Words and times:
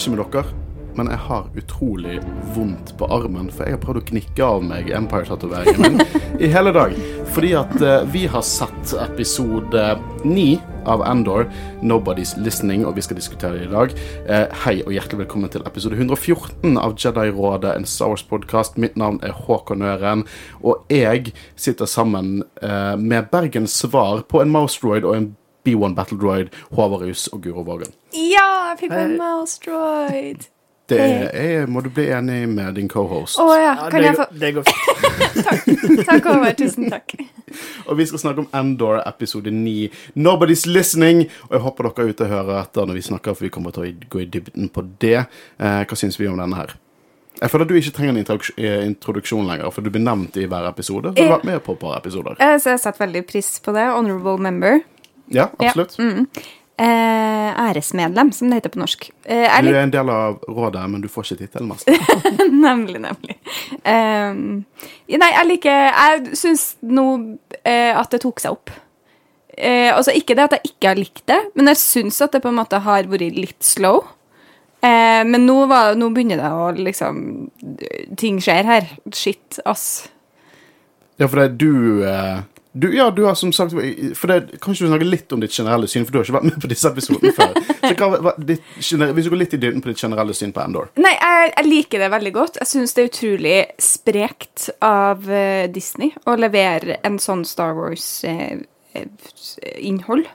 ikke 0.00 0.14
med 0.14 0.20
dere, 0.32 0.44
men 0.96 1.08
jeg 1.12 1.20
har 1.26 1.48
utrolig 1.60 2.14
vondt 2.54 2.94
på 2.98 3.06
armen, 3.12 3.50
for 3.52 3.68
jeg 3.68 3.76
har 3.76 3.82
prøvd 3.82 4.00
å 4.00 4.06
knikke 4.08 4.46
av 4.46 4.62
meg 4.64 4.88
Empire-tatoveringen 4.96 5.98
min 5.98 6.00
i 6.40 6.48
hele 6.50 6.72
dag. 6.72 6.94
Fordi 7.30 7.50
at 7.58 7.74
uh, 7.84 8.00
vi 8.10 8.24
har 8.30 8.42
sett 8.46 8.94
episode 8.96 9.82
ni 10.24 10.56
av 10.88 11.04
Endor, 11.04 11.50
'Nobody's 11.84 12.32
Listening', 12.40 12.86
og 12.88 12.96
vi 12.96 13.04
skal 13.04 13.20
diskutere 13.20 13.58
det 13.58 13.68
i 13.68 13.74
dag. 13.74 13.92
Uh, 14.24 14.46
hei 14.64 14.78
og 14.86 14.94
hjertelig 14.96 15.26
velkommen 15.26 15.52
til 15.52 15.66
episode 15.68 16.00
114 16.00 16.80
av 16.80 16.96
Jedi-rådet, 16.96 17.76
en 17.76 17.84
Star 17.84 18.14
Wars-podkast. 18.14 18.80
Mitt 18.80 18.96
navn 18.96 19.20
er 19.22 19.36
Håkon 19.36 19.84
Øren, 19.84 20.24
og 20.64 20.88
jeg 20.88 21.34
sitter 21.60 21.84
sammen 21.84 22.40
uh, 22.64 22.96
med 22.96 23.28
Bergens 23.30 23.76
svar 23.84 24.24
på 24.24 24.40
en 24.40 24.50
Mouse 24.56 24.80
Droid 24.80 25.04
og 25.04 25.16
en 25.16 25.30
B1 25.66 25.94
Battle 25.98 26.18
Droid, 26.20 26.48
Håvarus 26.76 27.28
og 27.32 27.42
Guro 27.44 27.62
Vågen. 27.66 27.92
Ja, 28.16 28.70
jeg 28.72 28.78
fikk 28.86 28.96
en 28.96 29.16
mouse 29.20 29.60
droid. 29.64 30.48
Det 30.90 30.98
er, 30.98 31.68
må 31.70 31.84
du 31.84 31.90
bli 31.94 32.08
enig 32.10 32.48
med 32.50 32.74
din 32.74 32.88
cohost. 32.90 33.38
Å 33.38 33.44
ja. 33.54 33.76
Ja, 33.78 33.90
Kan 33.92 34.02
det, 34.02 34.08
jeg 34.08 34.16
få 34.18 34.24
går- 34.26 34.40
det 34.40 34.48
går 34.56 34.64
fint. 34.66 36.06
Takk, 36.08 36.24
Håvard. 36.26 36.56
Tusen 36.58 36.88
takk. 36.90 37.14
Og 37.86 37.94
vi 38.00 38.06
skal 38.10 38.18
snakke 38.18 38.42
om 38.42 38.48
Endor 38.58 38.98
episode 39.06 39.52
9. 39.54 39.88
Nobody's 40.18 40.64
listening. 40.66 41.28
Og 41.46 41.54
jeg 41.54 41.62
håper 41.68 41.86
dere 41.92 42.06
er 42.08 42.10
ute 42.10 42.26
og 42.26 42.32
hører 42.34 42.58
etter 42.64 42.90
når 42.90 42.98
vi 42.98 43.04
snakker, 43.06 43.36
for 43.38 43.46
vi 43.46 43.52
kommer 43.54 43.74
til 43.76 43.86
å 43.86 43.92
gå 44.10 44.24
i 44.24 44.28
dybden 44.34 44.66
på 44.74 44.82
det. 45.02 45.16
Eh, 45.62 45.80
hva 45.86 45.98
syns 46.02 46.18
vi 46.18 46.26
om 46.30 46.42
denne 46.42 46.58
her? 46.58 46.74
Jeg 47.40 47.52
føler 47.54 47.64
at 47.64 47.70
du 47.70 47.78
ikke 47.78 47.94
trenger 47.96 48.18
en 48.18 48.40
eh, 48.58 48.82
introduksjon 48.90 49.46
lenger, 49.46 49.70
for 49.72 49.86
du 49.86 49.94
blir 49.94 50.02
nevnt 50.02 50.36
i 50.42 50.48
hver 50.50 50.66
episode. 50.68 51.14
Så 51.14 51.20
du 51.20 51.22
har 51.28 51.36
vært 51.38 51.46
med 51.52 51.62
på 51.64 51.78
et 51.78 51.84
par 51.86 52.00
episoder. 52.02 52.34
Jeg, 52.42 52.60
Så 52.66 52.74
jeg 52.74 52.82
setter 52.82 53.06
veldig 53.06 53.22
pris 53.30 53.54
på 53.62 53.72
det. 53.78 53.86
Honorable 53.94 54.42
member. 54.42 54.82
Ja, 55.30 55.48
absolutt. 55.58 55.94
Ja, 55.98 56.04
mm. 56.04 56.26
eh, 56.82 57.68
æresmedlem, 57.68 58.32
som 58.32 58.50
det 58.50 58.60
heter 58.60 58.74
på 58.74 58.82
norsk. 58.82 59.08
Eh, 59.24 59.46
er 59.46 59.62
litt... 59.62 59.72
Du 59.72 59.78
er 59.78 59.86
en 59.86 59.94
del 59.94 60.12
av 60.12 60.38
rådet, 60.48 60.84
men 60.90 61.04
du 61.04 61.08
får 61.12 61.30
ikke 61.30 61.44
tittelen, 61.44 61.70
mest. 61.70 61.90
Nemlig, 62.66 63.00
nemlig. 63.04 63.36
Eh, 63.86 64.34
nei, 64.34 65.32
jeg 65.32 65.48
liker 65.48 65.82
Jeg 65.88 66.38
syns 66.38 66.64
nå 66.82 67.06
eh, 67.62 67.94
at 67.94 68.10
det 68.12 68.22
tok 68.24 68.42
seg 68.42 68.58
opp. 68.58 68.72
Eh, 69.60 69.90
altså 69.92 70.14
Ikke 70.16 70.36
det 70.38 70.46
at 70.48 70.56
jeg 70.56 70.72
ikke 70.72 70.92
har 70.92 70.98
likt 70.98 71.26
det, 71.28 71.40
men 71.58 71.70
jeg 71.72 71.80
syns 71.82 72.20
at 72.24 72.32
det 72.34 72.42
på 72.44 72.50
en 72.50 72.58
måte 72.58 72.80
har 72.82 73.08
vært 73.10 73.36
litt 73.36 73.60
slow. 73.66 74.02
Eh, 74.80 75.22
men 75.28 75.44
nå, 75.44 75.58
var, 75.68 75.92
nå 76.00 76.08
begynner 76.14 76.40
det 76.40 76.50
å 76.56 76.70
liksom 76.72 77.18
Ting 78.16 78.38
skjer 78.40 78.64
her. 78.64 78.86
Shit, 79.12 79.60
ass. 79.68 80.08
Ja, 81.20 81.28
for 81.28 81.36
det 81.36 81.50
er 81.50 81.58
du 81.60 81.72
du, 82.72 82.96
ja, 82.96 83.10
du 83.10 83.24
har 83.24 83.34
som 83.34 83.52
sagt 83.52 83.72
for 83.72 84.26
det, 84.30 84.40
Kan 84.62 84.74
ikke 84.74 84.84
du 84.84 84.88
snakke 84.92 85.08
litt 85.08 85.32
om 85.34 85.40
ditt 85.42 85.54
generelle 85.54 85.88
syn, 85.90 86.04
for 86.06 86.12
du 86.14 86.18
har 86.20 86.26
ikke 86.28 86.38
vært 86.38 86.48
med 86.52 86.60
på 86.62 86.70
disse 86.70 86.90
episodene 86.90 87.32
før. 87.34 87.52
Så 87.82 87.94
hva, 87.98 88.08
hva, 88.22 88.32
ditt, 88.38 88.62
hvis 88.78 89.26
du 89.26 89.30
går 89.32 89.42
litt 89.42 89.56
i 89.56 89.62
dybden 89.62 89.82
på 89.82 89.90
ditt 89.90 90.02
generelle 90.02 90.34
syn 90.36 90.52
på 90.54 90.62
Endor 90.62 90.86
Nei, 91.00 91.14
jeg, 91.16 91.52
jeg 91.56 91.66
liker 91.66 91.98
det 92.04 92.14
veldig 92.14 92.34
godt. 92.36 92.54
Jeg 92.62 92.70
syns 92.70 92.94
det 92.94 93.00
er 93.02 93.10
utrolig 93.10 93.58
sprekt 93.82 94.58
av 94.86 95.16
eh, 95.26 95.66
Disney 95.72 96.10
å 96.30 96.32
levere 96.38 96.92
en 97.06 97.18
sånn 97.22 97.44
Star 97.48 97.72
Wars-innhold. 97.78 100.26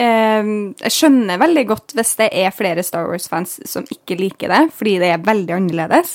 jeg 0.00 0.92
skjønner 0.94 1.36
veldig 1.40 1.64
godt 1.68 1.92
hvis 1.96 2.12
det 2.20 2.28
er 2.42 2.56
flere 2.56 2.82
Star 2.86 3.04
Wars-fans 3.08 3.50
som 3.68 3.82
ikke 3.88 4.20
liker 4.20 4.48
det, 4.52 4.62
fordi 4.76 4.94
det 5.00 5.08
er 5.14 5.24
veldig 5.24 5.54
annerledes. 5.56 6.10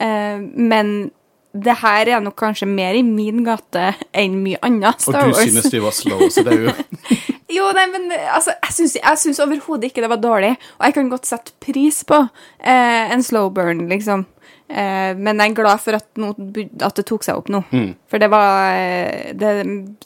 Eh, 0.00 0.38
men 0.40 1.10
det 1.52 1.74
her 1.80 2.08
er 2.14 2.22
nok 2.22 2.36
kanskje 2.38 2.68
mer 2.70 2.94
i 2.94 3.02
min 3.02 3.42
gate 3.46 3.90
enn 4.14 4.38
mye 4.44 4.60
annet 4.66 5.02
Star 5.02 5.26
Wars. 5.26 5.40
Og 5.40 5.48
du 5.48 5.50
synes 5.50 5.72
de 5.72 5.82
var 5.82 5.94
slow, 5.96 6.26
så 6.30 6.44
det 6.46 6.56
er 6.56 6.66
jo 6.68 6.74
Jo, 7.50 7.64
nei, 7.74 7.86
men 7.90 8.12
altså, 8.14 8.52
jeg 8.62 8.74
syns, 8.76 8.92
jeg 9.00 9.18
syns 9.18 9.40
overhodet 9.42 9.88
ikke 9.88 10.04
det 10.04 10.10
var 10.12 10.20
dårlig. 10.22 10.52
Og 10.78 10.84
jeg 10.86 10.94
kan 10.94 11.08
godt 11.10 11.26
sette 11.26 11.56
pris 11.58 12.04
på 12.06 12.20
eh, 12.22 13.10
en 13.10 13.24
slow 13.26 13.48
burn, 13.50 13.88
liksom. 13.90 14.22
Eh, 14.70 15.18
men 15.18 15.42
jeg 15.42 15.50
er 15.50 15.56
glad 15.58 15.82
for 15.82 15.98
at, 15.98 16.06
no, 16.20 16.30
at 16.30 17.00
det 17.00 17.04
tok 17.10 17.26
seg 17.26 17.40
opp 17.40 17.50
nå. 17.50 17.64
Mm. 17.74 17.88
For 18.06 18.22
det 18.22 18.28
var, 18.30 18.76
eh, 18.78 19.32
det, 19.34 19.54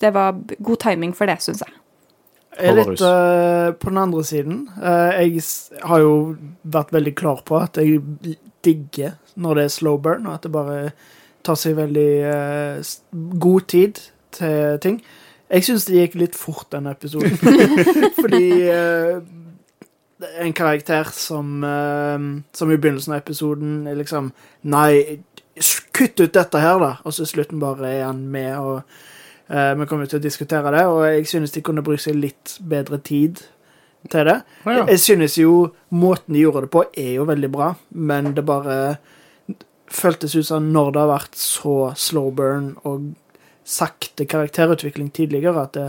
det 0.01 0.13
var 0.17 0.39
god 0.41 0.81
timing 0.87 1.13
for 1.17 1.29
det, 1.29 1.37
syns 1.45 1.61
jeg. 1.67 1.77
Jeg 2.55 2.71
er 2.71 2.79
litt 2.79 3.03
uh, 3.03 3.75
på 3.77 3.91
den 3.91 3.99
andre 3.99 4.25
siden. 4.25 4.59
Uh, 4.79 5.11
jeg 5.19 5.43
har 5.91 6.01
jo 6.05 6.15
vært 6.63 6.93
veldig 6.95 7.13
klar 7.19 7.43
på 7.47 7.59
at 7.59 7.81
jeg 7.83 7.99
digger 8.65 9.17
når 9.35 9.59
det 9.59 9.65
er 9.67 9.75
slow 9.75 9.99
burn, 10.01 10.29
og 10.31 10.39
at 10.39 10.47
det 10.47 10.53
bare 10.55 10.79
tar 11.45 11.59
seg 11.61 11.77
veldig 11.79 12.11
eh, 12.31 12.95
god 13.41 13.69
tid 13.71 14.01
til 14.35 14.81
ting. 14.83 14.99
Jeg 15.55 15.67
syns 15.67 15.87
det 15.87 16.01
gikk 16.01 16.19
litt 16.19 16.37
fort, 16.39 16.67
denne 16.73 16.95
episoden. 16.95 17.37
Fordi 18.23 18.45
eh, 18.73 19.19
en 20.41 20.55
karakter 20.57 21.11
som 21.13 21.65
eh, 21.65 22.19
Som 22.57 22.73
i 22.73 22.79
begynnelsen 22.79 23.15
av 23.15 23.21
episoden 23.21 23.87
er 23.91 23.99
liksom 23.99 24.33
Nei, 24.73 25.21
kutt 25.95 26.21
ut 26.21 26.35
dette 26.35 26.61
her, 26.61 26.79
da. 26.83 26.93
Og 27.05 27.15
så 27.15 27.27
i 27.27 27.31
slutten 27.31 27.61
bare 27.63 27.91
er 27.93 28.07
han 28.09 28.25
med, 28.33 28.57
og 28.59 28.81
eh, 29.53 29.75
vi 29.79 29.87
kommer 29.87 30.09
til 30.11 30.19
å 30.19 30.25
diskutere 30.25 30.73
det. 30.75 30.87
Og 30.91 31.05
jeg 31.07 31.29
synes 31.31 31.55
de 31.55 31.63
kunne 31.63 31.85
bruke 31.85 32.03
seg 32.03 32.19
litt 32.19 32.57
bedre 32.65 32.99
tid 32.99 33.45
til 34.11 34.27
det. 34.31 34.41
Ja, 34.65 34.79
ja. 34.81 34.87
Jeg 34.91 35.01
synes 35.05 35.37
jo 35.39 35.69
måten 35.95 36.35
de 36.35 36.43
gjorde 36.43 36.65
det 36.67 36.73
på, 36.75 36.85
er 36.97 37.13
jo 37.21 37.29
veldig 37.29 37.53
bra, 37.53 37.75
men 37.91 38.33
det 38.35 38.47
bare 38.49 38.97
føltes 39.95 40.35
ut 40.37 40.47
som 40.47 40.73
når 40.75 40.93
det 40.95 41.01
har 41.05 41.13
vært 41.13 41.39
så 41.39 41.77
slow 41.99 42.33
burn 42.35 42.73
og 42.83 43.13
sakte 43.65 44.27
karakterutvikling 44.29 45.09
tidligere, 45.15 45.63
at 45.63 45.73
det 45.79 45.87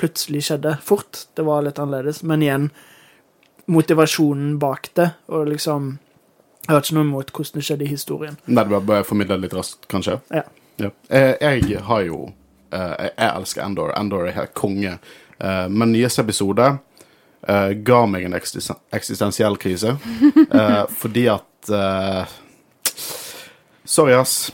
plutselig 0.00 0.46
skjedde 0.46 0.76
fort. 0.82 1.26
Det 1.36 1.44
var 1.44 1.64
litt 1.66 1.80
annerledes. 1.82 2.22
Men 2.24 2.42
igjen, 2.42 2.70
motivasjonen 3.66 4.56
bak 4.62 4.90
det, 4.98 5.10
og 5.28 5.50
liksom 5.52 5.98
Jeg 6.62 6.76
har 6.76 6.84
ikke 6.84 6.94
noe 6.94 7.06
imot 7.08 7.30
hvordan 7.34 7.58
det 7.58 7.64
skjedde 7.66 7.82
i 7.84 7.90
historien. 7.90 8.36
Nei, 8.46 8.62
det 8.62 8.70
var 8.70 8.84
bare 8.86 9.02
formidla 9.04 9.34
litt 9.42 9.54
raskt, 9.56 9.88
kanskje? 9.90 10.20
Ja. 10.30 10.44
ja. 10.78 10.90
Jeg 11.10 11.80
har 11.88 12.04
jo 12.06 12.20
eh, 12.70 13.08
Jeg 13.08 13.26
elsker 13.26 13.64
Endor. 13.64 13.90
Endor 13.98 14.28
er 14.28 14.36
helt 14.36 14.54
konge. 14.54 14.92
Eh, 15.42 15.64
Men 15.68 15.90
nyeste 15.90 16.22
episode 16.22 16.68
eh, 17.48 17.72
ga 17.82 17.98
meg 18.06 18.28
en 18.28 18.38
eksistensiell 18.38 19.58
krise. 19.58 19.96
Eh, 20.52 20.84
fordi 21.02 21.26
at 21.34 21.72
eh, 21.74 22.38
Sorry, 23.92 24.14
ass. 24.16 24.52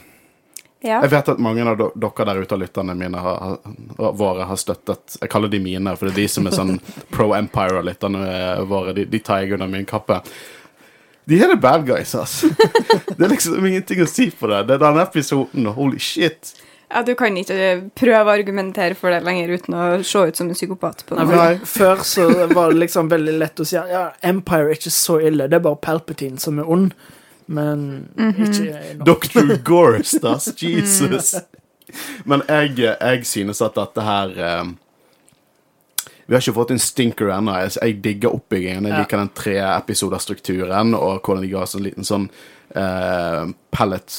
Ja. 0.81 1.01
Jeg 1.03 1.11
vet 1.11 1.29
at 1.31 1.41
mange 1.43 1.63
av 1.67 1.79
dere 1.79 2.25
der 2.27 2.41
ute 2.43 2.55
av 2.55 2.61
lytterne 2.63 2.95
mine 2.99 3.19
har, 3.23 3.59
har, 3.99 4.13
våre 4.15 4.45
har 4.47 4.59
støttet 4.59 5.17
Jeg 5.19 5.31
kaller 5.31 5.51
de 5.51 5.59
mine, 5.63 5.95
for 5.99 6.07
det 6.07 6.13
er 6.15 6.21
de 6.21 6.29
som 6.31 6.47
er 6.47 6.55
sånn 6.55 6.79
pro 7.15 7.33
Empire 7.39 7.81
av 7.81 7.87
lytterne 7.87 8.23
våre. 8.67 8.95
De, 8.95 9.05
de 9.11 9.21
tar 9.23 9.43
jeg 9.43 9.55
under 9.55 9.71
min 9.71 9.87
kappe. 9.87 10.21
De 11.29 11.39
er 11.39 11.53
the 11.53 11.59
bad 11.61 11.85
guys, 11.87 12.15
ass. 12.19 12.41
Det 13.19 13.21
er 13.21 13.31
liksom 13.31 13.67
ingenting 13.67 14.03
å 14.03 14.09
si 14.11 14.31
på 14.31 14.51
det. 14.51 14.65
Det 14.67 14.79
er 14.79 14.83
denne 14.87 15.05
episoden. 15.07 15.67
Holy 15.77 16.01
shit. 16.03 16.55
ja, 16.89 17.03
du 17.07 17.13
kan 17.19 17.37
ikke 17.37 17.91
prøve 17.99 18.25
å 18.25 18.33
argumentere 18.33 18.97
for 18.99 19.15
det 19.15 19.21
lenger 19.27 19.53
uten 19.55 19.77
å 19.77 19.85
se 20.03 20.25
ut 20.31 20.41
som 20.41 20.49
en 20.49 20.57
psykopat. 20.59 21.05
på 21.07 21.19
noe. 21.19 21.29
Nei. 21.31 21.53
Før 21.63 22.03
så 22.07 22.27
var 22.57 22.73
det 22.73 22.83
liksom 22.87 23.11
veldig 23.15 23.37
lett 23.39 23.63
å 23.63 23.67
si 23.69 23.79
at 23.79 23.93
ja, 23.93 24.03
Empire 24.31 24.71
er 24.73 24.81
ikke 24.81 24.95
så 24.95 25.21
ille, 25.31 25.47
det 25.47 25.61
er 25.61 25.67
bare 25.69 25.79
Palpatine 25.85 26.43
som 26.43 26.59
er 26.63 26.71
ond. 26.75 26.91
Men 27.49 28.09
ikke 28.15 28.97
nok. 29.01 29.25
Dr. 29.33 30.29
Ass. 30.29 30.51
Jesus. 30.63 31.35
Men 32.29 32.43
jeg, 32.49 32.75
jeg 32.79 33.25
synes 33.27 33.63
at 33.65 33.77
dette 33.79 34.05
her 34.05 34.35
eh, 34.37 34.65
Vi 36.29 36.35
har 36.37 36.43
ikke 36.45 36.53
fått 36.59 36.75
en 36.75 36.83
stinker 36.83 37.31
ennå. 37.33 37.55
Jeg, 37.63 37.73
jeg 37.81 37.97
digger 38.05 38.35
oppbyggingen. 38.37 38.85
Jeg 38.85 38.93
Ja. 38.93 39.01
liker 39.01 39.23
den 39.23 39.31
tre 39.35 39.55
episoder-strukturen, 39.79 40.93
og 40.95 41.23
hvordan 41.25 41.43
de 41.47 41.49
ga 41.55 41.63
oss 41.65 41.75
en 41.79 41.87
liten 41.87 42.05
sånn 42.05 42.27
uh, 42.77 43.49
pallet 43.73 44.19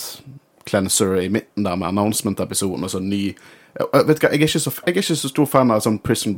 cleanser 0.66 1.20
i 1.22 1.30
midten 1.30 1.64
der 1.70 1.78
med 1.78 1.88
announcement-episoden 1.92 2.84
og 2.84 2.90
sånn 2.96 3.10
ny 3.10 3.36
Jeg 3.78 4.08
vet 4.10 4.20
hva, 4.24 4.32
jeg 4.34 4.42
er, 4.42 4.48
ikke 4.50 4.60
så, 4.60 4.72
jeg 4.74 4.96
er 4.96 4.98
ikke 4.98 5.16
så 5.22 5.30
stor 5.30 5.46
fan 5.50 5.70
av 5.72 5.84
sånn 5.86 6.00
Prison 6.02 6.34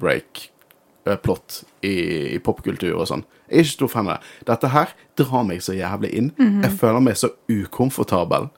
Break-plott 1.06 1.62
i, 1.86 1.96
i 2.36 2.40
popkultur 2.44 2.96
og 2.96 3.08
sånn. 3.10 3.26
Jeg 3.50 3.58
er 3.58 3.66
ikke 3.66 3.76
stor 3.76 3.92
fan 3.92 4.10
av 4.10 4.18
det. 4.18 4.34
Dette 4.52 4.72
her 4.72 4.96
drar 5.20 5.46
meg 5.48 5.64
så 5.66 5.76
jævlig 5.76 6.12
inn. 6.18 6.32
Jeg 6.38 6.72
føler 6.80 7.04
meg 7.04 7.16
så 7.20 7.34
ukomfortabel 7.50 8.50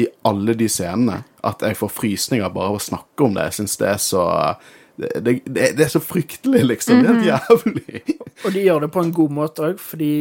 i 0.00 0.06
alle 0.24 0.54
de 0.56 0.68
scenene 0.72 1.18
at 1.44 1.62
jeg 1.66 1.76
får 1.76 1.90
frysninger 1.92 2.54
bare 2.54 2.72
av 2.72 2.78
å 2.78 2.82
snakke 2.82 3.26
om 3.26 3.36
det. 3.36 3.50
Jeg 3.50 3.58
syns 3.60 3.76
det 3.80 3.90
er 3.92 4.00
så 4.00 4.24
det, 4.96 5.08
det, 5.24 5.42
det 5.76 5.84
er 5.84 5.88
så 5.92 6.00
fryktelig, 6.04 6.64
liksom. 6.68 6.98
Det 7.00 7.08
er 7.08 7.12
helt 7.14 7.26
jævlig. 7.26 8.02
Og 8.44 8.52
de 8.54 8.60
gjør 8.66 8.78
det 8.84 8.90
på 8.92 9.00
en 9.02 9.14
god 9.16 9.30
måte 9.34 9.62
òg, 9.70 9.76
fordi 9.80 10.14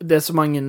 det 0.00 0.14
er 0.18 0.24
så 0.24 0.34
mange 0.36 0.60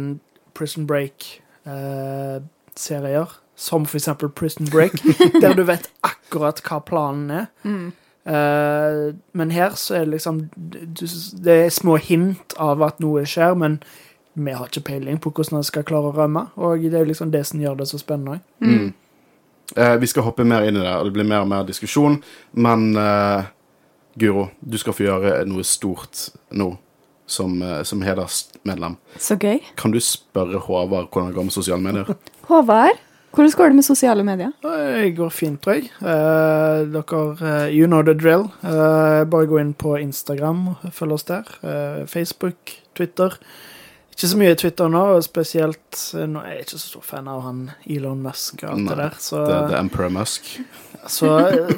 Prison 0.56 0.88
Break-serier, 0.90 3.28
som 3.56 3.86
for 3.86 3.98
eksempel 4.00 4.30
Prison 4.30 4.68
Break, 4.72 4.92
der 5.44 5.54
du 5.56 5.64
vet 5.68 5.90
akkurat 6.06 6.62
hva 6.66 6.80
planen 6.86 7.32
er. 7.32 7.46
Eh, 7.66 7.90
men 8.26 9.52
her 9.54 9.76
så 9.78 10.00
er 10.00 10.08
det 10.08 10.16
liksom 10.16 10.40
du, 10.56 11.04
Det 11.46 11.54
er 11.54 11.68
små 11.70 12.00
hint 12.02 12.56
av 12.58 12.82
at 12.82 12.98
noe 13.04 13.22
skjer, 13.30 13.54
men 13.54 13.76
vi 14.34 14.52
har 14.52 14.66
ikke 14.66 14.82
peiling 14.88 15.20
på 15.22 15.30
hvordan 15.30 15.60
han 15.60 15.68
skal 15.68 15.86
klare 15.86 16.10
å 16.10 16.16
rømme. 16.16 16.48
Og 16.58 16.84
det 16.84 16.98
er 17.00 17.06
liksom 17.06 17.30
det 17.32 17.44
som 17.46 17.62
gjør 17.62 17.78
det 17.84 17.88
så 17.92 18.00
spennende. 18.02 18.42
Mm. 18.60 18.90
Eh, 19.76 19.96
vi 20.02 20.10
skal 20.10 20.26
hoppe 20.26 20.46
mer 20.46 20.66
inn 20.68 20.78
i 20.78 20.82
det, 20.84 20.96
og 20.96 21.08
det 21.08 21.14
blir 21.16 21.28
mer 21.30 21.46
og 21.46 21.52
mer 21.54 21.68
diskusjon. 21.68 22.18
Men 22.58 22.90
eh, 23.00 23.48
Guro, 24.20 24.50
du 24.60 24.78
skal 24.82 24.96
få 24.98 25.08
gjøre 25.08 25.38
noe 25.50 25.64
stort 25.68 26.30
nå. 26.52 26.74
som, 27.26 27.62
eh, 27.62 27.82
som 27.84 28.04
hedersmedlem. 28.06 29.00
Så 29.18 29.34
gøy. 29.42 29.58
Kan 29.76 29.92
du 29.92 30.00
spørre 30.00 30.60
Håvard 30.62 31.08
hvordan 31.10 31.32
det 31.32 31.36
går 31.36 31.48
med 31.48 31.56
sosiale 31.56 31.82
medier? 31.82 32.12
Håvard, 32.50 33.00
hvordan 33.36 33.52
går 33.60 33.72
det 33.72 33.76
med 33.76 33.86
sosiale 33.86 34.24
medier? 34.24 34.52
Det 34.64 35.12
går 35.18 35.30
fint, 35.36 35.60
tror 35.62 35.78
jeg. 35.80 35.92
Eh, 36.02 36.82
dere 36.96 37.22
eh, 37.52 37.76
You 37.76 37.88
know 37.92 38.02
the 38.08 38.14
drill. 38.18 38.48
Eh, 38.64 39.24
bare 39.30 39.48
gå 39.52 39.60
inn 39.62 39.74
på 39.78 39.98
Instagram 40.00 40.68
og 40.74 40.90
følg 40.96 41.18
oss 41.20 41.28
der. 41.30 41.44
Eh, 41.64 42.06
Facebook, 42.08 42.76
Twitter. 42.96 43.36
Ikke 44.16 44.30
så 44.32 44.38
mye 44.40 44.56
Twitter 44.56 44.88
nå, 44.88 45.02
og 45.18 45.24
spesielt 45.26 46.02
eh, 46.16 46.24
nå 46.32 46.40
er 46.46 46.54
jeg 46.56 46.66
ikke 46.66 46.78
så 46.78 46.84
stor 46.86 47.04
fan 47.04 47.28
av 47.28 47.42
han 47.44 47.66
Elon 47.84 48.22
Musk 48.24 48.64
og 48.64 48.70
alt 48.72 48.86
Nei, 48.86 48.94
det 48.94 48.98
der. 49.04 49.18
Så, 49.20 49.42
Det, 49.44 49.58
det 49.70 49.76
er 49.76 49.82
Emperor 49.84 50.14
Musk. 50.16 50.54
så 51.12 51.34
eh, 51.50 51.74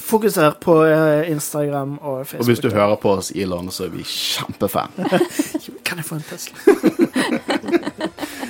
fokuser 0.00 0.54
på 0.62 0.78
eh, 0.86 1.30
Instagram 1.34 1.98
og 1.98 2.22
Facebook. 2.26 2.40
Og 2.46 2.52
hvis 2.52 2.62
du 2.62 2.70
hører 2.70 2.94
på 3.02 3.16
oss, 3.18 3.32
Elon, 3.34 3.70
så 3.74 3.88
er 3.88 3.92
vi 3.96 4.06
kjempefan. 4.06 4.94
Kan 5.84 5.98
jeg 5.98 6.06
få 6.06 6.14
en 6.20 6.24
Tesla? 6.30 6.54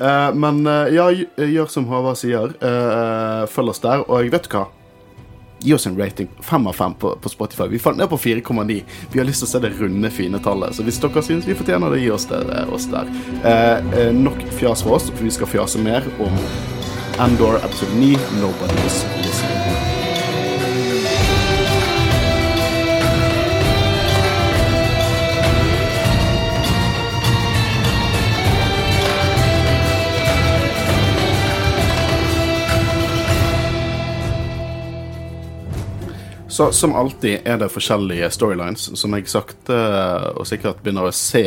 Eh, 0.00 0.30
men 0.34 0.66
uh, 0.66 0.86
ja, 0.92 1.10
gjør 1.36 1.70
som 1.72 1.86
Håvard 1.90 2.18
sier. 2.20 2.56
Uh, 2.62 3.46
følg 3.50 3.74
oss 3.74 3.82
der. 3.84 4.04
Og 4.08 4.32
vet 4.32 4.48
du 4.48 4.56
hva? 4.56 4.66
Gi 5.58 5.74
oss 5.74 5.86
en 5.86 5.96
rating. 5.98 6.28
Fem 6.40 6.66
av 6.66 6.72
fem 6.72 6.94
på, 6.94 7.16
på 7.22 7.28
Spotify. 7.28 7.68
Vi 7.68 7.78
falt 7.78 7.96
ned 7.96 8.08
på 8.08 8.16
4,9. 8.16 8.82
Vi 9.12 9.18
har 9.18 9.26
lyst 9.26 9.42
til 9.42 9.48
å 9.48 9.52
se 9.54 9.62
det 9.64 9.72
runde, 9.80 10.10
fine 10.12 10.40
tallet. 10.44 10.76
Så 10.76 10.84
hvis 10.86 11.00
dere 11.02 11.24
syns 11.24 11.48
vi 11.48 11.56
fortjener 11.56 11.90
det, 11.90 12.02
gi 12.04 12.12
oss 12.12 12.28
det 12.30 12.42
eh, 12.44 12.74
oss 12.76 12.88
der. 12.92 13.10
Eh, 13.40 13.92
eh, 14.02 14.12
nok 14.14 14.44
fjas 14.60 14.84
for 14.84 15.00
oss, 15.00 15.08
for 15.10 15.24
vi 15.24 15.32
skal 15.34 15.50
fjase 15.56 15.82
mer 15.82 16.06
om 16.20 16.40
Endor 17.24 17.56
episode 17.64 17.96
9, 17.96 18.20
Nobody's 18.42 19.00
Så 36.56 36.72
som 36.72 36.94
alltid 36.94 37.42
er 37.44 37.58
det 37.60 37.66
forskjellige 37.68 38.30
storylines 38.32 38.86
som 38.96 39.12
jeg 39.12 39.26
sakte 39.28 39.76
og 40.30 40.46
sikkert 40.48 40.78
begynner 40.80 41.10
å 41.10 41.12
se 41.12 41.42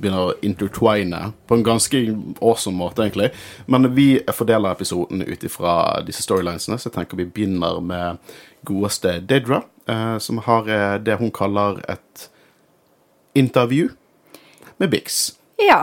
Begynner 0.00 0.26
å 0.26 0.34
intertwine 0.44 1.20
på 1.48 1.56
en 1.56 1.64
ganske 1.64 1.98
awesome 2.40 2.76
måte, 2.76 3.04
egentlig. 3.04 3.30
Men 3.68 3.90
vi 3.92 4.14
fordeler 4.32 4.72
episoden 4.72 5.20
ut 5.24 5.44
ifra 5.44 5.74
disse 6.04 6.24
storylinesene, 6.24 6.78
så 6.80 6.88
jeg 6.88 6.94
tenker 6.94 7.20
vi 7.20 7.26
begynner 7.28 7.82
med 7.84 8.32
godeste 8.64 9.18
Deidra, 9.20 9.60
eh, 9.84 10.16
som 10.24 10.40
har 10.46 10.68
eh, 10.72 10.94
det 11.04 11.18
hun 11.20 11.32
kaller 11.36 11.82
et 11.84 12.24
intervju 13.36 13.90
med 14.80 14.88
Bix. 14.96 15.20
Ja. 15.60 15.82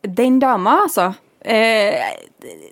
Den 0.00 0.40
dama, 0.40 0.78
altså. 0.86 1.12
Eh, 1.44 2.00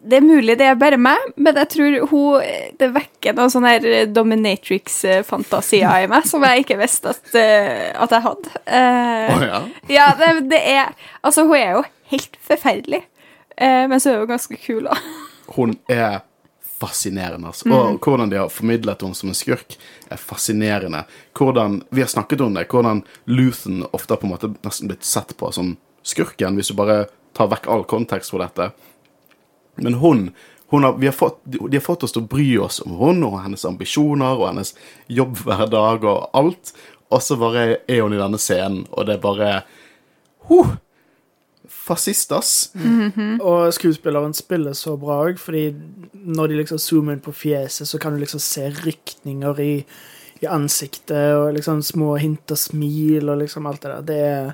det 0.02 0.18
er 0.18 0.24
mulig 0.24 0.56
det 0.60 0.66
er 0.68 0.78
bare 0.78 0.98
meg, 1.00 1.20
men 1.36 1.56
jeg 1.62 1.70
tror 1.74 1.96
hun 2.10 2.42
Det 2.78 2.88
vekker 2.94 3.36
noen 3.36 3.52
sånne 3.52 3.72
her 3.74 4.10
dominatrix-fantasier 4.12 6.04
i 6.04 6.10
meg 6.10 6.26
som 6.28 6.44
jeg 6.46 6.64
ikke 6.64 6.80
visste 6.80 7.12
at, 7.14 7.30
eh, 7.38 7.92
at 7.94 8.12
jeg 8.12 8.24
hadde. 8.26 8.52
Uh, 8.66 9.32
Å 9.32 9.38
ja. 9.46 9.62
ja, 9.92 10.08
det, 10.18 10.32
det 10.52 10.60
er 10.74 10.92
Altså, 11.22 11.46
hun 11.48 11.56
er 11.58 11.78
jo 11.78 11.86
helt 12.12 12.36
forferdelig, 12.44 13.02
uh, 13.56 13.86
men 13.88 14.02
så 14.02 14.12
er 14.12 14.22
hun 14.22 14.30
ganske 14.34 14.58
kul, 14.60 14.90
òg. 14.90 15.08
Hun 15.56 15.76
er 15.90 16.20
fascinerende. 16.82 17.52
Altså. 17.52 17.68
Og 17.70 18.02
hvordan 18.02 18.30
de 18.30 18.40
har 18.40 18.50
formidlet 18.50 19.04
henne 19.04 19.16
som 19.16 19.30
en 19.30 19.38
skurk, 19.38 19.76
er 20.10 20.20
fascinerende. 20.20 21.04
Hvordan, 21.38 21.82
Vi 21.90 22.02
har 22.02 22.10
snakket 22.10 22.40
om 22.40 22.54
det, 22.54 22.66
hvordan 22.70 23.04
Luthen 23.30 23.84
ofte 23.92 24.14
har 24.14 24.20
på 24.20 24.26
en 24.26 24.34
måte 24.34 24.50
nesten 24.64 24.90
blitt 24.90 25.06
sett 25.06 25.36
på 25.38 25.52
som 25.54 25.76
skurken, 26.02 26.58
hvis 26.58 26.72
du 26.72 26.78
bare 26.78 27.04
tar 27.36 27.50
vekk 27.52 27.68
all 27.70 27.84
kontekst 27.88 28.34
for 28.34 28.42
dette. 28.42 28.72
Men 29.80 29.94
hun, 30.00 30.24
hun 30.72 30.84
har, 30.84 30.96
vi 31.00 31.08
har 31.08 31.16
fått, 31.16 31.40
de 31.44 31.76
har 31.76 31.84
fått 31.84 32.04
oss 32.06 32.14
til 32.14 32.24
å 32.24 32.30
bry 32.32 32.48
oss 32.60 32.80
om 32.84 32.96
hun 33.00 33.24
og 33.28 33.40
hennes 33.44 33.64
ambisjoner 33.68 34.38
og 34.38 34.48
hennes 34.50 34.74
jobb 35.08 35.40
hver 35.44 35.66
dag 35.72 36.04
og 36.08 36.30
alt. 36.36 36.72
Og 37.12 37.20
så 37.22 37.36
bare 37.40 37.82
er 37.86 38.00
hun 38.00 38.14
i 38.16 38.20
denne 38.20 38.40
scenen, 38.40 38.86
og 38.90 39.06
det 39.08 39.18
er 39.18 39.24
bare 39.24 39.50
huh, 40.48 40.76
Fascistas. 41.82 42.70
Og 43.42 43.72
skuespilleren 43.74 44.34
spiller 44.36 44.76
så 44.78 44.94
bra 45.00 45.18
òg, 45.26 45.38
fordi 45.40 45.70
når 46.12 46.52
de 46.52 46.58
liksom 46.60 46.80
zoomer 46.82 47.16
inn 47.16 47.24
på 47.24 47.34
fjeset, 47.34 47.88
så 47.88 48.00
kan 48.00 48.14
du 48.14 48.22
liksom 48.22 48.42
se 48.42 48.68
rykninger 48.82 49.62
i, 49.62 49.72
i 50.42 50.48
ansiktet, 50.50 51.34
og 51.36 51.52
liksom 51.56 51.82
små 51.86 52.14
hint 52.22 52.54
og 52.54 52.60
smil 52.60 53.32
og 53.32 53.42
liksom 53.42 53.66
alt 53.66 53.82
det 53.82 53.92
der. 53.92 54.06
Det 54.08 54.20
er, 54.28 54.52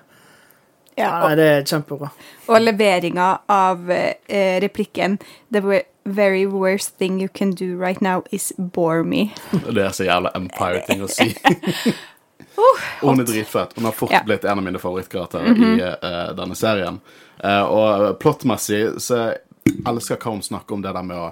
Ja, 0.99 1.12
nei, 1.25 1.35
det 1.39 1.47
er 1.53 1.65
kjempebra. 1.69 2.11
Og 2.49 2.61
leveringa 2.65 3.29
av 3.49 3.91
eh, 3.91 4.59
replikken 4.65 5.19
The 5.53 5.83
very 6.05 6.47
worst 6.47 6.97
thing 6.99 7.21
you 7.21 7.29
can 7.29 7.50
do 7.53 7.77
right 7.77 8.00
now 8.00 8.23
is 8.33 8.53
bore 8.59 9.05
me. 9.05 9.29
Det 9.75 9.83
er 9.85 9.93
så 9.97 10.06
jævla 10.09 10.33
Empire-ting 10.39 11.03
å 11.05 11.09
si. 11.12 11.29
Og 13.03 13.11
hun 13.12 13.21
er 13.23 13.29
dritfett. 13.29 13.77
Hun 13.77 13.85
har 13.89 13.93
fort 13.97 14.12
Ja. 14.12 14.23
blitt 14.27 14.45
en 14.45 14.59
av 14.59 14.65
mine 14.65 14.81
favorittkarakterer 14.83 15.53
i 15.53 15.75
uh, 15.85 16.33
denne 16.39 16.56
serien. 16.59 17.00
Uh, 17.45 17.65
og 17.69 18.17
plottmessig 18.23 18.97
så 19.05 19.35
elsker 19.87 20.17
hva 20.19 20.33
hun 20.35 20.43
snakker 20.43 20.75
om 20.79 20.83
det 20.83 20.95
der 20.97 21.06
med 21.06 21.21
å 21.21 21.29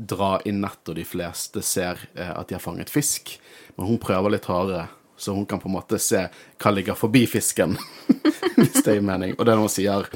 dra 0.00 0.38
i 0.48 0.52
nettet, 0.56 0.94
og 0.94 0.96
de 0.96 1.04
fleste 1.04 1.60
ser 1.66 1.98
uh, 2.16 2.38
at 2.40 2.48
de 2.48 2.56
har 2.56 2.62
fanget 2.64 2.88
fisk. 2.92 3.34
Men 3.76 3.90
hun 3.90 4.00
prøver 4.00 4.32
litt 4.38 4.48
hardere, 4.48 4.86
så 5.20 5.34
hun 5.36 5.44
kan 5.46 5.60
på 5.60 5.68
en 5.68 5.74
måte 5.76 5.98
se 6.00 6.22
hva 6.60 6.72
ligger 6.72 6.96
forbi 6.96 7.26
fisken. 7.28 7.76
Hvis 8.56 8.80
det 8.84 8.94
gir 8.96 9.04
mening. 9.04 9.34
Og 9.36 9.44
det 9.44 9.52
er 9.52 9.58
når 9.60 9.66
hun 9.68 9.72
sier 9.74 10.08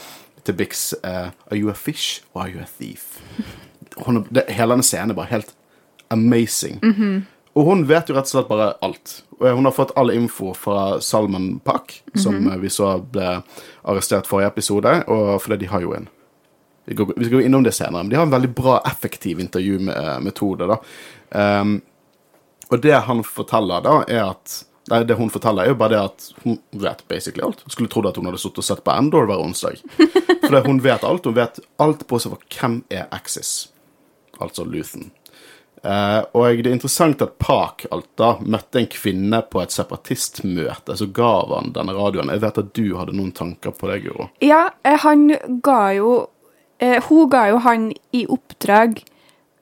til 0.45 0.57
Bix 0.59 0.87
uh, 1.05 1.29
Are 1.51 1.57
you 1.61 1.69
a 1.73 1.77
fish 1.77 2.23
or 2.33 2.43
are 2.47 2.51
you 2.55 2.61
a 2.65 2.67
thief? 2.79 3.19
Hun, 4.07 4.23
det, 4.35 4.47
hele 4.53 4.75
denne 4.75 4.85
scenen 4.85 5.13
er 5.15 5.19
bare 5.21 5.31
helt 5.35 5.53
amazing. 6.13 6.81
Og 7.55 7.69
hun 7.69 7.85
vet 7.87 8.09
jo 8.11 8.17
rett 8.17 8.27
og 8.27 8.33
slett 8.35 8.49
bare 8.51 8.73
alt. 8.83 9.21
Hun 9.39 9.65
har 9.69 9.75
fått 9.77 9.93
all 10.01 10.11
info 10.15 10.51
fra 10.59 10.99
Salman 11.05 11.61
Pak, 11.65 11.93
som 12.19 12.41
eh, 12.51 12.57
vi 12.63 12.71
så 12.73 12.97
ble 12.99 13.37
arrestert 13.87 14.27
forrige 14.27 14.51
episode, 14.51 14.97
og 15.11 15.37
fordi 15.45 15.61
de 15.65 15.71
har 15.71 15.85
jo 15.85 15.95
en 15.97 16.09
Vi 16.87 16.95
går- 16.95 17.15
vi 17.17 17.25
skal 17.25 17.39
gå 17.39 17.45
innom 17.47 17.63
det 17.65 17.73
senere, 17.73 18.03
men 18.03 18.11
de 18.13 18.17
har 18.19 18.27
en 18.27 18.33
veldig 18.35 18.51
bra, 18.55 18.75
effektiv 18.85 19.39
intervjumetode, 19.41 20.67
da. 20.69 20.77
Um, 21.63 21.79
og 22.71 22.83
det 22.85 22.99
han 23.07 23.23
forteller, 23.25 23.81
da, 23.87 23.95
er 24.09 24.27
at 24.35 24.59
Nei, 24.93 25.01
det 25.09 25.17
hun 25.17 25.33
forteller, 25.33 25.65
er 25.65 25.73
jo 25.73 25.79
bare 25.81 25.95
det 25.95 26.01
at 26.03 26.27
hun 26.45 26.59
vet 26.83 27.01
basically 27.09 27.45
alt. 27.47 27.63
Skulle 27.73 27.89
trodd 27.93 28.11
at 28.11 28.19
hun 28.21 28.29
hadde 28.29 28.41
sittet 28.43 28.61
og 28.61 28.67
sett 28.67 28.85
på 28.85 28.93
Endor 28.93 29.29
hver 29.31 29.41
onsdag. 29.41 29.81
For 30.45 30.61
hun 30.67 30.83
vet 30.85 31.05
alt. 31.09 31.25
Hun 31.25 31.37
vet 31.39 31.61
alt 31.81 32.05
på 32.09 32.21
seg 32.21 32.35
for 32.35 32.53
hvem 32.53 32.83
er 32.93 33.07
Axis, 33.15 33.71
altså 34.37 34.67
Luthen. 34.69 35.09
Eh, 35.85 36.21
og 36.33 36.61
det 36.65 36.71
er 36.71 36.77
interessant 36.77 37.23
at 37.25 37.35
Park 37.41 37.85
Alta 37.93 38.35
møtte 38.41 38.81
en 38.81 38.89
kvinne 38.93 39.41
på 39.53 39.61
et 39.61 39.73
separatistmøte, 39.75 40.97
så 40.97 41.09
ga 41.13 41.33
han 41.51 41.75
denne 41.77 41.97
radioen. 41.97 42.33
Jeg 42.33 42.45
vet 42.45 42.61
at 42.63 42.71
du 42.77 42.85
hadde 42.97 43.17
noen 43.17 43.33
tanker 43.37 43.75
på 43.77 43.91
det, 43.91 43.99
Guro. 44.07 44.31
Ja, 44.45 44.67
eh, 44.85 44.97
han 45.05 45.27
ga 45.65 45.81
jo 45.97 46.15
eh, 46.81 47.01
Hun 47.09 47.29
ga 47.33 47.47
jo 47.53 47.61
han 47.65 47.91
i 48.17 48.25
oppdrag 48.33 49.03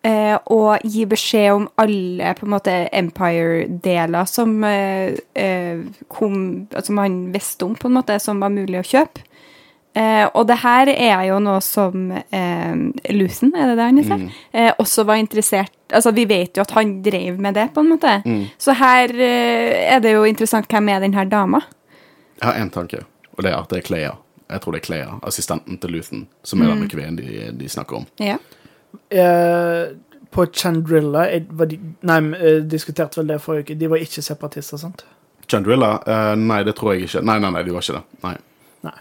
eh, 0.03 0.37
å 0.51 0.77
gi 0.85 1.05
beskjed 1.09 1.53
om 1.55 1.67
alle 1.81 2.35
på 2.39 2.47
en 2.47 2.55
måte 2.55 2.77
Empire-deler 2.93 4.25
som, 4.31 4.65
eh, 4.65 5.15
eh, 5.35 5.83
kom, 6.09 6.67
som 6.83 6.99
han 6.99 7.33
visste 7.33 7.65
om, 7.65 7.75
på 7.75 7.89
en 7.89 7.99
måte, 8.01 8.19
som 8.21 8.41
var 8.41 8.51
mulig 8.51 8.81
å 8.81 8.87
kjøpe. 8.87 9.27
Eh, 9.95 10.25
og 10.33 10.47
det 10.49 10.57
her 10.63 10.89
er 10.89 11.27
jo 11.29 11.37
noe 11.45 11.61
som 11.61 12.13
eh, 12.17 12.77
Luthen, 13.13 13.51
er 13.53 13.67
det 13.69 13.77
det 13.77 13.89
han 13.91 13.99
heter, 14.01 14.23
eh, 14.57 14.71
også 14.81 15.05
var 15.05 15.21
interessert 15.21 15.73
Altså, 15.93 16.09
vi 16.17 16.25
vet 16.25 16.57
jo 16.57 16.63
at 16.63 16.71
han 16.73 17.03
drev 17.05 17.37
med 17.37 17.53
det, 17.53 17.67
på 17.75 17.83
en 17.83 17.91
måte. 17.91 18.13
Så 18.57 18.73
her 18.73 19.13
eh, 19.13 19.93
er 19.93 19.99
det 20.01 20.15
jo 20.15 20.23
interessant 20.25 20.65
hvem 20.73 20.89
er 20.89 21.03
den 21.05 21.13
her 21.13 21.27
dama. 21.29 21.61
Jeg 22.39 22.47
har 22.49 22.57
én 22.57 22.71
tanke, 22.73 23.03
og 23.37 23.45
det 23.45 23.51
er 23.51 23.59
at 23.59 23.69
det 23.69 23.83
er 23.83 23.85
Clea. 23.91 24.15
Jeg 24.49 24.63
tror 24.65 24.73
det 24.73 24.81
er 24.81 24.87
Clea, 24.87 25.19
assistenten 25.29 25.77
til 25.83 25.93
Luthen, 25.93 26.23
som 26.43 26.65
er 26.65 26.73
denne 26.73 26.89
kvinnen 26.89 27.21
de, 27.21 27.51
de 27.61 27.69
snakker 27.69 28.01
om. 28.01 28.07
Ja. 28.25 28.39
Eh, 29.13 29.93
på 30.33 30.47
Chandrilla 30.47 31.27
de, 31.41 31.79
Nei, 32.09 32.19
eh, 32.39 32.63
diskuterte 32.65 33.21
vel 33.21 33.35
det 33.35 33.41
forrige 33.45 33.67
uke. 33.67 33.81
De 33.81 33.91
var 33.93 34.01
ikke 34.01 34.25
separatister, 34.25 34.81
sant? 34.81 35.05
Chandrilla? 35.49 35.99
Eh, 36.07 36.33
nei, 36.41 36.63
det 36.65 36.77
tror 36.79 36.95
jeg 36.95 37.09
ikke. 37.09 37.23
Nei, 37.29 37.39
nei, 37.43 37.51
nei, 37.53 37.65
de 37.67 37.75
var 37.75 37.85
ikke 37.85 37.99
det. 37.99 38.21
Nei. 38.25 38.37
Nei. 38.89 38.95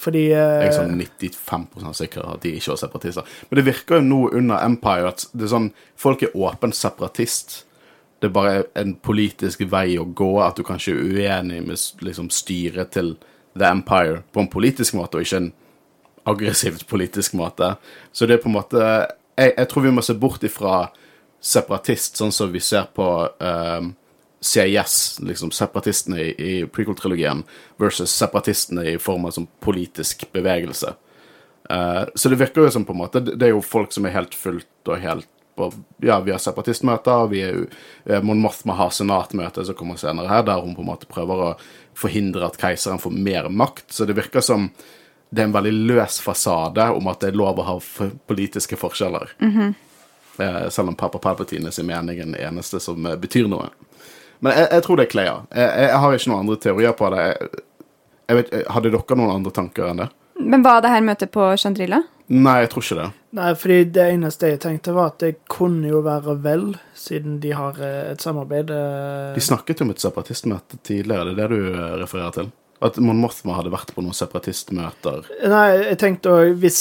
Fordi 0.00 0.22
eh, 0.30 0.60
Jeg 0.62 0.68
er 0.70 0.76
sånn 0.78 0.94
95 1.00 1.96
sikker 1.98 2.28
at 2.36 2.44
de 2.44 2.54
ikke 2.58 2.74
var 2.74 2.82
separatister. 2.84 3.34
Men 3.48 3.60
det 3.60 3.66
virker 3.66 3.98
jo 3.98 4.06
nå 4.06 4.20
under 4.38 4.62
Empire 4.62 5.10
at 5.10 5.26
det 5.34 5.48
er 5.48 5.54
sånn, 5.56 5.72
folk 5.98 6.22
er 6.22 6.36
åpent 6.38 6.78
separatist. 6.78 7.64
Det 8.20 8.28
er 8.28 8.36
bare 8.36 8.64
en 8.78 8.94
politisk 9.00 9.64
vei 9.72 9.96
å 9.98 10.06
gå, 10.06 10.32
at 10.44 10.60
du 10.60 10.64
kanskje 10.66 10.94
er 10.94 11.02
uenig 11.02 11.62
med 11.66 12.04
liksom, 12.04 12.28
styret 12.30 12.92
til 12.94 13.16
The 13.58 13.72
Empire 13.72 14.20
på 14.30 14.44
en 14.44 14.52
politisk 14.52 14.94
måte, 14.94 15.18
og 15.18 15.26
ikke 15.26 15.40
en 15.40 15.54
aggressivt 16.30 16.84
politisk 16.86 17.34
måte. 17.40 17.74
Så 18.12 18.28
det 18.28 18.36
er 18.36 18.44
på 18.44 18.50
en 18.52 18.58
måte 18.60 18.84
Jeg, 19.40 19.54
jeg 19.56 19.68
tror 19.70 19.86
vi 19.86 19.94
må 19.96 20.04
se 20.04 20.16
bort 20.20 20.44
ifra 20.44 20.90
separatist, 21.40 22.20
sånn 22.20 22.34
som 22.34 22.52
vi 22.52 22.60
ser 22.60 22.90
på 22.92 23.06
um, 23.40 23.94
CIS, 24.44 25.20
liksom 25.24 25.52
separatistene 25.56 26.20
i, 26.20 26.30
i 26.36 26.52
prequel-trilogien, 26.68 27.42
versus 27.80 28.12
separatistene 28.12 28.84
i 28.92 28.98
form 29.00 29.24
av 29.28 29.36
sånn 29.36 29.48
politisk 29.64 30.26
bevegelse. 30.36 30.92
Uh, 31.70 32.04
så 32.14 32.32
det 32.32 32.40
virker 32.40 32.66
jo 32.66 32.72
som 32.74 32.84
på 32.84 32.96
en 32.96 32.98
måte 32.98 33.20
Det 33.22 33.46
er 33.46 33.52
jo 33.52 33.60
folk 33.62 33.92
som 33.94 34.08
er 34.08 34.16
helt 34.16 34.32
fullt 34.34 34.88
og 34.90 34.98
helt 34.98 35.28
på 35.54 35.68
Ja, 36.02 36.16
vi 36.24 36.32
har 36.32 36.40
separatistmøter, 36.42 37.26
vi 37.30 37.42
er 37.44 37.52
jo 37.54 37.66
eh, 38.06 38.22
Mon 38.24 38.40
Mothma 38.40 38.74
har 38.78 38.92
senatmøte 38.94 39.64
som 39.66 39.76
kommer 39.76 40.00
senere 40.00 40.30
her, 40.30 40.44
der 40.46 40.62
hun 40.64 40.74
på 40.76 40.84
en 40.84 40.88
måte 40.88 41.10
prøver 41.10 41.42
å 41.44 41.50
forhindre 41.98 42.46
at 42.46 42.56
keiseren 42.60 43.02
får 43.02 43.12
mer 43.12 43.50
makt. 43.52 43.90
Så 43.92 44.06
det 44.08 44.16
virker 44.16 44.44
som 44.44 44.70
det 45.30 45.42
er 45.42 45.48
en 45.48 45.54
veldig 45.54 45.72
løs 45.90 46.20
fasade 46.24 46.88
om 46.96 47.06
at 47.12 47.20
det 47.22 47.28
er 47.32 47.38
lov 47.38 47.58
å 47.62 47.66
ha 47.68 47.76
f- 47.78 48.10
politiske 48.26 48.76
forskjeller. 48.80 49.32
Eh, 50.40 50.68
selv 50.72 50.88
om 50.88 50.94
pappa 50.96 51.18
Palpatine 51.18 51.70
sin 51.72 51.86
mening 51.86 52.18
er 52.18 52.24
den 52.26 52.34
eneste 52.38 52.80
som 52.80 53.06
eh, 53.06 53.16
betyr 53.20 53.48
noe. 53.50 53.68
Men 54.40 54.56
jeg, 54.56 54.68
jeg 54.72 54.82
tror 54.86 54.96
det 54.96 55.04
er 55.06 55.12
Clea. 55.12 55.34
Jeg, 55.52 55.66
jeg, 55.68 55.88
jeg 55.90 55.98
har 56.04 56.16
ikke 56.16 56.30
noen 56.32 56.44
andre 56.46 56.56
teorier 56.64 56.94
på 56.96 57.10
det. 57.14 57.26
Jeg, 57.26 57.50
jeg 58.30 58.38
vet, 58.40 58.54
hadde 58.72 58.92
dere 58.94 59.18
noen 59.20 59.34
andre 59.34 59.52
tanker 59.52 59.90
enn 59.90 60.00
det? 60.04 60.08
Men 60.40 60.62
var 60.64 60.80
det 60.80 60.88
her 60.94 61.02
møtet 61.04 61.30
på 61.34 61.44
Chandrilla? 61.60 61.98
Nei, 62.30 62.60
jeg 62.62 62.70
tror 62.72 62.84
ikke 62.86 62.96
det. 63.00 63.08
Nei, 63.36 63.48
fordi 63.58 63.76
det 63.92 64.04
eneste 64.14 64.48
jeg 64.54 64.60
tenkte, 64.62 64.94
var 64.96 65.10
at 65.10 65.18
det 65.20 65.32
kunne 65.50 65.90
jo 65.90 66.00
være 66.06 66.36
vel, 66.40 66.64
siden 66.96 67.36
de 67.42 67.50
har 67.58 67.76
eh, 67.82 68.12
et 68.14 68.22
samarbeid. 68.24 68.70
eh, 68.72 69.34
De 69.36 69.42
snakket 69.44 69.82
jo 69.82 69.86
om 69.88 69.92
et 69.92 70.00
separatistmøte 70.02 70.78
tidligere, 70.86 71.34
det 71.34 71.36
er 71.36 71.52
det 71.52 71.58
du 71.58 71.74
eh, 71.74 71.92
refererer 72.00 72.36
til? 72.38 72.48
At 72.80 72.96
Mon 72.96 73.18
Mothma 73.20 73.58
hadde 73.58 73.72
vært 73.74 73.90
på 73.92 74.00
noen 74.00 74.16
separatistmøter. 74.16 75.26
Nei, 75.52 75.64
jeg 75.90 75.98
tenkte 76.00 76.30
òg 76.32 76.54
hvis 76.62 76.78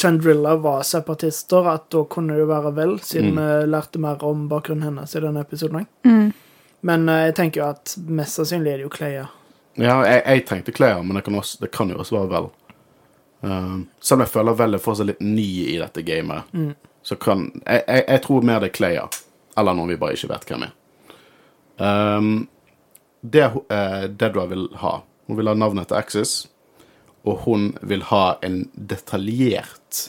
Chandrilla 0.00 0.56
var 0.58 0.82
separatister, 0.88 1.68
at 1.70 1.84
da 1.94 2.02
kunne 2.10 2.34
det 2.38 2.48
være 2.50 2.72
vel, 2.74 2.96
siden 3.04 3.34
Mm. 3.34 3.38
vi 3.38 3.66
lærte 3.70 4.00
mer 4.02 4.24
om 4.26 4.48
bakgrunnen 4.50 4.82
hennes 4.88 5.14
i 5.14 5.20
denne 5.22 5.40
episoden. 5.44 5.86
Mm. 6.04 6.32
Men 6.82 7.08
eh, 7.08 7.26
jeg 7.28 7.34
tenker 7.36 7.60
jo 7.60 7.66
at 7.68 7.94
mest 8.08 8.40
sannsynlig 8.40 8.72
er 8.72 8.80
det 8.80 8.86
jo 8.88 8.92
Cleia. 8.94 9.26
Ja, 9.78 10.00
jeg, 10.02 10.22
jeg 10.26 10.46
tenkte 10.48 10.72
Cleia, 10.74 11.02
men 11.02 11.14
det 11.14 11.22
kan, 11.24 11.34
også, 11.38 11.60
det 11.60 11.70
kan 11.70 11.90
jo 11.92 11.98
også 12.02 12.16
være 12.18 12.30
vel. 12.32 12.48
Um, 13.42 13.86
selv 14.00 14.18
om 14.18 14.24
jeg 14.26 14.32
føler 14.34 14.56
vel 14.58 14.74
er 14.76 14.82
fortsatt 14.82 15.06
litt 15.08 15.20
ny 15.24 15.46
i 15.72 15.76
dette 15.80 16.02
gamet, 16.04 16.50
så 17.06 17.16
kan 17.16 17.46
jeg, 17.66 17.84
jeg, 17.86 18.04
jeg 18.08 18.22
tror 18.26 18.42
mer 18.44 18.60
det 18.60 18.72
er 18.72 18.76
Cleia. 18.76 19.06
Eller 19.56 19.76
noen 19.78 19.88
vi 19.92 19.96
bare 20.00 20.16
ikke 20.18 20.32
vet 20.32 20.48
hvem 20.50 20.66
er. 20.66 20.74
Um, 21.80 22.48
det 23.22 23.46
uh, 23.54 24.04
Dedra 24.08 24.44
vil 24.50 24.66
ha 24.80 24.98
Hun 25.30 25.36
vil 25.38 25.46
ha 25.46 25.52
navnet 25.54 25.86
til 25.86 25.94
Axis, 25.94 26.30
og 27.22 27.44
hun 27.44 27.68
vil 27.86 28.00
ha 28.08 28.32
en 28.42 28.64
detaljert 28.74 30.08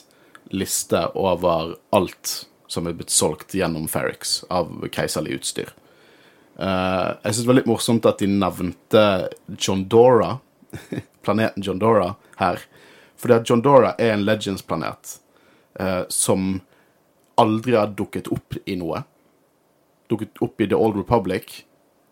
liste 0.50 0.98
over 1.14 1.76
alt 1.94 2.32
som 2.66 2.88
er 2.90 2.96
blitt 2.98 3.14
solgt 3.14 3.54
gjennom 3.54 3.86
Ferrix 3.86 4.40
av 4.50 4.72
keiserlig 4.90 5.36
utstyr. 5.38 5.70
Uh, 6.58 7.14
jeg 7.22 7.36
syns 7.36 7.40
det 7.44 7.50
var 7.52 7.58
litt 7.60 7.70
morsomt 7.70 8.10
at 8.10 8.18
de 8.18 8.32
nevnte 8.34 9.04
John 9.54 9.86
Dora, 9.86 10.32
planeten 11.22 11.62
John 11.62 11.78
Dora, 11.78 12.16
her. 12.42 12.58
Fordi 13.14 13.38
at 13.38 13.46
John 13.46 13.62
Dora 13.62 13.94
er 14.02 14.16
en 14.16 14.26
Legends-planet 14.26 15.16
uh, 15.78 16.02
som 16.10 16.56
aldri 17.38 17.78
har 17.78 17.94
dukket 17.94 18.34
opp 18.34 18.58
i 18.66 18.74
noe. 18.74 19.06
Dukket 20.10 20.42
opp 20.42 20.58
i 20.58 20.66
The 20.66 20.82
Old 20.82 20.98
Republic, 20.98 21.60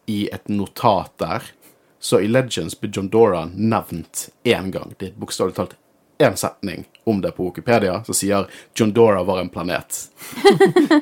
i 0.06 0.28
et 0.30 0.46
notat 0.46 1.18
der. 1.18 1.56
Så 2.00 2.20
i 2.20 2.28
Legends 2.28 2.80
blir 2.80 2.90
John 2.94 3.08
Dora 3.12 3.44
nevnt 3.54 4.28
én 4.44 4.70
gang. 4.72 4.94
Det 4.98 5.10
er 5.10 5.18
bokstavelig 5.20 5.56
talt 5.56 5.76
én 6.20 6.36
setning 6.36 6.84
om 7.04 7.20
det 7.20 7.30
på 7.36 7.44
Wikipedia, 7.44 8.04
som 8.04 8.14
sier 8.14 8.46
John 8.74 8.92
Dora 8.92 9.22
var 9.22 9.40
en 9.40 9.48
planet. 9.48 10.08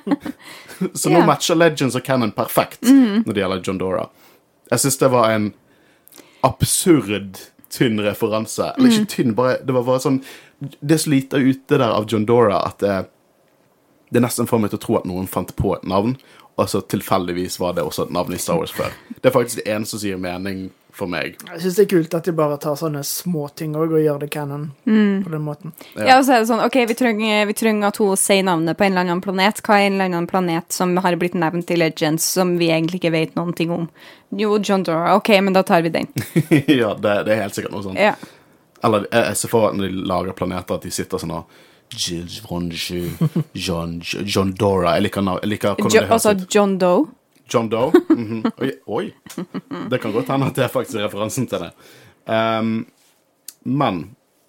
Så 0.95 1.11
nå 1.11 1.19
yeah. 1.19 1.27
matcher 1.27 1.55
Legends 1.59 1.97
og 1.99 2.05
Cannon 2.07 2.33
perfekt 2.33 2.83
når 2.87 3.33
det 3.33 3.43
gjelder 3.43 3.63
John 3.67 3.79
Dora. 3.79 4.09
Jeg 4.71 4.83
syns 4.85 4.99
det 5.01 5.11
var 5.11 5.31
en 5.35 5.53
absurd 6.47 7.41
tynn 7.71 8.01
referanse. 8.01 8.73
Eller 8.77 8.95
ikke 8.95 9.15
tynn, 9.15 9.35
bare 9.39 9.59
Det 9.63 9.75
var 9.75 9.87
bare 9.87 10.03
sånn 10.03 10.21
Det 10.59 10.95
er 10.95 11.03
så 11.03 11.11
lite 11.11 11.41
ute 11.43 11.79
der 11.79 11.89
av 11.89 12.07
John 12.11 12.27
Dora 12.27 12.61
at 12.67 12.83
det, 12.83 12.99
det 14.15 14.23
nesten 14.23 14.47
får 14.51 14.63
meg 14.63 14.73
til 14.73 14.81
å 14.81 14.85
tro 14.87 14.99
at 14.99 15.07
noen 15.09 15.27
fant 15.31 15.55
på 15.59 15.75
et 15.77 15.87
navn, 15.87 16.17
og 16.59 16.71
så 16.71 16.81
tilfeldigvis 16.83 17.61
var 17.63 17.77
det 17.77 17.85
også 17.87 18.09
et 18.09 18.15
navn 18.15 18.35
i 18.35 18.41
Star 18.43 18.59
Wars 18.59 18.75
før. 18.75 18.95
Det 19.15 19.31
er 19.31 19.35
faktisk 19.35 19.61
det 19.61 19.71
eneste 19.71 20.01
som 20.01 20.09
gir 20.09 20.19
mening 20.23 20.69
for 20.99 21.11
meg. 21.11 21.37
Jeg 21.47 21.63
syns 21.63 21.79
det 21.79 21.85
er 21.85 21.91
kult 21.93 22.17
at 22.19 22.29
de 22.29 22.35
bare 22.37 22.59
tar 22.63 22.77
sånne 22.79 23.05
småting 23.07 23.77
òg 23.79 23.95
og 23.95 24.03
gjør 24.03 24.23
det 24.25 24.31
canon 24.35 24.69
på 24.85 25.33
den 25.33 25.45
måten. 25.45 25.75
Ja. 25.95 26.19
og 26.19 26.27
så 26.27 26.37
er 26.37 26.43
det 26.43 26.51
sånn, 26.51 26.63
ok, 26.65 26.79
vi 26.91 26.97
trenger, 26.99 27.45
vi 27.51 27.57
trenger 27.59 27.91
at 27.91 28.01
hun 28.03 28.19
sier 28.19 28.47
navnet 28.47 28.79
på 28.79 28.87
en 28.87 28.95
eller 28.95 29.07
annen 29.07 29.23
planet. 29.25 29.63
Hva 29.63 29.79
er 29.79 29.89
en 29.89 29.99
eller 29.99 30.11
annen 30.11 30.31
planet 30.31 30.75
som 30.75 30.97
har 31.05 31.19
blitt 31.21 31.39
nevnt 31.39 31.71
i 31.71 31.79
Legends, 31.79 32.27
som 32.39 32.57
vi 32.61 32.73
egentlig 32.73 33.03
ikke 33.03 33.15
vet 33.15 33.39
noen 33.39 33.55
ting 33.57 33.75
om? 33.75 33.87
Jo, 34.37 34.59
John 34.59 34.85
Dora. 34.85 35.15
Ok, 35.17 35.31
men 35.45 35.55
da 35.57 35.63
tar 35.67 35.87
vi 35.87 35.95
den. 35.95 36.11
ja, 36.81 36.93
det, 36.99 37.23
det 37.29 37.37
er 37.37 37.45
helt 37.47 37.57
sikkert 37.57 37.77
noe 37.77 37.87
sånt. 37.87 38.01
Ja. 38.01 38.17
Eller 38.85 39.09
jeg, 39.11 39.39
ser 39.41 39.51
for 39.51 39.71
meg 39.71 39.81
når 39.81 39.91
de 39.91 40.07
lager 40.11 40.37
planeter, 40.39 40.79
at 40.79 40.87
de 40.87 40.95
sitter 40.95 41.23
sånn 41.23 41.35
og 41.39 41.59
Jill 41.89 42.29
John, 43.55 44.03
John 44.05 44.51
Dora 44.53 44.99
Jeg 44.99 45.07
liker, 45.07 45.25
jeg 45.41 45.49
liker 45.49 45.79
hvordan 45.79 45.95
Jo, 45.95 46.03
det 46.03 46.11
høres 46.11 46.27
altså. 46.29 46.49
John 46.53 46.75
Doe. 46.81 47.07
John 47.49 47.71
Doe? 47.73 47.93
Mhm. 48.09 48.45
oi, 48.63 48.71
oi. 48.87 49.07
Det 49.91 50.01
kan 50.03 50.13
godt 50.13 50.31
hende 50.33 50.51
at 50.51 50.59
det 50.59 50.67
er 50.67 50.73
faktisk 50.73 51.01
referansen 51.01 51.49
til 51.49 51.67
det. 51.67 51.73
Um, 52.29 52.87
men 53.65 54.05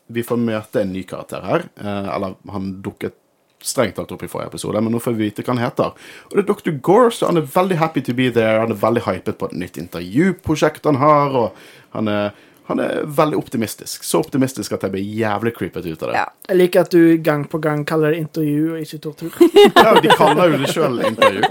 vi 0.10 0.24
får 0.26 0.42
møte 0.42 0.84
en 0.84 0.94
ny 0.94 1.06
karakter 1.08 1.46
her. 1.46 1.68
Uh, 1.80 2.10
eller 2.16 2.38
han 2.52 2.72
dukket 2.84 3.16
strengt 3.64 3.98
tatt 4.00 4.12
opp 4.16 4.24
i 4.24 4.30
forrige 4.32 4.54
episode, 4.54 4.82
men 4.82 4.94
nå 4.96 5.02
får 5.04 5.16
vi 5.18 5.28
vite 5.28 5.44
hva 5.44 5.56
han 5.56 5.64
heter. 5.64 5.96
Og 6.30 6.36
det 6.36 6.44
er 6.44 6.50
Dr. 6.50 6.76
Gore, 6.86 7.12
så 7.16 7.30
han 7.30 7.42
er 7.42 7.50
veldig 7.56 7.80
happy 7.82 8.04
to 8.06 8.16
be 8.16 8.30
there. 8.32 8.62
Han 8.64 8.74
er 8.74 8.80
veldig 8.80 9.04
hypet 9.08 9.40
på 9.40 9.50
et 9.50 9.58
nytt 9.64 9.80
intervjuprosjekt 9.82 10.88
han 10.88 11.00
har, 11.02 11.36
og 11.36 11.96
han 11.96 12.12
er, 12.12 12.32
han 12.70 12.80
er 12.84 13.00
veldig 13.18 13.38
optimistisk. 13.40 14.04
Så 14.06 14.20
optimistisk 14.22 14.76
at 14.76 14.84
jeg 14.86 14.94
blir 14.94 15.06
jævlig 15.20 15.56
creepet 15.58 15.88
ut 15.88 16.04
av 16.06 16.12
det. 16.12 16.18
Ja. 16.20 16.26
Jeg 16.52 16.60
liker 16.60 16.86
at 16.86 16.92
du 16.94 17.18
gang 17.26 17.48
på 17.50 17.58
gang 17.64 17.82
kaller 17.90 18.14
det 18.14 18.20
intervju 18.22 18.76
og 18.76 18.84
ikke 18.84 19.00
tortur. 19.08 19.40
Ja, 19.80 19.96
de 19.98 20.12
kaller 20.20 20.54
jo 20.54 20.60
det 20.62 20.70
sjøl 20.74 21.00
intervju. 21.08 21.50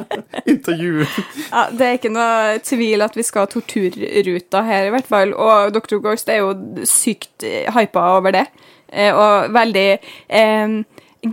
Intervju. 0.54 1.08
Ja, 1.48 1.64
det 1.74 1.88
er 1.88 1.98
ikke 1.98 2.12
noe 2.14 2.60
tvil 2.62 3.02
at 3.02 3.18
vi 3.18 3.24
skal 3.26 3.46
ha 3.46 3.50
torturruta 3.50 4.62
her, 4.68 4.86
i 4.86 4.94
hvert 4.94 5.10
fall. 5.10 5.34
Og 5.34 5.74
Dr. 5.74 5.98
Ghost 6.04 6.30
er 6.30 6.42
jo 6.44 6.54
sykt 6.86 7.46
eh, 7.46 7.66
hypa 7.74 8.04
over 8.16 8.38
det. 8.38 8.46
Eh, 8.86 9.10
og 9.10 9.50
veldig 9.58 9.88
eh, 9.90 10.78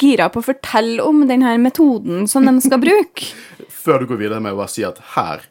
gira 0.02 0.32
på 0.34 0.42
å 0.42 0.50
fortelle 0.50 1.06
om 1.06 1.28
denne 1.30 1.54
metoden 1.62 2.26
som 2.32 2.48
de 2.48 2.58
skal 2.66 2.82
bruke. 2.82 3.30
Før 3.86 4.02
du 4.02 4.10
går 4.10 4.24
videre 4.26 4.42
med 4.42 4.56
å 4.56 4.64
bare 4.64 4.74
si 4.74 4.86
at 4.88 5.02
her 5.14 5.46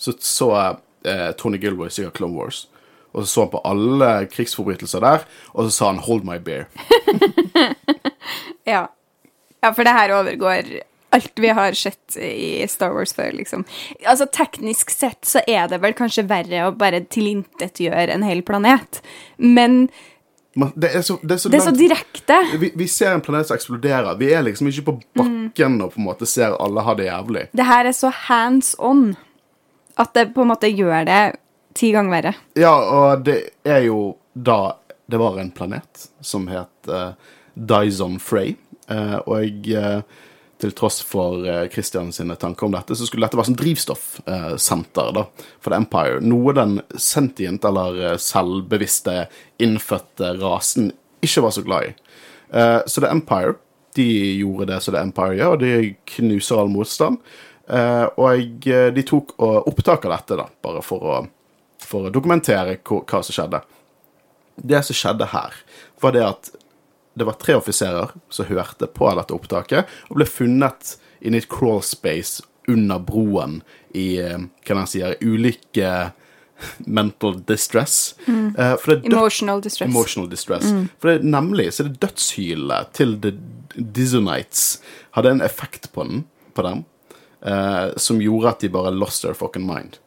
så 0.00 0.14
så 0.18 0.50
eh, 1.04 1.30
Tony 1.36 1.58
Gilroy 1.60 1.90
sier 1.92 2.10
Clone 2.10 2.34
Wars. 2.34 2.64
Og 3.12 3.24
så 3.24 3.32
så 3.32 3.44
han 3.46 3.52
på 3.54 3.62
alle 3.66 4.10
krigsforbrytelser 4.30 5.02
der, 5.02 5.26
og 5.54 5.66
så 5.66 5.70
sa 5.70 5.90
han 5.92 6.02
'hold 6.04 6.24
my 6.24 6.38
beer'. 6.38 6.66
Ja. 8.64 8.86
ja, 9.62 9.70
for 9.72 9.82
det 9.82 9.92
her 9.96 10.12
overgår 10.14 10.80
alt 11.10 11.38
vi 11.42 11.48
har 11.48 11.72
sett 11.72 12.16
i 12.16 12.66
Star 12.68 12.92
Wars 12.94 13.14
før, 13.14 13.32
liksom. 13.32 13.64
Altså, 14.06 14.26
teknisk 14.26 14.90
sett 14.90 15.26
så 15.26 15.42
er 15.46 15.66
det 15.68 15.80
vel 15.82 15.94
kanskje 15.98 16.26
verre 16.30 16.68
å 16.68 16.76
bare 16.76 17.02
tilintetgjøre 17.10 18.14
en 18.14 18.26
hel 18.26 18.44
planet. 18.46 19.00
Men 19.36 19.88
det 20.54 20.90
er 20.94 21.02
så, 21.06 21.16
det 21.22 21.36
er 21.36 21.50
det 21.50 21.58
er 21.60 21.66
så 21.66 21.74
direkte. 21.74 22.38
vi, 22.58 22.72
vi 22.74 22.86
ser 22.90 23.14
en 23.14 23.22
planet 23.22 23.48
som 23.48 23.58
eksploderer. 23.58 24.14
Vi 24.18 24.32
er 24.34 24.46
liksom 24.46 24.70
ikke 24.70 24.86
på 24.86 24.96
bakken 25.18 25.80
og 25.82 25.94
på 25.94 26.02
en 26.02 26.08
måte 26.08 26.26
ser 26.30 26.56
alle 26.58 26.86
ha 26.86 26.94
det 26.98 27.06
jævlig. 27.06 27.44
Det 27.58 27.66
her 27.66 27.90
er 27.90 27.96
så 27.96 28.10
hands 28.28 28.74
on 28.78 29.14
at 30.00 30.14
det 30.14 30.30
på 30.34 30.42
en 30.42 30.50
måte 30.50 30.70
gjør 30.70 31.06
det 31.06 31.22
ti 31.76 31.92
ganger 31.94 32.16
verre. 32.16 32.34
Ja, 32.58 32.72
og 32.72 33.24
det 33.26 33.40
er 33.66 33.84
jo 33.88 34.16
da 34.32 34.76
Det 35.10 35.18
var 35.18 35.40
en 35.42 35.50
planet 35.50 36.04
som 36.22 36.44
het 36.46 36.86
uh, 36.86 37.16
Dyson 37.54 38.20
Frey, 38.22 38.54
uh, 38.86 39.18
og 39.26 39.66
jeg 39.66 40.04
til 40.60 40.74
tross 40.76 41.00
for 41.02 41.40
Christian 41.72 42.12
sine 42.12 42.36
tanker 42.38 42.68
om 42.68 42.74
dette, 42.76 42.94
så 42.94 43.06
skulle 43.08 43.24
dette 43.24 43.38
være 43.38 43.48
som 43.48 43.56
drivstoffsenter 43.56 45.14
da, 45.16 45.22
for 45.56 45.72
The 45.72 45.78
Empire. 45.80 46.18
Noe 46.20 46.52
den 46.52 46.74
sentient 47.00 47.64
eller 47.64 47.96
eh, 48.10 48.18
selvbevisste, 48.20 49.22
innfødte 49.64 50.34
rasen 50.36 50.90
ikke 51.24 51.44
var 51.44 51.50
så 51.50 51.62
glad 51.62 51.88
i. 51.88 51.92
Eh, 52.52 52.80
så 52.86 53.00
The 53.00 53.10
Empire 53.10 53.54
de 53.94 54.38
gjorde 54.38 54.68
det 54.70 54.80
som 54.82 54.94
The 54.94 55.02
Empire 55.02 55.36
gjør, 55.36 55.54
og 55.54 55.62
de 55.62 55.94
knuser 56.14 56.60
all 56.60 56.70
motstand. 56.72 57.20
Eh, 57.70 58.06
og 58.20 58.68
eh, 58.70 58.88
de 58.94 59.06
tok 59.06 59.34
opptak 59.40 60.06
av 60.06 60.16
dette, 60.16 60.38
da, 60.40 60.48
bare 60.64 60.82
for 60.86 61.06
å, 61.06 61.20
for 61.90 62.06
å 62.06 62.14
dokumentere 62.14 62.78
hva, 62.86 63.22
som 63.22 63.34
skjedde. 63.34 63.62
Det 64.60 64.82
som 64.86 64.96
skjedde 64.96 65.30
her, 65.32 65.56
var 66.02 66.16
det 66.16 66.24
at 66.26 66.50
det 67.18 67.26
var 67.26 67.38
tre 67.40 67.56
offiserer 67.58 68.12
som 68.32 68.48
hørte 68.48 68.86
på 68.94 69.10
dette 69.18 69.34
opptaket, 69.34 69.90
og 70.08 70.20
ble 70.20 70.28
funnet 70.30 70.94
i 71.20 71.32
et 71.36 71.48
crawl 71.50 71.82
space 71.84 72.44
under 72.70 73.00
broen 73.02 73.60
i 73.96 74.14
kan 74.20 74.78
hva 74.78 74.84
den 74.84 74.90
sier, 74.90 75.16
ulike 75.20 75.90
mental 76.86 77.38
distress. 77.48 78.14
Mm. 78.28 78.52
Er 78.56 78.76
Emotional 79.08 79.62
distress. 79.64 79.88
Emotional 79.88 80.28
distress. 80.30 80.68
For 81.00 81.10
det, 81.10 81.16
er 81.18 81.32
nemlig 81.34 81.70
så 81.72 81.84
er 81.84 81.90
det 81.90 82.02
dødshylet 82.04 82.94
til 82.96 83.16
The 83.24 83.34
Dizonites 83.80 84.80
hadde 85.16 85.36
en 85.36 85.44
effekt 85.44 85.90
på, 85.94 86.04
den, 86.04 86.24
på 86.54 86.64
dem. 86.66 86.84
eh, 87.42 87.86
som 87.96 88.20
gjorde 88.20 88.48
at 88.48 88.60
de 88.60 88.68
bare 88.72 88.92
lost 88.94 89.24
their 89.24 89.34
fucking 89.34 89.66
mind. 89.66 89.98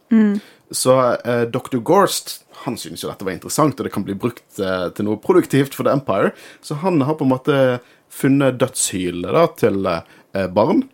Så 0.74 0.98
eh, 1.24 1.46
Dr. 1.54 1.80
Gorst 1.86 2.40
han 2.64 2.78
synes 2.80 3.04
jo 3.04 3.10
dette 3.10 3.26
var 3.28 3.36
interessant, 3.36 3.76
og 3.76 3.86
det 3.86 3.92
kan 3.94 4.06
bli 4.06 4.16
brukt 4.18 4.60
eh, 4.62 4.88
til 4.96 5.08
noe 5.08 5.20
produktivt 5.22 5.76
for 5.76 5.88
The 5.88 5.96
Empire. 5.98 6.32
Så 6.64 6.80
han 6.84 7.02
har 7.04 7.18
på 7.20 7.28
en 7.28 7.34
måte 7.34 7.58
funnet 8.14 8.60
dødshylet 8.62 9.58
til 9.60 9.90
eh, 9.90 10.48
barn. 10.54 10.86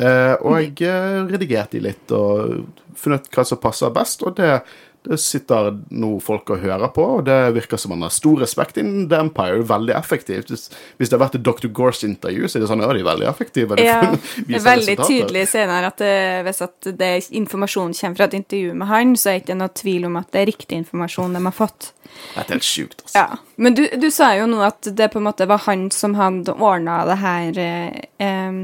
Eh, 0.00 0.34
og 0.40 0.56
jeg 0.56 0.88
eh, 0.88 1.22
redigerte 1.28 1.76
de 1.76 1.84
litt 1.90 2.14
og 2.16 2.64
funnet 2.98 3.28
hva 3.34 3.44
som 3.46 3.60
passer 3.60 3.92
best, 3.94 4.24
og 4.24 4.38
det, 4.40 4.62
det 5.08 5.16
sitter 5.16 5.70
nå 5.96 6.10
folk 6.20 6.50
og 6.52 6.60
hører 6.60 6.90
på, 6.92 7.04
og 7.16 7.22
det 7.24 7.36
virker 7.56 7.80
som 7.80 7.94
han 7.94 8.02
har 8.04 8.12
stor 8.12 8.42
respekt 8.42 8.76
innen 8.80 9.06
The 9.08 9.20
Empire. 9.24 9.62
Veldig 9.68 9.94
effektivt. 9.96 10.50
Hvis, 10.52 10.66
det 10.98 11.14
har 11.14 11.22
vært 11.22 11.38
et 11.38 11.44
Dr. 11.46 11.70
Gores-intervju, 11.72 12.48
så 12.48 12.58
er 12.58 12.64
det 12.64 12.68
sånn 12.68 12.84
ja, 12.84 12.90
de 12.92 13.00
er 13.00 13.08
veldig 13.08 13.28
effektive. 13.30 13.78
de 13.78 13.86
Ja, 13.86 14.00
det 14.44 14.58
er 14.58 14.66
veldig 14.66 14.96
tydelig 15.00 15.46
senere 15.54 15.88
at 15.88 16.02
det, 16.02 16.18
hvis 16.44 16.60
at 16.66 16.90
det 17.00 17.10
informasjonen 17.40 17.96
kommer 17.96 18.20
fra 18.20 18.28
et 18.28 18.36
intervju 18.42 18.74
med 18.82 18.92
han, 18.92 19.16
så 19.16 19.32
er 19.32 19.38
det 19.38 19.44
ikke 19.46 19.58
noe 19.62 19.74
tvil 19.80 20.04
om 20.10 20.20
at 20.20 20.28
det 20.34 20.42
er 20.42 20.52
riktig 20.52 20.82
informasjon 20.82 21.38
de 21.38 21.44
har 21.48 21.56
fått. 21.56 21.90
Det 22.10 22.44
er 22.44 22.52
helt 22.58 22.68
sjukt, 22.68 23.00
altså. 23.06 23.16
Ja, 23.22 23.40
Men 23.56 23.78
du, 23.78 23.86
du 24.02 24.08
sa 24.12 24.34
jo 24.36 24.50
nå 24.50 24.60
at 24.66 24.92
det 24.98 25.10
på 25.14 25.22
en 25.22 25.28
måte 25.30 25.48
var 25.48 25.64
han 25.64 25.88
som 25.94 26.18
hadde 26.18 26.58
ordna 26.58 27.00
det 27.08 27.18
her 27.24 27.64
eh, 27.64 28.04
eh, 28.20 28.62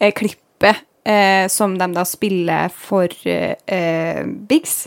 eh, 0.00 0.16
klippet 0.16 0.84
eh, 1.04 1.48
som 1.48 1.78
de 1.78 1.88
da 1.92 2.04
spiller 2.08 2.72
for 2.72 3.12
eh, 3.28 3.56
eh, 3.66 4.24
Biggs. 4.24 4.86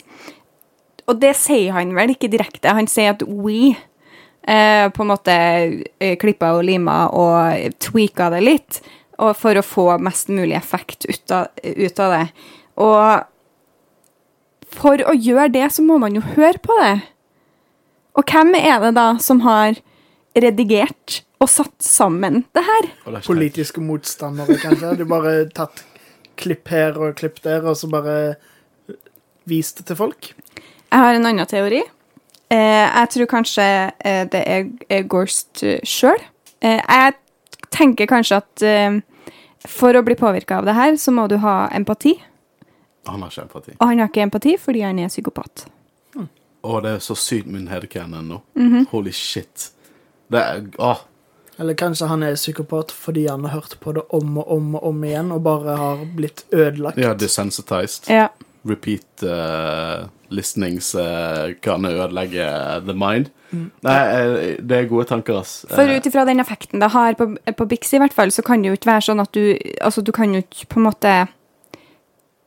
Og 1.07 1.19
det 1.21 1.33
sier 1.39 1.75
han 1.75 1.93
vel 1.95 2.13
ikke 2.13 2.31
direkte. 2.31 2.75
Han 2.75 2.89
sier 2.91 3.15
at 3.15 3.23
we 3.23 3.71
eh, 3.71 4.87
på 4.91 5.03
en 5.03 5.11
måte 5.11 5.35
eh, 5.35 6.15
klippa 6.19 6.53
og 6.57 6.65
lima 6.67 7.05
og 7.15 7.75
tweaka 7.83 8.31
det 8.35 8.43
litt 8.43 8.81
og 9.17 9.33
for 9.37 9.57
å 9.57 9.65
få 9.65 9.87
mest 10.03 10.29
mulig 10.29 10.55
effekt 10.57 11.07
ut 11.09 11.33
av, 11.33 11.47
ut 11.63 11.99
av 12.03 12.13
det. 12.13 12.25
Og 12.77 13.23
for 14.77 15.01
å 15.09 15.13
gjøre 15.15 15.49
det, 15.55 15.67
så 15.73 15.85
må 15.85 15.97
man 16.01 16.17
jo 16.17 16.21
høre 16.35 16.61
på 16.61 16.75
det. 16.81 16.95
Og 18.17 18.23
hvem 18.29 18.53
er 18.59 18.79
det 18.83 18.93
da 18.97 19.07
som 19.21 19.41
har 19.45 19.79
redigert 20.37 21.21
og 21.41 21.49
satt 21.49 21.75
sammen 21.81 22.43
det 22.53 22.63
her? 22.65 22.89
Er 23.09 23.21
Politiske 23.25 23.81
motstandere, 23.81 24.57
kanskje. 24.61 24.95
De 24.99 25.05
bare 25.09 25.33
tatt 25.53 25.83
klipp 26.37 26.69
her 26.69 26.97
og 27.01 27.17
klipp 27.17 27.41
der, 27.45 27.65
og 27.65 27.77
så 27.77 27.89
bare 27.89 28.37
vist 29.49 29.81
det 29.81 29.87
til 29.89 29.97
folk. 29.97 30.33
Jeg 30.91 31.03
har 31.03 31.17
en 31.17 31.25
annen 31.29 31.49
teori. 31.49 31.81
Eh, 32.49 32.85
jeg 32.87 33.09
tror 33.13 33.29
kanskje 33.31 33.63
eh, 33.99 34.23
det 34.31 34.43
er, 34.47 34.67
er 34.89 35.07
Gorst 35.11 35.63
uh, 35.63 35.75
sjøl. 35.83 36.21
Eh, 36.63 36.79
jeg 36.79 37.17
tenker 37.75 38.07
kanskje 38.07 38.39
at 38.39 38.63
eh, 38.63 38.99
for 39.67 39.97
å 39.97 40.03
bli 40.05 40.15
påvirka 40.15 40.61
av 40.61 40.69
det 40.69 40.77
her, 40.77 40.95
så 40.97 41.11
må 41.11 41.27
du 41.27 41.35
ha 41.43 41.65
empati. 41.75 42.15
Han 43.07 43.23
har 43.23 43.31
ikke 43.31 43.47
empati. 43.47 43.75
Og 43.79 43.83
han 43.87 43.99
har 43.99 44.11
ikke 44.11 44.23
empati 44.27 44.55
fordi 44.61 44.85
han 44.85 44.99
er 45.03 45.11
psykopat. 45.11 45.67
Å, 46.67 46.79
det 46.83 46.95
er 46.97 47.03
så 47.03 47.15
sykt 47.15 47.47
min 47.51 47.67
headcanon 47.71 48.25
nå. 48.27 48.41
Mhm. 48.57 48.87
Holy 48.91 49.13
shit. 49.15 49.69
Det 50.31 50.41
er 50.41 50.65
Åh. 50.83 51.05
Eller 51.57 51.73
kanskje 51.73 52.07
han 52.09 52.23
er 52.23 52.35
psykopat 52.35 52.91
fordi 52.93 53.27
han 53.27 53.45
har 53.45 53.55
hørt 53.59 53.79
på 53.81 53.93
det 53.95 54.03
om 54.13 54.35
og 54.37 54.51
om 54.51 54.75
og 54.77 54.83
om 54.91 55.03
igjen, 55.03 55.31
og 55.33 55.41
bare 55.45 55.77
har 55.77 56.03
blitt 56.15 56.43
ødelagt. 56.51 56.99
Ja, 57.01 57.13
desensitized. 57.17 58.09
Ja. 58.13 58.27
Repeat 58.67 59.23
uh, 59.23 60.07
listenings 60.29 60.93
uh, 60.95 61.53
kan 61.63 61.85
ødelegge 61.87 62.47
the 62.85 62.95
mind. 62.95 63.31
Nei, 63.51 63.95
eh, 63.95 64.57
det 64.59 64.77
er 64.77 64.89
gode 64.89 65.07
tanker, 65.07 65.39
ass. 65.39 65.61
For 65.69 65.87
Eh, 65.87 65.97
ut 65.97 66.05
ifra 66.05 66.25
den 66.27 66.43
effekten 66.43 66.83
det 66.83 66.91
har 66.91 67.15
på, 67.15 67.29
på 67.55 67.65
Bix, 67.65 67.93
i 67.93 68.01
hvert 68.01 68.13
fall, 68.13 68.31
så 68.31 68.43
kan 68.43 68.61
det 68.61 68.73
jo 68.73 68.77
ikke 68.77 68.91
være 68.91 69.07
sånn 69.07 69.23
at 69.23 69.31
du 69.31 69.57
Altså, 69.81 70.01
du 70.01 70.11
kan 70.11 70.33
jo 70.33 70.43
ikke 70.43 70.67
på 70.67 70.81
en 70.81 70.87
måte 70.89 71.15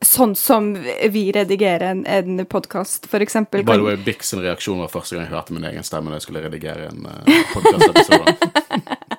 Sånn 0.00 0.32
som 0.34 0.72
vi 1.12 1.26
redigerer 1.32 1.90
en, 1.90 2.06
en 2.08 2.46
podkast, 2.48 3.04
for 3.04 3.20
eksempel. 3.20 3.60
By 3.68 3.76
the 3.76 3.84
way, 3.84 3.98
Bix 4.00 4.32
sin 4.32 4.40
reaksjon 4.40 4.80
var 4.80 4.88
første 4.88 5.12
gang 5.12 5.26
jeg 5.26 5.34
hørte 5.34 5.52
min 5.52 5.66
egen 5.68 5.84
stemme 5.84 6.08
når 6.08 6.22
jeg 6.22 6.24
skulle 6.24 6.44
redigere 6.46 6.88
en 6.88 7.04
uh, 7.04 7.44
podkastepisode. 7.52 9.04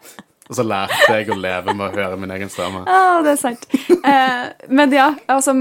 Og 0.51 0.57
så 0.57 0.65
lærte 0.67 1.13
jeg 1.15 1.29
å 1.31 1.37
leve 1.39 1.71
med 1.71 1.85
å 1.85 1.95
høre 1.95 2.17
min 2.19 2.31
egen 2.35 2.49
stemme. 2.51 2.81
Ja, 2.83 3.21
det 3.23 3.37
er 3.37 3.39
sant. 3.39 3.61
Eh, 3.87 4.49
men 4.67 4.91
ja, 4.91 5.07
altså 5.31 5.53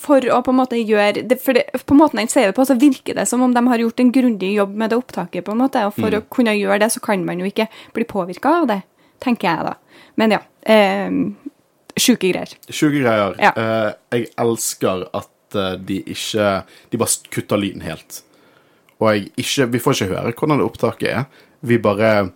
for 0.00 0.24
å 0.32 0.38
på 0.46 0.54
en 0.54 0.58
måte 0.62 0.80
gjøre 0.80 1.26
det, 1.28 1.36
For 1.44 1.58
det, 1.58 1.66
på 1.84 1.98
måten 1.98 2.22
han 2.22 2.30
sier 2.32 2.48
det 2.48 2.56
på, 2.56 2.64
så 2.64 2.78
virker 2.80 3.18
det 3.18 3.26
som 3.28 3.44
om 3.44 3.52
de 3.52 3.62
har 3.68 3.84
gjort 3.84 4.00
en 4.00 4.14
grundig 4.14 4.54
jobb 4.54 4.72
med 4.80 4.94
det 4.94 5.00
opptaket. 5.02 5.44
på 5.44 5.52
en 5.52 5.60
måte, 5.60 5.84
Og 5.84 5.92
for 5.98 6.16
å 6.16 6.22
kunne 6.32 6.56
gjøre 6.56 6.80
det, 6.86 6.88
så 6.96 7.04
kan 7.04 7.24
man 7.26 7.44
jo 7.44 7.50
ikke 7.50 7.68
bli 7.92 8.08
påvirka 8.08 8.54
av 8.62 8.70
det, 8.72 8.80
tenker 9.20 9.50
jeg 9.50 9.68
da. 9.68 9.76
Men 10.16 10.38
ja. 10.38 10.42
Eh, 10.64 11.12
Sjuke 12.00 12.30
greier. 12.30 12.56
Sjuke 12.70 13.02
greier. 13.02 13.36
Ja. 13.42 13.52
Eh, 13.52 13.92
jeg 14.16 14.32
elsker 14.40 15.04
at 15.12 15.58
eh, 15.58 15.76
de 15.76 16.00
ikke 16.14 16.50
De 16.88 17.00
bare 17.00 17.32
kutter 17.34 17.60
lyden 17.60 17.84
helt. 17.84 18.22
Og 19.00 19.10
jeg 19.12 19.30
ikke 19.36 19.70
Vi 19.74 19.84
får 19.84 19.98
ikke 19.98 20.12
høre 20.14 20.32
hvordan 20.32 20.62
det 20.62 20.68
opptaket 20.70 21.10
er. 21.12 21.24
Vi 21.60 21.76
bare 21.82 22.30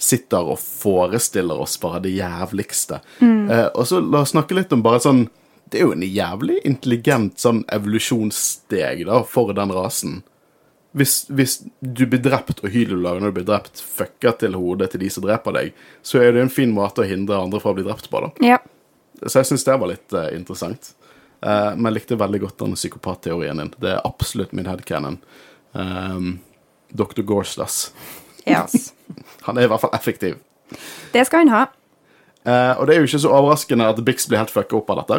sitter 0.00 0.48
og 0.54 0.58
forestiller 0.60 1.60
oss 1.60 1.76
bare 1.80 2.00
det 2.04 2.14
jævligste. 2.16 3.00
Eh, 3.20 3.66
og 3.66 3.86
så 3.88 4.00
la 4.00 4.24
oss 4.24 4.32
snakke 4.34 4.56
litt 4.56 4.72
om 4.72 4.84
bare 4.84 5.02
sånn 5.04 5.26
Det 5.70 5.78
er 5.78 5.84
jo 5.86 5.92
en 5.94 6.02
jævlig 6.02 6.56
intelligent 6.66 7.38
sånn 7.38 7.60
evolusjonssteg 7.70 9.04
da, 9.06 9.20
for 9.22 9.52
den 9.54 9.70
rasen. 9.70 10.16
Hvis, 10.98 11.28
hvis 11.30 11.60
du 11.78 12.02
blir 12.10 12.18
drept 12.24 12.64
og 12.64 12.72
hylulager 12.74 13.22
når 13.22 13.30
du 13.30 13.36
blir 13.36 13.46
drept, 13.52 13.78
fucker 13.78 14.34
til 14.40 14.56
hodet 14.58 14.88
til 14.90 15.04
de 15.04 15.10
som 15.14 15.22
dreper 15.22 15.54
deg, 15.54 15.76
så 16.02 16.18
er 16.18 16.34
det 16.34 16.42
en 16.42 16.50
fin 16.50 16.72
måte 16.74 17.04
å 17.04 17.06
hindre 17.06 17.38
andre 17.38 17.60
fra 17.62 17.70
å 17.70 17.78
bli 17.78 17.86
drept 17.86 18.10
på, 18.10 18.24
da. 18.24 18.32
Ja. 18.42 18.58
Så 19.22 19.44
jeg 19.44 19.52
syns 19.52 19.68
det 19.68 19.78
var 19.78 19.92
litt 19.92 20.16
eh, 20.16 20.32
interessant. 20.34 20.90
Eh, 21.38 21.70
men 21.76 21.92
jeg 21.92 22.00
likte 22.00 22.18
veldig 22.18 22.42
godt 22.48 22.64
den 22.64 22.74
psykopatteorien 22.74 23.62
din. 23.62 23.70
Det 23.78 23.94
er 23.94 24.02
absolutt 24.08 24.56
min 24.56 24.66
headcanon. 24.66 25.20
Um, 25.70 26.40
Dr. 26.90 27.22
Gorstas. 27.22 27.92
Yes. 28.46 28.92
Han 29.46 29.58
er 29.58 29.66
i 29.66 29.70
hvert 29.72 29.82
fall 29.82 29.94
effektiv. 29.96 30.38
Det 31.12 31.24
skal 31.26 31.42
han 31.42 31.50
ha. 31.50 31.60
Eh, 32.46 32.78
og 32.78 32.86
det 32.86 32.94
er 32.94 33.00
jo 33.02 33.08
ikke 33.08 33.22
så 33.24 33.32
overraskende 33.34 33.88
at 33.90 33.98
Bix 34.06 34.28
blir 34.30 34.38
helt 34.38 34.52
fucka 34.54 34.78
opp 34.78 34.92
av 34.94 35.00
dette. 35.00 35.18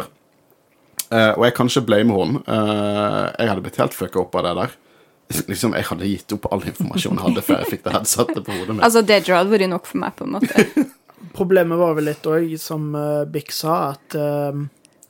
Eh, 1.12 1.32
og 1.36 1.44
jeg 1.44 1.54
kan 1.58 1.68
ikke 1.68 1.84
blame 1.90 2.16
henne. 2.16 2.40
Eh, 2.46 3.26
jeg 3.36 3.50
hadde 3.50 3.64
blitt 3.66 3.80
helt 3.82 3.96
fucka 3.96 4.22
opp 4.22 4.38
av 4.40 4.46
det 4.46 4.54
der. 4.60 4.74
Liksom, 5.50 5.76
Jeg 5.76 5.88
hadde 5.88 6.08
gitt 6.08 6.34
opp 6.36 6.48
all 6.52 6.64
informasjon 6.64 7.16
jeg 7.18 7.26
hadde 7.26 7.44
før 7.46 7.62
jeg 7.62 7.72
fikk 7.76 7.84
det 7.86 7.94
headsetet 7.94 8.42
på 8.46 8.56
hodet 8.56 8.76
mitt. 8.76 8.84
Altså, 8.86 9.04
Dedra 9.06 9.40
hadde 9.40 9.54
vært 9.54 9.72
nok 9.72 9.88
for 9.88 10.02
meg, 10.02 10.16
på 10.18 10.26
en 10.26 10.36
måte. 10.38 10.86
Problemet 11.38 11.80
var 11.80 11.96
vel 11.96 12.08
litt 12.10 12.26
òg, 12.28 12.54
som 12.60 12.90
uh, 12.98 13.24
Bix 13.30 13.62
sa, 13.62 13.76
at 13.94 14.16
uh, 14.18 14.64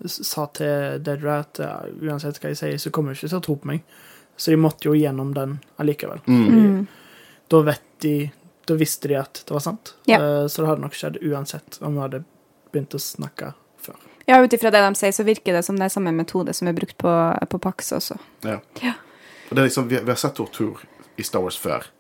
sa 0.05 0.47
til 0.55 1.01
Dedra 1.03 1.41
at 1.43 1.63
uh, 1.65 1.89
uansett 2.05 2.39
hva 2.43 2.53
jeg 2.53 2.61
sier, 2.61 2.83
så 2.83 2.93
kommer 2.95 3.11
hun 3.15 3.19
ikke 3.19 3.33
til 3.33 3.41
å 3.41 3.47
tro 3.47 3.57
på 3.59 3.71
meg. 3.73 3.87
Så 4.39 4.53
de 4.53 4.61
måtte 4.61 4.91
jo 4.91 4.95
gjennom 4.99 5.33
den 5.35 5.57
allikevel. 5.83 6.23
Mm. 6.27 6.85
Da 7.53 7.61
vet 7.67 7.85
de 8.05 8.17
Da 8.69 8.77
visste 8.79 9.11
de 9.11 9.19
at 9.19 9.43
det 9.47 9.53
var 9.53 9.63
sant. 9.65 9.95
Ja. 10.09 10.21
Eh, 10.23 10.47
så 10.47 10.63
det 10.63 10.71
hadde 10.71 10.85
nok 10.85 10.97
skjedd 10.97 11.19
uansett 11.27 11.81
om 11.83 11.97
vi 11.97 12.05
hadde 12.05 12.23
begynt 12.73 12.95
å 12.95 13.01
snakke 13.03 13.53
før. 13.83 13.97
Ja, 14.29 14.39
ut 14.39 14.55
ifra 14.55 14.71
det 14.71 14.85
de 14.85 14.93
sier, 14.97 15.13
så 15.13 15.27
virker 15.27 15.59
det 15.59 15.65
som 15.67 15.81
det 15.81 15.89
er 15.89 15.95
samme 15.97 16.13
metode 16.15 16.55
som 16.55 16.71
er 16.71 16.77
brukt 16.77 16.95
på, 17.03 17.15
på 17.51 17.61
Pax 17.63 17.91
også. 17.99 18.21
Ja. 18.47 18.61
Ja. 18.81 18.95
Og 19.51 19.57
det 19.57 19.65
er 19.65 19.69
liksom, 19.69 19.91
vi, 19.91 19.99
vi 19.99 20.15
har 20.15 20.21
sett 20.23 20.39
tortur 20.39 20.85
i 21.19 21.27
Star 21.27 21.43
Wars 21.43 21.59
før. 21.59 21.91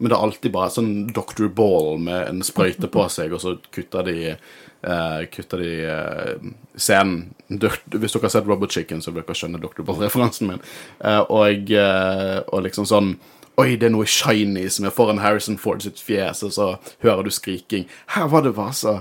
Men 0.00 0.10
det 0.10 0.16
er 0.16 0.26
alltid 0.26 0.52
bare 0.52 0.72
sånn 0.72 0.92
Dr. 1.14 1.46
Ball 1.52 1.98
med 2.02 2.26
en 2.26 2.42
sprøyte 2.44 2.88
på 2.90 3.06
seg, 3.12 3.32
og 3.36 3.42
så 3.42 3.54
kutter 3.72 4.06
de 4.06 4.18
uh, 4.32 5.20
kutter 5.30 5.60
de 5.60 5.72
uh, 5.86 6.52
scenen. 6.74 7.34
Hvis 7.46 8.16
dere 8.16 8.24
har 8.24 8.32
sett 8.32 8.48
Robot 8.48 8.72
Chicken, 8.72 9.02
så 9.04 9.12
vil 9.12 9.22
dere 9.22 9.36
skjønne 9.36 9.60
Dr. 9.60 9.84
Ball-referansen 9.84 10.48
min. 10.48 10.62
Uh, 11.04 11.20
og, 11.28 11.74
og 11.76 12.64
liksom 12.64 12.88
sånn 12.88 13.12
Oi, 13.60 13.74
det 13.76 13.90
er 13.90 13.94
noe 13.94 14.08
shiny 14.08 14.66
som 14.72 14.86
er 14.88 14.94
foran 14.94 15.20
Harrison 15.20 15.58
Ford 15.60 15.82
sitt 15.84 16.00
fjes, 16.00 16.42
og 16.46 16.54
så 16.56 16.68
hører 17.04 17.26
du 17.26 17.32
skriking. 17.34 17.88
Her 18.14 18.30
var 18.32 18.46
det 18.46 18.54
vasa. 18.56 19.00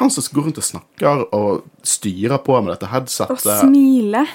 Han 0.00 0.10
som 0.10 0.26
går 0.34 0.48
rundt 0.48 0.58
og 0.58 0.66
snakker 0.66 1.22
og 1.36 1.62
styrer 1.86 2.40
på 2.42 2.56
med 2.60 2.74
dette 2.74 2.90
headsetet. 2.90 3.38
Og 3.38 3.62
smiler. 3.68 4.32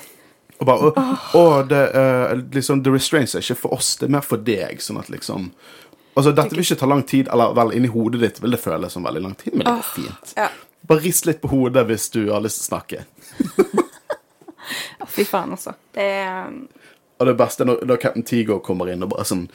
Og 0.59 0.67
bare, 0.67 0.91
å, 0.91 1.03
å, 1.39 1.43
det, 1.67 1.83
uh, 1.95 2.31
liksom, 2.55 2.83
The 2.83 2.93
Restraints 2.95 3.35
er 3.35 3.43
ikke 3.43 3.61
for 3.61 3.75
oss, 3.79 3.93
det 3.99 4.09
er 4.09 4.15
mer 4.17 4.25
for 4.27 4.41
deg. 4.43 4.81
Sånn 4.83 4.99
at 5.01 5.11
liksom 5.11 5.51
Altså, 6.17 6.33
Dette 6.35 6.51
vil 6.51 6.65
ikke 6.65 6.75
ta 6.81 6.87
lang 6.89 7.03
tid, 7.07 7.29
eller 7.31 7.53
vel, 7.55 7.69
inni 7.77 7.87
hodet 7.87 8.19
ditt 8.19 8.39
vil 8.43 8.51
det 8.51 8.59
føles 8.59 8.91
som 8.91 9.05
veldig 9.07 9.21
lang 9.23 9.35
tid, 9.39 9.53
men 9.53 9.63
det 9.63 9.75
går 9.77 9.85
fint. 9.87 10.33
Ja. 10.35 10.49
Bare 10.89 11.03
rist 11.05 11.27
litt 11.29 11.39
på 11.39 11.51
hodet 11.51 11.85
hvis 11.87 12.09
du 12.11 12.25
har 12.27 12.41
lyst 12.43 12.59
til 12.59 12.65
å 12.65 12.69
snakke. 12.73 13.05
Fy 15.13 15.23
faen, 15.29 15.53
altså. 15.55 15.77
Det 15.95 16.03
er 16.03 16.49
Og 17.19 17.27
det 17.27 17.35
beste 17.39 17.63
er 17.65 17.67
når, 17.71 17.81
når 17.89 17.99
Captain 17.99 18.23
Tigo 18.27 18.59
kommer 18.63 18.89
inn 18.91 19.03
og 19.03 19.11
bare 19.13 19.25
sånn 19.27 19.45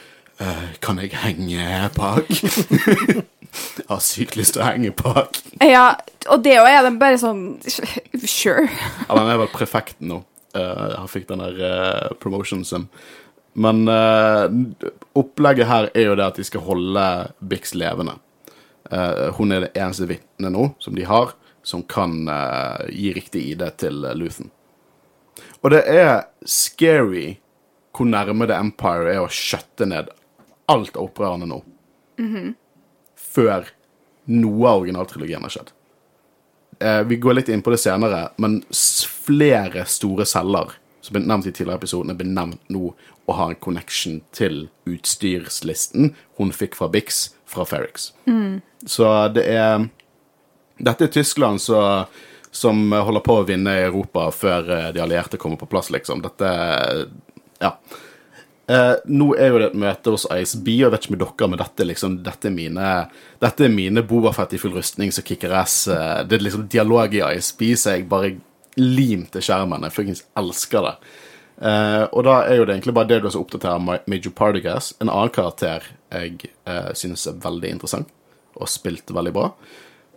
«Eh, 0.42 0.64
Kan 0.85 0.98
jeg 1.00 1.14
henge 1.22 1.88
bak? 1.96 2.29
jeg 2.29 3.87
har 3.92 4.03
sykt 4.03 4.37
lyst 4.37 4.57
til 4.57 4.64
å 4.64 4.66
henge 4.68 4.90
bak. 4.98 5.38
Ja, 5.62 5.94
og 6.29 6.42
det 6.44 6.57
òg 6.61 6.68
er 6.72 6.83
den 6.88 6.98
bare 7.00 7.18
sånn 7.22 7.44
Sure. 8.24 8.66
ja, 8.68 9.11
han 9.14 9.31
er 9.31 9.38
vel 9.44 9.53
prefekten 9.55 10.11
nå. 10.11 10.20
Uh, 10.55 10.98
han 11.00 11.09
fikk 11.11 11.29
den 11.31 11.40
der 11.42 11.57
uh, 11.62 12.11
promotionsen. 12.22 12.88
Men 13.55 13.87
uh, 13.90 14.50
opplegget 15.18 15.66
her 15.70 15.88
er 15.94 16.09
jo 16.11 16.18
det 16.18 16.27
at 16.27 16.38
de 16.38 16.44
skal 16.46 16.62
holde 16.66 17.07
Bix 17.42 17.72
levende. 17.79 18.16
Uh, 18.90 19.31
hun 19.38 19.55
er 19.55 19.64
det 19.68 19.72
eneste 19.79 20.07
vitnet 20.11 20.53
nå 20.55 20.68
som 20.83 20.94
de 20.98 21.07
har. 21.09 21.33
som 21.64 21.81
kan 21.88 22.29
eh, 22.29 22.83
gi 22.92 23.12
riktig 23.16 23.40
ID 23.55 23.62
til 23.81 24.03
eh, 24.05 24.12
Luthen. 24.12 24.50
Og 25.64 25.70
det 25.72 25.79
er 25.88 26.27
scary 26.44 27.38
hvor 27.94 28.11
nærme 28.11 28.48
The 28.50 28.59
Empire 28.59 29.14
er 29.14 29.22
å 29.22 29.30
skjøtte 29.30 29.87
ned 29.87 30.11
alt 30.70 30.96
av 30.96 31.09
opprørerne 31.09 31.48
nå. 31.48 31.61
Før 33.14 33.68
noe 34.24 34.68
av 34.68 34.85
originaltrilogien 34.85 35.42
har 35.44 35.52
skjedd. 35.52 35.72
Eh, 36.80 37.02
vi 37.09 37.16
går 37.22 37.38
litt 37.38 37.50
inn 37.52 37.62
på 37.62 37.70
det 37.70 37.80
senere, 37.83 38.28
men 38.37 38.62
flere 38.70 39.85
store 39.87 40.26
celler 40.26 40.74
som 41.04 41.14
ble 41.14 41.24
nevnt 41.26 41.46
i 41.46 41.52
tidligere 41.52 41.83
episoder, 41.83 42.16
blir 42.16 42.30
nevnt 42.33 42.62
nå 42.72 42.94
å 43.26 43.37
ha 43.37 43.50
en 43.50 43.59
connection 43.61 44.22
til 44.33 44.68
utstyrslisten 44.88 46.14
hun 46.38 46.52
fikk 46.52 46.78
fra 46.78 46.88
Bix 46.92 47.35
fra 47.48 47.66
Ferrix. 47.68 48.12
Så 48.87 49.11
det 49.37 49.44
er 49.52 49.88
Dette 50.74 51.07
er 51.07 51.12
Tyskland 51.12 51.61
så, 51.62 52.09
som 52.50 52.90
holder 52.90 53.22
på 53.22 53.37
å 53.38 53.44
vinne 53.46 53.76
Europa 53.85 54.30
før 54.35 54.70
eh, 54.74 54.88
de 54.96 55.02
allierte 55.04 55.38
kommer 55.38 55.61
på 55.61 55.68
plass, 55.70 55.92
liksom. 55.94 56.24
Dette 56.24 56.48
Ja. 57.62 57.77
Eh, 58.67 58.95
nå 59.12 59.27
er 59.37 59.51
jo 59.53 59.59
det 59.61 59.67
et 59.71 59.77
møte 59.83 60.14
hos 60.14 60.25
ISB, 60.33 60.71
og 60.79 60.87
jeg 60.87 60.93
vet 60.95 61.07
ikke 61.07 61.14
med 61.17 61.23
dere, 61.25 61.49
men 61.53 61.61
dette 61.61 61.85
liksom 61.85 62.14
Dette 62.25 62.49
er 62.49 62.55
mine 62.55 62.93
Dette 63.43 63.67
er 63.67 63.75
mine 63.75 64.05
Bobafett 64.09 64.55
i 64.57 64.61
full 64.62 64.73
rustning 64.73 65.12
som 65.12 65.27
kicker 65.27 65.53
ass. 65.53 65.87
eh, 65.88 66.23
det 66.25 66.38
er 66.38 66.47
liksom 66.47 66.69
dialog 66.73 67.14
i 67.14 67.21
ISB 67.37 67.75
så 67.77 67.99
jeg 67.99 68.09
bare 68.09 68.37
lim 68.77 69.27
skjermen. 69.31 69.85
Jeg 69.87 69.95
fuckings 69.95 70.25
elsker 70.37 70.83
det. 70.88 70.95
Eh, 71.62 72.05
og 72.11 72.25
da 72.27 72.40
er 72.43 72.59
jo 72.59 72.64
det 72.67 72.75
egentlig 72.75 72.95
bare 72.97 73.11
det 73.12 73.21
du 73.23 73.29
også 73.29 73.45
oppdaterer 73.45 74.03
Major 74.11 74.33
Partagas. 74.35 74.95
En 75.01 75.09
annen 75.12 75.31
karakter 75.31 75.87
jeg 76.11 76.51
eh, 76.67 76.90
synes 76.95 77.27
er 77.31 77.38
veldig 77.45 77.71
interessant, 77.77 78.11
og 78.57 78.71
spilte 78.71 79.14
veldig 79.14 79.35
bra. 79.37 79.51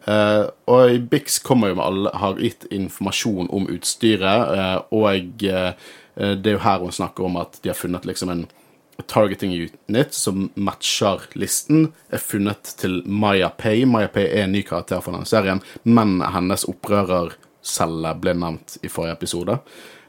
Eh, 0.08 0.48
og 0.72 1.10
Bix 1.12 1.38
kommer 1.44 1.70
jo 1.70 1.78
med 1.78 1.86
alle, 1.86 2.16
har 2.16 2.42
gitt 2.42 2.66
informasjon 2.72 3.52
om 3.54 3.68
utstyret, 3.70 4.58
eh, 4.58 4.78
og 4.96 5.44
eh, 5.44 5.74
det 6.18 6.50
er 6.50 6.56
jo 6.56 6.64
her 6.64 6.82
hun 6.82 6.96
snakker 6.96 7.28
om 7.28 7.36
at 7.38 7.60
de 7.62 7.70
har 7.70 7.78
funnet 7.78 8.06
liksom 8.10 8.32
en 8.34 8.48
targeting 9.06 9.52
unit 9.88 10.14
som 10.14 10.48
matcher 10.58 11.28
listen, 11.38 11.92
er 12.10 12.18
funnet 12.18 12.74
til 12.82 13.04
Maya 13.06 13.50
Pay. 13.50 13.86
Maya 13.86 14.10
Pay 14.10 14.26
er 14.26 14.48
en 14.48 14.56
ny 14.56 14.64
karakter 14.66 15.04
for 15.06 15.14
denne 15.14 15.30
serien, 15.30 15.62
men 15.84 16.18
hennes 16.34 16.66
opprørercelle 16.66 18.16
ble 18.18 18.34
nevnt 18.34 18.80
i 18.82 18.90
forrige 18.90 19.20
episode. 19.20 19.60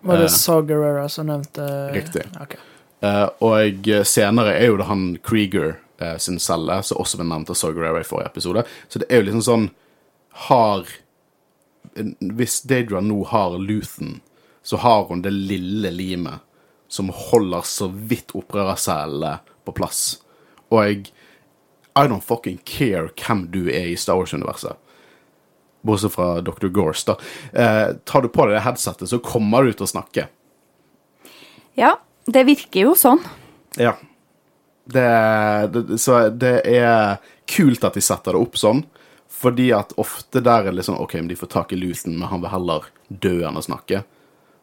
Var 0.01 0.17
det 0.17 0.25
Eh, 0.25 0.29
Saw 0.29 0.63
Gerrera 0.63 1.09
som 1.09 1.27
nevnte 1.27 1.67
Riktig. 1.93 2.25
Ok. 2.41 2.57
Eh, 3.01 3.29
og 3.45 3.91
senere 4.07 4.57
er 4.59 4.73
jo 4.73 4.79
det 4.79 4.89
han 4.89 5.19
Krieger 5.23 5.77
eh, 6.01 6.17
sin 6.19 6.39
celle, 6.39 6.83
som 6.83 6.99
også 6.99 7.21
ble 7.21 7.29
nevnt 7.29 7.51
av 7.51 7.59
Sorgerera 7.59 8.01
i 8.01 8.07
forrige 8.07 8.33
episode. 8.33 8.65
Så 8.89 9.03
det 9.03 9.11
er 9.11 9.23
jo 9.23 9.29
liksom 9.29 9.45
sånn 9.47 9.69
Har 10.49 10.87
Hvis 12.21 12.61
Daedra 12.63 13.01
nå 13.03 13.25
har 13.27 13.59
Luthen, 13.59 14.21
så 14.69 14.77
har 14.77 15.07
hun 15.09 15.23
det 15.25 15.31
lille 15.31 15.91
limet 15.91 16.45
som 16.89 17.09
holder 17.09 17.65
så 17.65 17.87
vidt 17.89 18.35
opprørercellene 18.37 19.39
på 19.65 19.73
plass. 19.73 20.19
Og 20.69 20.83
jeg 20.85 20.99
I 21.97 22.05
don't 22.05 22.21
fucking 22.21 22.59
care 22.69 23.09
hvem 23.17 23.47
du 23.49 23.71
er 23.73 23.89
i 23.89 23.97
Star 23.97 24.21
Wars-universet. 24.21 24.77
Bortsett 25.81 26.13
fra 26.13 26.43
Dr. 26.45 26.69
Gorse, 26.69 27.07
da. 27.09 27.17
Eh, 27.53 27.95
tar 28.05 28.23
du 28.23 28.29
på 28.29 28.45
deg 28.45 28.59
det 28.59 28.67
headsetet, 28.67 29.09
så 29.09 29.19
kommer 29.25 29.65
du 29.65 29.73
til 29.73 29.87
å 29.87 29.91
snakke. 29.95 30.27
Ja, 31.81 31.95
det 32.29 32.45
virker 32.51 32.91
jo 32.91 32.93
sånn. 32.93 33.25
Ja. 33.81 33.97
Det, 34.85 35.09
det, 35.73 35.97
så 35.97 36.21
det 36.29 36.53
er 36.75 37.17
kult 37.49 37.89
at 37.89 37.97
de 37.97 38.05
setter 38.05 38.37
det 38.37 38.45
opp 38.45 38.61
sånn, 38.61 38.85
fordi 39.33 39.73
at 39.73 39.97
ofte 39.97 40.45
der 40.45 40.69
er 40.69 40.71
det 40.71 40.77
litt 40.83 40.91
sånn 40.93 41.01
OK, 41.01 41.17
men 41.23 41.33
de 41.33 41.41
får 41.41 41.55
tak 41.57 41.73
i 41.73 41.81
luten, 41.81 42.21
men 42.21 42.29
han 42.29 42.45
vil 42.45 42.53
heller 42.53 42.93
dø 43.09 43.35
enn 43.49 43.57
å 43.57 43.65
snakke. 43.65 44.05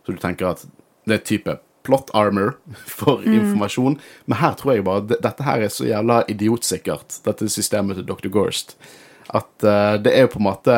Så 0.06 0.14
du 0.14 0.22
tenker 0.22 0.52
at 0.54 0.66
det 1.06 1.20
er 1.20 1.26
type 1.26 1.58
plot 1.86 2.10
armor 2.18 2.56
for 3.00 3.24
informasjon. 3.26 4.00
Men 4.26 4.42
her 4.42 4.58
tror 4.60 4.76
jeg 4.76 4.88
bare 4.88 5.06
Dette 5.14 5.46
her 5.46 5.66
er 5.66 5.74
så 5.74 5.88
jævla 5.88 6.24
idiotsikkert, 6.32 7.22
dette 7.26 7.50
systemet 7.52 8.00
til 8.00 8.08
Dr. 8.10 8.32
Gorst, 8.34 8.76
at 9.34 9.66
uh, 9.66 9.96
det 10.02 10.14
er 10.14 10.26
jo 10.26 10.36
på 10.36 10.42
en 10.42 10.50
måte 10.50 10.76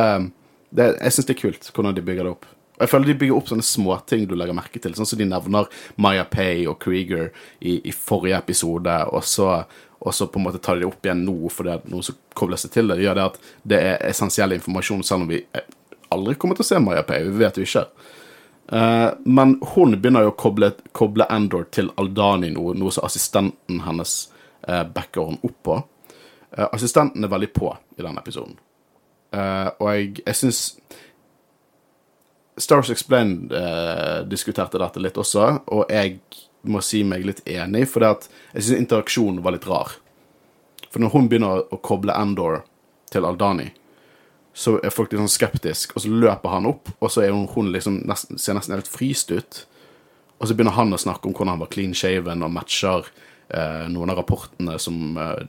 det, 0.71 0.93
Jeg 1.01 1.15
syns 1.15 1.27
det 1.27 1.35
er 1.35 1.41
kult 1.41 1.67
hvordan 1.73 1.95
de 1.95 2.03
bygger 2.03 2.27
det 2.27 2.35
opp. 2.35 2.47
Og 2.77 2.83
jeg 2.85 2.91
føler 2.91 3.09
de 3.09 3.17
bygger 3.23 3.37
opp 3.39 3.47
sånne 3.49 3.65
småting 3.65 4.27
du 4.29 4.35
legger 4.37 4.55
merke 4.55 4.79
til. 4.81 4.93
Sånn 4.93 5.07
som 5.09 5.17
de 5.17 5.25
nevner 5.25 5.69
Maya 5.97 6.27
Pay 6.29 6.67
og 6.69 6.77
Krieger 6.83 7.31
i, 7.57 7.79
i 7.81 7.93
forrige 7.95 8.37
episode, 8.37 8.97
og 9.09 9.25
så, 9.25 9.63
og 9.97 10.13
så 10.13 10.27
på 10.29 10.37
en 10.37 10.45
måte 10.45 10.61
tar 10.61 10.77
de 10.77 10.85
det 10.85 10.91
opp 10.91 11.07
igjen 11.07 11.23
nå 11.25 11.49
fordi 11.49 11.71
det 11.71 11.79
er 11.79 11.95
noe 11.95 12.05
som 12.05 12.19
kobler 12.37 12.61
seg 12.61 12.75
til 12.75 12.91
det. 12.91 12.99
Det 12.99 13.07
gjør 13.07 13.17
det 13.17 13.25
at 13.31 13.39
det 13.73 13.81
er 13.81 14.05
essensiell 14.11 14.53
informasjon, 14.59 15.01
selv 15.07 15.25
om 15.25 15.31
vi 15.31 15.41
eh, 15.57 15.65
aldri 16.13 16.37
kommer 16.37 16.59
til 16.59 16.67
å 16.67 16.69
se 16.69 16.83
Maya 16.83 17.01
Pay. 17.07 17.25
Vi 17.31 17.41
vet 17.41 17.57
jo 17.57 17.65
ikke. 17.65 17.87
Eh, 18.71 19.09
men 19.23 19.61
hun 19.73 19.95
begynner 19.95 20.25
jo 20.25 20.33
å 20.33 20.39
koble, 20.39 20.73
koble 20.95 21.27
Andor 21.31 21.67
til 21.71 21.91
Aldani 21.99 22.51
nå, 22.51 22.73
noe 22.75 22.91
som 22.91 23.05
assistenten 23.07 23.81
hennes 23.85 24.15
uh, 24.67 24.83
backer 24.83 25.29
hun 25.29 25.37
opp 25.47 25.59
på. 25.63 25.77
Uh, 26.51 26.67
assistenten 26.67 27.23
er 27.23 27.31
veldig 27.31 27.51
på 27.55 27.71
i 27.95 28.03
denne 28.03 28.23
episoden. 28.23 28.57
Og 29.37 29.87
jeg, 29.91 30.21
jeg 30.23 30.37
syns 30.39 30.59
Stars 32.57 32.87
Explained 32.89 33.51
diskuterte 34.31 34.79
dette 34.79 35.01
litt 35.03 35.19
også, 35.19 35.49
og 35.75 35.91
jeg 35.91 36.21
må 36.71 36.79
si 36.81 37.01
meg 37.05 37.25
litt 37.27 37.41
enig, 37.43 37.83
for 37.91 38.01
det 38.01 38.11
at 38.15 38.29
jeg 38.55 38.63
syns 38.69 38.79
interaksjonen 38.85 39.41
var 39.43 39.53
litt 39.53 39.67
rar. 39.67 39.91
For 40.87 41.03
når 41.03 41.11
hun 41.13 41.27
begynner 41.27 41.67
å 41.67 41.81
koble 41.83 42.15
Andor 42.15 42.61
til 43.11 43.27
Aldani, 43.27 43.67
så 44.57 44.79
er 44.81 44.93
folk 44.93 45.11
litt 45.13 45.21
sånn 45.21 45.29
skeptisk, 45.29 45.93
og 45.93 46.01
så 46.01 46.09
løper 46.09 46.49
han 46.55 46.65
opp, 46.65 46.89
og 46.97 47.11
så 47.13 47.27
hun, 47.27 47.45
hun 47.53 47.69
liksom 47.75 47.99
nesten, 48.09 48.39
ser 48.41 48.57
nesten 48.57 48.73
helt 48.73 48.89
fryst 48.89 49.29
ut. 49.29 49.59
Og 50.37 50.49
så 50.49 50.55
begynner 50.57 50.73
han 50.77 50.93
å 50.93 51.01
snakke 51.01 51.29
om 51.29 51.35
hvordan 51.35 51.53
han 51.53 51.61
var 51.61 51.69
clean 51.73 51.93
shaven 51.97 52.45
og 52.45 52.55
matcher 52.55 53.05
eh, 53.53 53.85
noen 53.93 54.13
av 54.13 54.17
rapportene 54.23 54.79
som 54.81 55.17
eh, 55.21 55.43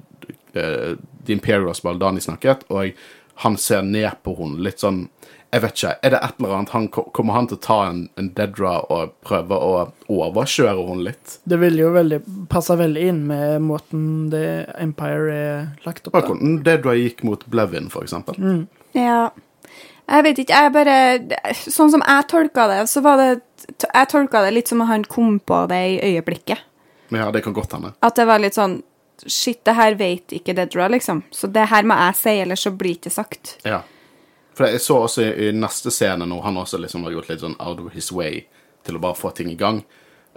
eh, 0.53 0.93
The 1.25 1.33
Imperials 1.33 1.81
på 1.81 1.93
Aldani 1.95 2.21
snakket, 2.25 2.69
og 2.69 2.93
han 3.45 3.57
ser 3.61 3.85
ned 3.87 4.21
på 4.27 4.35
henne 4.41 4.61
litt 4.67 4.83
sånn 4.83 5.07
Jeg 5.49 5.63
vet 5.63 5.77
ikke. 5.79 5.91
Er 6.05 6.13
det 6.13 6.19
et 6.27 6.41
eller 6.43 6.55
annet 6.59 6.73
han, 6.75 6.89
Kommer 6.93 7.37
han 7.39 7.47
til 7.49 7.57
å 7.57 7.61
ta 7.65 7.77
en, 7.89 8.01
en 8.21 8.27
Dedra 8.37 8.75
og 8.93 9.15
prøve 9.25 9.57
å 9.57 9.87
overkjøre 10.13 10.83
henne 10.91 11.07
litt? 11.07 11.39
Det 11.49 11.57
vil 11.63 11.79
jo 11.81 11.95
veldig, 11.95 12.19
passe 12.53 12.77
veldig 12.77 13.07
inn 13.09 13.23
med 13.31 13.63
måten 13.65 14.03
The 14.35 14.67
Empire 14.77 15.33
er 15.33 15.63
lagt 15.87 16.11
opp 16.11 16.19
på. 16.19 16.37
Dedra 16.67 16.93
gikk 16.99 17.25
mot 17.25 17.47
Blevin, 17.49 17.89
for 17.95 18.05
eksempel. 18.05 18.37
Ja. 18.99 19.21
Jeg 20.09 20.25
vet 20.25 20.39
ikke, 20.41 20.57
jeg 20.57 20.73
bare 20.73 21.55
Sånn 21.59 21.91
som 21.93 22.01
jeg 22.01 22.29
tolka 22.31 22.65
det, 22.71 22.79
så 22.89 23.03
var 23.05 23.21
det 23.21 23.31
Jeg 23.85 24.09
tolka 24.11 24.43
det 24.47 24.55
litt 24.57 24.71
som 24.71 24.81
at 24.85 24.91
han 24.93 25.05
kom 25.05 25.37
på 25.39 25.65
det 25.71 25.81
i 25.93 25.99
øyeblikket. 26.15 26.65
Ja, 27.13 27.31
det 27.33 27.43
kan 27.45 27.57
godt 27.57 27.75
hende. 27.77 27.95
At 28.05 28.17
det 28.17 28.29
var 28.29 28.41
litt 28.43 28.57
sånn 28.59 28.81
Shit, 29.27 29.65
det 29.67 29.75
her 29.75 29.97
vet 29.99 30.31
ikke 30.37 30.55
Dedra, 30.55 30.87
liksom. 30.93 31.25
Så 31.35 31.49
det 31.51 31.65
her 31.73 31.83
må 31.83 31.97
jeg 31.99 32.15
si, 32.15 32.35
ellers 32.39 32.63
så 32.63 32.71
blir 32.71 32.95
det 32.95 33.01
ikke 33.01 33.15
sagt. 33.17 33.57
Ja. 33.67 33.81
For 34.55 34.71
jeg 34.71 34.83
så 34.83 35.01
også 35.09 35.25
i, 35.25 35.49
i 35.49 35.57
neste 35.57 35.91
scene, 35.91 36.27
når 36.27 36.45
han 36.45 36.61
også 36.61 36.79
liksom 36.79 37.03
har 37.07 37.17
gjort 37.17 37.33
litt 37.33 37.43
sånn 37.43 37.57
out 37.59 37.83
of 37.83 37.91
his 37.97 38.13
way 38.15 38.45
til 38.87 38.95
å 38.95 39.03
bare 39.03 39.19
få 39.19 39.33
ting 39.35 39.51
i 39.51 39.59
gang, 39.59 39.81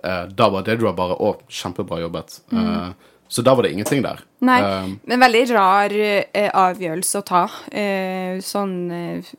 uh, 0.02 0.26
da 0.34 0.50
var 0.50 0.66
Dedra 0.66 0.96
bare 0.98 1.20
Å, 1.22 1.36
kjempebra 1.46 2.02
jobbet. 2.02 2.40
Eh, 2.58 3.12
så 3.32 3.44
da 3.48 3.54
var 3.56 3.64
det 3.64 3.72
ingenting 3.72 4.02
der. 4.04 4.20
Nei, 4.44 4.58
Eh, 4.62 4.90
men 5.08 5.22
veldig 5.24 5.44
rar 5.54 5.94
eh, 5.96 6.50
avgjørelse 6.52 7.22
å 7.22 7.26
ta. 7.28 7.44
Eh, 7.72 8.42
sånn 8.44 8.74
eh, 8.92 9.32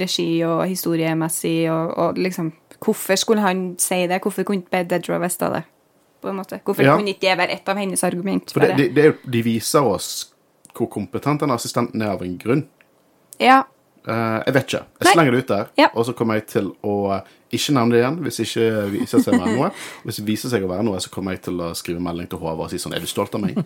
regi 0.00 0.30
og 0.46 0.64
historiemessig 0.66 1.70
og, 1.70 1.94
og 1.98 2.18
liksom 2.18 2.52
Hvorfor 2.80 3.18
skulle 3.20 3.42
han 3.44 3.74
si 3.76 4.06
det? 4.08 4.22
Hvorfor 4.24 4.46
kunne 4.48 4.62
ikke 4.62 4.72
bare 4.72 4.86
Dedra 4.88 5.18
visst 5.20 5.42
det? 5.44 5.58
På 6.22 6.30
en 6.30 6.38
måte. 6.38 6.62
Hvorfor 6.64 6.82
Ja. 6.86 6.94
kunne 6.96 7.12
ikke 7.12 7.26
det 7.28 7.34
være 7.36 7.52
et 7.52 7.68
av 7.68 7.76
hennes 7.76 8.04
argument? 8.04 8.52
for 8.52 8.60
det, 8.64 8.76
det, 8.78 8.86
det 8.96 9.04
jo, 9.04 9.12
de 9.30 9.42
viser 9.44 9.84
oss 9.84 10.32
hvor 10.72 10.88
kompetent 10.88 11.40
den 11.44 11.52
assistenten 11.52 12.00
er 12.00 12.14
av 12.14 12.22
en 12.24 12.38
grunn. 12.38 12.64
Ja. 13.38 13.64
Eh, 14.08 14.38
jeg 14.46 14.54
vet 14.54 14.64
ikke. 14.66 14.84
Jeg 15.00 15.04
Nei. 15.04 15.12
slenger 15.12 15.30
det 15.32 15.38
ut 15.42 15.48
der, 15.52 15.66
Ja. 15.76 15.88
og 15.94 16.06
så 16.06 16.12
kommer 16.16 16.34
jeg 16.38 16.46
til 16.46 16.70
å 16.82 17.22
ikke 17.52 17.72
nevne 17.74 17.90
det 17.92 18.00
igjen 18.00 18.18
hvis 18.24 18.38
ikke 18.40 18.66
viser 18.94 19.18
seg 19.20 19.34
å 19.34 19.40
være 19.42 19.56
noe. 19.58 19.70
Hvis 20.06 20.16
det 20.16 20.24
viser 20.26 20.48
seg 20.48 20.62
å 20.64 20.68
være 20.70 20.84
noe, 20.86 21.00
så 21.02 21.10
kommer 21.10 21.32
jeg 21.36 21.42
til 21.42 21.60
å 21.60 21.72
skrive 21.76 22.00
melding 22.00 22.28
til 22.30 22.38
Håvard 22.38 22.64
og 22.64 22.70
si 22.70 22.78
sånn 22.78 22.94
Er 22.96 23.00
du 23.00 23.06
stolt 23.10 23.34
av 23.34 23.40
meg? 23.42 23.54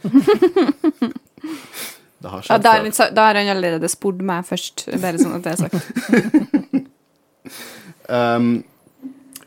Det 2.25 2.31
har 2.33 2.41
skjedd 2.41 2.63
før. 2.65 3.05
han 3.05 3.15
da 3.15 3.25
har 3.29 3.35
han 3.37 3.49
allerede 3.53 3.89
spurt 3.93 4.23
meg 4.25 4.47
først, 4.49 4.87
bare 5.03 5.19
sånn 5.21 5.35
at 5.37 5.43
det 5.45 5.53
er 5.53 5.57
sagt. 5.67 5.77
Um, 8.09 8.63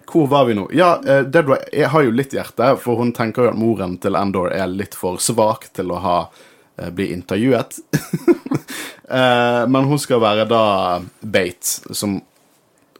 hvor 0.10 0.28
var 0.28 0.46
vi 0.48 0.54
nå? 0.58 0.64
Ja, 0.74 0.96
uh, 1.06 1.22
Dedra 1.30 1.58
er- 1.74 1.88
har 1.94 2.02
jo 2.08 2.12
litt 2.12 2.32
hjerte, 2.34 2.72
for 2.82 2.98
hun 2.98 3.12
tenker 3.14 3.44
jo 3.46 3.50
at 3.52 3.58
moren 3.60 3.98
til 4.02 4.16
Endor 4.18 4.50
er 4.54 4.66
litt 4.68 4.96
for 4.98 5.18
svak 5.22 5.68
til 5.78 5.92
å 5.94 6.00
ha 6.02 6.16
uh, 6.82 6.90
bli 6.90 7.12
intervjuet. 7.14 7.78
Eh, 9.10 9.68
men 9.72 9.84
hun 9.88 10.00
skal 10.00 10.20
være 10.20 10.48
da 10.50 10.64
bait, 11.24 11.64
som 11.92 12.22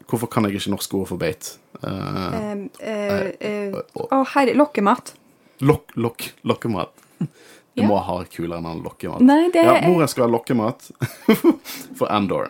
Hvorfor 0.08 0.30
kan 0.32 0.46
jeg 0.48 0.56
ikke 0.56 0.72
norske 0.72 0.96
ord 0.96 1.08
for 1.10 1.18
bait? 1.20 1.58
Eh, 1.84 2.54
Eh, 2.80 3.74
å- 3.94 4.08
Å, 4.10 4.26
herre 4.34 4.54
Lokkemat. 4.56 5.14
Lokk, 5.62 5.92
lokk, 5.98 6.30
lokkemat. 6.46 6.90
Du 7.20 7.28
Ja. 7.84 7.88
må 7.88 7.98
ha 8.02 8.24
kulere 8.24 8.58
enn 8.64 8.82
lokkemat. 8.84 9.20
Nei, 9.22 9.50
det 9.52 9.66
Ja, 9.66 9.82
moren 9.88 10.08
skal 10.08 10.30
ha 10.30 10.38
lokkemat 10.38 10.92
for 11.98 12.08
Andor. 12.10 12.50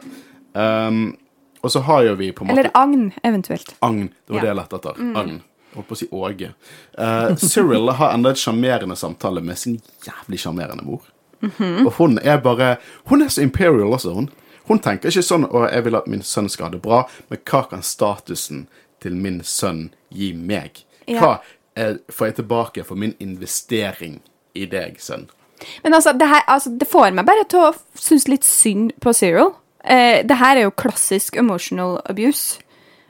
Um, 0.53 1.17
og 1.63 1.71
så 1.71 1.81
har 1.81 2.03
jo 2.03 2.15
vi 2.15 2.31
på 2.31 2.41
en 2.43 2.47
måte 2.49 2.59
Eller 2.59 2.71
agn, 2.75 3.11
eventuelt. 3.23 3.73
Agn. 3.81 4.07
Det 4.27 4.29
var 4.29 4.35
Ja. 4.37 4.41
det 4.41 4.47
jeg 4.47 4.55
lette 4.55 4.75
etter. 4.75 5.17
Agn. 5.17 5.41
Jeg 5.41 5.75
holdt 5.75 5.87
på 5.87 5.95
å 5.95 5.97
si 5.97 6.07
Åge. 6.11 6.53
Uh, 6.97 7.35
Cyril 7.35 7.89
har 7.91 8.13
enda 8.13 8.29
et 8.29 8.37
sjarmerende 8.37 8.95
samtale 8.95 9.41
med 9.43 9.57
sin 9.57 9.81
jævlig 10.03 10.39
sjarmerende 10.39 10.83
mor. 10.85 11.01
Og 11.85 11.91
hun 11.99 12.17
er 12.23 12.39
bare 12.41 12.77
Hun 13.05 13.21
er 13.21 13.29
så 13.29 13.41
imperial 13.41 13.93
også, 13.93 14.13
hun. 14.13 14.29
Hun 14.67 14.79
tenker 14.83 15.09
ikke 15.09 15.23
sånn 15.23 15.45
å, 15.47 15.63
jeg 15.69 15.85
vil 15.85 15.95
at 15.95 16.09
min 16.11 16.23
sønn 16.25 16.49
skal 16.51 16.67
ha 16.67 16.73
det 16.73 16.81
bra, 16.83 17.05
men 17.29 17.39
hva 17.47 17.61
kan 17.69 17.83
statusen 17.85 18.65
til 19.03 19.15
min 19.15 19.39
sønn 19.45 19.87
gi 20.11 20.33
meg? 20.35 20.81
Hva 21.07 21.37
er, 21.77 22.01
får 22.11 22.31
jeg 22.31 22.35
tilbake 22.41 22.83
for 22.83 22.99
min 22.99 23.15
investering 23.23 24.19
i 24.57 24.65
deg, 24.67 24.99
sønn? 24.99 25.29
Men 25.83 25.95
altså, 25.95 26.11
det, 26.13 26.27
her, 26.27 26.43
altså, 26.51 26.73
det 26.75 26.89
får 26.89 27.15
meg 27.15 27.25
bare 27.29 27.47
til 27.49 27.69
å 27.69 27.73
synes 27.95 28.27
litt 28.27 28.45
synd 28.45 28.91
på 29.01 29.13
Cyril. 29.15 29.53
Eh, 29.87 30.19
det 30.27 30.37
her 30.37 30.57
er 30.57 30.67
jo 30.67 30.75
klassisk 30.77 31.37
emotional 31.39 32.01
abuse. 32.05 32.59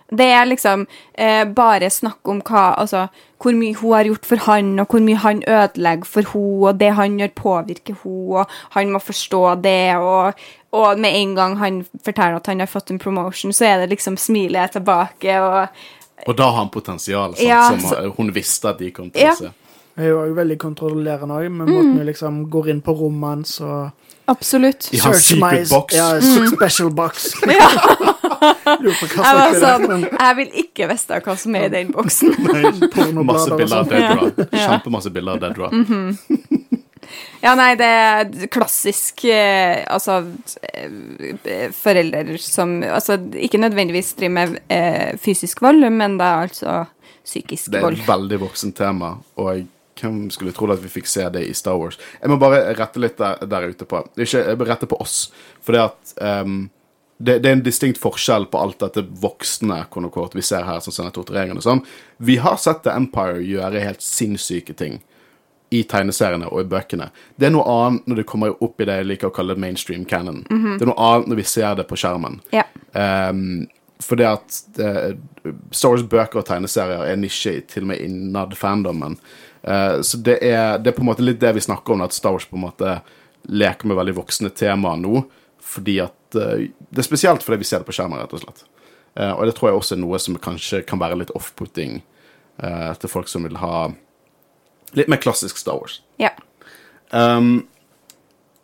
Det 0.07 0.29
er 0.31 0.45
liksom 0.47 0.85
eh, 1.19 1.43
bare 1.57 1.89
snakk 1.91 2.29
om 2.29 2.39
hva, 2.45 2.69
altså, 2.77 3.07
hvor 3.41 3.53
mye 3.53 3.75
hun 3.75 3.93
har 3.93 4.03
gjort 4.09 4.25
for 4.25 4.35
han, 4.47 4.79
og 4.79 4.87
hvor 4.87 4.99
mye 5.05 5.15
han 5.21 5.43
ødelegger 5.47 6.05
for 6.05 6.21
hun, 6.33 6.63
og 6.67 6.79
det 6.79 6.93
han 6.97 7.17
gjør 7.19 7.33
påvirker 7.35 7.93
hun, 8.03 8.37
og 8.41 8.47
han 8.73 8.89
må 8.91 8.99
forstå 8.99 9.61
det, 9.63 9.95
og, 9.97 10.33
og 10.71 10.99
med 10.99 11.11
en 11.15 11.35
gang 11.35 11.57
han 11.57 11.85
forteller 12.05 12.35
at 12.41 12.47
han 12.47 12.59
har 12.59 12.67
fått 12.71 12.91
en 12.91 12.99
promotion, 12.99 13.53
så 13.53 13.65
er 13.65 13.77
det 13.83 13.89
liksom 13.93 14.17
smilet 14.17 14.71
tilbake, 14.71 15.39
og 15.41 15.67
Og 16.27 16.33
da 16.37 16.43
har 16.49 16.57
han 16.57 16.69
potensial, 16.73 17.35
sant, 17.35 17.47
Ja, 17.47 17.69
som 17.69 17.79
så- 17.79 18.13
hun 18.17 18.33
visste 18.33 18.69
at 18.69 18.79
de 18.79 18.91
kom 18.91 19.11
til 19.11 19.27
å 19.29 19.35
se. 19.37 19.51
Hun 19.95 20.05
er 20.05 20.09
jo 20.09 20.33
veldig 20.35 20.57
kontrollerende 20.57 21.33
òg, 21.37 21.49
med 21.51 21.67
Mm. 21.67 21.73
måten 21.73 21.97
hun 21.97 22.05
liksom 22.05 22.49
går 22.49 22.67
inn 22.69 22.81
på 22.81 22.91
rommet 22.99 23.29
hans 23.29 23.61
og 23.61 23.91
absolutt. 24.27 24.89
I 24.93 24.99
har 25.03 25.13
Search 25.17 25.39
my 25.41 25.63
box. 25.69 25.95
Ja, 25.95 26.07
Mm. 26.21 26.51
special 26.55 26.89
box. 26.91 27.31
Ja. 27.47 27.69
Jeg 28.37 29.33
var 29.37 29.55
sånn, 29.57 30.03
jeg 30.13 30.35
vil 30.37 30.49
ikke 30.61 30.85
vite 30.91 31.17
hva 31.25 31.33
som 31.39 31.55
er 31.57 31.63
i 31.65 31.69
den 31.73 31.87
boksen. 31.95 32.35
pornoblader 32.93 33.23
Masse 33.25 33.55
bilder 33.57 33.77
av 33.79 33.87
Deadra. 33.89 34.47
Ja. 34.51 34.65
Kjempemasse 34.67 35.09
bilder 35.15 35.37
av 35.37 35.39
Dedra. 35.41 35.69
Ja, 37.41 37.53
nei, 37.55 37.69
det 37.79 37.87
er 37.87 38.47
klassisk 38.51 39.23
eh, 39.31 39.79
Altså 39.93 40.17
eh, 40.73 41.69
Forelder 41.77 42.33
som 42.41 42.81
Altså 42.83 43.15
ikke 43.39 43.61
nødvendigvis 43.61 44.09
driver 44.19 44.33
med 44.35 44.57
eh, 44.73 45.13
fysisk 45.21 45.61
vold, 45.63 45.85
men 45.93 46.17
det 46.19 46.27
er 46.27 46.49
altså 46.49 46.75
psykisk 47.23 47.69
vold. 47.69 47.73
Det 47.73 47.79
er 47.79 47.87
vold. 47.87 47.99
et 48.01 48.09
veldig 48.11 48.39
voksent 48.43 48.75
tema, 48.79 49.13
og 49.39 49.63
hvem 50.01 50.27
skulle 50.33 50.53
trodd 50.55 50.75
at 50.75 50.81
vi 50.83 50.91
fikk 50.91 51.09
se 51.09 51.27
det 51.33 51.43
i 51.47 51.53
Star 51.57 51.77
Wars? 51.79 51.99
Jeg 52.21 52.31
må 52.31 52.39
bare 52.41 52.63
rette 52.77 53.01
litt 53.01 53.19
der, 53.19 53.41
der 53.47 53.69
ute 53.71 53.87
på 53.89 54.03
Ikke 54.17 54.43
rette 54.67 54.89
på 54.89 54.99
oss, 55.03 55.27
for 55.63 55.77
det 55.77 55.85
at 55.87 56.17
um, 56.45 56.65
det, 57.17 57.39
det 57.41 57.49
er 57.49 57.55
en 57.57 57.65
distinkt 57.65 57.97
forskjell 58.01 58.45
på 58.51 58.59
alt 58.61 58.79
dette 58.83 59.01
voksne 59.21 59.83
konokort 59.93 60.35
vi 60.37 60.45
ser 60.45 60.67
her, 60.67 60.81
som 60.85 60.93
sånne 60.93 61.13
tortureringer 61.15 61.57
og 61.57 61.65
sånn. 61.65 61.83
Vi 62.21 62.37
har 62.43 62.59
sett 62.61 62.83
The 62.85 62.93
Empire 62.93 63.41
gjøre 63.41 63.81
helt 63.81 64.05
sinnssyke 64.05 64.77
ting 64.77 64.99
i 65.73 65.81
tegneseriene 65.83 66.47
og 66.47 66.61
i 66.61 66.67
bøkene. 66.69 67.09
Det 67.35 67.49
er 67.49 67.55
noe 67.55 67.65
annet 67.67 68.05
når 68.07 68.21
det 68.21 68.27
kommer 68.29 68.53
opp 68.63 68.79
i 68.79 68.87
det 68.87 69.01
jeg 69.01 69.09
liker 69.09 69.31
å 69.31 69.35
kalle 69.35 69.57
mainstream 69.59 70.05
canon. 70.07 70.43
Det 70.77 70.85
er 70.85 70.91
noe 70.91 71.09
annet 71.09 71.33
når 71.33 71.41
vi 71.41 71.47
ser 71.49 71.73
det 71.79 71.87
på 71.89 71.97
skjermen. 71.99 72.39
Ja. 72.55 72.63
Um, 72.93 73.65
fordi 74.03 74.27
at 74.29 74.61
uh, 74.79 75.17
Star 75.73 75.95
Wars-bøker 75.95 76.39
og 76.39 76.47
tegneserier 76.47 77.09
er 77.09 77.19
nisje 77.19 77.57
til 77.67 77.87
og 77.87 77.91
med 77.91 78.03
innad 78.05 78.55
fandomen. 78.55 79.17
Eh, 79.67 80.01
så 80.01 80.17
det 80.17 80.37
er, 80.45 80.77
det 80.79 80.91
er 80.91 80.97
på 80.97 81.03
en 81.03 81.09
måte 81.11 81.25
litt 81.25 81.41
det 81.41 81.53
vi 81.57 81.63
snakker 81.63 81.93
om, 81.93 82.03
at 82.05 82.15
Star 82.15 82.35
Wars 82.35 82.47
på 82.47 82.57
en 82.57 82.65
måte 82.67 82.97
leker 83.47 83.89
med 83.89 83.99
veldig 83.99 84.15
voksne 84.17 84.51
temaer 84.55 84.99
nå. 85.01 85.23
Fordi 85.67 85.99
at 86.05 86.35
eh, 86.39 86.67
Det 86.89 87.03
er 87.03 87.07
spesielt 87.07 87.43
fordi 87.43 87.61
vi 87.63 87.69
ser 87.69 87.83
det 87.83 87.89
på 87.89 87.95
skjermen, 87.97 88.19
rett 88.21 88.35
og 88.35 88.43
slett. 88.43 88.65
Eh, 89.15 89.31
og 89.31 89.45
det 89.47 89.55
tror 89.57 89.71
jeg 89.71 89.81
også 89.81 89.97
er 89.97 90.03
noe 90.03 90.19
som 90.23 90.39
kanskje 90.41 90.83
kan 90.87 91.01
være 91.03 91.19
litt 91.23 91.33
off-putting 91.37 92.01
til 92.57 93.09
folk 93.11 93.27
som 93.29 93.43
vil 93.45 93.59
ha 93.61 93.91
litt 94.97 95.09
mer 95.13 95.19
klassisk 95.21 95.59
Star 95.61 95.77
Wars. 95.77 95.99
ja. 96.17 96.31
Um, 97.13 97.67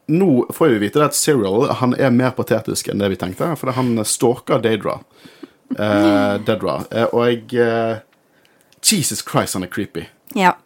nå 0.06 0.48
får 0.50 0.68
vi 0.74 0.80
vite 0.82 1.04
at 1.06 1.16
Cyril 1.16 1.70
han 1.80 1.94
er 1.96 2.10
mer 2.12 2.34
patetisk 2.36 2.89
enn 2.92 3.00
det 3.00 3.12
vi 3.13 3.20
tenkte, 3.22 3.54
for 3.56 3.72
han 3.72 3.96
stalker 4.04 4.60
Daedra. 4.60 4.98
Eh, 5.78 6.34
Dedra. 6.46 6.82
Og 7.12 7.24
jeg 7.30 7.62
eh, 7.62 8.02
Jesus 8.84 9.24
Christ, 9.24 9.56
han 9.56 9.63
er 9.63 9.72
creepy. 9.72 10.08
ja. 10.36 10.58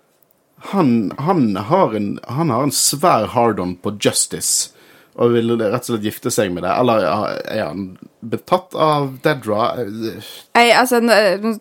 Han, 0.72 1.12
han, 1.22 1.56
har, 1.70 1.94
en, 1.96 2.18
han 2.28 2.50
har 2.50 2.64
en 2.66 2.74
svær 2.74 3.30
hard-on 3.36 3.76
på 3.78 3.94
Justice 4.02 4.74
og 5.18 5.34
vil 5.34 5.56
rett 5.58 5.82
og 5.82 5.88
slett 5.88 6.06
gifte 6.06 6.32
seg 6.34 6.52
med 6.54 6.62
det. 6.66 6.74
Eller 6.78 7.06
er 7.50 7.64
han 7.64 7.86
betatt 8.22 8.76
av 8.78 9.16
Dedra? 9.26 9.72
Jeg, 9.82 10.74
altså, 10.78 11.00
nå 11.02 11.16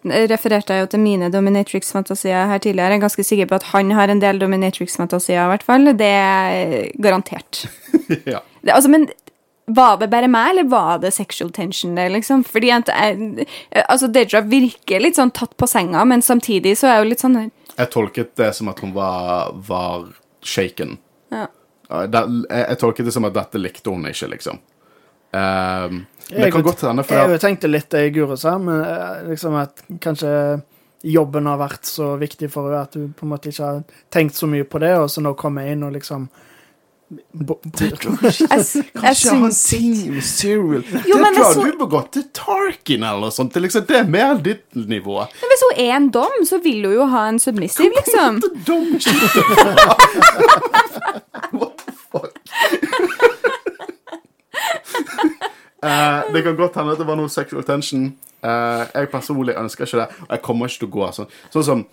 nå 0.05 0.25
refererte 0.29 0.77
jeg 0.77 0.85
jo 0.85 0.91
til 0.93 1.01
mine 1.01 1.31
dominatrix-fantasier 1.33 2.51
her 2.51 2.61
tidligere. 2.61 2.93
Jeg 2.93 3.01
er 3.01 3.07
ganske 3.07 3.27
sikker 3.31 3.49
på 3.49 3.57
at 3.57 3.71
han 3.73 3.95
har 3.97 4.13
en 4.13 4.21
del 4.21 4.43
dominatrix-fantasier, 4.43 5.41
i 5.41 5.55
hvert 5.55 5.65
fall. 5.65 5.89
Det 5.97 6.11
er 6.11 6.91
garantert. 7.01 7.65
ja. 8.33 8.45
Det, 8.61 8.75
altså, 8.75 8.93
men 8.93 9.09
var 9.67 9.97
det 10.03 10.13
bare 10.13 10.29
meg, 10.31 10.53
eller 10.53 10.69
var 10.71 11.01
det 11.03 11.15
sexual 11.17 11.49
tension 11.51 11.97
der, 11.97 12.13
liksom? 12.13 12.45
Fordi 12.45 12.75
jeg, 12.75 13.49
altså, 13.87 14.13
Dedra 14.13 14.45
virker 14.45 15.01
litt 15.01 15.17
sånn 15.17 15.33
tatt 15.35 15.57
på 15.57 15.69
senga, 15.71 16.05
men 16.05 16.23
samtidig 16.23 16.77
så 16.77 16.91
er 16.91 16.99
jeg 16.99 17.07
jo 17.07 17.15
litt 17.15 17.25
sånn 17.25 17.41
Jeg 17.77 17.93
tolket 17.93 18.33
det 18.39 18.53
som 18.57 18.71
at 18.73 18.81
hun 18.81 18.95
var, 18.97 19.53
var 19.69 20.09
shaken. 20.43 20.99
ja. 21.35 21.47
Jeg, 21.87 22.31
jeg 22.51 22.79
tolket 22.81 23.07
det 23.07 23.13
som 23.15 23.27
at 23.29 23.35
dette 23.37 23.61
likte 23.61 23.93
hun 23.93 24.09
ikke, 24.11 24.27
liksom. 24.33 24.59
Um, 25.31 26.01
men 26.31 26.41
det 26.43 26.49
kan 26.51 26.63
gå 26.63 26.71
godt 26.71 26.83
hende, 26.83 27.05
for 27.07 27.15
Jeg 27.15 27.37
at, 27.37 27.43
tenkte 27.43 27.71
litt 27.71 27.91
det 27.93 28.09
Guro 28.15 28.37
sa, 28.41 28.57
men 28.59 28.81
eh, 28.83 29.29
liksom 29.29 29.55
at 29.61 29.85
kanskje 30.03 30.33
jobben 31.07 31.47
har 31.47 31.61
vært 31.61 31.87
så 31.87 32.15
viktig 32.19 32.49
for 32.51 32.71
henne 32.71 32.83
at 32.89 32.97
hun 32.99 33.13
på 33.15 33.27
en 33.27 33.33
måte 33.35 33.53
ikke 33.53 33.69
har 33.69 33.83
tenkt 34.11 34.39
så 34.39 34.49
mye 34.51 34.67
på 34.67 34.81
det, 34.83 34.95
og 34.99 35.11
så 35.13 35.23
nå 35.23 35.37
kommer 35.39 35.67
jeg 35.67 35.77
inn 35.77 35.85
og 35.87 35.95
liksom 35.95 36.27
Jeg, 37.07 37.23
jeg 37.79 37.95
Kanskje 38.99 39.31
han 39.31 39.53
syns 39.55 40.31
ting 40.41 40.65
Jo, 40.67 40.81
Det 40.83 41.31
tror 41.37 41.53
så- 41.55 41.63
du 41.79 41.87
gå 41.87 42.01
til 42.13 42.25
Tarkin 42.35 43.03
eller 43.03 43.21
noe 43.21 43.31
sånt. 43.31 43.53
Det, 43.55 43.63
liksom, 43.63 43.85
det 43.87 43.97
er 43.97 44.05
mer 44.11 44.35
ditt 44.43 44.75
nivå. 44.75 45.19
Men 45.23 45.49
Hvis 45.53 45.63
hun 45.63 45.73
er 45.87 45.97
en 45.97 46.09
dom, 46.11 46.33
så 46.45 46.59
vil 46.63 46.83
hun 46.85 46.95
jo 46.95 47.05
ha 47.07 47.29
en 47.29 47.39
submissive, 47.39 47.93
liksom. 47.95 48.41
Det. 48.41 48.51
What 51.53 51.77
the 51.79 51.93
fuck? 52.11 52.39
uh, 55.83 56.23
det 56.35 56.43
kan 56.43 56.57
godt 56.57 56.75
hende 56.75 56.93
at 56.93 56.99
det 56.99 57.07
var 57.07 57.15
noe 57.17 57.29
sexual 57.31 57.63
tension. 57.63 58.15
Uh, 58.43 58.83
jeg 58.95 59.09
personlig 59.13 59.55
ønsker 59.55 59.85
ikke 59.87 59.97
det, 60.03 60.09
og 60.27 60.31
jeg 60.31 60.43
kommer 60.43 60.67
ikke 60.67 60.79
til 60.83 60.89
å 60.89 60.91
gå 60.99 61.13
sånn. 61.21 61.27
Sånn 61.55 61.65
som 61.71 61.87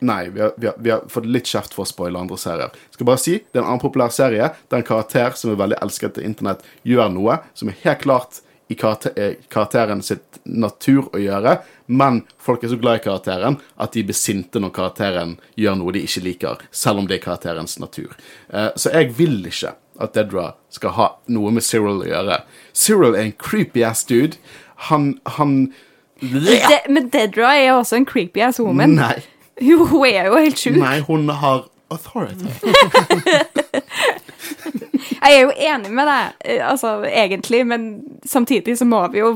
Nei, 0.00 0.28
vi 0.30 0.40
har, 0.44 0.52
vi, 0.56 0.68
har, 0.70 0.76
vi 0.78 0.90
har 0.94 1.06
fått 1.10 1.26
litt 1.26 1.48
kjeft 1.50 1.72
for 1.74 1.82
å 1.82 1.90
spoile 1.90 2.20
andre 2.20 2.36
serier. 2.38 2.74
Skal 2.94 3.08
bare 3.08 3.22
si, 3.22 3.38
Det 3.40 3.58
er 3.58 3.64
en 3.64 3.70
annen 3.72 3.82
populær 3.82 4.12
serie 4.14 4.52
der 4.68 4.78
en 4.78 4.86
karakter 4.86 5.34
som 5.38 5.50
er 5.50 5.58
veldig 5.58 5.80
elsket 5.82 6.14
til 6.18 6.28
internett, 6.28 6.62
gjør 6.86 7.10
noe 7.14 7.40
som 7.58 7.72
er 7.72 7.80
helt 7.82 8.04
klart 8.04 8.42
i 8.68 8.74
karakter, 8.74 9.12
eh, 9.16 9.34
karakteren 9.48 10.02
sitt 10.04 10.38
natur 10.44 11.08
å 11.16 11.18
gjøre, 11.20 11.58
men 11.86 12.20
folk 12.38 12.64
er 12.64 12.68
så 12.68 12.76
glad 12.80 13.00
i 13.00 13.04
karakteren 13.06 13.56
at 13.80 13.92
de 13.96 14.02
blir 14.04 14.16
sinte 14.16 14.60
når 14.60 14.74
karakteren 14.76 15.38
gjør 15.56 15.78
noe 15.80 15.94
de 15.96 16.02
ikke 16.04 16.24
liker, 16.26 16.64
selv 16.70 17.00
om 17.00 17.08
det 17.08 17.16
er 17.18 17.24
karakterens 17.24 17.78
natur. 17.80 18.12
Eh, 18.52 18.70
så 18.76 18.92
jeg 18.92 19.14
vil 19.16 19.40
ikke 19.48 19.72
at 19.98 20.14
Dedra 20.14 20.52
skal 20.70 20.94
ha 20.98 21.08
noe 21.32 21.50
med 21.50 21.64
Cyril 21.64 22.04
å 22.04 22.06
gjøre. 22.06 22.42
Cyril 22.76 23.16
er 23.16 23.24
en 23.24 23.32
creepy 23.40 23.82
ass 23.82 24.04
dude. 24.06 24.36
Han, 24.90 25.16
han 25.38 25.72
De, 26.20 26.60
men 26.90 27.08
Dedra 27.14 27.54
er 27.56 27.72
også 27.72 27.96
en 27.96 28.06
creepy 28.06 28.44
ass 28.44 28.60
woman. 28.60 28.98
Nei. 28.98 29.16
Jo, 29.68 29.84
hun 29.90 30.06
er 30.06 30.28
jo 30.28 30.38
helt 30.38 30.60
sjuk. 30.60 30.76
Nei, 30.78 31.00
hun 31.06 31.28
har 31.28 31.64
authority. 31.90 32.46
Jeg 35.18 35.34
er 35.34 35.40
jo 35.42 35.50
enig 35.50 35.90
med 35.92 36.06
deg, 36.06 36.36
eh, 36.44 36.60
altså, 36.62 37.00
egentlig, 37.08 37.64
men 37.66 37.88
samtidig 38.26 38.76
så 38.78 38.86
må 38.88 39.00
vi 39.12 39.18
jo 39.18 39.32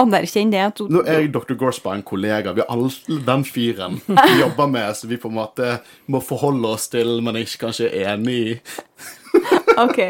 anerkjenne 0.00 0.52
det 0.52 0.62
at 0.62 0.80
Nå 0.92 1.02
er 1.08 1.26
Dr. 1.32 1.54
Gorspa 1.58 1.94
en 1.96 2.04
kollega. 2.06 2.52
Vi 2.56 2.62
er 2.64 2.70
alle 2.72 3.20
den 3.26 3.44
fyren 3.48 3.98
vi 4.06 4.38
jobber 4.44 4.70
med, 4.72 4.96
så 4.96 5.08
vi 5.10 5.18
på 5.20 5.30
en 5.32 5.38
måte 5.38 5.76
må 6.12 6.20
forholde 6.24 6.72
oss 6.76 6.88
til, 6.92 7.18
men 7.24 7.38
ikke 7.40 7.66
kanskje 7.66 7.90
er 7.90 8.14
enig 8.14 8.36
i. 8.36 8.56
OK. 9.82 10.00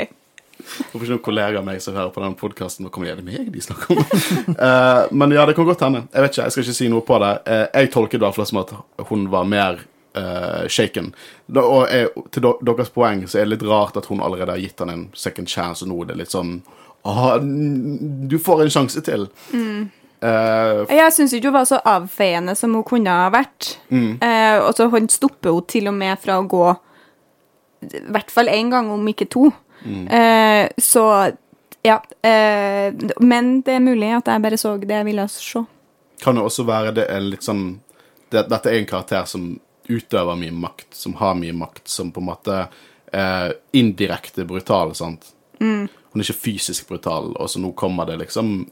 Hvorfor 0.91 1.05
ikke 1.05 1.15
noen 1.15 1.25
kollegaer 1.25 1.61
av 1.61 1.67
meg 1.67 1.83
som 1.85 1.97
hører 1.97 2.13
på 2.15 2.23
den 2.25 2.37
podkasten? 2.39 2.87
Hva 2.87 2.93
kommer 2.95 3.11
det 3.11 3.17
er 3.17 3.27
meg 3.27 3.51
de 3.55 3.65
snakker 3.65 3.97
om? 3.97 4.05
Eh, 4.67 5.03
men 5.13 5.35
ja, 5.35 5.45
det 5.47 5.55
kan 5.57 5.67
godt 5.69 5.83
hende. 5.85 6.07
Jeg 6.13 6.25
vet 6.25 6.33
ikke, 6.33 6.45
jeg 6.47 6.55
skal 6.55 6.65
ikke 6.65 6.77
si 6.79 6.89
noe 6.91 7.05
på 7.07 7.19
det. 7.23 7.33
Uh, 7.47 7.67
jeg 7.75 7.91
tolket 7.93 8.17
det 8.17 8.25
i 8.25 8.27
hvert 8.27 8.39
fall 8.39 8.49
som 8.49 8.61
at 8.63 8.73
hun 9.11 9.27
var 9.33 9.47
mer 9.49 9.83
uh, 10.17 10.65
shaken. 10.73 11.13
Da, 11.47 11.63
og 11.63 11.93
jeg, 11.93 12.09
til 12.35 12.49
deres 12.67 12.91
poeng 12.95 13.23
så 13.29 13.41
er 13.41 13.47
det 13.47 13.57
litt 13.57 13.67
rart 13.69 13.99
at 14.01 14.09
hun 14.11 14.23
allerede 14.25 14.57
har 14.57 14.63
gitt 14.63 14.83
han 14.83 14.93
en 14.93 15.05
second 15.15 15.51
chance, 15.51 15.85
og 15.85 15.93
nå 15.93 16.01
er 16.03 16.11
det 16.13 16.19
litt 16.23 16.35
sånn 16.35 16.57
ah, 17.07 17.37
Du 17.39 18.39
får 18.43 18.65
en 18.65 18.75
sjanse 18.79 19.05
til. 19.07 19.29
Eh, 20.25 20.97
Jeg 20.97 21.13
syns 21.13 21.35
ikke 21.37 21.51
hun 21.51 21.59
var 21.59 21.69
så 21.69 21.81
avfeiende 21.85 22.57
som 22.59 22.75
hun 22.75 22.87
kunne 22.87 23.13
ha 23.13 23.29
vært. 23.35 23.77
Eh, 23.93 24.59
og 24.63 24.73
så 24.77 24.89
stopper 25.13 25.55
hun 25.55 25.69
til 25.69 25.91
og 25.93 25.97
med 25.99 26.19
fra 26.23 26.41
å 26.41 26.49
gå 26.49 26.65
i 27.87 28.01
hvert 28.11 28.33
fall 28.33 28.49
én 28.49 28.71
gang, 28.73 28.89
om 28.91 29.05
ikke 29.07 29.29
to. 29.31 29.51
Eh, 29.87 30.69
så 30.79 31.33
Ja. 31.87 32.03
eh, 32.23 32.93
men 33.21 33.61
det 33.63 33.77
er 33.77 33.81
mulig 33.81 34.11
at 34.17 34.27
jeg 34.27 34.43
bare 34.43 34.59
så 34.59 34.77
det 34.81 34.91
jeg 34.95 35.05
ville 35.05 35.29
se. 35.29 35.65
Kan 36.21 36.37
jo 36.37 36.45
også 36.49 36.65
være 36.67 36.95
det 36.95 37.07
er 37.11 37.21
litt 37.21 37.43
sånn 37.47 37.81
det, 38.31 38.49
Dette 38.49 38.67
er 38.73 38.81
en 38.81 38.87
karakter 38.91 39.25
som 39.25 39.61
utøver 39.89 40.35
mye 40.37 40.51
makt, 40.53 40.89
som 40.91 41.15
har 41.15 41.35
mye 41.39 41.53
makt, 41.55 41.85
som 41.89 42.11
på 42.11 42.21
en 42.21 42.27
måte 42.27 42.69
er 43.13 43.55
indirekte 43.73 44.45
brutal, 44.45 44.95
sant. 44.99 45.29
Hun 45.61 45.89
er 46.17 46.25
ikke 46.25 46.41
fysisk 46.43 46.89
brutal, 46.89 47.31
og 47.37 47.49
så 47.49 47.61
nå 47.63 47.71
kommer 47.79 48.07
det 48.07 48.19
liksom 48.25 48.67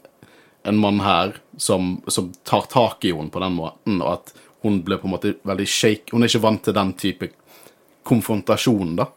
en 0.65 0.77
mann 0.77 0.99
her 0.99 1.37
som, 1.57 2.01
som 2.07 2.33
tar 2.43 2.67
tak 2.67 3.05
i 3.05 3.13
henne 3.13 3.31
på 3.31 3.39
den 3.39 3.55
måten, 3.55 4.01
og 4.01 4.11
at 4.11 4.33
hun 4.65 4.81
ble 4.83 4.97
på 4.97 5.07
en 5.07 5.13
måte 5.13 5.35
veldig 5.45 5.67
shake 5.69 6.11
Hun 6.11 6.23
er 6.25 6.27
ikke 6.27 6.41
vant 6.41 6.63
til 6.65 6.73
den 6.73 6.93
type 6.99 7.29
konfrontasjon, 8.03 8.95
da. 8.99 9.07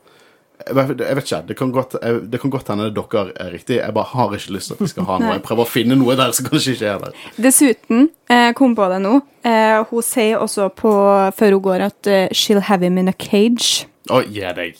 Jeg 0.66 0.74
vet, 0.88 1.00
ikke. 1.22 1.38
Det 1.48 1.56
kan, 1.56 1.70
godt, 1.72 1.94
det 2.32 2.40
kan 2.40 2.50
godt 2.50 2.68
hende 2.72 2.88
dere 2.94 3.24
er 3.36 3.52
riktig. 3.54 3.76
Jeg 3.78 3.94
bare 3.94 4.10
har 4.10 4.32
ikke 4.34 4.52
lyst 4.56 4.66
til 4.70 4.74
at 4.74 4.80
vi 4.82 4.88
skal 4.90 5.06
ha 5.08 5.18
noe. 5.22 5.36
Jeg 5.36 5.42
prøver 5.46 5.64
å 5.64 5.70
finne 5.70 5.98
noe 5.98 6.16
der 6.18 6.34
som 6.36 6.48
kanskje 6.48 6.74
ikke 6.74 6.90
er 6.90 7.04
der. 7.04 7.20
Dessuten, 7.38 8.08
eh, 8.28 8.50
kom 8.58 8.74
på 8.76 8.88
det 8.90 8.98
nå, 9.04 9.20
eh, 9.46 9.78
hun 9.90 10.02
sier 10.02 10.42
også 10.42 10.68
på, 10.74 10.92
før 11.38 11.56
hun 11.56 11.62
går 11.62 11.86
at 11.86 12.10
eh, 12.10 12.28
'she'll 12.34 12.66
have 12.66 12.82
him 12.82 12.98
in 12.98 13.08
a 13.08 13.14
cage'. 13.14 13.86
Å, 14.10 14.22
gi 14.24 14.40
deg. 14.56 14.76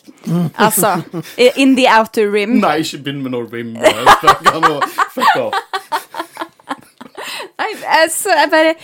Altså 0.56 1.02
In 1.60 1.76
the 1.76 1.86
outer 1.86 2.30
rim. 2.32 2.58
Nei, 2.62 2.78
ikke 2.80 3.02
begynn 3.04 3.22
med 3.22 3.36
noe 3.36 3.46
rim. 3.52 3.74
Fuck 5.14 5.36
off. 5.36 5.54
Nei, 7.58 7.72
jeg, 7.82 8.10
så 8.14 8.32
jeg 8.32 8.50
bare 8.50 8.74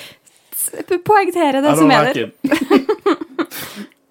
poengterer 1.07 1.65
det 1.65 1.77
som 1.79 1.91
er 1.91 2.13
der. 2.13 2.29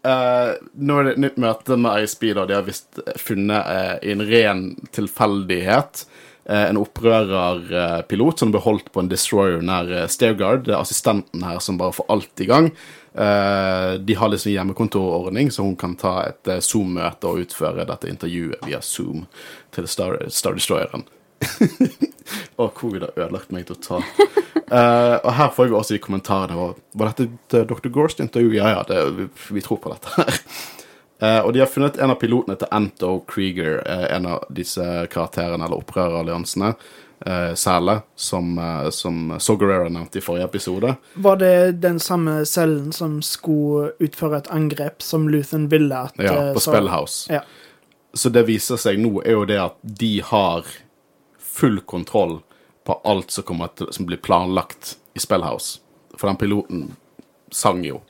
Eh, 0.03 0.51
nå 0.75 0.97
er 0.99 1.07
det 1.07 1.13
et 1.13 1.23
nytt 1.23 1.39
møte 1.41 1.77
med 1.79 2.03
ISB. 2.03 2.29
da. 2.35 2.47
De 2.49 2.57
har 2.57 2.67
visst 2.67 2.99
funnet 3.21 3.69
uh, 3.69 3.95
i 4.03 4.11
en 4.15 4.25
ren 4.27 4.65
tilfeldighet 4.95 6.03
uh, 6.49 6.65
en 6.65 6.81
opprørerpilot 6.81 8.43
som 8.43 8.51
ble 8.51 8.63
holdt 8.63 8.91
på 8.91 9.03
en 9.03 9.11
destroyer 9.11 9.63
nær 9.63 9.91
uh, 9.91 10.09
Stairguard. 10.11 10.67
Det 10.67 10.75
er 10.75 10.81
assistenten 10.81 11.45
her 11.47 11.63
som 11.63 11.79
bare 11.79 11.95
får 11.95 12.11
alt 12.11 12.43
i 12.43 12.49
gang. 12.51 12.73
Eh, 13.15 13.93
de 13.93 14.13
har 14.13 14.29
liksom 14.29 14.51
hjemmekontorordning, 14.51 15.51
så 15.51 15.63
hun 15.63 15.75
kan 15.75 15.95
ta 15.95 16.23
et 16.25 16.47
eh, 16.47 16.61
Zoom-møte 16.65 17.29
og 17.29 17.43
utføre 17.45 17.85
dette 17.85 18.09
intervjuet 18.09 18.63
via 18.65 18.79
Zoom 18.81 19.27
til 19.75 19.87
Star, 19.87 20.17
Star 20.33 20.57
Destroyeren. 20.57 21.05
Å, 22.61 22.69
covid 22.75 23.07
har 23.07 23.17
ødelagt 23.17 23.51
meg 23.53 23.67
totalt. 23.67 24.21
Uh, 24.73 25.19
og 25.21 25.31
her 25.37 25.51
får 25.53 25.67
jeg 25.67 25.75
også 25.77 25.97
i 25.97 26.01
kommentarene 26.01 26.57
var, 26.57 26.77
var 26.97 27.11
dette 27.11 27.27
et 27.27 27.69
Dr. 27.69 27.91
Gorst 27.93 28.23
intervju? 28.23 28.55
Ja, 28.57 28.71
ja, 28.77 28.83
det, 28.87 29.27
vi, 29.51 29.61
tror 29.61 29.81
på 29.83 29.91
dette 29.93 30.13
her. 30.17 30.39
Uh, 31.21 31.41
og 31.45 31.53
de 31.53 31.61
har 31.61 31.69
funnet 31.69 31.99
en 32.01 32.13
av 32.13 32.19
pilotene 32.21 32.57
til 32.57 32.71
Anto 32.73 33.15
Krieger, 33.29 33.81
uh, 33.85 34.07
en 34.15 34.29
av 34.35 34.45
disse 34.53 34.85
karakterene, 35.13 35.65
eller 35.65 35.83
opprøreralliansene, 35.83 36.73
uh, 37.27 37.53
Sæle, 37.53 38.01
som, 38.15 38.57
uh, 38.57 38.89
som 38.89 39.35
Sogarera 39.39 39.89
nevnte 39.89 40.17
i 40.17 40.25
forrige 40.25 40.47
episode. 40.49 40.95
Var 41.13 41.35
det 41.41 41.81
den 41.83 41.99
samme 41.99 42.45
cellen 42.45 42.91
som 42.95 43.21
skulle 43.21 43.91
utføre 44.03 44.41
et 44.43 44.49
angrep 44.53 45.03
som 45.03 45.27
Luthen 45.29 45.69
ville 45.71 46.05
at 46.09 46.17
Ja, 46.17 46.33
eh, 46.33 46.53
på 46.53 46.59
så- 46.59 46.71
Spellhouse. 46.71 47.33
Ja. 47.33 47.41
Så 48.13 48.29
det 48.29 48.45
viser 48.47 48.77
seg 48.77 48.99
nå, 48.99 49.21
er 49.25 49.31
jo 49.31 49.45
det 49.45 49.57
at 49.57 49.75
de 49.81 50.21
har 50.21 50.65
full 51.53 51.79
kontroll 51.79 52.39
på 52.83 52.93
alt 53.03 53.31
som, 53.31 53.45
kommer 53.47 53.71
til, 53.77 53.87
som 53.93 54.07
blir 54.09 54.17
planlagt 54.17 54.97
i 55.13 55.21
Spellhouse. 55.21 55.79
For 56.17 56.27
den 56.27 56.39
piloten 56.41 56.87
sang 57.53 57.83
jo. 57.85 58.01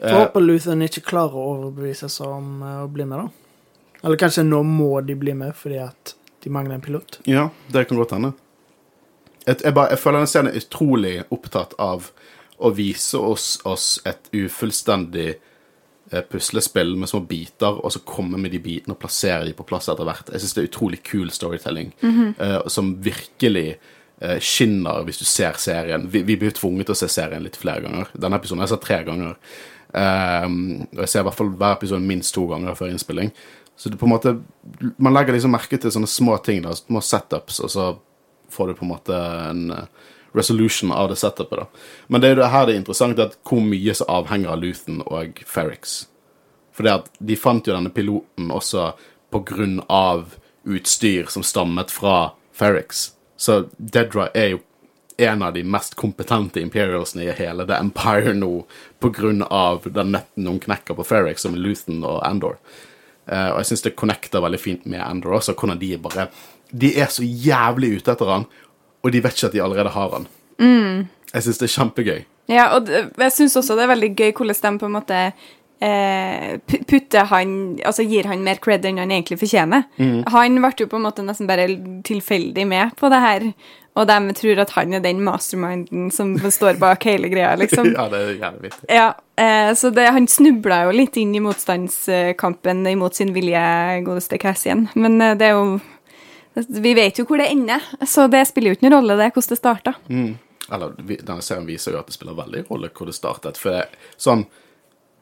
Jeg 0.00 0.16
håper 0.16 0.40
Luthen 0.40 0.82
ikke 0.84 1.04
klarer 1.04 1.36
å 1.36 1.50
overbevise 1.54 2.08
seg 2.12 2.28
om 2.28 2.62
eh, 2.64 2.80
å 2.84 2.88
bli 2.90 3.06
med, 3.08 3.26
da. 3.26 4.00
Eller 4.04 4.20
kanskje 4.20 4.44
nå 4.44 4.62
må 4.68 4.98
de 5.04 5.16
bli 5.16 5.32
med 5.36 5.54
fordi 5.56 5.78
at 5.84 6.14
de 6.44 6.52
mangler 6.52 6.76
en 6.76 6.84
pilot. 6.84 7.20
Ja, 7.28 7.48
det 7.72 7.86
kan 7.88 8.00
godt 8.00 8.12
hende. 8.16 8.34
Jeg, 9.44 9.60
jeg, 9.60 9.72
bare, 9.76 9.92
jeg 9.92 10.00
føler 10.00 10.20
denne 10.20 10.32
scenen 10.32 10.52
er 10.52 10.60
utrolig 10.60 11.14
opptatt 11.32 11.76
av 11.80 12.10
å 12.56 12.70
vise 12.72 13.20
oss, 13.20 13.58
oss 13.68 13.98
et 14.08 14.28
ufullstendig 14.32 15.30
eh, 15.34 15.50
puslespill 16.30 16.94
med 17.00 17.08
små 17.08 17.22
biter, 17.28 17.78
og 17.80 17.92
så 17.92 18.02
komme 18.06 18.38
med 18.40 18.52
de 18.52 18.60
bitene 18.62 18.94
og 18.94 19.00
plassere 19.02 19.46
de 19.48 19.54
på 19.56 19.66
plass 19.68 19.88
etter 19.88 20.06
hvert. 20.06 20.32
Jeg 20.32 20.42
syns 20.42 20.56
det 20.56 20.62
er 20.62 20.70
utrolig 20.70 21.00
kul 21.06 21.30
storytelling, 21.32 21.92
eh, 22.04 22.58
som 22.72 22.94
virkelig 23.04 23.66
eh, 24.20 24.38
skinner 24.40 25.04
hvis 25.06 25.22
du 25.22 25.24
ser 25.28 25.58
serien. 25.60 26.08
Vi, 26.10 26.22
vi 26.26 26.36
blir 26.40 26.54
tvunget 26.54 26.90
til 26.90 26.96
å 26.96 27.00
se 27.04 27.10
serien 27.12 27.44
litt 27.46 27.58
flere 27.60 27.86
ganger. 27.86 28.12
Denne 28.12 28.40
episoden 28.40 28.62
har 28.62 28.70
jeg 28.70 28.76
sett 28.76 28.86
tre 28.88 29.00
ganger. 29.08 29.38
Um, 29.94 30.88
og 30.90 31.04
jeg 31.04 31.10
ser 31.12 31.22
i 31.22 31.26
hvert 31.28 31.38
fall 31.38 31.52
hver 31.54 31.76
episode 31.76 32.02
minst 32.02 32.34
to 32.34 32.48
ganger 32.50 32.74
før 32.74 32.90
innspilling. 32.90 33.30
Så 33.78 33.90
det 33.90 33.98
på 33.98 34.06
en 34.08 34.12
måte 34.14 34.32
Man 34.98 35.14
legger 35.14 35.34
liksom 35.34 35.52
merke 35.54 35.78
til 35.78 35.92
sånne 35.94 36.10
små 36.10 36.36
ting, 36.42 36.62
da, 36.62 36.74
små 36.78 37.02
setups, 37.02 37.60
og 37.62 37.70
så 37.70 37.86
får 38.54 38.70
du 38.70 38.76
på 38.78 38.86
en 38.86 38.90
måte 38.90 39.20
en 39.50 39.70
eh, 39.74 40.10
resolution 40.34 40.92
av 40.92 41.08
det 41.08 41.16
setupet. 41.16 41.58
da. 41.58 41.66
Men 42.06 42.20
det 42.20 42.28
er 42.28 42.34
jo 42.34 42.42
det 42.42 42.50
her 42.52 42.66
det 42.66 42.74
er 42.74 42.82
interessant, 42.82 43.18
at 43.18 43.38
hvor 43.46 43.62
mye 43.62 43.94
som 43.94 44.10
avhenger 44.10 44.54
av 44.54 44.62
Luthen 44.62 45.02
og 45.06 45.42
Ferrix. 45.46 46.06
For 46.74 47.02
de 47.18 47.36
fant 47.38 47.66
jo 47.66 47.74
denne 47.74 47.92
piloten 47.94 48.50
også 48.50 48.92
på 49.30 49.44
grunn 49.46 49.80
av 49.88 50.34
utstyr 50.64 51.30
som 51.30 51.42
stammet 51.42 51.90
fra 51.90 52.32
Ferrix. 52.54 53.12
Så 53.36 53.64
Dedra 53.78 54.28
er 54.34 54.54
jo 54.54 54.62
en 55.16 55.42
av 55.42 55.54
de 55.54 55.62
mest 55.62 55.94
kompetente 55.94 56.60
imperialsene 56.60 57.28
i 57.28 57.34
hele 57.38 57.66
The 57.66 57.78
Empire 57.78 58.34
nå 58.34 58.64
på 58.98 59.10
grunn 59.14 59.44
av 59.46 59.86
den 59.86 60.10
netten 60.14 60.48
hun 60.50 60.58
knekker 60.62 60.98
på 60.98 61.06
Ferrix, 61.06 61.44
som 61.44 61.54
Luthen 61.54 62.02
og 62.02 62.22
Andor. 62.26 62.58
Uh, 63.30 63.54
og 63.54 63.62
jeg 63.62 63.70
syns 63.70 63.86
det 63.86 63.94
connecter 63.96 64.42
veldig 64.44 64.60
fint 64.60 64.82
med 64.90 65.02
Andor 65.04 65.38
også, 65.38 65.54
hvordan 65.56 65.80
de 65.80 65.94
bare 65.96 66.28
De 66.74 66.90
er 67.00 67.06
så 67.08 67.22
jævlig 67.22 68.00
ute 68.00 68.12
etter 68.12 68.28
han, 68.28 68.48
og 69.04 69.12
de 69.12 69.20
vet 69.24 69.36
ikke 69.36 69.52
at 69.52 69.56
de 69.56 69.62
allerede 69.62 69.92
har 69.94 70.14
han. 70.16 70.30
Jeg 71.34 71.44
syns 71.44 71.60
det 71.60 71.68
er 71.68 71.74
kjempegøy. 71.74 72.24
Ja, 72.50 72.70
og 72.76 72.88
jeg 72.88 73.32
syns 73.32 73.56
også 73.56 73.76
det 73.76 73.86
er 73.86 73.94
veldig 73.94 74.10
gøy 74.16 74.32
hvordan 74.32 74.76
de 74.76 74.80
på 74.80 74.88
en 74.88 74.96
måte 74.98 75.20
eh, 75.84 76.58
putter 76.88 77.30
han 77.30 77.54
Altså 77.84 78.04
gir 78.06 78.28
han 78.28 78.44
mer 78.44 78.60
cred 78.62 78.84
enn 78.88 79.00
han 79.02 79.14
egentlig 79.14 79.40
fortjener. 79.40 79.86
Han 80.32 80.60
ble 80.60 80.74
jo 80.78 80.90
på 80.90 81.00
en 81.00 81.06
måte 81.08 81.24
nesten 81.24 81.48
bare 81.50 81.68
tilfeldig 82.06 82.66
med 82.68 82.94
på 83.00 83.10
det 83.12 83.22
her, 83.24 83.48
og 83.94 84.08
de 84.10 84.34
tror 84.34 84.60
at 84.64 84.74
han 84.74 84.96
er 84.96 85.02
den 85.04 85.22
masterminden 85.24 86.08
som 86.14 86.34
står 86.38 86.80
bak 86.82 87.04
hele 87.10 87.30
greia, 87.32 87.54
liksom. 87.58 87.92
ja, 87.94 88.08
det 88.12 88.20
er 88.20 88.32
jævlig 88.42 88.68
vittig. 88.68 88.88
Ja, 88.90 89.08
eh, 89.38 89.70
så 89.78 89.90
det, 89.94 90.08
han 90.16 90.28
snubla 90.30 90.84
jo 90.88 90.94
litt 90.98 91.18
inn 91.20 91.34
i 91.34 91.42
motstandskampen 91.44 92.84
imot 92.90 93.20
sin 93.20 93.34
vilje, 93.36 93.64
godeste 94.06 94.40
Cassian. 94.42 94.88
Men 94.98 95.20
eh, 95.22 95.36
det 95.38 95.50
er 95.50 95.58
jo 95.58 95.78
Vi 96.54 96.94
vet 96.94 97.18
jo 97.18 97.26
hvor 97.26 97.40
det 97.40 97.50
ender, 97.50 97.82
så 98.06 98.28
det 98.30 98.44
spiller 98.46 98.72
jo 98.72 98.78
ikke 98.78 98.86
noen 98.86 99.00
rolle, 99.00 99.16
det, 99.18 99.30
hvordan 99.34 99.54
det 99.54 99.58
starta. 99.58 99.94
Eller 100.72 100.94
denne 101.10 101.42
serien 101.44 101.66
viser 101.66 101.94
jo 101.94 102.00
at 102.00 102.08
det 102.08 102.16
spiller 102.16 102.36
veldig 102.38 102.64
rolle 102.70 102.90
hvor 102.94 103.10
det 103.10 103.16
startet. 103.16 103.58
For 103.60 103.84
sånn 104.16 104.46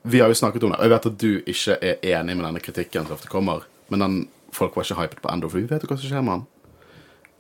Vi 0.02 0.18
har 0.18 0.32
jo 0.32 0.34
snakket 0.34 0.64
om 0.66 0.72
det, 0.72 0.80
og 0.80 0.84
jeg 0.84 0.90
vet 0.90 1.04
at 1.06 1.18
du 1.22 1.32
ikke 1.46 1.74
er 1.78 2.06
enig 2.16 2.34
med 2.34 2.42
denne 2.48 2.60
kritikken 2.62 3.04
som 3.06 3.14
ofte 3.14 3.30
kommer, 3.30 3.60
men 3.86 4.02
den, 4.02 4.16
folk 4.50 4.74
var 4.74 4.82
ikke 4.82 4.98
hypet 4.98 5.20
på 5.22 5.30
Endor, 5.30 5.52
for 5.52 5.62
vi 5.62 5.68
vet 5.70 5.84
jo 5.84 5.90
hva 5.92 5.98
som 6.00 6.10
skjer 6.10 6.24
med 6.26 6.34
han. 6.34 6.48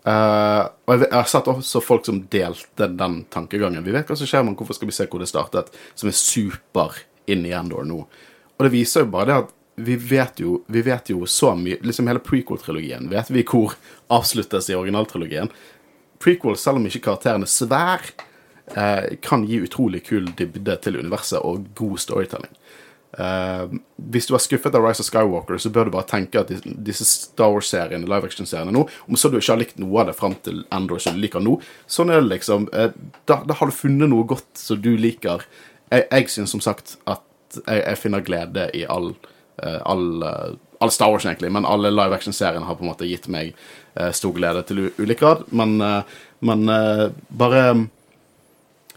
Uh, 0.02 0.68
og 0.86 0.94
jeg, 0.94 1.08
har 1.10 1.26
sett 1.30 1.50
også 1.50 1.82
folk 1.82 2.06
som 2.06 2.20
delte 2.30 2.86
den 2.86 3.16
tankegangen. 3.34 3.82
Vi 3.82 3.94
vet 3.94 4.06
hva 4.06 4.14
som 4.18 4.30
skjer 4.30 4.44
med 4.44 4.52
han, 4.52 4.58
hvorfor 4.60 4.78
skal 4.78 4.92
vi 4.92 4.94
se 4.94 5.08
hvor 5.10 5.22
det 5.22 5.30
startet, 5.30 5.74
som 5.98 6.10
er 6.10 6.14
super 6.18 7.02
inn 7.30 7.42
i 7.46 7.54
Endor 7.58 7.82
nå. 7.86 7.98
Og 8.54 8.62
det 8.66 8.72
viser 8.76 9.02
jo 9.02 9.10
bare 9.10 9.28
det 9.32 9.40
at 9.42 9.52
vi 9.76 9.96
vet 9.96 10.40
jo, 10.40 10.58
vi 10.66 10.82
vet 10.82 11.10
jo 11.10 11.26
så 11.26 11.54
mye 11.56 11.78
Liksom 11.80 12.10
hele 12.10 12.20
prequel-trilogien 12.20 13.08
vet 13.10 13.30
vi 13.32 13.44
hvor 13.48 13.76
avsluttes 14.12 14.68
i 14.70 14.76
originaltrilogien. 14.76 15.48
Prequel, 16.22 16.58
selv 16.60 16.78
om 16.78 16.86
ikke 16.86 17.00
karakteren 17.06 17.46
er 17.46 17.50
svær, 17.50 18.04
eh, 18.76 19.16
kan 19.24 19.46
gi 19.48 19.62
utrolig 19.64 20.04
kul 20.06 20.28
dybde 20.38 20.76
til 20.84 21.00
universet 21.00 21.40
og 21.40 21.64
god 21.78 21.98
storytelling. 21.98 22.52
Eh, 23.18 23.64
hvis 24.12 24.28
du 24.28 24.34
er 24.36 24.40
skuffet 24.40 24.76
av 24.76 24.84
Rise 24.84 25.02
of 25.04 25.08
Skywalker, 25.08 25.58
så 25.60 25.72
bør 25.72 25.88
du 25.88 25.96
bare 25.96 26.08
tenke 26.08 26.40
at 26.40 26.52
disse 26.64 27.04
Star 27.08 27.50
Wars-seriene, 27.52 28.08
live 28.08 28.28
action-seriene 28.28 28.72
nå, 28.72 28.86
om 29.08 29.18
så 29.20 29.28
du 29.28 29.36
ikke 29.36 29.52
har 29.52 29.60
likt 29.60 29.82
noe 29.82 30.00
av 30.00 30.08
det 30.08 30.16
fram 30.16 30.36
til 30.46 30.62
Andor 30.72 31.02
som 31.02 31.16
du 31.16 31.20
liker 31.24 31.44
nå, 31.44 31.58
sånn 31.90 32.12
er 32.12 32.22
det 32.22 32.30
liksom. 32.30 32.70
Eh, 32.72 32.94
da, 33.28 33.42
da 33.48 33.58
har 33.58 33.68
du 33.68 33.76
funnet 33.76 34.12
noe 34.12 34.28
godt 34.28 34.48
som 34.56 34.80
du 34.80 34.94
liker. 34.96 35.44
Jeg, 35.92 36.08
jeg 36.08 36.32
syns 36.32 36.56
som 36.56 36.64
sagt 36.64 36.96
at 37.04 37.24
jeg, 37.66 37.82
jeg 37.82 38.00
finner 38.00 38.24
glede 38.24 38.70
i 38.76 38.86
all, 38.88 39.12
eh, 39.12 39.31
all, 39.60 40.22
eh, 40.22 40.52
all 40.78 40.90
Star 40.90 41.10
Wars, 41.10 41.26
egentlig, 41.26 41.52
men 41.52 41.66
alle 41.66 41.90
live 41.90 42.14
action-seriene 42.14 42.66
har 42.66 42.74
på 42.74 42.84
en 42.84 42.90
måte 42.92 43.08
gitt 43.08 43.28
meg 43.30 43.54
eh, 43.94 44.12
stor 44.12 44.32
glede 44.36 44.62
til 44.66 44.88
ulik 44.98 45.20
grad. 45.20 45.44
Men, 45.50 45.80
eh, 45.80 46.02
men 46.40 46.68
eh, 46.68 47.08
bare 47.28 47.66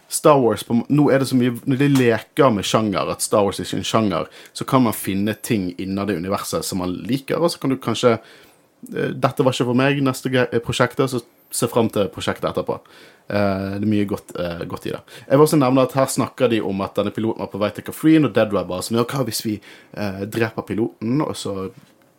Star 0.08 0.38
Wars 0.38 0.64
på, 0.64 0.78
Nå 0.88 1.08
er 1.10 1.18
det 1.18 1.26
så 1.26 1.36
mye 1.38 1.56
Når 1.66 1.80
de 1.80 1.88
leker 1.90 2.52
med 2.54 2.66
sjanger, 2.66 3.10
at 3.10 3.24
Star 3.24 3.46
Wars 3.46 3.60
er 3.60 3.66
ikke 3.66 3.80
en 3.82 3.88
sjanger, 3.90 4.28
så 4.52 4.66
kan 4.68 4.84
man 4.86 4.96
finne 4.96 5.34
ting 5.34 5.72
innad 5.78 6.10
i 6.10 6.18
universet 6.18 6.64
som 6.64 6.82
man 6.82 6.94
liker, 7.06 7.40
og 7.40 7.50
så 7.52 7.62
kan 7.62 7.74
du 7.74 7.78
kanskje 7.82 8.16
eh, 8.16 9.12
Dette 9.14 9.46
var 9.46 9.54
ikke 9.54 9.70
for 9.70 9.78
meg, 9.78 10.02
neste 10.04 10.32
eh, 10.46 10.60
prosjektet, 10.62 11.10
så 11.10 11.22
se 11.50 11.68
fram 11.70 11.90
til 11.92 12.08
prosjektet 12.12 12.50
etterpå. 12.50 12.78
Uh, 13.26 13.76
det 13.80 13.82
er 13.82 13.90
mye 13.90 14.06
godt, 14.06 14.36
uh, 14.38 14.62
godt 14.68 14.86
i 14.86 14.94
det. 14.94 15.00
Jeg 15.26 15.34
vil 15.34 15.46
også 15.46 15.58
nevne 15.58 15.82
at 15.86 15.96
Her 15.98 16.06
snakker 16.10 16.50
de 16.52 16.60
om 16.62 16.80
at 16.84 16.94
denne 16.98 17.10
piloten 17.14 17.42
var 17.42 17.50
på 17.50 17.60
vei 17.62 17.72
til 17.74 17.86
Kafreen, 17.88 18.28
og 18.28 18.34
Dead 18.34 18.54
bare 18.54 18.82
Som 18.86 18.98
gjør 18.98 19.08
hva 19.10 19.26
hvis 19.26 19.42
vi 19.46 19.56
uh, 19.98 20.22
dreper 20.30 20.66
piloten, 20.68 21.20
og 21.24 21.34
så 21.36 21.68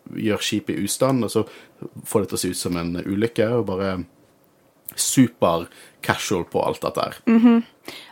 gjør 0.08 0.44
skipet 0.44 0.76
i 0.76 0.84
ustand, 0.84 1.24
og 1.24 1.32
så 1.32 1.44
får 2.08 2.24
det 2.24 2.28
til 2.28 2.38
å 2.38 2.42
se 2.42 2.52
ut 2.52 2.60
som 2.60 2.76
en 2.80 2.94
ulykke, 3.04 3.48
og 3.58 3.66
bare 3.68 3.96
super 4.96 5.66
casual 6.00 6.44
på 6.48 6.62
alt 6.64 6.80
dette 6.82 7.04
her. 7.04 7.18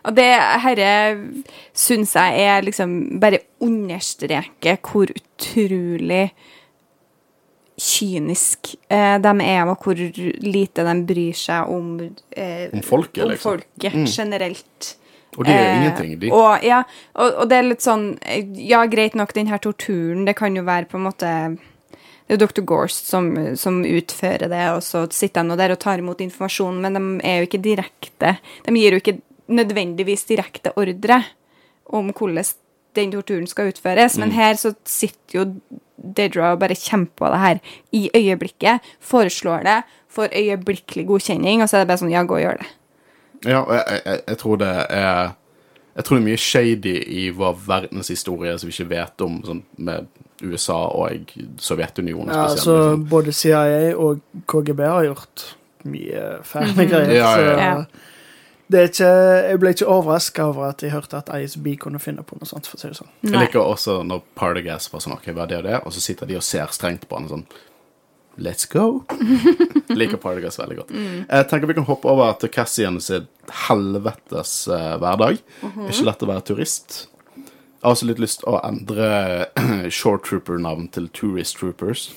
Og 0.04 0.16
det 0.16 0.28
herre 0.64 0.90
syns 1.76 2.14
jeg 2.16 2.44
er 2.48 2.64
liksom 2.64 2.92
Bare 3.20 3.42
understreker 3.64 4.78
hvor 4.84 5.10
utrolig 5.12 6.30
kynisk 7.76 8.74
eh, 8.88 9.16
de 9.20 9.32
er, 9.44 9.68
og 9.68 9.82
hvor 9.84 9.98
lite 9.98 10.84
de 10.86 10.94
bryr 11.08 11.36
seg 11.36 11.72
om 11.72 11.90
eh, 12.00 12.70
Om 12.72 12.82
folket, 12.84 13.22
om 13.24 13.34
liksom. 13.34 13.60
folket 13.60 14.16
generelt. 14.16 14.96
Og 15.36 15.44
det 15.44 15.52
er 15.52 15.66
Eh, 15.66 15.76
ingenting, 15.82 16.14
de. 16.20 16.32
Og, 16.32 16.64
ja, 16.64 16.82
og, 17.14 17.42
og 17.42 17.48
det 17.50 17.58
er 17.58 17.68
litt 17.68 17.84
sånn 17.84 18.06
eh, 18.24 18.46
Ja, 18.64 18.84
greit 18.88 19.16
nok, 19.18 19.34
den 19.36 19.50
her 19.52 19.60
torturen, 19.60 20.24
det 20.24 20.36
kan 20.38 20.56
jo 20.56 20.64
være 20.64 20.88
på 20.88 21.00
en 21.00 21.08
måte 21.08 21.32
det 22.26 22.34
er 22.34 22.40
jo 22.40 22.46
Dr. 22.48 22.62
Gorst 22.66 23.06
som, 23.06 23.28
som 23.54 23.84
utfører 23.86 24.48
det, 24.50 24.64
og 24.74 24.80
så 24.82 25.04
sitter 25.14 25.44
han 25.44 25.52
nå 25.52 25.56
der 25.60 25.76
og 25.76 25.78
tar 25.78 26.00
imot 26.02 26.24
informasjon, 26.24 26.80
men 26.82 26.96
de 26.98 27.02
er 27.22 27.36
jo 27.38 27.46
ikke 27.46 27.60
direkte 27.62 28.32
De 28.66 28.74
gir 28.74 28.96
jo 28.96 28.98
ikke 28.98 29.20
nødvendigvis 29.46 30.26
direkte 30.26 30.72
ordre 30.74 31.20
om 31.86 32.10
hvordan 32.10 32.48
den 32.98 33.12
torturen 33.12 33.46
skal 33.46 33.70
utføres, 33.70 34.16
men 34.18 34.32
her 34.34 34.56
så 34.58 34.72
sitter 34.88 35.36
jo 35.38 35.44
Dedra 35.96 36.52
og 36.52 36.60
bare 36.60 36.76
kommer 36.76 37.06
på 37.16 37.30
det 37.32 37.38
her 37.40 37.58
i 37.92 38.02
øyeblikket, 38.14 38.80
foreslår 39.00 39.64
det, 39.64 39.76
får 40.12 40.28
øyeblikkelig 40.36 41.06
godkjenning, 41.08 41.62
og 41.62 41.68
så 41.68 41.76
er 41.78 41.84
det 41.84 41.88
bare 41.88 42.02
sånn 42.04 42.12
Ja, 42.12 42.22
gå 42.28 42.36
og 42.36 42.42
gjør 42.44 42.60
det. 42.60 42.68
Ja, 43.46 43.60
og 43.62 43.74
jeg, 43.74 44.00
jeg, 44.04 44.20
jeg 44.28 44.38
tror 44.40 44.56
det 44.56 44.70
er 44.90 45.34
Jeg 45.96 46.04
tror 46.04 46.16
det 46.16 46.22
er 46.22 46.26
mye 46.28 46.40
shady 46.40 46.94
i 47.08 47.28
vår 47.32 47.54
verdenshistorie 47.66 48.58
som 48.58 48.68
vi 48.68 48.74
ikke 48.74 48.90
vet 48.90 49.22
om, 49.24 49.38
sånn 49.46 49.62
med 49.78 50.08
USA 50.44 50.76
og 50.92 51.30
Sovjetunionen 51.56 52.28
Ja, 52.28 52.48
spesielt. 52.48 52.64
så 52.64 52.74
liksom. 52.76 53.06
både 53.08 53.32
CIA 53.32 53.94
og 53.96 54.20
KGB 54.52 54.82
har 54.84 55.06
gjort 55.08 55.46
mye 55.88 56.24
fæle 56.44 56.84
greier. 56.90 57.14
Ja, 57.16 57.30
ja, 57.40 57.56
ja. 57.56 57.84
Det 58.66 58.80
er 58.80 58.88
ikke, 58.90 59.10
jeg 59.46 59.58
ble 59.62 59.70
ikke 59.76 59.88
overraska 59.94 60.48
over 60.50 60.64
at 60.72 60.82
jeg 60.82 60.90
hørte 60.90 61.20
at 61.20 61.30
ISB 61.38 61.68
kunne 61.78 62.00
finne 62.02 62.24
på 62.26 62.38
noe 62.38 62.48
sånt. 62.48 62.66
for 62.66 62.78
å 62.78 62.82
si 62.82 62.90
det 62.90 62.98
sånn. 62.98 63.12
Jeg 63.22 63.38
liker 63.38 63.62
også 63.62 64.00
når 64.06 64.24
Partagas 64.38 64.90
var 64.90 65.04
sånn 65.04 65.14
OK, 65.14 65.30
hva 65.30 65.44
er 65.44 65.52
det 65.52 65.60
og 65.60 65.68
det? 65.68 65.80
Og 65.86 65.94
så 65.94 66.02
sitter 66.02 66.26
de 66.26 66.38
og 66.40 66.46
ser 66.46 66.74
strengt 66.74 67.06
på 67.06 67.18
han 67.18 67.30
sånn 67.30 67.46
Let's 68.36 68.66
go. 68.68 69.06
liker 70.00 70.18
Partagas 70.20 70.58
veldig 70.60 70.80
godt. 70.82 70.90
Jeg 70.92 71.48
tenker 71.48 71.70
vi 71.70 71.76
kan 71.78 71.86
hoppe 71.88 72.10
over 72.10 72.34
til 72.40 72.50
Cassian 72.52 72.98
sitt 73.00 73.30
helvetes 73.64 74.66
uh, 74.68 74.98
hverdag. 75.00 75.40
Ikke 75.86 76.08
lett 76.10 76.26
å 76.26 76.28
være 76.28 76.44
turist. 76.50 76.98
Jeg 77.38 77.86
har 77.86 77.94
også 77.94 78.08
litt 78.10 78.20
lyst 78.20 78.42
til 78.42 78.50
å 78.52 78.60
endre 78.66 79.08
Short 79.94 80.26
Trooper-navn 80.28 80.90
til 80.92 81.08
Tourist 81.16 81.56
Troopers. 81.62 82.10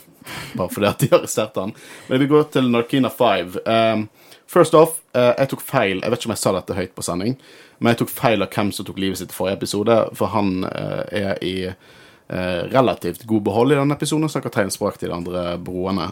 Bare 0.57 0.73
fordi 0.73 0.89
at 0.89 1.05
de 1.05 1.11
arresterte 1.17 1.63
han. 1.63 1.75
Men 2.09 2.23
vi 2.25 2.29
går 2.33 2.49
til 2.55 2.67
Narkina 2.73 3.13
5. 3.13 3.55
Um, 3.63 4.09
first 4.49 4.73
off, 4.77 4.99
uh, 5.15 5.33
jeg 5.37 5.51
tok 5.51 5.63
feil. 5.65 6.01
Jeg 6.01 6.11
vet 6.11 6.21
ikke 6.21 6.31
om 6.31 6.35
jeg 6.35 6.41
sa 6.41 6.53
dette 6.55 6.77
høyt 6.77 6.95
på 6.97 7.05
sending, 7.05 7.35
men 7.79 7.93
jeg 7.93 8.01
tok 8.01 8.13
feil 8.13 8.45
av 8.45 8.51
hvem 8.53 8.73
som 8.75 8.87
tok 8.87 8.99
livet 9.01 9.21
sitt 9.21 9.33
i 9.33 9.37
forrige 9.37 9.59
episode, 9.61 9.99
for 10.17 10.33
han 10.33 10.65
uh, 10.65 11.03
er 11.15 11.37
i 11.45 11.53
uh, 11.69 12.63
relativt 12.71 13.27
god 13.29 13.45
behold 13.47 13.75
i 13.75 13.79
denne 13.79 13.97
episoden 13.97 14.27
og 14.27 14.33
snakker 14.33 14.53
tegnspråk 14.55 14.99
til 14.99 15.11
de 15.11 15.17
andre 15.19 15.45
broene. 15.61 16.09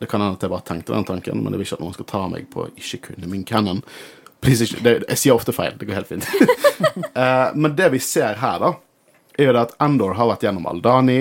Det 0.00 0.08
kan 0.08 0.22
hende 0.22 0.38
at 0.38 0.46
jeg 0.46 0.52
bare 0.54 0.64
tenkte 0.64 0.94
den 0.94 1.04
tanken, 1.08 1.42
men 1.42 1.52
jeg 1.52 1.60
vil 1.60 1.66
ikke 1.68 1.76
at 1.80 1.84
noen 1.84 1.96
skal 1.98 2.08
ta 2.08 2.22
meg 2.32 2.46
på 2.52 2.70
ikke 2.72 3.02
kunne 3.10 3.28
min 3.28 3.44
canon. 3.44 3.82
Please, 4.40 4.64
ikke, 4.64 4.80
det, 4.86 4.92
jeg 5.10 5.20
sier 5.20 5.36
ofte 5.36 5.52
feil. 5.52 5.74
Det 5.76 5.84
går 5.84 5.98
helt 5.98 6.08
fint. 6.08 6.24
Men 7.60 7.74
det 7.76 7.90
vi 7.92 7.98
ser 8.00 8.38
her, 8.40 8.62
da, 8.62 8.70
er 9.36 9.50
jo 9.50 9.52
det 9.52 9.64
at 9.66 9.74
Endor 9.84 10.14
har 10.16 10.30
vært 10.30 10.46
gjennom 10.46 10.64
Aldani. 10.70 11.18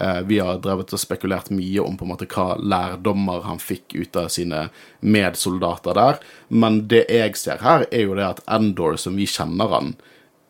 Eh, 0.00 0.20
vi 0.28 0.38
har 0.38 0.60
drevet 0.64 0.92
og 0.94 1.00
spekulert 1.00 1.50
mye 1.52 1.82
om 1.84 1.98
på 1.98 2.06
en 2.06 2.12
måte 2.14 2.28
hva 2.30 2.56
lærdommer 2.56 3.44
han 3.44 3.60
fikk 3.60 3.96
ut 3.98 4.16
av 4.16 4.30
sine 4.32 4.66
medsoldater 5.00 5.98
der. 5.98 6.22
Men 6.48 6.86
det 6.88 7.04
jeg 7.12 7.36
ser 7.40 7.60
her, 7.64 7.86
er 7.90 8.06
jo 8.06 8.16
det 8.18 8.28
at 8.28 8.42
Endor, 8.48 8.96
som 9.00 9.18
vi 9.18 9.28
kjenner 9.28 9.72
han, 9.72 9.94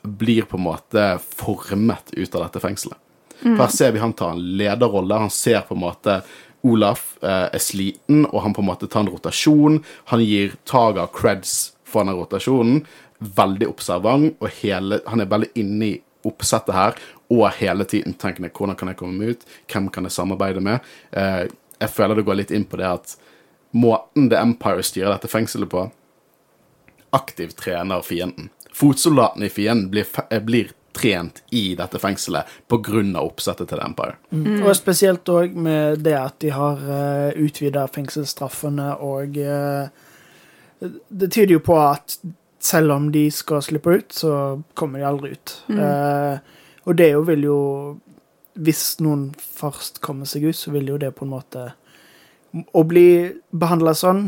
blir 0.03 0.47
på 0.51 0.59
en 0.59 0.66
måte 0.66 1.09
formet 1.22 2.14
ut 2.14 2.34
av 2.34 2.47
dette 2.47 2.62
fengselet. 2.62 2.99
Mm. 3.43 3.59
Her 3.59 3.70
ser 3.74 3.93
vi 3.95 4.03
han 4.03 4.14
ta 4.14 4.30
en 4.32 4.43
lederrolle. 4.59 5.24
Han 5.26 5.34
ser 5.34 5.62
på 5.66 5.74
en 5.74 5.82
måte 5.82 6.20
Olaf 6.62 7.16
eh, 7.26 7.49
er 7.51 7.62
sliten, 7.62 8.22
og 8.30 8.45
han 8.45 8.55
på 8.55 8.62
en 8.62 8.70
måte 8.70 8.86
tar 8.90 9.03
en 9.03 9.11
rotasjon. 9.11 9.80
Han 10.12 10.22
gir 10.22 10.55
Taga 10.68 11.09
creds 11.11 11.72
for 11.82 12.05
denne 12.05 12.14
rotasjonen. 12.18 12.84
Veldig 13.18 13.68
observant, 13.70 14.38
og 14.38 14.55
hele, 14.62 15.01
han 15.11 15.22
er 15.22 15.30
veldig 15.30 15.51
inne 15.59 15.88
i 15.88 15.99
oppsettet 16.26 16.74
her, 16.74 16.99
og 17.33 17.49
hele 17.59 17.87
tiden 17.89 18.16
tenkende 18.20 18.53
hvordan 18.53 18.78
kan 18.78 18.93
jeg 18.93 19.01
komme 19.01 19.18
meg 19.18 19.37
ut, 19.37 19.47
hvem 19.72 19.89
kan 19.93 20.09
jeg 20.09 20.16
samarbeide 20.16 20.62
med. 20.64 20.85
Eh, 21.11 21.47
jeg 21.80 21.95
føler 21.95 22.18
det 22.18 22.26
går 22.28 22.41
litt 22.43 22.55
inn 22.55 22.68
på 22.68 22.78
det 22.80 22.89
at 22.91 23.16
måten 23.72 24.28
The 24.30 24.41
Empire 24.43 24.85
styrer 24.85 25.14
dette 25.14 25.30
fengselet 25.33 25.70
på, 25.72 25.87
aktivt 27.16 27.59
trener 27.61 28.05
fienden. 28.05 28.51
Fotsoldatene 28.72 29.49
i 29.49 29.53
fienden 29.53 29.91
blir, 29.93 30.07
eh, 30.30 30.41
blir 30.41 30.72
trent 30.93 31.43
i 31.57 31.72
dette 31.74 31.99
fengselet 31.99 32.45
av 32.68 33.24
oppsettet 33.24 33.68
til 33.68 33.78
The 33.78 33.87
Empire. 33.87 34.16
Og 34.61 34.76
spesielt 34.76 35.24
òg 35.33 35.57
med 35.57 36.05
det 36.05 36.18
at 36.18 36.39
de 36.45 36.51
har 36.53 36.76
uh, 36.85 37.33
utvida 37.33 37.87
fengselsstraffene, 37.89 38.91
og 39.01 39.39
uh, 39.41 39.89
det 41.09 41.30
tyder 41.33 41.57
jo 41.57 41.64
på 41.64 41.78
at 41.80 42.18
selv 42.62 42.93
om 42.93 43.12
de 43.12 43.30
skal 43.30 43.62
slippe 43.62 43.91
ut, 43.91 44.12
så 44.12 44.62
kommer 44.74 45.01
de 45.01 45.07
aldri 45.07 45.33
ut. 45.35 45.55
Eh, 45.68 46.39
og 46.85 46.97
det 46.99 47.12
jo 47.12 47.22
vil 47.28 47.47
jo 47.47 47.61
Hvis 48.53 49.01
noen 49.01 49.30
først 49.39 50.03
kommer 50.05 50.28
seg 50.28 50.45
ut, 50.45 50.57
så 50.57 50.72
vil 50.74 50.91
jo 50.93 50.99
det 51.01 51.14
på 51.16 51.24
en 51.24 51.33
måte 51.33 51.70
Å 52.53 52.83
bli 52.85 53.33
behandla 53.49 53.95
sånn, 53.97 54.26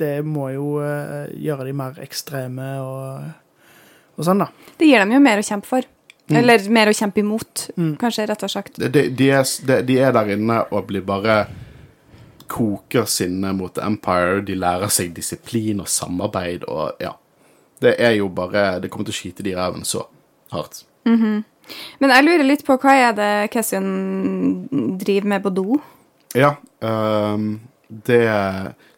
det 0.00 0.22
må 0.24 0.48
jo 0.54 0.78
eh, 0.80 1.28
gjøre 1.44 1.66
de 1.68 1.74
mer 1.76 1.98
ekstreme 2.00 2.70
og, 2.80 3.26
og 4.16 4.24
sånn, 4.24 4.40
da. 4.40 4.48
Det 4.78 4.88
gir 4.88 5.02
dem 5.04 5.12
jo 5.12 5.20
mer 5.24 5.40
å 5.40 5.44
kjempe 5.44 5.68
for. 5.68 5.88
Eller 6.32 6.64
mer 6.72 6.90
å 6.90 6.94
kjempe 6.96 7.20
imot, 7.22 7.66
kanskje, 8.00 8.26
rett 8.26 8.42
og 8.42 8.50
slett. 8.50 8.72
De, 8.80 9.04
de, 9.14 9.28
er, 9.30 9.44
de, 9.68 9.76
de 9.86 9.98
er 10.02 10.14
der 10.16 10.32
inne 10.34 10.58
og 10.72 10.88
blir 10.88 11.04
bare 11.06 11.36
koker 12.50 13.06
sinne 13.10 13.52
mot 13.56 13.78
Empire. 13.78 14.40
De 14.46 14.56
lærer 14.58 14.90
seg 14.92 15.12
disiplin 15.14 15.80
og 15.84 15.90
samarbeid 15.90 16.66
og 16.70 17.02
ja. 17.02 17.14
Det 17.82 17.92
er 18.00 18.14
jo 18.16 18.30
bare 18.32 18.78
Det 18.80 18.88
kommer 18.88 19.04
til 19.10 19.12
å 19.12 19.18
skyte 19.18 19.44
de 19.44 19.52
i 19.52 19.56
ræven 19.56 19.84
så 19.84 20.06
hardt. 20.54 20.84
Men 21.98 22.12
jeg 22.14 22.26
lurer 22.26 22.46
litt 22.46 22.64
på 22.66 22.76
hva 22.80 22.94
er 23.08 23.16
det 23.16 23.30
Cassian 23.54 23.88
driver 25.00 25.32
med 25.34 25.44
på 25.44 25.54
do? 25.56 25.80
Ja. 26.36 26.56
um, 26.80 27.56
det 27.88 28.28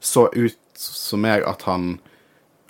så 0.01 0.29
ut 0.33 0.59
som 0.79 1.23
meg 1.23 1.45
at 1.47 1.65
han 1.69 1.99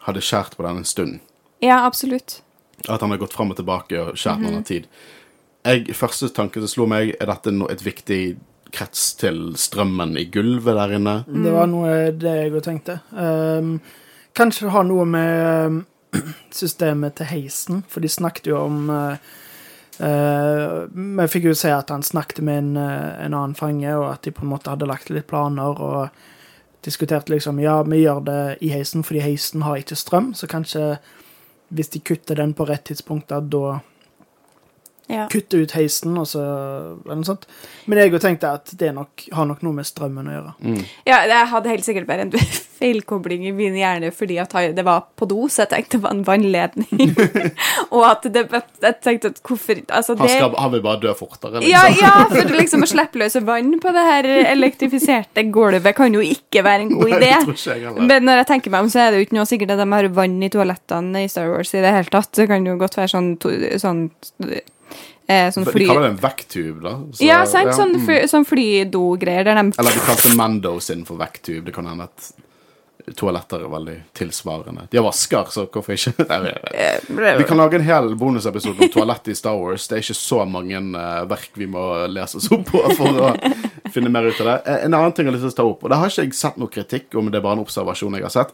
hadde 0.07 0.25
skjært 0.25 0.57
på 0.57 0.65
den 0.65 0.81
en 0.81 0.89
stund. 0.89 1.19
Ja, 1.65 1.85
absolutt. 1.87 2.41
At 2.89 3.03
han 3.03 3.13
har 3.13 3.21
gått 3.21 3.35
fram 3.37 3.53
og 3.53 3.59
tilbake 3.59 4.01
og 4.01 4.19
skjært 4.19 4.43
noen 4.45 4.65
tid. 4.67 4.87
Jeg, 5.67 5.91
første 5.99 6.31
tanke 6.33 6.63
som 6.63 6.71
slo 6.71 6.87
meg, 6.89 7.13
er 7.19 7.29
dette 7.29 7.53
no, 7.53 7.67
et 7.69 7.83
viktig 7.85 8.39
krets 8.73 9.11
til 9.21 9.53
strømmen 9.59 10.15
i 10.21 10.27
gulvet 10.33 10.77
der 10.79 10.95
inne? 10.99 11.17
Det 11.29 11.53
var 11.53 11.69
noe 11.71 11.95
det 12.17 12.35
jeg 12.39 12.55
òg 12.55 12.65
tenkte. 12.65 12.99
Um, 13.13 13.79
kanskje 14.39 14.69
det 14.69 14.75
har 14.77 14.87
noe 14.89 15.07
med 15.09 15.69
um, 15.69 15.83
systemet 16.61 17.19
til 17.19 17.31
heisen, 17.33 17.83
for 17.91 18.05
de 18.05 18.13
snakket 18.13 18.53
jo 18.53 18.61
om 18.63 18.89
uh, 18.93 19.37
uh, 20.01 20.87
jeg 20.89 21.33
fikk 21.33 21.49
jo 21.51 21.55
se 21.59 21.73
at 21.75 21.91
han 21.93 22.05
snakket 22.07 22.43
med 22.45 22.59
en, 22.63 22.73
uh, 22.81 23.19
en 23.25 23.35
annen 23.35 23.57
fange, 23.59 23.91
og 23.97 24.09
at 24.13 24.27
de 24.27 24.35
på 24.35 24.45
en 24.47 24.53
måte 24.53 24.73
hadde 24.73 24.89
lagt 24.89 25.13
litt 25.13 25.29
planer 25.31 25.83
og 25.83 26.25
diskuterte 26.87 27.33
liksom 27.33 27.59
Ja, 27.61 27.81
vi 27.83 28.05
gjør 28.05 28.23
det 28.27 28.43
i 28.65 28.73
heisen 28.73 29.05
fordi 29.07 29.25
heisen 29.25 29.65
har 29.67 29.81
ikke 29.81 29.99
strøm, 29.99 30.33
så 30.35 30.47
kanskje 30.51 30.97
hvis 31.69 31.91
de 31.93 32.01
kutter 32.01 32.39
den 32.39 32.55
på 32.57 32.65
rett 32.69 32.87
tidspunkt, 32.89 33.29
da 33.29 33.41
Ja. 35.09 35.25
kutte 35.33 35.57
ut 35.63 35.73
heisen, 35.73 36.17
og 36.21 36.27
så 36.29 36.43
eller 36.45 37.17
noe 37.23 37.25
sånt. 37.25 37.47
Men 37.89 37.99
jeg 38.03 38.21
tenkte 38.21 38.51
at 38.59 38.73
det 38.77 38.91
nok, 38.93 39.25
har 39.33 39.47
nok 39.49 39.63
noe 39.65 39.73
med 39.79 39.87
strømmen 39.89 40.27
å 40.29 40.35
gjøre. 40.35 40.53
ja, 41.09 41.23
jeg 41.25 41.47
hadde 41.53 41.73
helt 41.73 41.87
sikkert 41.87 42.07
bare 42.11 42.27
en 42.27 42.33
feilkobling 42.79 43.47
i 43.49 43.53
min 43.57 43.75
hjerne 43.75 44.11
fordi 44.15 44.37
at 44.39 44.53
det 44.77 44.85
var 44.87 45.07
på 45.19 45.27
do, 45.31 45.47
så 45.49 45.65
jeg 45.65 45.71
tenkte 45.73 45.97
det 45.99 46.03
var 46.05 46.13
en 46.15 46.25
vannledning. 46.29 47.15
og 47.95 48.05
at 48.07 48.29
det 48.35 48.45
Jeg 48.53 48.95
tenkte 49.03 49.33
at 49.33 49.41
hvorfor 49.43 49.81
Altså, 49.89 50.15
Han, 50.19 50.29
skal, 50.29 50.55
han 50.59 50.73
vil 50.77 50.83
bare 50.85 51.01
dø 51.03 51.15
fortere. 51.17 51.63
ja, 51.67 51.83
Liksom. 51.89 52.05
ja, 52.05 52.13
for 52.37 52.55
liksom 52.61 52.85
å 52.85 52.91
slippe 52.93 53.19
løs 53.23 53.39
vann 53.49 53.73
på 53.81 53.93
det 53.97 54.05
her 54.13 54.29
elektrifiserte 54.53 55.47
gulvet 55.55 55.97
kan 55.97 56.15
jo 56.15 56.21
ikke 56.25 56.63
være 56.67 56.85
en 56.87 56.93
god 56.95 57.15
Nei, 57.17 57.19
idé. 57.19 57.33
det. 57.49 58.07
Men 58.13 58.29
når 58.29 58.43
jeg 58.43 58.51
tenker 58.53 58.75
meg 58.77 58.85
om, 58.87 58.93
så 58.93 59.07
er 59.07 59.11
det 59.15 59.23
jo 59.23 59.27
ikke 59.29 59.39
noe 59.41 59.49
sikkert 59.49 59.73
at 59.75 59.81
de 59.83 59.89
har 59.93 60.09
vann 60.21 60.37
i 60.45 60.51
toalettene 60.53 61.25
i 61.25 61.31
Star 61.33 61.49
Wars 61.53 61.73
i 61.75 61.81
det 61.83 61.95
hele 61.97 62.13
tatt. 62.13 62.31
Det 62.37 62.49
kan 62.51 62.67
jo 62.69 62.77
godt 62.81 62.99
være 63.01 63.13
sånn, 63.17 63.33
to, 63.43 63.55
sånn, 63.81 64.05
eh, 65.29 65.51
sånn 65.55 65.65
De 65.69 65.87
kaller 65.87 66.07
det 66.09 66.11
en 66.15 66.21
vekktube, 66.25 66.81
da. 66.83 66.97
Så, 67.13 67.25
Ja, 67.25 67.45
sant? 67.47 67.71
ja, 67.71 67.77
Sånn, 67.77 67.95
mm. 67.97 68.05
fly, 68.09 68.19
sånn 68.33 68.45
flydogreier 68.49 69.45
de 69.45 69.57
Eller 69.79 69.97
de 69.99 70.05
kalte 70.07 70.35
Mando 70.37 70.79
sin 70.81 71.05
for 71.09 71.21
vekktube. 71.21 71.65
Det 71.69 71.75
kan 71.77 71.87
hende 71.87 72.09
at 72.11 72.33
toaletter 73.17 73.63
er 73.65 73.71
veldig 73.73 73.95
tilsvarende. 74.19 74.83
De 74.93 74.99
har 74.99 75.05
vasker, 75.07 75.47
så 75.55 75.63
hvorfor 75.73 75.95
ikke? 75.95 76.27
Vet. 76.29 77.39
Vi 77.39 77.45
kan 77.49 77.57
lage 77.57 77.79
en 77.79 77.85
hel 77.87 78.11
bonusepisode 78.21 78.83
om 78.85 78.91
toalett 78.93 79.31
i 79.33 79.37
Star 79.39 79.57
Wars. 79.57 79.87
Det 79.89 79.97
er 79.97 80.03
ikke 80.05 80.17
så 80.19 80.43
mange 80.45 80.77
eh, 80.77 81.23
verk 81.31 81.55
vi 81.57 81.67
må 81.73 81.85
lese 82.13 82.37
oss 82.37 82.51
opp 82.53 82.67
på 82.69 82.83
for 82.99 83.23
å 83.31 83.31
finne 83.95 84.13
mer 84.13 84.29
ut 84.29 84.41
av 84.45 84.51
det. 84.51 84.57
Eh, 84.67 84.85
En 84.85 84.93
annen 84.99 85.15
ting 85.17 85.25
jeg 85.25 85.33
har 85.33 85.39
lyst 85.39 85.47
til 85.49 85.55
å 85.55 85.61
ta 85.63 85.69
opp, 85.71 85.85
og 85.87 85.95
det 85.95 86.01
har 86.03 86.13
ikke 86.13 86.27
jeg 86.27 86.37
sett 86.37 86.61
noe 86.61 86.69
kritikk 86.75 87.17
om, 87.17 87.31
det 87.33 87.41
er 87.41 87.47
bare 87.47 87.57
en 87.57 87.65
observasjon 87.65 88.19
jeg 88.19 88.27
har 88.29 88.35
sett. 88.35 88.53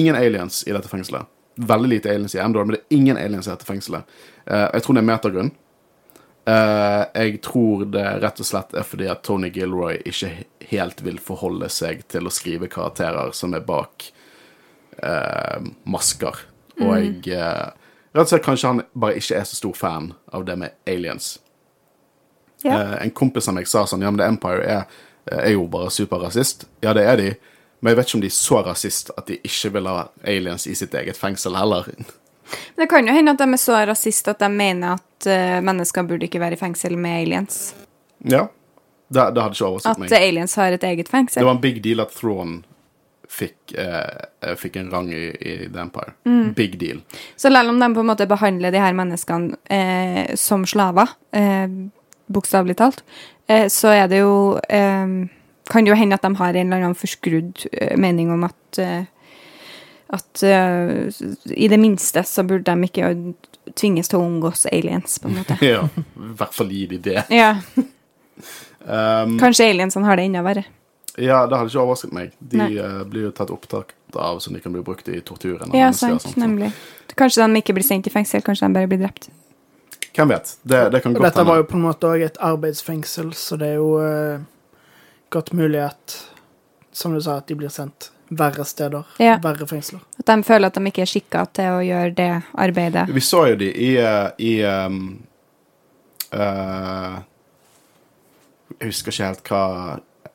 Ingen 0.00 0.16
aliens 0.16 0.62
i 0.68 0.72
dette 0.72 0.88
fengselet. 0.88 1.28
Veldig 1.60 1.88
lite 1.92 2.14
aliens 2.14 2.34
i 2.38 2.40
Endor, 2.40 2.64
men 2.64 2.78
det 2.78 2.80
er 2.86 2.96
ingen 2.96 3.18
aliens 3.20 3.48
i 3.48 3.52
dette 3.52 3.68
fengselet. 3.68 4.08
Eh, 4.46 4.68
jeg 4.78 4.86
tror 4.86 4.96
det 4.96 5.02
er 5.04 5.10
metagrunn. 5.12 5.52
Eh, 6.44 7.02
jeg 7.14 7.40
tror 7.44 7.84
det 7.92 8.06
rett 8.22 8.40
og 8.40 8.48
slett 8.48 8.72
er 8.74 8.86
fordi 8.86 9.08
at 9.12 9.22
Tony 9.26 9.50
Gilroy 9.52 10.00
ikke 10.08 10.30
helt 10.70 11.02
vil 11.04 11.20
forholde 11.22 11.68
seg 11.72 12.06
til 12.10 12.26
å 12.26 12.32
skrive 12.32 12.70
karakterer 12.70 13.34
som 13.36 13.54
er 13.56 13.64
bak 13.66 14.06
uh, 15.02 15.58
masker. 15.90 16.38
Og 16.80 16.94
jeg 16.96 17.36
uh, 17.36 17.70
Rett 18.10 18.26
og 18.26 18.30
slett 18.32 18.42
kanskje 18.42 18.70
han 18.72 18.80
bare 18.98 19.20
ikke 19.20 19.36
er 19.38 19.44
så 19.46 19.54
stor 19.54 19.74
fan 19.78 20.08
av 20.34 20.42
det 20.46 20.56
med 20.58 20.74
aliens. 20.90 21.36
Yeah. 22.64 22.96
En 22.98 23.12
kompis 23.14 23.46
av 23.48 23.54
meg 23.54 23.68
sa 23.70 23.84
sånn 23.86 24.02
Ja, 24.02 24.10
men 24.10 24.18
The 24.18 24.26
Empire 24.26 24.64
er, 24.66 24.96
er 25.30 25.52
jo 25.54 25.68
bare 25.70 25.92
superrasist. 25.94 26.66
Ja, 26.82 26.90
det 26.96 27.04
er 27.06 27.20
de. 27.20 27.28
Men 27.80 27.92
jeg 27.92 28.00
vet 28.00 28.10
ikke 28.10 28.18
om 28.18 28.24
de 28.24 28.30
er 28.32 28.34
så 28.36 28.58
rasist 28.66 29.12
at 29.16 29.30
de 29.30 29.38
ikke 29.46 29.70
vil 29.76 29.88
ha 29.88 30.08
aliens 30.26 30.66
i 30.66 30.74
sitt 30.76 30.94
eget 30.98 31.20
fengsel 31.20 31.56
heller. 31.56 31.86
Det 32.76 32.88
kan 32.90 33.06
jo 33.06 33.14
hende 33.14 33.34
at 33.34 33.42
de 33.42 33.48
er 33.52 33.60
så 33.60 33.78
rasist 33.88 34.28
at 34.32 34.40
de 34.42 34.48
mener 34.52 34.98
at 34.98 35.28
uh, 35.28 35.60
mennesker 35.64 36.06
burde 36.08 36.26
ikke 36.26 36.40
være 36.42 36.58
i 36.58 36.60
fengsel 36.60 36.96
med 36.98 37.22
aliens. 37.22 37.60
Ja. 38.24 38.48
Det, 39.10 39.22
det 39.34 39.42
hadde 39.42 39.56
ikke 39.56 39.66
overrasket 39.66 40.04
At 40.06 40.18
aliens 40.22 40.54
har 40.54 40.74
et 40.76 40.84
eget 40.86 41.08
fengsel. 41.10 41.40
Det 41.40 41.46
var 41.48 41.56
en 41.56 41.62
big 41.62 41.80
deal 41.82 42.02
at 42.04 42.12
Thrawn 42.14 42.60
fikk, 43.30 43.74
eh, 43.78 44.20
eh, 44.42 44.54
fikk 44.58 44.76
en 44.76 44.90
rang 44.90 45.12
i, 45.14 45.24
i 45.40 45.54
The 45.72 45.80
Empire. 45.80 46.12
Mm. 46.26 46.52
Big 46.54 46.78
deal. 46.78 47.00
Så 47.36 47.50
selv 47.50 47.70
om 47.70 47.80
de 47.80 47.88
på 47.94 48.00
en 48.00 48.10
måte 48.10 48.26
behandler 48.30 48.74
de 48.74 48.82
her 48.82 48.94
menneskene 48.96 49.58
eh, 49.70 50.34
som 50.38 50.66
slaver, 50.66 51.14
eh, 51.32 51.66
bokstavelig 52.30 52.76
talt, 52.80 53.04
eh, 53.46 53.68
så 53.70 53.94
er 53.94 54.08
det 54.10 54.24
jo 54.24 54.58
eh, 54.68 55.20
Kan 55.70 55.86
det 55.86 55.92
jo 55.92 55.94
hende 55.94 56.16
at 56.18 56.24
de 56.26 56.34
har 56.34 56.56
en 56.56 56.66
eller 56.66 56.82
annen 56.82 56.98
forskrudd 56.98 57.60
mening 57.94 58.32
om 58.34 58.42
at 58.42 58.78
at 60.10 60.42
uh, 60.42 61.06
i 61.54 61.70
det 61.70 61.78
minste 61.78 62.24
så 62.26 62.42
burde 62.46 62.72
de 62.72 62.88
ikke 62.88 63.12
tvinges 63.78 64.10
til 64.10 64.18
å 64.18 64.26
omgås 64.26 64.66
aliens, 64.72 65.20
på 65.22 65.30
en 65.30 65.40
måte. 65.40 65.56
ja. 65.72 65.84
I 65.86 66.34
hvert 66.38 66.56
fall 66.56 66.72
gi 66.74 66.86
de 66.90 67.02
det. 67.10 67.24
Ja, 67.30 67.54
Um, 68.80 69.38
Kanskje 69.38 69.66
aliensene 69.68 70.08
har 70.08 70.16
det 70.16 70.22
enda 70.28 70.42
verre. 70.42 70.64
ja, 71.20 71.42
det 71.46 71.56
hadde 71.58 71.68
ikke 71.68 71.82
overrasket 71.82 72.14
meg. 72.16 72.30
De 72.38 72.62
eh, 72.80 73.00
blir 73.04 73.26
jo 73.26 73.32
tatt 73.36 73.50
opptak 73.52 73.92
av 74.14 74.38
så 74.40 74.52
de 74.54 74.60
kan 74.62 74.72
bli 74.72 74.80
brukt 74.82 75.08
i 75.12 75.18
torturen. 75.20 75.74
Ja, 75.76 75.90
sant, 75.92 76.22
sånt. 76.22 76.38
nemlig. 76.40 76.70
Kanskje 77.18 77.44
de 77.44 77.60
ikke 77.60 77.74
blir 77.76 77.84
sendt 77.84 78.08
i 78.08 78.12
fengsel, 78.14 78.40
kanskje 78.46 78.70
de 78.70 78.78
bare 78.78 78.88
blir 78.88 79.02
drept. 79.02 79.28
Hvem 80.16 80.32
vet? 80.32 80.54
Det, 80.62 80.80
det 80.94 81.02
kan 81.02 81.12
godt 81.12 81.20
hende. 81.20 81.26
dette 81.26 81.44
var 81.50 81.60
jo 81.60 81.66
på 81.68 81.76
en 81.76 81.84
måte 81.84 82.08
òg 82.08 82.24
et 82.24 82.40
arbeidsfengsel, 82.40 83.34
så 83.36 83.58
det 83.60 83.68
er 83.74 83.76
jo 83.82 83.90
uh, 84.00 84.40
godt 85.30 85.52
mulig 85.52 85.84
at 85.90 86.16
Som 86.92 87.12
du 87.14 87.20
sa, 87.22 87.36
at 87.38 87.46
de 87.46 87.54
blir 87.54 87.70
sendt 87.70 88.08
verre 88.30 88.64
steder. 88.64 89.04
Ja. 89.18 89.38
Verre 89.42 89.66
fengsler. 89.66 90.00
At 90.18 90.26
de 90.26 90.42
føler 90.46 90.70
at 90.70 90.78
de 90.78 90.90
ikke 90.90 91.02
er 91.04 91.10
skikka 91.10 91.44
til 91.56 91.78
å 91.78 91.80
gjøre 91.84 92.12
det 92.16 92.30
arbeidet. 92.62 93.08
Vi 93.10 93.24
så 93.24 93.46
jo 93.50 93.58
de 93.60 93.70
i, 93.74 93.90
eh, 93.98 94.28
i 94.38 94.52
um, 94.64 95.00
uh, 96.32 97.18
Jeg 98.78 98.92
husker 98.92 99.12
ikke 99.12 99.26
helt 99.32 99.50
hva 99.50 99.64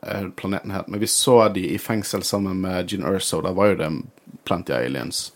eh, 0.02 0.28
planeten 0.36 0.76
het, 0.76 0.90
men 0.92 1.02
vi 1.02 1.08
så 1.10 1.48
de 1.56 1.64
i 1.72 1.80
fengsel 1.82 2.24
sammen 2.28 2.60
med 2.66 2.92
Gene 2.92 3.16
Erso. 3.16 3.40
Da 3.42 3.56
var 3.56 3.72
jo 3.72 3.80
det 3.80 3.90
plenty 4.46 4.76
av 4.76 4.84
aliens. 4.84 5.32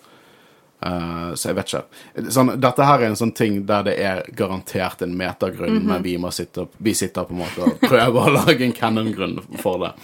Uh, 0.86 1.34
så 1.36 1.50
jeg 1.50 1.58
vet 1.58 1.72
ikke. 1.74 2.30
Sånn, 2.32 2.54
dette 2.60 2.86
her 2.88 3.02
er 3.02 3.10
en 3.10 3.18
sånn 3.20 3.34
ting 3.36 3.64
der 3.68 3.88
det 3.88 3.96
er 4.04 4.22
garantert 4.36 5.02
en 5.04 5.16
metagrunn, 5.18 5.82
men 5.88 6.04
vi 6.04 6.16
må 6.22 6.32
sitte 6.32 6.68
opp, 6.68 6.78
vi 6.78 6.94
sitter 6.96 7.28
på 7.28 7.36
en 7.36 7.42
måte 7.42 7.66
og 7.66 7.82
prøver 7.84 8.20
å 8.20 8.36
lage 8.38 8.68
en 8.68 8.76
canon-grunn 8.76 9.42
for 9.64 9.84
det. 9.84 9.96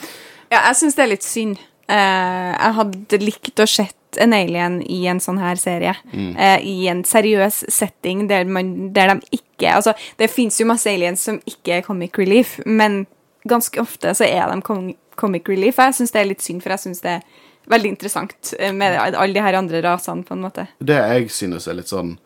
Ja, 0.52 0.66
jeg 0.70 0.80
syns 0.82 0.98
det 0.98 1.06
er 1.06 1.14
litt 1.14 1.28
synd. 1.28 1.62
Eh, 1.88 2.52
jeg 2.56 2.76
hadde 2.80 3.22
likt 3.22 3.62
å 3.62 3.68
sett 3.70 4.20
en 4.22 4.34
alien 4.34 4.80
i 4.90 5.04
en 5.12 5.20
sånn 5.22 5.40
her 5.42 5.60
serie. 5.60 5.94
Eh, 6.14 6.60
I 6.64 6.88
en 6.92 7.04
seriøs 7.06 7.66
setting 7.74 8.26
der, 8.32 8.48
man, 8.48 8.94
der 8.96 9.14
de 9.14 9.40
ikke 9.40 9.44
Altså, 9.72 9.94
det 10.20 10.28
fins 10.34 10.58
jo 10.60 10.66
masse 10.68 10.90
aliens 10.92 11.22
som 11.24 11.38
ikke 11.48 11.78
er 11.78 11.84
comic 11.86 12.18
relief, 12.20 12.58
men 12.66 13.06
ganske 13.48 13.80
ofte 13.80 14.12
så 14.18 14.26
er 14.28 14.52
de 14.52 14.96
comic 15.16 15.48
relief. 15.48 15.80
Jeg 15.80 15.96
syns 15.96 16.12
det 16.12 16.20
er 16.20 16.28
litt 16.28 16.44
synd, 16.44 16.60
for 16.64 16.76
jeg 16.76 16.84
syns 16.84 17.00
det 17.06 17.14
er 17.14 17.46
veldig 17.72 17.94
interessant 17.94 18.52
eh, 18.60 18.74
med 18.76 18.98
alle 19.00 19.32
de 19.32 19.44
her 19.46 19.56
andre 19.56 19.80
rasene, 19.86 20.26
på 20.28 20.36
en 20.36 20.44
måte. 20.44 20.68
Det 20.80 20.98
jeg 21.00 21.30
synes 21.32 21.70
er 21.72 21.80
litt 21.80 21.92
sånn 21.92 22.18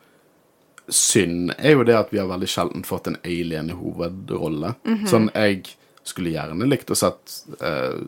synd, 0.90 1.54
er 1.60 1.78
jo 1.78 1.86
det 1.86 2.00
at 2.00 2.10
vi 2.10 2.18
har 2.18 2.32
veldig 2.32 2.50
sjelden 2.50 2.88
fått 2.88 3.12
en 3.12 3.20
alien 3.22 3.70
i 3.70 3.78
hovedrolle. 3.78 4.74
Sånn, 5.06 5.30
jeg 5.36 5.76
skulle 6.02 6.34
gjerne 6.34 6.66
likt 6.66 6.90
å 6.90 6.98
sett 6.98 7.36
uh, 7.62 8.02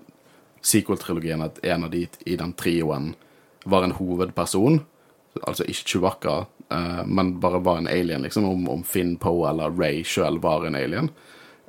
sequel-trilogien 0.62 1.43
at 1.45 1.59
en 1.66 1.88
av 1.88 1.91
de 1.93 2.05
i 2.26 2.38
den 2.39 2.53
trioen 2.57 3.14
var 3.64 3.86
en 3.86 3.95
hovedperson. 3.97 4.82
Altså 5.47 5.66
ikke 5.66 5.93
Chewbacca, 5.93 6.38
uh, 6.74 7.03
men 7.05 7.36
bare 7.43 7.62
var 7.64 7.82
en 7.82 7.89
alien, 7.91 8.24
liksom. 8.26 8.45
Om, 8.49 8.70
om 8.70 8.84
Finn 8.88 9.16
Poe 9.22 9.49
eller 9.49 9.74
Ray 9.78 10.03
sjøl 10.07 10.41
var 10.43 10.68
en 10.68 10.78
alien. 10.78 11.12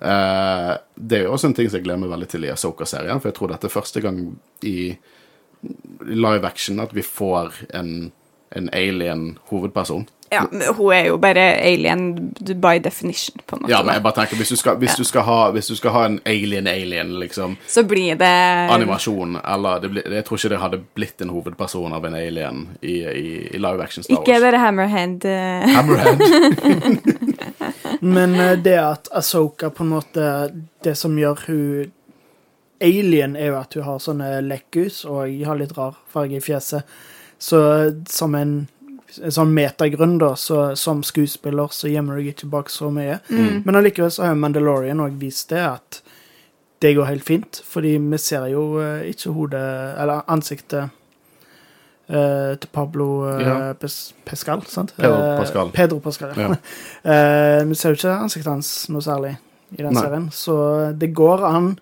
Uh, 0.03 0.75
det 0.97 1.21
er 1.21 1.29
jo 1.29 1.37
også 1.37 1.53
en 1.53 1.57
ting 1.59 1.69
som 1.71 1.79
jeg 1.79 1.87
gleder 1.87 2.03
meg 2.03 2.11
veldig 2.11 2.31
til 2.33 2.47
i 2.49 2.53
Asoka-serien, 2.53 3.21
for 3.23 3.31
jeg 3.31 3.39
tror 3.39 3.53
dette 3.53 3.69
er 3.69 3.77
første 3.77 4.03
gang 4.03 4.25
i 4.67 4.77
live 6.09 6.47
action 6.47 6.83
at 6.83 6.91
vi 6.97 7.05
får 7.07 7.63
en, 7.79 8.11
en 8.51 8.71
alien 8.75 9.37
hovedperson. 9.53 10.09
Ja, 10.33 10.47
men 10.51 10.75
hun 10.75 10.93
er 10.97 11.07
jo 11.11 11.19
bare 11.21 11.43
alien 11.61 12.33
by 12.41 12.79
definition, 12.85 13.37
på 13.47 13.57
en 13.57 13.63
måte. 13.63 13.73
Ja, 13.73 13.83
men 13.85 13.99
jeg 13.99 14.03
bare 14.03 14.17
tenker, 14.17 14.37
hvis 14.41 14.49
du 14.49 14.57
skal, 14.57 14.79
hvis 14.81 14.97
du 14.97 15.05
skal, 15.05 15.27
ha, 15.29 15.39
hvis 15.53 15.69
du 15.69 15.75
skal 15.77 15.93
ha 15.93 16.05
en 16.09 16.19
alien-alien, 16.25 17.13
liksom, 17.21 17.57
Så 17.69 17.83
blir 17.85 18.17
det 18.17 18.31
animasjon, 18.73 19.37
eller 19.45 19.81
det 19.83 19.91
blir, 19.93 20.09
Jeg 20.13 20.25
tror 20.25 20.41
ikke 20.41 20.53
det 20.55 20.61
hadde 20.63 20.81
blitt 20.97 21.21
en 21.21 21.35
hovedperson 21.35 21.93
av 21.93 22.07
en 22.09 22.17
alien 22.17 22.63
i, 22.81 22.97
i, 23.05 23.49
i 23.53 23.61
live 23.61 23.85
action 23.85 24.05
Star 24.07 24.17
Ikke 24.17 24.39
Wars. 24.39 24.43
dere 24.47 24.63
Hammerhead 24.65 25.25
eh, 25.29 25.69
Hammerhead. 25.77 26.19
Men 28.01 28.35
eh, 28.41 28.57
det 28.59 28.79
at 28.81 29.09
Asoka 29.13 29.71
på 29.71 29.85
en 29.85 29.93
måte 29.93 30.29
Det 30.85 30.95
som 30.99 31.19
gjør 31.19 31.45
hun 31.47 31.93
alien, 32.83 33.37
er 33.37 33.53
jo 33.53 33.59
at 33.61 33.75
hun 33.77 33.85
har 33.87 33.99
sånne 34.03 34.29
lekkhus 34.43 35.05
og 35.07 35.29
har 35.47 35.59
litt 35.61 35.77
rar 35.77 35.95
farge 36.11 36.41
i 36.41 36.43
fjeset. 36.43 36.83
Så 37.39 37.61
som 38.11 38.35
en 38.35 38.55
sånn 39.13 39.53
metagrunn, 39.55 40.17
da, 40.23 40.33
så 40.39 40.73
som 40.79 41.03
skuespiller 41.07 41.73
så 41.75 41.91
gjemmer 41.91 42.17
du 42.17 42.23
deg 42.23 42.33
ikke 42.33 42.51
bak 42.53 42.73
så 42.73 42.91
mye. 42.95 43.21
Men 43.29 43.79
allikevel 43.79 44.11
så 44.13 44.29
har 44.29 44.39
Mandalorian 44.41 45.03
òg 45.05 45.19
vist 45.21 45.53
det, 45.53 45.63
at 45.63 46.03
det 46.83 46.95
går 46.95 47.05
helt 47.05 47.25
fint. 47.25 47.63
Fordi 47.67 47.97
vi 47.99 48.19
ser 48.19 48.49
jo 48.51 48.65
uh, 48.81 49.05
ikke 49.07 49.31
hodet, 49.37 49.63
eller 50.03 50.25
ansiktet 50.33 50.91
uh, 52.11 52.55
til 52.59 52.69
Pablo 52.73 53.09
uh, 53.29 53.43
Ja. 53.43 53.55
Pes 53.79 54.15
Pescal, 54.25 54.65
sant? 54.67 54.95
Pedro 54.97 55.37
Pascal. 55.39 55.71
Pedro 55.75 55.99
Pascal, 55.99 56.35
ja. 56.37 56.49
Ja. 56.49 56.57
Eh, 57.13 57.65
vi 57.67 57.75
ser 57.75 57.91
jo 57.91 57.99
ikke 57.99 58.13
ansiktet 58.15 58.51
hans 58.51 58.69
noe 58.93 59.03
særlig 59.03 59.33
i 59.75 59.81
den 59.81 59.95
Nei. 59.95 60.03
serien, 60.03 60.29
så 60.31 60.55
det 60.95 61.09
går 61.17 61.43
an 61.49 61.73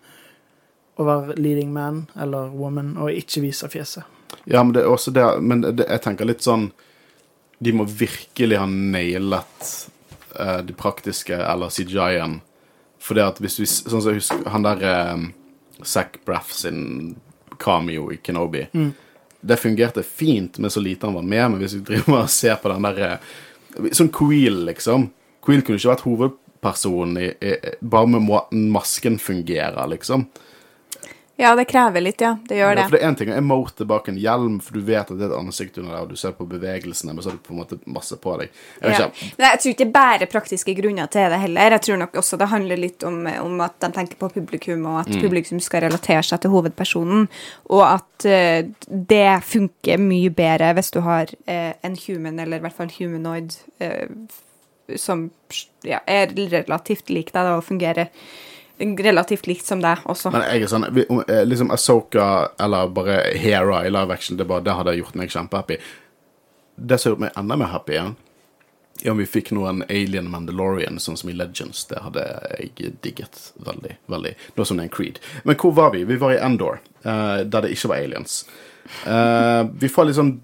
å 0.97 1.05
være 1.05 1.35
leading 1.37 1.75
man 1.75 2.07
eller 2.17 2.49
woman 2.57 2.95
og 2.97 3.13
ikke 3.13 3.43
vise 3.45 3.69
fjeset. 3.69 4.07
Ja, 4.49 4.63
men 4.63 4.73
det 4.73 4.85
er 4.85 4.89
også 4.89 5.13
det 5.13 5.25
Men 5.43 5.61
det, 5.61 5.85
jeg 5.85 6.01
tenker 6.05 6.29
litt 6.29 6.45
sånn 6.45 6.71
De 7.61 7.75
må 7.77 7.85
virkelig 7.85 8.57
ha 8.57 8.67
nailet 8.69 9.67
uh, 10.35 10.61
det 10.65 10.77
praktiske, 10.81 11.37
eller 11.37 11.73
CGI-en. 11.73 12.41
For 13.01 13.17
det 13.17 13.27
at 13.27 13.41
hvis 13.41 13.59
vi 13.61 13.67
Sånn 13.69 14.03
som 14.03 14.11
jeg 14.11 14.21
husker 14.21 14.43
Han 14.53 14.65
der 14.67 14.83
uh, 14.85 15.23
Zac 15.89 16.19
Braff 16.29 16.51
sin 16.53 17.15
cameo 17.61 18.11
i 18.13 18.17
Kenobi. 18.17 18.67
Det 19.41 19.57
fungerte 19.57 20.03
fint 20.03 20.59
med 20.59 20.73
så 20.73 20.81
lite 20.81 21.07
han 21.07 21.15
var 21.15 21.23
med, 21.23 21.51
men 21.51 21.61
hvis 21.61 21.75
vi 21.79 21.85
driver 21.85 22.23
og 22.23 22.31
ser 22.33 22.57
på 22.61 22.73
den 22.73 22.89
der 22.89 23.01
eh, 23.07 23.91
Sånn 23.97 24.11
Queel, 24.13 24.65
liksom. 24.67 25.11
Queel 25.45 25.63
kunne 25.65 25.79
ikke 25.79 25.93
vært 25.93 26.05
hovedpersonen 26.05 27.21
i, 27.21 27.29
i, 27.41 27.53
bare 27.81 28.11
med 28.17 28.25
måten 28.27 28.67
masken 28.75 29.19
fungerer, 29.23 29.81
liksom. 29.93 30.27
Ja, 31.41 31.55
det 31.57 31.65
krever 31.65 32.03
litt, 32.05 32.21
ja. 32.21 32.35
Det 32.49 32.59
gjør 32.59 32.75
det. 32.77 32.83
Ja, 32.83 32.89
for 32.91 32.97
det 32.97 33.01
er 33.01 33.09
en 33.09 33.17
ting 33.17 33.31
å 33.33 33.37
emote 33.41 33.87
bak 33.89 34.11
en 34.13 34.19
hjelm, 34.21 34.59
for 34.61 34.77
du 34.77 34.85
vet 34.85 35.09
at 35.09 35.17
det 35.17 35.25
er 35.25 35.31
et 35.33 35.39
ansikt 35.39 35.79
under 35.81 35.95
deg, 35.95 36.03
og 36.03 36.11
du 36.13 36.21
ser 36.21 36.35
på 36.37 36.45
bevegelsene, 36.51 37.15
men 37.17 37.25
så 37.25 37.31
har 37.31 37.39
du 37.39 37.45
på 37.47 37.55
en 37.55 37.61
måte 37.63 37.79
masse 37.89 38.19
på 38.21 38.35
deg. 38.43 38.51
Jeg 38.83 38.99
Ja. 38.99 39.07
men 39.39 39.47
jeg 39.49 39.61
tror 39.61 39.73
ikke 39.73 39.81
det 39.81 39.87
er 39.87 39.95
bare 39.95 40.29
praktiske 40.35 40.75
grunner 40.77 41.09
til 41.09 41.31
det 41.33 41.39
heller. 41.41 41.77
Jeg 41.77 41.83
tror 41.87 41.99
nok 42.03 42.19
også 42.21 42.39
det 42.39 42.49
handler 42.49 42.77
litt 42.77 43.05
om, 43.09 43.27
om 43.27 43.61
at 43.61 43.79
de 43.81 43.91
tenker 43.97 44.21
på 44.21 44.29
publikum, 44.35 44.85
og 44.87 45.01
at 45.01 45.23
publikum 45.23 45.61
skal 45.61 45.87
relatere 45.89 46.23
seg 46.23 46.41
til 46.41 46.51
hovedpersonen. 46.51 47.27
Og 47.71 47.85
at 47.87 48.29
uh, 48.29 48.69
det 48.89 49.43
funker 49.49 49.97
mye 49.99 50.31
bedre 50.31 50.75
hvis 50.77 50.93
du 50.93 51.01
har 51.01 51.33
uh, 51.49 51.73
en 51.83 51.97
human, 52.07 52.39
eller 52.39 52.61
i 52.61 52.67
hvert 52.67 52.77
fall 52.77 52.93
humanoid, 52.99 53.57
uh, 53.81 54.07
som 54.97 55.31
ja, 55.87 56.01
er 56.07 56.35
relativt 56.37 57.09
lik 57.09 57.33
deg 57.33 57.47
og 57.55 57.65
fungerer 57.65 58.11
relativt 58.81 59.47
likt 59.47 59.67
som 59.67 59.83
deg 59.83 60.05
også. 60.09 60.33
Men 60.35 60.47
jeg 60.49 60.65
er 60.65 60.73
sånn 60.73 60.87
eh, 60.89 61.43
Liksom 61.47 61.73
Asoka 61.75 62.27
eller 62.61 62.91
bare 62.95 63.21
Hera 63.41 63.85
i 63.87 63.93
live 63.93 64.15
action, 64.15 64.39
det, 64.41 64.49
bare, 64.49 64.65
det 64.65 64.77
hadde 64.79 64.97
gjort 64.99 65.19
meg 65.21 65.33
kjempehappy. 65.33 65.79
Det 66.81 66.99
som 66.99 67.11
har 67.11 67.15
gjort 67.15 67.25
meg 67.27 67.39
enda 67.43 67.59
mer 67.61 67.73
happy 67.75 67.97
igjen, 67.97 68.17
er 69.03 69.13
om 69.13 69.21
vi 69.21 69.29
fikk 69.29 69.53
noen 69.57 69.83
Alien 69.89 70.29
Mandalorian, 70.31 71.01
sånn 71.01 71.19
som 71.21 71.31
i 71.33 71.37
Legends. 71.37 71.87
Det 71.89 72.01
hadde 72.05 72.25
jeg 72.59 72.95
digget 73.05 73.39
veldig. 73.65 73.97
veldig. 74.13 74.35
Nå 74.57 74.67
som 74.67 74.81
det 74.81 74.87
er 74.87 74.91
en 74.91 74.97
Creed. 74.97 75.21
Men 75.45 75.59
hvor 75.61 75.75
var 75.77 75.95
vi? 75.95 76.05
Vi 76.09 76.19
var 76.21 76.35
i 76.35 76.41
Endor, 76.41 76.81
uh, 77.05 77.41
der 77.45 77.65
det 77.65 77.73
ikke 77.77 77.93
var 77.93 78.03
aliens. 78.03 78.43
Uh, 79.05 79.69
vi 79.81 79.89
får 79.93 80.09
litt 80.09 80.19
sånn 80.21 80.35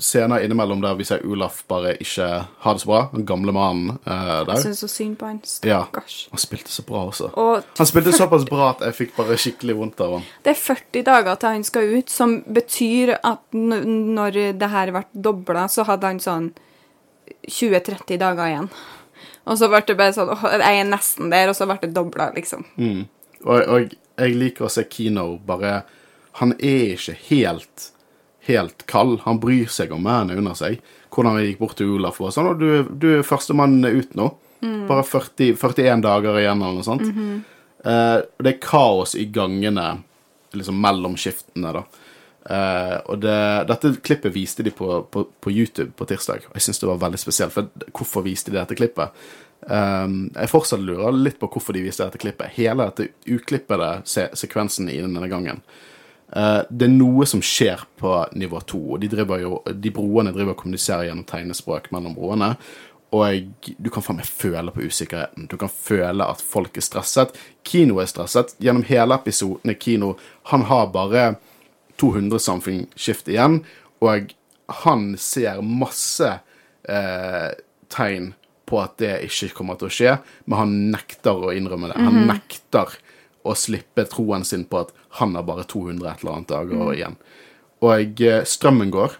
scener 0.00 0.40
innimellom 0.44 0.80
der 0.82 0.94
vi 0.98 1.04
ser 1.04 1.20
Olaf 1.28 1.62
bare 1.68 1.92
ikke 2.00 2.26
ha 2.64 2.72
det 2.74 2.80
så 2.82 2.88
bra. 2.90 3.00
Den 3.12 3.26
gamle 3.28 3.52
mannen 3.52 3.98
Jeg 4.06 4.46
der. 4.48 4.62
syns 4.62 4.80
så 4.80 4.88
synd 4.88 5.18
på 5.20 5.26
han. 5.28 5.40
Ja. 5.68 5.82
Han 5.92 6.40
spilte 6.40 6.72
så 6.72 6.82
bra 6.88 7.02
også. 7.10 7.30
Og 7.36 7.62
Han 7.78 7.86
spilte 7.90 8.12
såpass 8.16 8.46
bra 8.48 8.70
at 8.72 8.80
jeg 8.88 8.96
fikk 8.98 9.14
bare 9.18 9.36
skikkelig 9.40 9.76
vondt 9.76 10.00
av 10.00 10.16
han. 10.18 10.24
det 10.42 10.54
er 10.54 10.60
40 10.62 11.04
dager 11.10 11.34
til 11.42 11.48
han 11.58 11.64
skal 11.68 11.94
ut, 11.98 12.10
som 12.10 12.38
betyr 12.48 13.14
at 13.22 13.42
når 13.52 14.40
det 14.58 14.70
her 14.72 14.90
ble 14.96 15.04
dobla, 15.14 15.68
så 15.68 15.84
hadde 15.84 16.06
han 16.06 16.20
sånn 16.24 16.50
20-30 17.48 18.18
dager 18.20 18.46
igjen. 18.50 18.68
Og 19.48 19.56
så 19.58 19.68
ble 19.72 19.80
det 19.86 19.96
bare 19.98 20.12
sånn 20.14 20.30
åh, 20.32 20.42
Jeg 20.52 20.80
er 20.82 20.88
nesten 20.88 21.30
der, 21.32 21.48
og 21.50 21.56
så 21.56 21.66
ble 21.68 21.78
det 21.82 21.92
dobla, 21.96 22.30
liksom. 22.36 22.64
Og, 23.44 23.62
og 23.64 23.94
jeg 24.20 24.36
liker 24.36 24.66
å 24.66 24.70
se 24.72 24.84
Kino 24.92 25.38
bare 25.48 25.82
Han 26.42 26.52
er 26.60 26.92
ikke 26.98 27.14
helt 27.30 27.86
helt 28.48 28.86
kald. 28.90 29.20
Han 29.26 29.40
bryr 29.42 29.70
seg 29.72 29.92
om 29.94 30.04
mennene 30.06 30.40
under 30.40 30.56
seg. 30.58 30.80
Hvordan 31.10 31.36
han 31.36 31.46
gikk 31.46 31.60
bort 31.62 31.78
til 31.80 31.96
Olaf 31.96 32.20
og 32.22 32.32
sånn. 32.34 32.52
Og 32.52 32.60
du, 32.60 32.68
du 32.90 33.08
er 33.18 33.26
førstemann 33.26 33.80
ut 33.84 34.14
nå. 34.18 34.30
Bare 34.60 35.04
40, 35.06 35.56
41 35.56 36.04
dager 36.04 36.38
igjen, 36.40 36.60
eller 36.60 36.80
noe 36.80 36.86
sånt. 36.86 37.06
Eh, 37.80 38.18
og 38.20 38.44
det 38.44 38.54
er 38.54 38.62
kaos 38.62 39.14
i 39.16 39.26
gangene 39.32 40.02
liksom 40.56 40.80
mellom 40.82 41.16
skiftene, 41.20 41.72
da. 41.78 41.84
Eh, 42.50 42.96
og 43.12 43.20
det, 43.22 43.36
dette 43.70 43.92
klippet 44.04 44.34
viste 44.34 44.64
de 44.66 44.72
på, 44.74 45.02
på, 45.12 45.24
på 45.40 45.52
YouTube 45.52 45.92
på 45.96 46.08
tirsdag, 46.10 46.48
og 46.48 46.58
jeg 46.58 46.66
syns 46.66 46.82
det 46.82 46.90
var 46.90 47.04
veldig 47.06 47.20
spesielt. 47.22 47.54
For 47.54 47.70
hvorfor 47.96 48.26
viste 48.26 48.52
de 48.52 48.60
dette 48.60 48.76
klippet? 48.78 49.16
Um, 49.60 50.30
jeg 50.32 50.48
fortsatt 50.48 50.80
lurer 50.80 51.12
litt 51.12 51.36
på 51.40 51.50
hvorfor 51.52 51.76
de 51.76 51.82
viste 51.84 52.04
dette 52.04 52.20
klippet. 52.20 52.54
Hele 52.56 52.86
dette 52.88 53.10
uklippede 53.28 53.90
se 54.08 54.30
sekvensen 54.38 54.88
i 54.88 55.00
denne 55.02 55.28
gangen. 55.28 55.60
Eh, 56.36 56.60
det 56.70 56.86
er 56.86 56.94
noe 56.94 57.26
som 57.26 57.42
skjer 57.42 57.82
på 58.00 58.14
nivå 58.38 58.60
to, 58.68 58.80
og 58.94 59.02
de, 59.02 59.10
jo, 59.42 59.58
de 59.66 59.92
broene 59.94 60.34
driver 60.34 60.54
og 60.54 60.62
kommuniserer 60.62 61.08
gjennom 61.08 61.26
tegnespråk 61.28 61.90
mellom 61.94 62.14
broene. 62.16 62.54
Og 63.10 63.64
du 63.66 63.88
kan 63.90 64.04
faen 64.06 64.20
meg 64.20 64.28
føle 64.30 64.70
på 64.70 64.84
usikkerheten. 64.86 65.48
Du 65.50 65.56
kan 65.58 65.72
føle 65.72 66.26
at 66.30 66.42
folk 66.46 66.76
er 66.78 66.86
stresset. 66.86 67.34
Kino 67.66 67.98
er 67.98 68.06
stresset. 68.06 68.54
Gjennom 68.62 68.86
hele 68.86 69.16
episoden 69.18 69.72
er 69.72 69.80
Kino 69.82 70.12
Han 70.52 70.68
har 70.70 70.92
bare 70.94 71.24
200 71.98 72.38
something 72.38 72.84
skift 72.96 73.28
igjen, 73.28 73.60
og 74.00 74.30
han 74.86 75.10
ser 75.20 75.58
masse 75.60 76.30
eh, 76.88 77.50
tegn 77.92 78.30
på 78.70 78.78
at 78.80 78.94
det 79.02 79.16
ikke 79.26 79.50
kommer 79.58 79.76
til 79.76 79.90
å 79.90 79.92
skje, 79.92 80.14
men 80.46 80.60
han 80.62 80.76
nekter 80.94 81.44
å 81.50 81.52
innrømme 81.52 81.90
det. 81.90 81.98
Han 82.00 82.22
nekter 82.30 82.94
å 83.44 83.54
slippe 83.56 84.04
troen 84.10 84.44
sin 84.44 84.64
på 84.68 84.82
at 84.84 84.90
han 85.20 85.34
har 85.38 85.42
bare 85.48 85.64
200 85.64 86.10
et 86.10 86.22
eller 86.24 86.32
annet 86.36 86.48
dager 86.52 86.92
igjen. 86.94 87.16
Og 87.80 88.20
eh, 88.20 88.42
strømmen 88.44 88.90
går, 88.92 89.14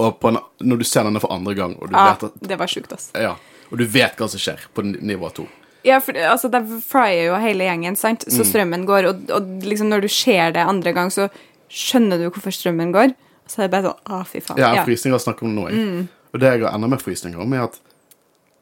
og 0.00 0.14
på 0.22 0.30
en, 0.32 0.38
når 0.64 0.80
du 0.80 0.84
ser 0.88 1.04
denne 1.04 1.20
for 1.20 1.32
andre 1.34 1.52
gang, 1.58 1.74
og 1.76 1.90
du, 1.90 1.96
Ja, 1.96 2.14
vet 2.14 2.22
at, 2.30 2.38
det 2.48 2.56
var 2.58 2.70
sjukt, 2.72 2.92
ass. 2.96 3.10
ja, 3.14 3.34
og 3.70 3.78
du 3.78 3.84
vet 3.84 4.16
hva 4.16 4.28
som 4.32 4.40
skjer 4.40 4.62
på 4.74 4.84
nivå 4.88 5.28
to 5.36 5.44
Ja, 5.84 5.98
for 6.00 6.12
altså, 6.16 6.48
det 6.52 6.62
fryer 6.84 7.26
jo 7.30 7.36
hele 7.40 7.64
gjengen, 7.68 7.96
sant? 7.96 8.24
Mm. 8.28 8.32
Så 8.36 8.44
strømmen 8.48 8.86
går, 8.88 9.06
og, 9.10 9.30
og 9.36 9.50
liksom 9.64 9.88
når 9.92 10.02
du 10.04 10.08
ser 10.12 10.52
det 10.56 10.64
andre 10.64 10.92
gang, 10.96 11.12
så 11.12 11.28
skjønner 11.72 12.18
du 12.20 12.26
hvorfor 12.30 12.52
strømmen 12.52 12.90
går. 12.92 13.12
Så 13.48 13.60
er 13.62 13.68
det 13.68 13.72
bare 13.74 13.88
sånn 13.90 14.12
Å, 14.12 14.18
fy 14.28 14.40
faen. 14.44 14.58
Ja, 14.60 14.74
Ja. 14.76 14.82
frysninger 14.84 15.18
snakker 15.22 15.44
om 15.48 15.54
nå. 15.56 15.68
jeg. 15.70 16.06
Og 16.32 16.40
det 16.42 16.50
jeg 16.52 16.62
har 16.64 16.74
enda 16.76 16.86
mer 16.92 17.00
frysninger 17.02 17.40
om, 17.40 17.52
er 17.56 17.64
at 17.64 17.78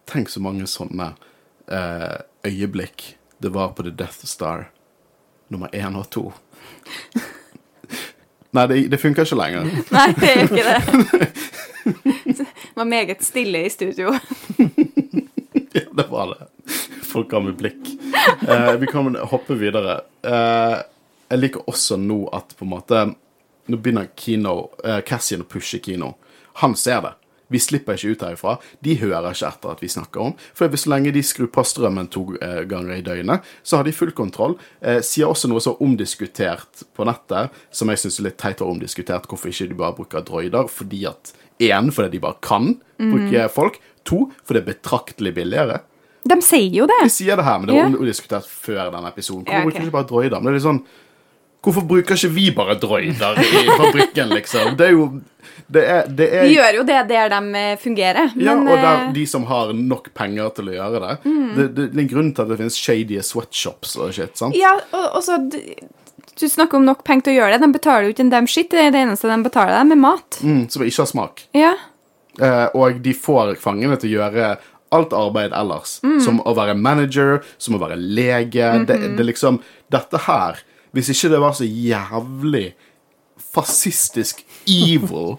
tenk 0.08 0.30
så 0.32 0.40
mange 0.40 0.64
sånne 0.70 1.10
eh, 1.68 2.18
øyeblikk 2.48 3.14
det 3.38 3.52
var 3.54 3.68
på 3.76 3.82
The 3.82 3.90
Death 3.90 4.26
Star 4.26 4.70
nummer 5.48 5.68
én 5.72 5.96
og 5.96 6.10
to. 6.10 6.32
Nei, 8.56 8.66
det, 8.66 8.78
det 8.92 9.00
funker 9.00 9.26
ikke 9.28 9.38
lenger. 9.38 9.68
Nei, 9.96 10.06
det 10.18 10.30
er 10.32 10.44
ikke 10.46 10.66
det. 10.66 11.28
Det 11.88 12.44
var 12.74 12.84
meget 12.84 13.22
stille 13.24 13.62
i 13.64 13.70
studio. 13.72 14.10
Ja, 15.72 15.80
det 15.96 16.04
var 16.10 16.34
det. 16.34 16.74
Folk 17.08 17.30
ga 17.30 17.40
meg 17.40 17.56
blikk. 17.56 17.88
Eh, 18.44 18.74
vi 18.82 18.86
kan 18.90 19.16
hoppe 19.30 19.56
videre. 19.56 19.94
Eh, 20.20 20.74
jeg 21.32 21.40
liker 21.40 21.64
også 21.70 21.96
nå 21.96 22.18
at 22.36 22.52
på 22.58 22.66
en 22.66 22.72
måte 22.74 23.06
Nå 23.68 23.76
begynner 23.76 24.06
Kino, 24.16 24.70
eh, 24.84 25.00
Cassian 25.04 25.42
å 25.44 25.48
pushe 25.48 25.80
Kino. 25.84 26.14
Han 26.62 26.76
ser 26.76 27.02
det. 27.04 27.10
Vi 27.52 27.60
slipper 27.62 27.96
ikke 27.96 28.12
ut 28.12 28.24
herifra. 28.26 28.56
De 28.84 28.96
hører 29.00 29.30
ikke 29.32 29.48
etter 29.48 29.72
at 29.72 29.82
vi 29.84 29.90
snakker 29.92 30.24
om. 30.28 30.36
For 30.56 30.68
hvis 30.68 30.86
så 30.86 30.92
lenge 30.92 31.14
de 31.16 31.24
skrur 31.24 31.50
på 31.52 31.64
strømmen 31.64 32.10
to 32.12 32.24
eh, 32.44 32.62
ganger 32.68 32.98
i 32.98 33.04
døgnet, 33.04 33.46
så 33.62 33.80
har 33.80 33.88
de 33.88 33.96
full 33.96 34.12
kontroll. 34.16 34.58
Eh, 34.80 35.00
sier 35.06 35.30
også 35.30 35.50
noe 35.50 35.62
så 35.64 35.76
omdiskutert 35.84 36.84
på 36.96 37.08
nettet, 37.08 37.54
som 37.72 37.90
jeg 37.92 38.04
syns 38.04 38.20
er 38.20 38.28
litt 38.28 38.40
teit 38.40 38.62
å 38.64 38.70
omdiskutert, 38.70 39.28
hvorfor 39.30 39.52
ikke 39.52 39.70
de 39.72 39.78
bare 39.78 39.96
bruker 39.96 40.26
droider. 40.28 40.68
Fordi 40.72 41.04
at 41.08 41.34
Én, 41.58 41.90
fordi 41.90 42.12
de 42.12 42.22
bare 42.22 42.38
kan 42.38 42.76
bruke 42.98 43.48
folk. 43.50 43.80
To, 44.06 44.28
for 44.46 44.54
det 44.54 44.62
er 44.62 44.68
betraktelig 44.70 45.34
billigere. 45.36 45.80
De 46.28 46.36
sier 46.44 46.70
jo 46.80 46.86
det. 46.88 47.00
De 47.02 47.12
sier 47.12 47.38
det 47.38 47.44
her, 47.46 47.58
men 47.58 47.68
det 47.68 47.76
var 47.76 47.86
yeah. 47.88 47.98
omdiskutert 47.98 48.48
før 48.48 48.92
denne 48.94 49.10
episoden. 49.10 49.44
Hvorfor 49.44 49.58
Ja, 49.58 49.68
okay. 49.72 49.84
ikke 49.84 49.96
bare 49.96 50.08
droider? 50.08 50.40
Men 50.40 50.48
det 50.48 50.54
er 50.54 50.58
litt 50.58 50.66
sånn 50.66 50.82
Hvorfor 51.62 51.82
bruker 51.90 52.14
ikke 52.14 52.30
vi 52.32 52.50
bare 52.54 52.76
droider 52.78 53.38
i 53.42 53.64
fabrikken, 53.76 54.30
liksom? 54.30 54.76
Det 54.78 54.86
er 54.86 54.92
jo 54.94 55.08
Det 55.68 55.82
er, 55.84 56.06
det 56.08 56.26
er 56.32 56.44
Vi 56.46 56.54
gjør 56.54 56.76
jo 56.78 56.82
det 56.88 56.98
der 57.10 57.28
de 57.28 57.40
eh, 57.58 57.76
fungerer. 57.82 58.30
ja, 58.36 58.54
men, 58.54 58.68
og 58.68 58.76
der, 58.78 59.00
eh, 59.08 59.12
de 59.12 59.24
som 59.26 59.44
har 59.50 59.72
nok 59.74 60.06
penger 60.14 60.48
til 60.56 60.70
å 60.70 60.76
gjøre 60.78 61.00
det. 61.02 61.16
Det, 61.24 61.66
det, 61.74 61.86
det 61.92 61.98
er 61.98 62.04
en 62.04 62.08
grunn 62.14 62.30
til 62.32 62.42
at 62.46 62.48
det 62.48 62.58
finnes 62.62 62.78
shady 62.78 63.18
sweatshops 63.20 63.96
og 63.98 64.14
shit. 64.16 64.36
sant? 64.38 64.56
Ja, 64.56 64.76
og, 64.92 65.04
og 65.18 65.22
så 65.26 65.36
Du 66.38 66.46
snakker 66.48 66.78
om 66.78 66.84
nok 66.86 67.02
penger 67.04 67.26
til 67.26 67.34
å 67.34 67.38
gjøre 67.42 67.58
det. 67.58 67.66
De 67.66 67.72
betaler 67.74 68.06
jo 68.06 68.14
ikke 68.14 68.22
en 68.28 68.30
dem 68.30 68.46
shit. 68.46 68.70
Det 68.70 68.78
er 68.86 68.90
det 68.94 69.00
eneste 69.02 69.26
de 69.28 69.38
betaler 69.42 69.74
dem, 69.80 69.92
er 69.92 70.00
mat. 70.06 70.38
Mm, 70.46 70.68
som 70.70 70.82
ikke 70.86 71.02
har 71.02 71.10
smak. 71.10 71.42
Ja. 71.58 71.74
Eh, 72.40 72.66
og 72.78 73.02
de 73.02 73.12
får 73.18 73.56
fangene 73.58 73.98
til 73.98 74.12
å 74.14 74.20
gjøre 74.22 74.52
alt 74.94 75.12
arbeid 75.12 75.52
ellers. 75.52 75.98
Mm. 76.06 76.20
Som 76.24 76.38
å 76.46 76.54
være 76.56 76.78
manager, 76.78 77.42
som 77.58 77.74
å 77.74 77.82
være 77.82 77.98
lege. 77.98 78.70
det, 78.86 78.94
Mhm. 79.02 79.16
det 79.18 79.20
er 79.26 79.30
liksom 79.34 79.58
Dette 79.90 80.18
her 80.28 80.62
Hvis 80.96 81.10
ikke 81.12 81.30
det 81.34 81.40
var 81.42 81.52
så 81.58 81.66
jævlig 81.68 82.70
fascistisk 83.52 84.40
evil, 84.68 85.36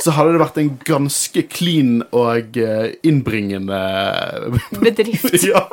så 0.00 0.12
hadde 0.16 0.34
det 0.36 0.40
vært 0.42 0.60
en 0.62 0.70
ganske 0.86 1.42
clean 1.52 1.98
og 2.16 2.56
eh, 2.60 2.94
innbringende 3.06 3.80
Bedrift. 4.82 5.34
ja. 5.44 5.64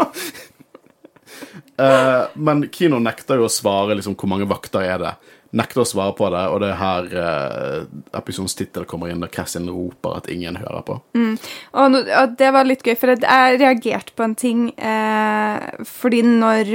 Uh, 1.73 2.27
men 2.37 2.67
Kino 2.69 2.99
nekter 3.01 3.39
jo 3.41 3.47
å 3.47 3.51
svare 3.51 3.95
liksom, 3.97 4.13
hvor 4.19 4.29
mange 4.29 4.45
vakter 4.49 4.83
er 4.85 4.99
det. 5.01 5.13
Nekter 5.57 5.81
å 5.83 5.85
svare 5.89 6.13
på 6.17 6.27
det, 6.33 6.43
og 6.49 6.59
det 6.63 6.69
er 6.71 6.77
her 6.79 7.07
uh, 7.13 7.79
episodens 8.17 8.55
tittel 8.57 8.85
kommer 8.89 9.09
inn, 9.13 9.21
der 9.21 9.31
Cassian 9.33 9.67
roper 9.69 10.19
at 10.19 10.29
ingen 10.33 10.57
hører 10.61 10.85
på. 10.85 10.99
Og, 11.17 11.87
no, 11.93 12.01
og 12.01 12.35
det 12.39 12.51
var 12.55 12.65
litt 12.69 12.85
gøy, 12.85 12.95
for 12.97 13.13
jeg- 13.13 13.59
reagerte 13.61 14.13
på 14.17 14.25
en 14.25 14.35
ting. 14.37 14.63
uh, 14.77 15.83
fordi 15.89 16.21
når 16.25 16.73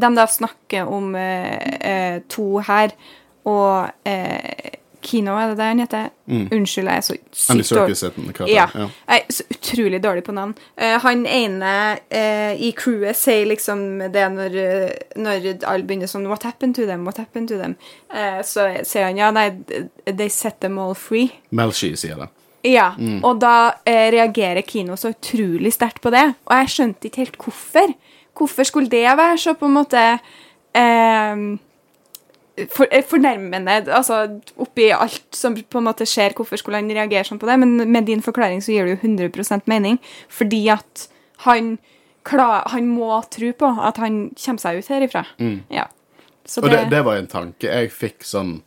de 0.00 0.12
da 0.16 0.26
snakker 0.30 0.90
om 0.90 1.14
eh, 1.18 1.56
eh, 1.80 2.20
to 2.28 2.60
her, 2.66 2.94
og 3.48 4.08
eh, 4.08 4.76
Kino, 5.02 5.34
er 5.38 5.48
det 5.48 5.56
det 5.56 5.64
han 5.64 5.80
heter? 5.80 6.08
Unnskyld, 6.28 6.88
jeg 6.88 6.96
er 6.96 7.04
så 7.04 7.14
Andy 7.52 7.64
sykt 7.64 7.78
dårlig. 7.78 7.96
Serkis 7.96 8.02
heter 8.04 8.20
den. 8.20 8.50
Ja. 8.52 8.66
ja. 8.74 8.88
Jeg 9.08 9.22
er 9.22 9.32
så 9.32 9.46
utrolig 9.54 10.00
dårlig 10.04 10.24
på 10.26 10.34
navn. 10.36 10.52
Eh, 10.76 10.96
han 11.00 11.22
ene 11.26 11.72
eh, 12.12 12.60
i 12.60 12.70
crewet 12.76 13.16
sier 13.16 13.48
liksom 13.48 13.86
det 14.12 14.26
når, 14.34 14.58
når 15.16 15.48
alle 15.54 15.88
begynner 15.88 16.10
sånn 16.10 16.28
What 16.28 16.44
happened 16.44 16.76
to 16.76 16.84
them? 16.88 17.06
What 17.08 17.20
happened 17.22 17.48
to 17.48 17.56
them? 17.60 17.78
Eh, 18.12 18.42
så 18.44 18.68
sier 18.84 19.08
han 19.08 19.20
ja, 19.20 19.30
nei, 19.34 19.48
they 20.04 20.28
set 20.28 20.60
them 20.60 20.78
all 20.78 20.94
free. 20.98 21.32
Melshi 21.48 21.94
sier 21.96 22.20
det. 22.20 22.30
Ja, 22.68 22.90
og 23.24 23.38
da 23.40 23.72
reagerer 23.88 24.60
Kino 24.68 24.92
så 25.00 25.14
utrolig 25.14 25.72
sterkt 25.72 26.02
på 26.04 26.12
det. 26.12 26.26
Og 26.44 26.58
jeg 26.58 26.72
skjønte 26.74 27.08
ikke 27.08 27.24
helt 27.24 27.38
hvorfor. 27.40 27.94
Hvorfor 28.40 28.64
skulle 28.68 28.88
det 28.92 29.04
være 29.20 29.36
så 29.38 29.52
på 29.60 29.68
en 29.68 29.74
måte 29.76 30.04
eh, 30.74 31.42
for, 32.72 32.86
fornærmende 33.08 33.76
altså 33.94 34.18
oppi 34.60 34.90
alt 34.92 35.36
som 35.36 35.54
på 35.56 35.80
en 35.80 35.86
måte 35.86 36.06
skjer, 36.08 36.34
hvorfor 36.36 36.60
skulle 36.60 36.80
han 36.80 36.90
reagere 36.92 37.24
sånn 37.28 37.40
på 37.40 37.48
det? 37.48 37.58
Men 37.62 37.76
med 37.92 38.08
din 38.08 38.24
forklaring 38.24 38.60
så 38.64 38.74
gir 38.74 38.88
det 38.88 38.96
jo 38.98 39.02
100% 39.08 39.68
mening, 39.70 40.00
fordi 40.32 40.62
at 40.72 41.06
han, 41.46 41.74
klar, 42.28 42.66
han 42.72 42.88
må 42.90 43.12
tro 43.32 43.52
på 43.56 43.70
at 43.80 44.00
han 44.02 44.18
kommer 44.36 44.60
seg 44.64 44.80
ut 44.82 44.90
herifra. 44.92 45.24
Ja. 45.72 45.86
Så 46.44 46.64
Og 46.64 46.70
det, 46.72 46.86
det 46.90 47.04
var 47.06 47.20
en 47.20 47.28
tanke 47.30 47.68
jeg 47.70 47.92
fikk 47.94 48.24
sånn 48.26 48.58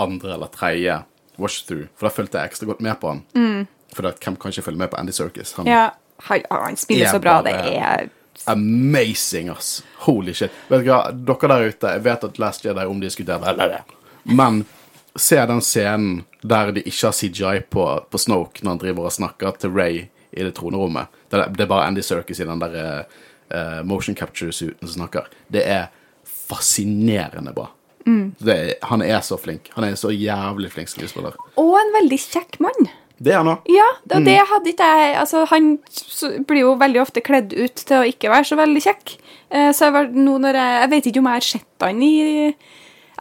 andre 0.00 0.34
eller 0.38 0.50
tredje 0.54 1.02
wash-through, 1.40 1.88
for 1.94 2.08
da 2.08 2.14
fulgte 2.14 2.40
jeg 2.40 2.50
ekstra 2.52 2.70
godt 2.70 2.80
med 2.84 2.98
på 3.02 3.12
han. 3.12 3.66
For 3.94 4.06
da, 4.06 4.14
hvem 4.16 4.38
kan 4.40 4.52
ikke 4.54 4.64
følge 4.66 4.80
med 4.80 4.90
på 4.92 4.98
Andy 5.00 5.12
Serkis? 5.14 5.52
Han, 5.58 5.68
ja, 5.68 5.90
han, 6.30 6.42
han 6.50 6.78
spiller 6.80 7.06
Er 7.08 7.14
så 7.14 7.20
bra. 7.22 7.38
Det 7.44 7.54
bare- 7.58 8.08
er 8.46 8.52
amazing, 8.52 9.48
ass. 9.48 9.82
Holy 10.06 10.34
shit. 10.34 10.52
Vet 10.68 10.84
du 10.84 10.90
hva, 10.90 11.00
dere 11.12 11.50
der 11.52 11.70
ute, 11.70 11.94
jeg 11.94 12.04
vet 12.04 12.26
at 12.28 12.38
Last 12.42 12.64
Jedi 12.64 12.84
det 13.24 13.82
Men 14.24 14.64
se 15.16 15.36
den 15.46 15.60
scenen 15.60 16.24
der 16.42 16.72
de 16.72 16.82
ikke 16.82 17.06
har 17.06 17.12
CGI 17.12 17.60
på, 17.70 17.84
på 18.10 18.18
Snoke 18.18 18.62
når 18.62 18.70
han 18.70 18.82
driver 18.84 19.08
og 19.08 19.12
snakker 19.12 19.58
til 19.60 19.74
Ray 19.74 20.06
i 20.30 20.44
det 20.44 20.54
tronerommet. 20.56 21.10
Det 21.28 21.40
er, 21.40 21.50
det 21.50 21.64
er 21.64 21.70
bare 21.70 21.88
Andy 21.88 22.04
Serkis 22.04 22.40
i 22.40 22.46
den 22.46 22.62
der 22.62 23.04
uh, 23.50 23.80
motion 23.84 24.16
capture-suiten 24.16 24.86
som 24.86 25.02
snakker. 25.02 25.28
Det 25.48 25.64
er 25.66 25.90
fascinerende 26.24 27.52
bra. 27.56 27.68
Det 28.38 28.54
er, 28.56 28.72
han 28.88 29.02
er 29.02 29.20
så 29.20 29.36
flink. 29.38 29.70
Han 29.74 29.84
er 29.84 29.94
så 29.98 30.10
jævlig 30.14 30.70
flink 30.72 30.88
skuespiller. 30.88 31.36
Og 31.60 31.76
en 31.78 31.94
veldig 31.98 32.18
kjekk 32.22 32.60
mann. 32.64 32.88
Det 33.20 33.32
er 33.34 33.42
han 33.42 33.50
òg. 33.52 33.66
Ja, 33.68 33.86
og 34.16 34.24
det 34.24 34.36
hadde 34.48 34.70
ikke 34.72 34.86
jeg 34.96 35.16
Altså, 35.20 35.42
han 35.50 35.66
blir 36.48 36.62
jo 36.62 36.70
veldig 36.80 37.02
ofte 37.02 37.20
kledd 37.20 37.52
ut 37.52 37.82
til 37.84 37.98
å 37.98 38.06
ikke 38.08 38.30
være 38.32 38.48
så 38.48 38.56
veldig 38.56 38.80
kjekk. 38.86 39.12
Eh, 39.50 39.70
så 39.76 39.88
jeg 39.88 39.92
var 39.92 40.08
nå 40.14 40.38
når 40.40 40.56
jeg 40.56 40.78
Jeg 40.80 40.90
vet 40.94 41.08
ikke 41.10 41.20
om 41.20 41.28
jeg 41.28 41.40
har 41.40 41.48
sett 41.50 41.84
han 41.84 42.02
i 42.06 42.12
Jeg 42.16 42.54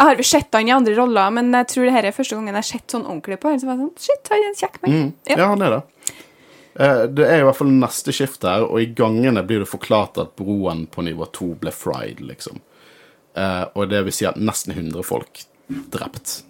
har 0.08 0.24
sett 0.24 0.56
han 0.56 0.70
i 0.70 0.72
andre 0.72 0.96
roller, 0.96 1.30
men 1.36 1.52
jeg 1.52 1.68
tror 1.74 1.84
det 1.90 1.92
her 1.98 2.08
er 2.08 2.16
første 2.16 2.36
gangen 2.38 2.54
jeg 2.56 2.62
har 2.64 2.70
sett 2.70 2.96
sånn 2.96 3.04
ordentlig 3.06 3.40
på 3.44 3.50
han. 3.52 3.60
Så 3.60 3.68
var 3.68 3.76
jeg 3.76 3.84
sånn, 3.84 3.96
shit, 4.00 4.32
han 4.32 4.40
er 4.46 4.48
en 4.54 4.60
kjekk 4.62 4.82
mann. 4.86 5.14
Ja. 5.28 5.36
Ja. 5.36 5.48
han 5.52 5.62
er 5.68 5.76
det. 5.76 5.82
Eh, 6.80 7.04
Det 7.20 7.28
er 7.28 7.40
i 7.42 7.44
hvert 7.50 7.60
fall 7.60 7.74
neste 7.76 8.16
skift 8.16 8.44
her, 8.48 8.64
og 8.64 8.80
i 8.80 8.86
gangene 8.96 9.44
blir 9.44 9.60
det 9.66 9.68
forklart 9.68 10.18
at 10.24 10.36
broen 10.40 10.86
på 10.88 11.04
nivå 11.04 11.28
2 11.36 11.50
ble 11.60 11.72
fried, 11.76 12.22
liksom. 12.24 12.62
Eh, 13.36 13.66
og 13.76 13.90
det 13.92 14.06
vil 14.08 14.16
si 14.16 14.26
at 14.26 14.40
nesten 14.40 14.72
100 14.78 15.04
folk 15.04 15.44
drept. 15.92 16.44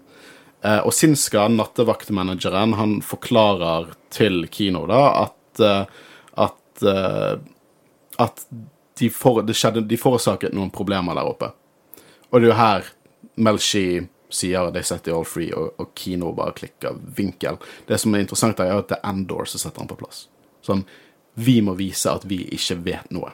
Eh, 0.61 0.79
og 0.79 0.93
Sinska, 0.93 1.47
nattevaktmanageren, 1.47 2.75
han 2.75 2.99
forklarer 3.05 3.93
til 4.11 4.43
Kino 4.51 4.83
da 4.89 5.03
at 5.23 5.63
eh, 5.63 5.83
at, 6.79 6.83
eh, 6.83 7.39
at 8.17 8.45
de, 8.99 9.09
for, 9.09 9.41
det 9.41 9.55
skjedde, 9.55 9.85
de 9.87 9.97
forårsaket 9.99 10.55
noen 10.55 10.71
problemer 10.71 11.15
der 11.15 11.27
oppe. 11.27 11.51
Og 12.29 12.39
det 12.39 12.49
er 12.49 12.51
jo 12.51 12.57
her 12.59 12.89
Melshi 13.39 13.83
sier 14.29 14.69
de 14.71 14.81
setter 14.85 15.15
all 15.15 15.25
free', 15.25 15.53
og, 15.55 15.79
og 15.79 15.93
Kino 15.95 16.33
bare 16.37 16.53
klikker 16.53 16.99
vinkel. 17.15 17.57
Det 17.87 17.97
som 17.99 18.13
er 18.13 18.25
interessant, 18.25 18.59
er 18.59 18.75
at 18.75 18.91
det 18.91 18.99
er 18.99 19.09
Endor 19.09 19.47
som 19.49 19.61
setter 19.61 19.81
han 19.81 19.89
på 19.89 19.97
plass. 19.97 20.27
Sånn, 20.61 20.83
vi 21.39 21.61
må 21.63 21.73
vise 21.79 22.11
at 22.11 22.27
vi 22.27 22.43
ikke 22.53 22.77
vet 22.85 23.11
noe. 23.15 23.31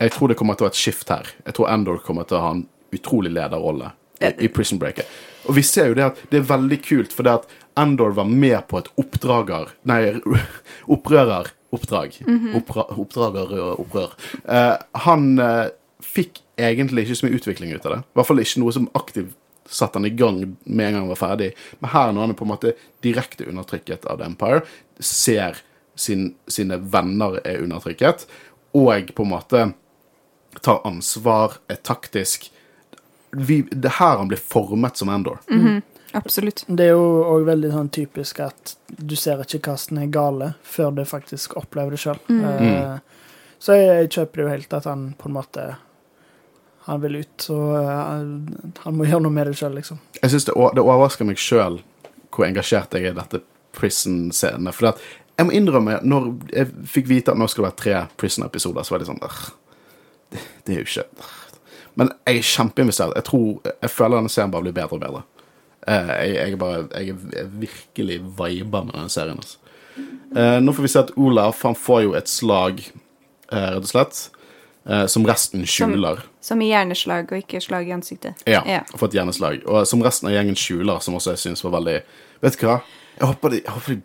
Jeg 0.00 0.14
tror 0.14 0.28
det 0.28 0.38
kommer 0.40 0.56
til 0.56 0.64
å 0.64 0.68
være 0.68 0.76
et 0.76 0.80
skift 0.80 1.12
her. 1.12 1.28
Jeg 1.44 1.54
tror 1.58 1.70
Endor 1.70 2.00
kommer 2.02 2.26
til 2.26 2.38
å 2.38 2.42
ha 2.42 2.50
en 2.56 2.64
utrolig 2.94 3.30
lederrolle 3.34 3.92
i, 4.18 4.32
i 4.46 4.48
Prison 4.48 4.80
Breaker. 4.80 5.06
Og 5.48 5.56
vi 5.56 5.64
ser 5.64 5.90
jo 5.90 5.96
det 5.96 6.06
at 6.10 6.20
det 6.32 6.42
er 6.42 6.50
veldig 6.50 6.78
kult, 6.84 7.14
for 7.16 7.26
det 7.26 7.38
at 7.40 7.56
Endor 7.78 8.12
var 8.16 8.26
med 8.28 8.58
på 8.68 8.80
et 8.80 8.88
oppdrager 8.98 9.70
Nei, 9.88 10.18
opprøreroppdrag. 10.94 12.18
Oppra, 12.58 12.88
oppdrager 12.98 13.54
og 13.56 13.84
opprør. 13.84 14.16
Eh, 14.44 14.74
han 15.06 15.28
eh, 15.42 15.68
fikk 16.04 16.42
egentlig 16.58 17.06
ikke 17.06 17.18
så 17.20 17.26
mye 17.26 17.38
utvikling 17.38 17.74
ut 17.74 17.86
av 17.86 17.94
det. 17.94 18.00
I 18.02 18.18
hvert 18.18 18.30
fall 18.30 18.42
ikke 18.42 18.64
noe 18.64 18.74
som 18.74 18.90
aktivt 18.98 19.36
satte 19.68 20.00
han 20.00 20.08
i 20.08 20.14
gang 20.16 20.40
med 20.64 20.86
en 20.86 20.94
gang 20.94 21.02
han 21.02 21.12
var 21.12 21.20
ferdig. 21.20 21.50
Men 21.80 21.92
her, 21.92 22.12
når 22.12 22.24
han 22.24 22.32
er 22.32 22.38
på 22.38 22.46
en 22.46 22.52
måte 22.54 22.74
direkte 23.04 23.48
undertrykket 23.48 24.06
av 24.08 24.20
The 24.20 24.28
Empire, 24.30 24.62
ser 24.98 25.60
sin, 25.98 26.32
sine 26.48 26.78
venner 26.92 27.40
er 27.44 27.62
undertrykket, 27.64 28.24
og 28.78 29.12
på 29.14 29.26
en 29.26 29.32
måte 29.32 29.66
tar 30.64 30.80
ansvar, 30.88 31.58
er 31.68 31.80
taktisk 31.84 32.48
vi, 33.30 33.62
Det 33.70 33.88
er 33.88 33.96
her 33.98 34.18
han 34.20 34.28
blir 34.30 34.40
formet 34.40 34.96
som 34.96 35.10
Endor. 35.12 35.40
Absolutt. 36.16 36.64
Det 36.66 36.86
er 36.86 36.94
jo 36.96 37.24
òg 37.28 37.44
veldig 37.48 37.70
sånn 37.74 37.90
typisk 37.92 38.40
at 38.40 38.74
du 38.86 39.14
ser 39.18 39.42
ikke 39.44 39.60
hva 39.66 39.76
som 39.80 40.00
er 40.00 40.08
gale, 40.12 40.52
før 40.64 40.94
du 40.96 41.04
faktisk 41.08 41.58
opplever 41.60 41.94
det 41.94 42.00
sjøl. 42.00 42.20
så 43.58 43.76
jeg, 43.76 43.90
jeg 43.90 44.10
kjøper 44.16 44.40
det 44.40 44.46
jo 44.46 44.54
helt 44.54 44.78
at 44.80 44.88
han 44.88 45.12
på 45.18 45.28
en 45.28 45.36
måte 45.36 45.68
Han 46.88 47.02
vil 47.02 47.18
ut, 47.20 47.32
så 47.36 47.52
uh, 47.52 48.28
han 48.80 48.94
må 48.96 49.04
gjøre 49.04 49.20
noe 49.20 49.34
med 49.34 49.50
det 49.50 49.58
sjøl, 49.58 49.74
liksom. 49.76 49.98
Jeg 50.22 50.30
synes 50.32 50.46
det, 50.48 50.54
det 50.56 50.80
overrasker 50.80 51.26
meg 51.28 51.36
sjøl 51.36 51.82
hvor 52.32 52.46
engasjert 52.46 52.94
jeg 52.96 53.04
er 53.04 53.12
i 53.12 53.18
dette 53.18 53.42
Prison-scenene. 53.76 54.72
For 54.72 54.94
at, 54.94 55.02
jeg 55.36 55.50
må 55.50 55.52
innrømme, 55.58 55.98
når 56.00 56.30
jeg 56.48 56.70
fikk 56.88 57.10
vite 57.10 57.34
at 57.34 57.40
nå 57.40 57.44
skal 57.50 57.66
det 57.66 57.68
være 57.68 57.80
tre 57.82 57.98
Prison-episoder, 58.16 58.88
så 58.88 58.94
var 58.94 59.04
det 59.04 59.10
sånn 59.10 59.20
det, 59.20 60.40
det 60.64 60.78
er 60.78 60.80
jo 60.80 60.88
ikke 60.88 61.06
åh». 61.20 61.47
Men 61.98 62.12
jeg 62.28 62.38
er 62.38 62.46
kjempeinvestert. 62.46 63.16
Jeg 63.18 63.26
tror, 63.26 63.58
jeg 63.82 63.90
føler 63.90 64.20
denne 64.20 64.30
serien 64.30 64.52
bare 64.54 64.62
blir 64.68 64.76
bedre 64.76 64.94
og 64.98 65.02
bedre. 65.02 65.22
Eh, 65.88 66.10
Jeg, 66.28 66.34
jeg, 66.52 66.58
bare, 66.60 66.84
jeg 66.94 67.14
er 67.42 67.48
virkelig 67.58 68.18
viba 68.38 68.82
med 68.86 68.94
denne 68.94 69.10
serien. 69.10 69.38
Altså. 69.42 69.58
Eh, 70.38 70.58
nå 70.62 70.72
får 70.76 70.82
vi 70.86 70.90
se 70.92 70.98
at 71.02 71.10
Olaf 71.18 71.62
han 71.66 71.74
får 71.78 72.02
jo 72.04 72.12
et 72.18 72.28
slag, 72.30 72.82
eh, 73.50 73.70
rett 73.74 73.82
og 73.82 73.92
slett, 73.92 74.26
som 75.12 75.26
resten 75.28 75.66
skjuler. 75.68 76.22
Som 76.40 76.62
i 76.64 76.70
hjerneslag 76.70 77.26
og 77.34 77.42
ikke 77.42 77.58
slag 77.60 77.90
i 77.90 77.92
ansiktet. 77.92 78.38
Ja, 78.48 78.62
Ja. 78.64 78.78
har 78.90 78.98
fått 79.02 79.12
hjerneslag. 79.12 79.58
Og 79.68 79.86
som 79.86 80.00
resten 80.00 80.28
av 80.30 80.32
gjengen 80.32 80.56
skjuler, 80.56 81.02
som 81.04 81.12
også 81.18 81.34
jeg 81.34 81.42
syns 81.42 81.64
var 81.64 81.74
veldig 81.76 81.98
Vet 82.40 82.56
du 82.60 82.64
hva? 82.66 82.78
Jeg 83.18 83.26
håper 83.28 83.50
de, 83.50 83.60
jeg 83.66 83.74
håper 83.74 83.94
de 83.94 84.02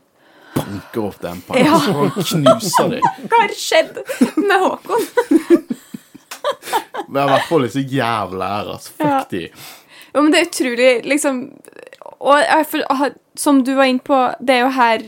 banker 0.57 1.05
opp 1.05 1.21
den 1.21 1.39
pannen 1.47 1.65
Ja. 1.65 1.77
Og 1.93 2.11
knuser 2.19 2.89
de. 2.89 2.99
Hva 3.29 3.39
har 3.45 3.53
skjedd 3.55 4.01
med 4.35 4.59
Håkon? 4.65 5.07
Men 7.07 7.27
i 7.27 7.31
hvert 7.31 7.49
fall 7.49 7.67
ikke 7.67 7.97
jævla 7.97 8.49
ære, 8.59 8.77
altså. 8.77 8.93
Fuck 8.97 9.09
Ja. 9.09 9.23
de. 9.31 9.43
Jo, 10.13 10.21
men 10.21 10.31
det 10.33 10.39
er 10.39 10.49
utrolig, 10.49 10.89
liksom 11.09 11.37
Og 12.23 12.65
for, 12.69 13.13
som 13.35 13.63
du 13.65 13.73
var 13.75 13.89
inne 13.89 14.03
på, 14.05 14.17
det 14.39 14.55
er 14.55 14.61
jo 14.63 14.73
her 14.75 15.05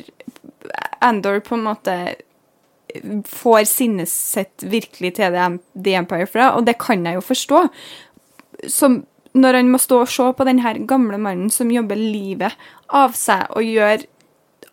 Andor 1.06 1.40
på 1.46 1.56
en 1.56 1.68
måte 1.68 1.98
får 3.28 3.66
sinnet 3.70 4.10
sitt 4.10 4.64
virkelig 4.64 5.16
til 5.18 5.36
The 5.36 5.96
Empire 6.00 6.28
fra, 6.32 6.54
og 6.56 6.66
det 6.66 6.78
kan 6.80 7.04
jeg 7.06 7.18
jo 7.18 7.24
forstå. 7.26 7.62
Som 8.72 9.04
når 9.36 9.58
han 9.60 9.72
må 9.72 9.80
stå 9.84 10.00
og 10.06 10.12
se 10.12 10.30
på 10.38 10.46
den 10.48 10.62
her 10.64 10.80
gamle 10.88 11.18
mannen 11.20 11.52
som 11.52 11.72
jobber 11.74 12.00
livet 12.00 12.56
av 12.96 13.16
seg 13.20 13.50
og 13.52 13.68
gjør 13.68 14.06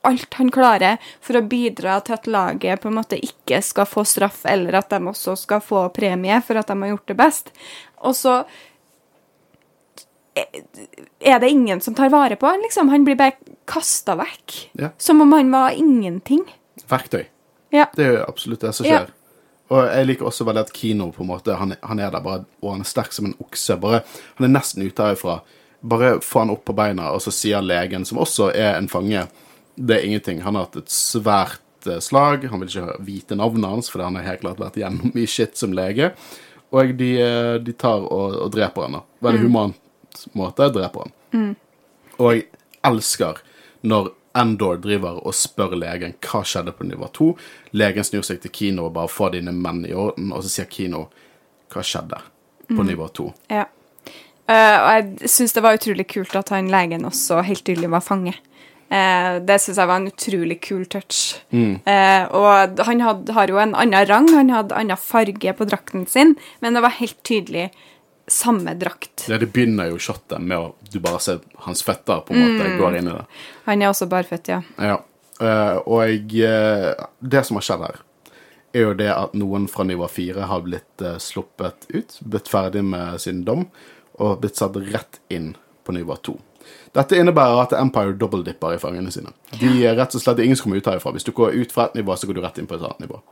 alt 0.09 0.35
han 0.35 0.51
klarer 0.51 0.99
for 1.23 1.39
å 1.39 1.45
bidra 1.47 2.01
til 2.05 2.17
at 2.17 2.27
laget 2.27 2.83
på 2.83 2.91
en 2.91 2.97
måte 2.99 3.19
ikke 3.23 3.61
skal 3.63 3.87
få 3.87 4.05
straff, 4.09 4.43
eller 4.51 4.75
at 4.81 4.91
de 4.91 4.99
også 5.13 5.37
skal 5.39 5.61
få 5.63 5.87
premie 5.95 6.41
for 6.43 6.59
at 6.59 6.67
de 6.73 6.77
har 6.83 6.93
gjort 6.95 7.07
det 7.13 7.17
best. 7.21 7.53
Og 8.03 8.17
så 8.19 8.41
er 11.21 11.39
det 11.41 11.51
ingen 11.51 11.81
som 11.81 11.95
tar 11.95 12.09
vare 12.11 12.37
på 12.37 12.47
han, 12.49 12.61
liksom. 12.65 12.89
Han 12.89 13.05
blir 13.05 13.17
bare 13.21 13.37
kasta 13.69 14.15
vekk. 14.17 14.55
Ja. 14.81 14.89
Som 14.99 15.21
om 15.21 15.33
han 15.37 15.51
var 15.53 15.71
ingenting. 15.77 16.45
Verktøy. 16.89 17.27
Ja. 17.73 17.87
Det 17.97 18.07
er 18.07 18.15
jo 18.19 18.25
absolutt 18.29 18.61
det 18.65 18.75
som 18.75 18.87
Ja. 18.87 18.99
skjer. 19.03 19.11
Og 19.73 19.87
jeg 19.89 20.07
liker 20.07 20.27
også 20.29 20.45
veldig 20.45 20.61
at 20.67 20.73
Kino 20.73 21.11
på 21.13 21.23
en 21.23 21.29
måte, 21.29 21.55
han, 21.57 21.77
han 21.83 21.99
er 21.99 22.11
der 22.11 22.21
bare, 22.21 22.45
og 22.63 22.73
han 22.73 22.81
er 22.81 22.85
sterk 22.85 23.13
som 23.13 23.25
en 23.27 23.35
okse. 23.41 23.77
Bare, 23.81 24.03
han 24.37 24.45
er 24.45 24.59
nesten 24.59 24.83
ute 24.85 25.03
herfra. 25.03 25.41
Bare 25.83 26.21
få 26.21 26.41
han 26.41 26.51
opp 26.51 26.65
på 26.65 26.75
beina, 26.77 27.11
og 27.13 27.21
så 27.25 27.33
sier 27.33 27.63
legen, 27.65 28.05
som 28.05 28.19
også 28.19 28.51
er 28.55 28.77
en 28.77 28.89
fange, 28.89 29.27
det 29.75 29.99
er 29.99 30.07
ingenting. 30.07 30.43
Han 30.45 30.57
har 30.57 30.67
hatt 30.67 30.81
et 30.83 30.93
svært 30.93 31.89
eh, 31.89 32.01
slag. 32.05 32.49
Han 32.51 32.63
vil 32.63 32.71
ikke 32.73 32.97
vite 33.05 33.39
navnet 33.39 33.71
hans, 33.71 33.91
fordi 33.93 34.09
han 34.09 34.19
har 34.19 34.29
helt 34.31 34.45
klart 34.45 34.63
vært 34.63 34.81
igjennom 34.81 35.13
mye 35.17 35.31
shit 35.31 35.57
som 35.59 35.75
lege. 35.77 36.13
Og 36.73 36.95
de, 36.99 37.13
eh, 37.21 37.55
de 37.65 37.77
tar 37.77 38.05
og, 38.05 38.39
og 38.47 38.53
dreper 38.55 38.89
henne. 38.89 39.05
Veldig 39.25 39.45
humant 39.47 40.27
måte 40.37 40.69
dreper 40.73 41.07
han. 41.07 41.55
Og 42.21 42.35
jeg 42.37 42.49
elsker 42.85 43.41
når 43.89 44.13
Endor 44.39 44.79
driver 44.81 45.19
og 45.21 45.35
spør 45.37 45.75
legen 45.77 46.15
hva 46.25 46.41
skjedde 46.47 46.73
på 46.77 46.87
nivå 46.89 47.09
2. 47.13 47.27
Legen 47.77 48.07
snur 48.07 48.25
seg 48.25 48.41
til 48.41 48.53
Kino 48.55 48.87
og 48.89 48.95
bare 48.97 49.11
får 49.13 49.35
dine 49.35 49.53
menn 49.53 49.83
i 49.85 49.93
orden, 49.93 50.31
og 50.33 50.45
så 50.45 50.53
sier 50.55 50.71
Kino 50.73 51.03
hva 51.73 51.85
skjedde 51.85 52.21
på 52.73 52.87
nivå 52.87 53.09
2. 53.13 53.27
Ja. 53.53 53.67
Uh, 54.49 54.79
og 54.79 54.89
jeg 54.97 55.31
syns 55.31 55.55
det 55.55 55.63
var 55.65 55.77
utrolig 55.77 56.07
kult 56.11 56.33
at 56.37 56.51
han 56.53 56.71
legen 56.73 57.05
også 57.09 57.43
helt 57.47 57.65
tydelig 57.69 57.93
var 57.93 58.05
fange. 58.05 58.35
Eh, 58.93 59.39
det 59.41 59.57
syns 59.63 59.79
jeg 59.81 59.89
var 59.89 60.03
en 60.03 60.11
utrolig 60.11 60.59
kul 60.65 60.83
touch. 60.91 61.39
Eh, 61.89 62.25
og 62.29 62.83
han 62.85 63.01
had, 63.01 63.31
har 63.33 63.53
jo 63.53 63.61
en 63.63 63.73
annen 63.79 64.09
rang, 64.11 64.29
han 64.35 64.53
hadde 64.53 64.77
annen 64.77 65.01
farge 65.01 65.55
på 65.57 65.69
drakten 65.69 66.05
sin, 66.11 66.37
men 66.61 66.77
det 66.77 66.85
var 66.85 66.99
helt 66.99 67.17
tydelig 67.25 67.71
samme 68.31 68.75
drakt. 68.75 69.25
Det, 69.27 69.39
det 69.43 69.49
begynner 69.53 69.91
jo 69.91 69.99
shotet 70.01 70.41
med 70.41 70.59
å 70.59 70.93
du 70.93 71.01
bare 71.03 71.21
ser 71.25 71.41
hans 71.65 71.83
fetter 71.85 72.21
på 72.27 72.35
en 72.35 72.45
måte 72.45 72.77
går 72.79 72.99
inn 73.01 73.09
i 73.09 73.17
det. 73.17 73.25
Han 73.67 73.83
er 73.83 73.93
også 73.93 74.09
barføtt, 74.11 74.53
ja. 74.53 74.61
Ja. 74.77 75.01
Eh, 75.41 75.77
og 75.89 76.37
eh, 76.37 76.93
det 77.19 77.45
som 77.49 77.59
har 77.59 77.67
skjedd 77.67 77.87
her, 77.87 78.03
er 78.73 78.87
jo 78.87 78.95
det 78.97 79.11
at 79.13 79.35
noen 79.37 79.67
fra 79.73 79.85
nivå 79.89 80.07
4 80.09 80.47
har 80.49 80.63
blitt 80.65 81.05
eh, 81.05 81.19
sluppet 81.21 81.89
ut, 81.93 82.17
blitt 82.21 82.51
ferdig 82.53 82.85
med 82.87 83.21
sin 83.25 83.43
dom, 83.49 83.67
og 84.21 84.41
blitt 84.45 84.61
satt 84.61 84.77
rett 84.93 85.21
inn 85.33 85.55
på 85.83 85.97
nivå 85.97 86.17
2. 86.29 86.37
Dette 86.93 87.17
innebærer 87.17 87.63
at 87.63 87.73
Empire 87.79 88.13
dobbeltdipper 88.21 88.77
i 88.77 88.81
fangene 88.81 89.13
sine. 89.13 89.33
De 89.57 89.71
er 89.87 89.97
rett 89.97 90.13
og 90.13 90.21
slett 90.21 90.43
ingen 90.45 90.59
som 90.59 90.67
kommer 90.67 90.83
ut 90.83 90.91
herifra. 90.91 91.15
Hvis 91.17 91.25
du 91.25 91.33
går 91.33 91.57
ut 91.57 91.73
fra 91.73 91.89
et 91.89 91.97
nivå, 91.97 92.17
så 92.17 92.29
går 92.29 92.37
du 92.37 92.43
rett 92.45 92.61
inn 92.61 92.69
på 92.69 92.77
et 92.77 92.85
annet 92.85 93.07
nivå. 93.07 93.23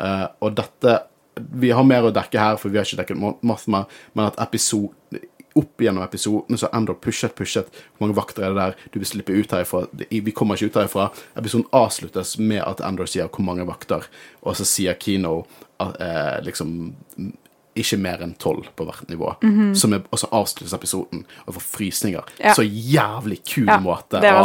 Uh, 0.00 0.26
og 0.42 0.56
dette 0.58 1.02
Vi 1.34 1.70
har 1.74 1.82
mer 1.82 2.04
å 2.06 2.12
dekke 2.14 2.38
her, 2.38 2.58
for 2.62 2.70
vi 2.70 2.78
har 2.78 2.86
ikke 2.86 3.00
dekket 3.00 3.42
Mathma, 3.42 3.80
men 4.14 4.28
at 4.28 4.36
episode 4.38 5.18
opp 5.58 5.82
gjennom 5.82 6.04
episoden 6.04 6.58
så 6.58 6.68
ender 6.74 6.94
pushet, 6.98 7.34
pushet. 7.38 7.70
Hvor 7.94 8.06
mange 8.06 8.16
vakter 8.18 8.44
er 8.44 8.54
det 8.54 8.60
der? 8.60 8.76
Du 8.92 9.00
vil 9.00 9.08
slippe 9.08 9.34
ut 9.34 9.54
herifra. 9.54 9.84
Vi 10.10 10.34
kommer 10.34 10.58
ikke 10.58 10.70
ut 10.70 10.78
herifra. 10.78 11.08
Episoden 11.38 11.66
avsluttes 11.74 12.36
med 12.38 12.62
at 12.62 12.82
Endor 12.86 13.10
sier 13.10 13.28
'hvor 13.28 13.46
mange 13.46 13.66
vakter', 13.66 14.06
og 14.42 14.56
så 14.56 14.64
sier 14.64 14.94
Kino 14.94 15.46
at, 15.80 15.96
eh, 16.00 16.40
liksom 16.42 16.94
ikke 17.74 17.98
mer 17.98 18.22
enn 18.22 18.34
tolv 18.38 18.68
på 18.78 18.86
hvert 18.86 19.08
nivå. 19.10 19.32
Som 19.78 19.96
er, 19.96 20.04
og 20.14 20.20
så 20.20 20.28
avsluttes 20.34 20.74
episoden 20.76 21.24
og 21.44 21.56
får 21.56 21.64
frysninger. 21.66 22.32
Ja. 22.38 22.54
Så 22.54 22.62
jævlig 22.64 23.40
kul 23.42 23.66
Ja, 23.66 23.80
måte 23.82 24.20
å 24.22 24.44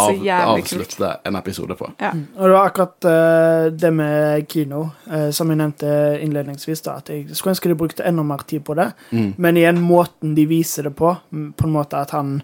avslutte 0.55 1.11
en 1.27 1.38
episode 1.38 1.77
på. 1.77 1.91
Ja. 2.01 2.11
Og 2.38 2.43
det 2.43 2.55
var 2.55 2.71
akkurat 2.71 3.09
uh, 3.09 3.69
det 3.73 3.91
med 3.93 4.47
kino, 4.49 4.88
uh, 5.11 5.30
som 5.36 5.51
jeg 5.51 5.61
nevnte 5.61 5.91
innledningsvis, 6.23 6.84
da, 6.86 6.97
at 7.03 7.13
jeg 7.13 7.27
skulle 7.34 7.53
ønske 7.53 7.71
de 7.71 7.77
brukte 7.80 8.07
enda 8.07 8.25
mer 8.25 8.45
tid 8.49 8.65
på 8.65 8.77
det. 8.80 8.89
Men 9.38 9.59
igjen, 9.59 9.82
måten 9.84 10.34
de 10.38 10.47
viser 10.49 10.89
det 10.89 10.95
på, 10.97 11.13
på 11.30 11.67
en 11.67 11.75
måte 11.75 12.01
at 12.01 12.15
han 12.17 12.39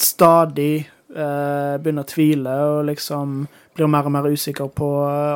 stadig 0.00 0.84
uh, 1.16 1.80
begynner 1.80 2.04
å 2.04 2.12
tvile 2.12 2.56
og 2.68 2.80
liksom 2.90 3.44
blir 3.74 3.90
mer 3.90 4.06
og 4.06 4.14
mer 4.14 4.28
usikker 4.30 4.68
på 4.70 4.88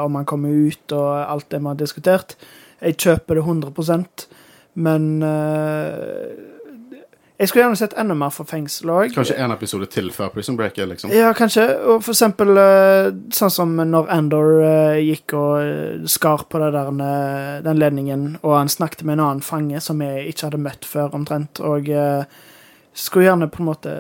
om 0.05 0.19
han 0.21 0.29
kommer 0.29 0.53
ut 0.53 0.93
og 0.95 1.09
alt 1.25 1.49
det 1.51 1.59
vi 1.63 1.71
har 1.73 1.79
diskutert. 1.81 2.37
Jeg 2.79 2.99
kjøper 3.03 3.41
det 3.41 3.43
100 3.43 3.73
men 4.79 5.23
eh, 5.27 6.45
jeg 7.39 7.51
skulle 7.51 7.65
gjerne 7.65 7.79
sett 7.79 7.95
enda 7.99 8.17
mer 8.19 8.33
for 8.35 8.49
fengsel 8.51 8.91
òg. 8.95 9.13
Kanskje 9.15 9.37
en 9.39 9.55
episode 9.55 9.87
til 9.95 10.11
før 10.15 10.33
Prison 10.35 10.59
Break 10.59 10.79
liksom. 10.79 11.13
Ja, 11.15 11.31
kanskje. 11.39 11.67
Og 11.87 12.03
for 12.07 12.15
eksempel 12.15 12.59
eh, 12.59 13.11
sånn 13.35 13.55
som 13.55 13.77
når 13.79 14.11
Endor 14.15 14.59
eh, 14.67 15.01
gikk 15.07 15.37
og 15.39 16.09
skar 16.11 16.47
på 16.51 16.63
det 16.63 16.73
der, 16.75 16.93
den 17.67 17.81
ledningen, 17.81 18.29
og 18.43 18.59
han 18.59 18.73
snakket 18.73 19.07
med 19.07 19.19
en 19.19 19.27
annen 19.27 19.47
fange 19.47 19.83
som 19.85 20.03
jeg 20.03 20.33
ikke 20.33 20.49
hadde 20.49 20.63
møtt 20.67 20.89
før, 20.89 21.15
omtrent, 21.19 21.63
og 21.63 21.91
skulle 22.99 23.29
gjerne 23.29 23.51
på 23.53 23.63
en 23.63 23.69
måte 23.69 23.99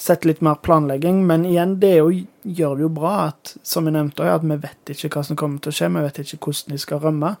sett 0.00 0.24
litt 0.24 0.40
mer 0.40 0.54
planlegging, 0.64 1.26
men 1.26 1.44
igjen, 1.44 1.74
det 1.80 1.96
jo, 1.98 2.12
gjør 2.42 2.78
det 2.78 2.84
jo 2.86 2.92
bra 2.96 3.14
at, 3.26 3.54
som 3.62 3.84
jeg 3.84 3.96
nevnte 3.98 4.28
at 4.32 4.44
vi 4.46 4.56
vet 4.62 4.92
ikke 4.94 5.10
hva 5.12 5.24
som 5.28 5.36
kommer 5.36 5.60
til 5.60 5.72
å 5.72 5.76
skje, 5.76 5.90
vi 5.92 6.04
vet 6.06 6.20
ikke 6.22 6.38
hvordan 6.46 6.72
de 6.72 6.80
skal 6.80 7.02
rømme. 7.02 7.34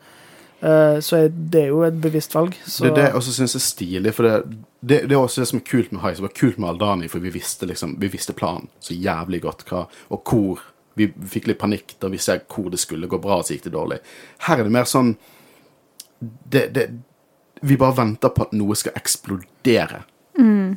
Eh, 0.60 0.98
så 1.00 1.22
det 1.28 1.62
er 1.62 1.70
jo 1.72 1.80
et 1.86 1.96
bevisst 2.02 2.34
valg. 2.36 2.56
Så, 2.66 2.84
Det 2.84 2.90
er 2.90 2.96
det 2.96 3.06
jeg 3.08 3.16
også 3.20 3.32
syns 3.32 3.56
er 3.56 3.64
stilig, 3.64 4.12
for 4.14 4.28
det, 4.28 4.58
det, 4.80 4.98
det 5.08 5.16
er 5.16 5.20
også 5.20 5.40
det 5.40 5.48
som 5.48 5.60
er 5.60 5.68
kult 5.70 5.92
med 5.92 6.02
High, 6.02 6.16
som 6.18 6.26
var 6.26 6.34
kult 6.36 6.58
med 6.60 6.68
Aldani, 6.68 7.08
for 7.08 7.24
vi 7.24 7.32
visste 7.32 7.68
liksom, 7.68 7.96
vi 8.00 8.10
visste 8.12 8.36
planen 8.36 8.68
så 8.84 8.96
jævlig 8.96 9.40
godt, 9.46 9.64
hva, 9.70 9.86
og 10.10 10.22
hvor 10.24 10.68
Vi 10.98 11.06
fikk 11.32 11.46
litt 11.46 11.60
panikk 11.60 11.92
da 12.02 12.08
vi 12.10 12.18
ser 12.18 12.40
hvor 12.50 12.66
det 12.68 12.80
skulle 12.82 13.06
gå 13.08 13.16
bra, 13.22 13.38
og 13.38 13.44
så 13.46 13.54
gikk 13.54 13.68
det 13.68 13.72
dårlig. 13.72 14.00
Her 14.42 14.58
er 14.58 14.66
det 14.66 14.72
mer 14.74 14.88
sånn 14.90 15.14
det, 16.20 16.64
det, 16.74 16.88
Vi 17.62 17.76
bare 17.78 17.96
venter 17.96 18.32
på 18.34 18.42
at 18.42 18.52
noe 18.52 18.74
skal 18.76 18.98
eksplodere. 18.98 20.02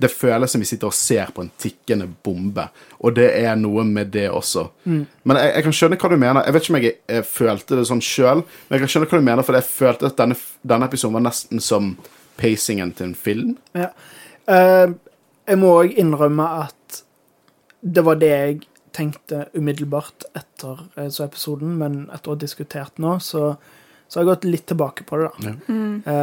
Det 0.01 0.09
føles 0.11 0.53
som 0.53 0.63
vi 0.63 0.67
sitter 0.67 0.89
og 0.89 0.95
ser 0.97 1.31
på 1.35 1.43
en 1.43 1.51
tikkende 1.59 2.07
bombe, 2.25 2.67
og 2.99 3.15
det 3.17 3.29
er 3.39 3.55
noe 3.59 3.85
med 3.87 4.11
det 4.13 4.29
også. 4.31 4.65
Men 4.85 5.39
jeg, 5.39 5.53
jeg 5.57 5.67
kan 5.67 5.77
skjønne 5.77 5.99
hva 6.01 6.11
du 6.11 6.17
mener. 6.17 6.43
Jeg 6.45 6.55
vet 6.55 6.65
ikke 6.65 6.73
om 6.73 6.79
jeg, 6.81 6.97
jeg 7.15 7.27
følte 7.29 7.79
det 7.79 7.85
sånn 7.89 8.03
sjøl, 8.03 8.43
men 8.43 8.77
jeg 8.77 8.83
kan 8.83 8.93
skjønne 8.93 9.09
hva 9.11 9.21
du 9.21 9.29
mener, 9.29 9.47
for 9.47 9.59
jeg 9.59 9.69
følte 9.69 10.11
at 10.11 10.19
denne, 10.19 10.37
denne 10.73 10.89
episoden 10.89 11.17
var 11.19 11.25
nesten 11.27 11.63
som 11.63 11.93
pacingen 12.39 12.93
til 12.97 13.11
en 13.11 13.17
film. 13.17 13.55
Ja. 13.77 13.91
Uh, 14.49 14.95
jeg 15.47 15.59
må 15.59 15.73
òg 15.81 15.97
innrømme 15.99 16.47
at 16.63 17.03
det 17.83 18.03
var 18.07 18.19
det 18.19 18.31
jeg 18.31 18.59
tenkte 18.95 19.47
umiddelbart 19.57 20.27
etter 20.37 20.83
så 21.11 21.25
episoden, 21.25 21.73
men 21.79 22.03
etter 22.13 22.31
å 22.31 22.35
ha 22.35 22.39
diskutert 22.39 23.01
nå, 23.01 23.17
så, 23.23 23.55
så 24.07 24.19
har 24.19 24.23
jeg 24.23 24.29
gått 24.29 24.45
litt 24.47 24.67
tilbake 24.69 25.05
på 25.09 25.19
det, 25.19 25.31
da. 25.33 25.55
Ja. 26.07 26.13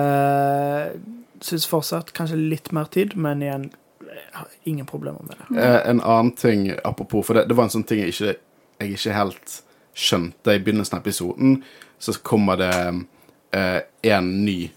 Syns 1.41 1.66
fortsatt 1.68 2.12
kanskje 2.16 2.36
litt 2.36 2.72
mer 2.76 2.91
tid, 2.93 3.16
men 3.16 3.45
igjen 3.45 3.70
jeg 4.11 4.32
har 4.34 4.49
ingen 4.66 4.86
problemer 4.88 5.22
med 5.22 5.38
det. 5.38 5.61
Eh, 5.62 5.80
en 5.91 6.01
annen 6.01 6.32
ting, 6.36 6.70
apropos, 6.84 7.22
for 7.26 7.38
det, 7.38 7.47
det 7.49 7.57
var 7.57 7.68
en 7.68 7.74
sånn 7.76 7.86
ting 7.86 8.03
jeg 8.03 8.14
ikke, 8.14 8.34
jeg 8.80 8.97
ikke 8.97 9.14
helt 9.14 9.55
skjønte 9.95 10.57
i 10.57 10.62
begynnelsen 10.62 10.99
av 10.99 11.05
episoden, 11.05 11.61
så 12.01 12.14
kommer 12.26 12.59
det 12.59 12.74
en 13.53 14.28
ny 14.45 14.70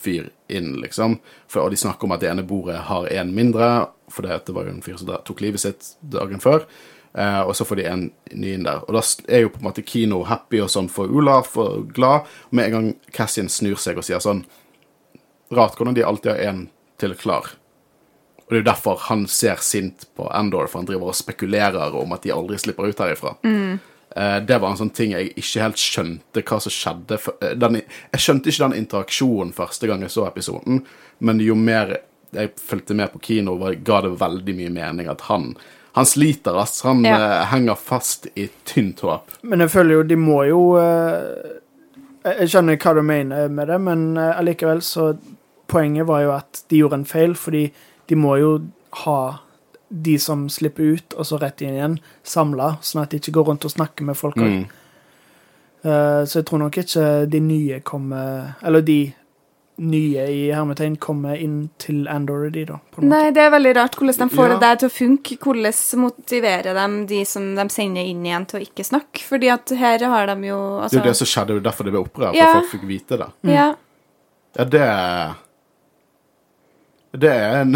fyr 0.00 0.30
inn, 0.48 0.74
liksom. 0.80 1.18
For, 1.48 1.64
og 1.64 1.74
de 1.74 1.80
snakker 1.80 2.08
om 2.08 2.14
at 2.16 2.22
det 2.22 2.30
ene 2.30 2.46
bordet 2.46 2.78
har 2.88 3.08
en 3.20 3.34
mindre, 3.36 3.68
for 4.10 4.26
det, 4.26 4.42
det 4.46 4.54
var 4.56 4.66
jo 4.66 4.74
en 4.74 4.84
fyr 4.84 4.96
som 5.00 5.10
tok 5.26 5.42
livet 5.44 5.62
sitt 5.62 5.92
dagen 6.00 6.42
før. 6.42 6.64
Eh, 7.12 7.40
og 7.42 7.56
så 7.58 7.66
får 7.66 7.80
de 7.80 7.86
en 7.90 8.06
ny 8.38 8.54
inn 8.54 8.66
der. 8.66 8.84
Og 8.86 8.94
da 8.96 9.02
er 9.28 9.44
jo 9.44 9.52
på 9.52 9.60
en 9.60 9.68
måte 9.68 9.84
kino 9.86 10.22
happy 10.28 10.62
og 10.64 10.70
sånn 10.72 10.90
for 10.92 11.10
Olaf 11.10 11.56
og 11.60 11.90
glad. 11.94 12.28
Med 12.54 12.70
en 12.70 12.76
gang 12.76 12.90
Cassian 13.14 13.50
snur 13.50 13.80
seg 13.82 13.98
og 13.98 14.06
sier 14.06 14.22
sånn 14.22 14.44
Rart 15.52 15.76
hvordan 15.78 15.94
de 15.96 16.04
alltid 16.06 16.32
har 16.32 16.38
en 16.50 16.68
til 17.00 17.14
klar. 17.18 17.48
Og 18.44 18.50
det 18.50 18.58
er 18.58 18.62
jo 18.64 18.68
derfor 18.72 18.98
han 19.08 19.26
ser 19.30 19.56
sint 19.62 20.08
på 20.18 20.26
Endor, 20.34 20.66
for 20.68 20.80
han 20.82 20.86
driver 20.88 21.12
og 21.12 21.14
spekulerer 21.18 21.94
om 21.96 22.12
at 22.16 22.22
de 22.26 22.32
aldri 22.34 22.58
slipper 22.58 22.90
ut 22.90 22.98
herifra. 23.02 23.36
Mm. 23.46 23.78
det 24.46 24.56
var 24.58 24.70
en 24.72 24.76
sånn 24.80 24.90
ting 24.90 25.12
jeg 25.14 25.28
ikke 25.38 25.60
helt 25.62 25.78
skjønte 25.78 26.42
hva 26.42 26.56
som 26.60 26.72
skjedde. 26.74 27.18
Eh, 27.46 27.52
den, 27.54 27.76
jeg 28.10 28.20
skjønte 28.24 28.50
ikke 28.50 28.64
den 28.64 28.78
interaksjonen 28.80 29.52
første 29.54 29.86
gang 29.86 30.02
jeg 30.02 30.10
så 30.10 30.24
episoden, 30.26 30.80
men 31.22 31.38
jo 31.44 31.54
mer 31.54 32.00
jeg 32.34 32.50
fulgte 32.58 32.94
med 32.98 33.12
på 33.12 33.20
kino, 33.22 33.54
var, 33.58 33.74
ga 33.86 34.00
det 34.02 34.10
veldig 34.18 34.54
mye 34.58 34.70
mening 34.74 35.08
at 35.10 35.22
han 35.30 35.52
han 35.92 36.06
sliter, 36.06 36.54
ass. 36.58 36.82
Han 36.86 37.04
Ja. 37.04 37.16
eh, 37.16 37.46
henger 37.50 37.74
fast 37.74 38.26
i 38.38 38.48
tynt 38.64 39.00
håp. 39.00 39.30
Men 39.42 39.60
jeg 39.60 39.70
føler 39.70 39.94
jo 39.94 40.02
de 40.02 40.16
må 40.16 40.44
jo 40.46 40.60
eh, 40.78 41.58
Jeg 42.24 42.50
skjønner 42.52 42.76
hva 42.82 42.94
du 42.94 43.02
mener 43.02 43.48
med 43.48 43.68
det, 43.68 43.78
men 43.80 44.18
allikevel 44.18 44.82
så 44.82 45.12
Poenget 45.70 46.06
var 46.08 46.24
jo 46.24 46.32
at 46.34 46.64
de 46.70 46.80
gjorde 46.82 46.98
en 47.00 47.06
feil, 47.08 47.36
fordi 47.38 47.68
de 48.10 48.18
må 48.18 48.34
jo 48.40 48.50
ha 49.04 49.20
de 49.90 50.16
som 50.22 50.48
slipper 50.50 50.96
ut, 50.96 51.14
og 51.18 51.26
så 51.26 51.38
rett 51.42 51.62
inn 51.66 51.74
igjen, 51.76 51.96
samla, 52.26 52.76
sånn 52.82 53.02
at 53.04 53.10
de 53.14 53.18
ikke 53.22 53.34
går 53.38 53.48
rundt 53.50 53.64
og 53.66 53.72
snakker 53.74 54.06
med 54.06 54.18
folk. 54.18 54.36
Mm. 54.38 54.66
så 55.82 56.40
jeg 56.42 56.46
tror 56.50 56.60
nok 56.60 56.76
ikke 56.82 57.04
de 57.32 57.38
nye 57.40 57.78
kommer 57.80 58.50
Eller 58.62 58.82
de 58.84 58.98
nye 59.80 60.26
i 60.28 60.40
hermetegn 60.52 60.98
kommer 61.00 61.38
inn 61.40 61.70
til 61.80 62.02
Andor, 62.12 62.50
de, 62.52 62.66
da. 62.68 62.76
På 62.92 63.00
en 63.00 63.08
måte. 63.08 63.14
Nei, 63.14 63.30
det 63.32 63.40
er 63.46 63.52
veldig 63.54 63.70
rart 63.78 63.94
hvordan 63.96 64.28
de 64.28 64.36
får 64.36 64.48
Ja. 64.50 64.52
det 64.52 64.60
der 64.60 64.76
til 64.82 64.88
å 64.90 64.92
funke. 64.92 65.38
Hvordan 65.40 66.00
motiverer 66.02 66.74
de 66.76 67.06
de 67.08 67.24
som 67.24 67.54
de 67.56 67.64
sender 67.72 68.04
inn 68.04 68.26
igjen, 68.26 68.44
til 68.46 68.60
å 68.60 68.66
ikke 68.66 68.84
snakke? 68.84 69.24
Fordi 69.24 69.48
at 69.48 69.70
her 69.70 70.04
har 70.04 70.26
de 70.26 70.48
jo 70.50 70.58
Det 70.58 70.82
altså, 70.84 70.98
er 70.98 71.00
jo 71.00 71.08
det 71.08 71.16
som 71.16 71.26
skjedde, 71.26 71.46
det 71.46 71.56
er 71.56 71.70
derfor 71.70 71.84
det 71.84 71.92
ble 71.94 72.04
opprør, 72.04 72.28
for 72.28 72.36
Ja. 72.36 72.52
folk 72.60 72.70
fikk 72.74 72.86
vite 72.86 73.16
det. 73.16 73.30
Ja. 73.54 73.74
Ja, 74.58 74.64
det 74.64 74.84
Det 77.12 77.30
er 77.32 77.60
en, 77.64 77.72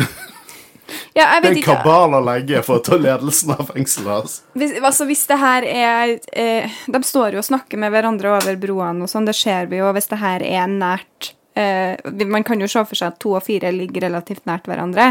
ja, 1.17 1.41
det 1.41 1.49
er 1.49 1.57
en 1.57 1.63
kabal 1.65 2.15
å 2.15 2.21
legge 2.25 2.61
for 2.63 2.79
å 2.79 2.83
ta 2.85 2.97
ledelsen 3.01 3.51
av 3.57 3.71
fengselet. 3.73 4.13
Altså. 4.23 4.43
Hvis, 4.61 4.75
altså, 4.81 5.07
hvis 5.09 5.25
det 5.31 5.39
her 5.41 5.67
er 5.67 6.13
eh, 6.33 6.77
De 6.93 7.01
står 7.03 7.35
jo 7.35 7.41
og 7.43 7.47
snakker 7.49 7.81
med 7.83 7.91
hverandre 7.95 8.35
over 8.37 8.57
broene 8.63 9.03
og 9.07 9.11
sånn, 9.11 9.27
det 9.27 9.35
ser 9.39 9.67
vi 9.73 9.81
jo. 9.81 9.89
Hvis 9.97 10.11
det 10.13 10.21
her 10.21 10.45
er 10.47 10.69
nært 10.71 11.33
eh, 11.57 11.97
Man 12.29 12.45
kan 12.47 12.61
jo 12.63 12.69
se 12.71 12.85
for 12.87 12.95
seg 13.01 13.11
at 13.15 13.19
to 13.23 13.35
og 13.39 13.43
fire 13.47 13.73
ligger 13.75 14.07
relativt 14.07 14.45
nært 14.47 14.69
hverandre. 14.71 15.09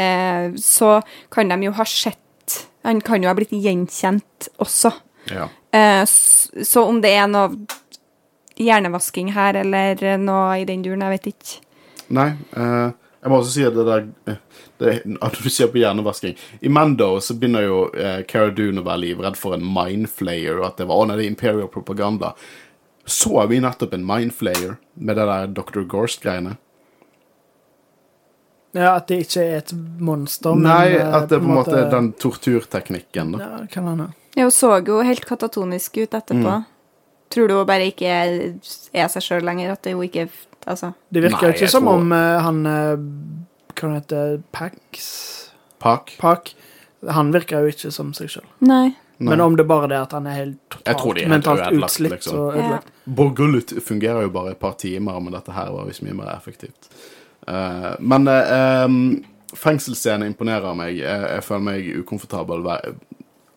Eh, 0.00 0.50
så 0.58 0.96
kan 1.30 1.52
de 1.52 1.60
jo 1.68 1.74
ha 1.78 1.84
sett 1.86 2.58
Han 2.86 3.02
kan 3.04 3.22
jo 3.22 3.28
ha 3.30 3.36
blitt 3.38 3.52
gjenkjent 3.54 4.48
også. 4.58 4.90
Ja. 5.30 5.46
Eh, 5.70 6.02
s- 6.08 6.48
så 6.66 6.86
om 6.88 6.98
det 7.04 7.12
er 7.14 7.28
noe 7.30 7.52
hjernevasking 8.60 9.30
her, 9.32 9.56
eller 9.62 10.18
noe 10.20 10.58
i 10.60 10.64
den 10.68 10.82
duren, 10.84 11.04
jeg 11.06 11.14
vet 11.18 11.28
ikke. 11.30 11.60
Nei, 12.16 12.30
eh, 12.56 12.90
jeg 13.20 13.28
må 13.30 13.36
også 13.40 13.52
si 13.52 13.64
at 13.68 13.76
det 13.76 13.84
der 13.84 14.38
det, 14.80 14.92
At 15.20 15.36
du 15.36 15.50
ser 15.52 15.68
på 15.68 15.80
hjernevasking 15.82 16.38
I 16.64 16.70
Mando 16.72 17.10
så 17.20 17.36
begynner 17.36 17.66
jo 17.66 17.80
eh, 17.92 18.22
Cara 18.28 18.48
Dune 18.56 18.80
å 18.80 18.86
være 18.86 19.02
livredd 19.04 19.36
for 19.36 19.56
en 19.56 19.66
mindflayer, 19.66 20.56
og 20.56 20.70
at 20.70 20.80
det 20.80 20.88
var 20.88 21.02
å, 21.02 21.06
nei, 21.08 21.18
det 21.20 21.26
er 21.26 21.34
Imperial 21.34 21.68
propaganda. 21.72 22.32
Så 23.04 23.34
vi 23.50 23.60
nettopp 23.60 23.92
en 23.96 24.06
mindflayer 24.08 24.78
med 24.94 25.20
det 25.20 25.28
der 25.28 25.52
Dr. 25.52 25.84
Gorst-greiene? 25.90 26.56
Ja, 28.72 28.94
At 28.94 29.08
det 29.10 29.24
ikke 29.26 29.42
er 29.42 29.56
et 29.58 29.72
monster, 29.98 30.54
men 30.54 30.68
Nei, 30.70 30.94
eh, 30.94 31.04
at 31.04 31.28
det 31.28 31.40
er 31.40 31.44
på 31.44 31.50
en 31.50 31.58
måte 31.58 31.84
den 31.90 32.12
torturteknikken. 32.22 33.32
da. 33.34 33.40
Ja, 33.42 33.62
det 33.64 33.72
kan 33.74 33.88
hende. 33.90 34.12
Ja, 34.36 34.46
Hun 34.46 34.54
så 34.54 34.76
jo 34.86 35.00
helt 35.02 35.26
katatonisk 35.26 35.98
ut 35.98 36.14
etterpå. 36.14 36.60
Tror 37.30 37.48
du 37.48 37.54
hun 37.54 37.66
bare 37.66 37.90
ikke 37.90 38.06
er, 38.06 38.36
er 38.94 39.10
seg 39.10 39.26
sjøl 39.26 39.44
lenger? 39.46 39.74
At 39.74 39.82
det 39.82 39.92
jo 39.92 40.06
ikke 40.60 40.70
Altså. 40.70 40.92
Det 41.08 41.22
virker 41.24 41.48
Nei, 41.48 41.54
ikke 41.56 41.68
som 41.68 41.84
tror- 41.84 41.94
om 41.94 42.12
uh, 42.12 42.40
han 42.44 42.66
eh, 42.66 42.96
Hva 43.74 43.86
han 43.88 43.94
heter 43.96 44.42
Pax? 44.52 45.50
Pak? 45.80 46.16
Park. 46.20 46.54
Han 47.08 47.32
virker 47.32 47.64
jo 47.64 47.70
ikke 47.72 47.90
som 47.90 48.12
seg 48.12 48.28
sjøl. 48.28 48.44
Nei. 48.60 48.90
Nei. 49.20 49.30
Men 49.30 49.40
om 49.40 49.56
det 49.56 49.66
bare 49.68 49.84
er 49.84 49.88
det 49.88 50.00
at 50.00 50.12
han 50.16 50.26
er 50.26 50.36
helt 50.36 50.76
Jeg 50.86 50.96
tror 50.96 51.14
totalt 51.14 51.16
de 51.16 51.20
er 51.20 51.24
helt 51.24 51.32
mentalt 51.34 51.60
ødelagt, 51.60 51.84
utslitt 51.84 52.12
liksom. 52.12 52.38
og 52.38 52.56
Ja. 52.56 52.78
Borgullet 53.04 53.72
fungerer 53.84 54.22
jo 54.22 54.30
bare 54.30 54.50
et 54.50 54.60
par 54.60 54.76
timer, 54.80 55.20
men 55.20 55.32
dette 55.32 55.52
her 55.52 55.70
var 55.72 55.88
visst 55.88 56.02
mye 56.02 56.14
mer 56.16 56.30
effektivt. 56.34 56.88
Uh, 57.48 57.96
men 58.00 58.28
uh, 58.28 58.84
um, 58.84 59.24
fengselsscenen 59.56 60.26
imponerer 60.26 60.76
meg. 60.76 60.96
Jeg, 61.00 61.26
jeg 61.34 61.44
føler 61.44 61.66
meg 61.66 61.90
ukomfortabel. 62.00 62.68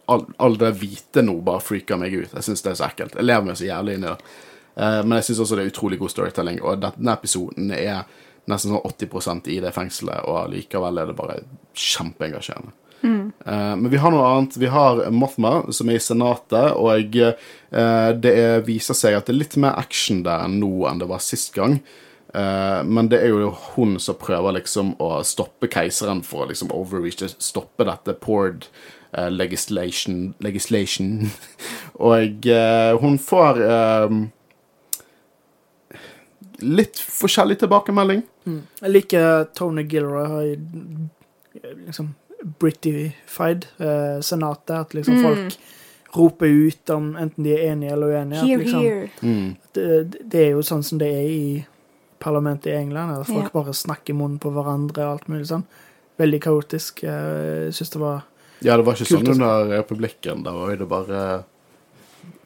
All, 0.07 0.25
all 0.39 0.57
det 0.59 0.73
hvite 0.81 1.23
nå 1.23 1.37
bare 1.43 1.63
freaker 1.63 1.99
meg 1.99 2.15
ut. 2.15 2.33
Jeg 2.33 2.43
syns 2.43 2.63
det 2.63 2.73
er 2.73 2.79
så 2.79 2.89
ekkelt. 2.89 3.15
Jeg 3.15 3.27
lever 3.27 3.47
meg 3.47 3.59
så 3.59 3.67
jævlig 3.69 3.95
inn 3.99 4.03
i 4.03 4.11
det. 4.11 4.35
Eh, 4.75 5.01
men 5.05 5.17
jeg 5.19 5.29
syns 5.29 5.43
også 5.43 5.57
det 5.57 5.65
er 5.65 5.73
utrolig 5.73 5.99
god 6.01 6.13
storytelling, 6.13 6.61
og 6.65 6.83
denne 6.83 7.17
episoden 7.17 7.73
er 7.75 8.05
nesten 8.49 8.73
sånn 8.73 8.87
80% 8.89 9.49
i 9.53 9.59
det 9.63 9.73
fengselet, 9.75 10.25
og 10.27 10.51
likevel 10.51 10.99
er 10.99 11.11
det 11.11 11.17
bare 11.19 11.43
kjempeengasjerende. 11.79 12.79
Mm. 13.03 13.33
men 13.43 13.91
vi 13.91 13.99
har 13.99 14.13
noe 14.13 14.23
annet. 14.23 14.53
Vi 14.55 14.69
har 14.71 15.01
Mothma, 15.11 15.65
som 15.75 15.89
er 15.91 15.97
i 15.97 16.03
Senatet, 16.03 16.69
og 16.79 17.17
eh, 17.19 18.11
det 18.15 18.31
er, 18.31 18.63
viser 18.63 18.95
seg 18.95 19.17
at 19.17 19.27
det 19.27 19.33
er 19.33 19.41
litt 19.41 19.57
mer 19.59 19.75
action 19.75 20.21
der 20.23 20.47
nå 20.47 20.85
enn 20.87 21.01
det 21.01 21.09
var 21.11 21.23
sist 21.23 21.51
gang. 21.55 21.81
Men 22.33 23.11
det 23.11 23.19
er 23.21 23.29
jo 23.29 23.51
hun 23.75 23.99
som 24.01 24.15
prøver 24.17 24.55
liksom 24.55 24.95
å 25.03 25.19
stoppe 25.27 25.67
keiseren 25.69 26.23
for 26.25 26.41
å 26.41 26.47
liksom 26.49 26.71
overreach, 26.73 27.35
stoppe 27.37 27.85
dette 27.85 28.15
Pord 28.23 28.65
legislation, 29.13 30.31
legislation. 30.41 31.27
og 32.09 32.49
hun 33.03 33.19
får 33.21 33.61
litt 36.63 36.99
forskjellig 36.99 37.59
tilbakemelding. 37.61 38.23
Jeg 38.81 38.91
liker 38.91 39.45
Tony 39.55 39.85
Gilroy 39.89 40.27
har 40.31 40.49
liksom 41.85 42.13
Britified 42.59 43.67
eh, 43.77 44.19
senatet. 44.21 44.75
At 44.75 44.93
liksom 44.93 45.21
folk 45.23 45.59
roper 46.13 46.47
ut 46.47 46.89
om 46.89 47.15
enten 47.15 47.43
de 47.43 47.53
er 47.55 47.71
enige 47.71 47.93
eller 47.93 48.07
uenige. 48.07 48.41
At, 48.41 48.59
liksom, 48.63 48.81
here. 48.81 49.55
Det, 49.71 50.03
det 50.19 50.43
er 50.47 50.51
jo 50.57 50.65
sånn 50.65 50.83
som 50.85 50.99
det 51.01 51.09
er 51.09 51.29
i 51.29 51.45
parlamentet 52.23 52.73
i 52.73 52.77
England. 52.77 53.15
At 53.21 53.31
folk 53.31 53.47
yeah. 53.47 53.55
bare 53.55 53.73
snakker 53.77 54.13
i 54.13 54.17
munnen 54.17 54.41
på 54.43 54.51
hverandre 54.53 55.07
og 55.07 55.17
alt 55.17 55.31
mulig 55.31 55.47
sånn. 55.49 55.65
Veldig 56.21 56.43
kaotisk. 56.43 57.05
Jeg 57.07 57.73
syns 57.73 57.95
det 57.95 58.03
var 58.03 58.21
Ja, 58.63 58.77
det 58.77 58.85
var 58.85 58.95
ikke 58.95 59.09
Kult 59.15 59.27
sånn 59.27 59.33
under 59.41 59.73
republikken. 59.73 60.45
Da 60.45 60.53
var 60.55 60.77
det 60.77 60.87
bare 60.91 61.23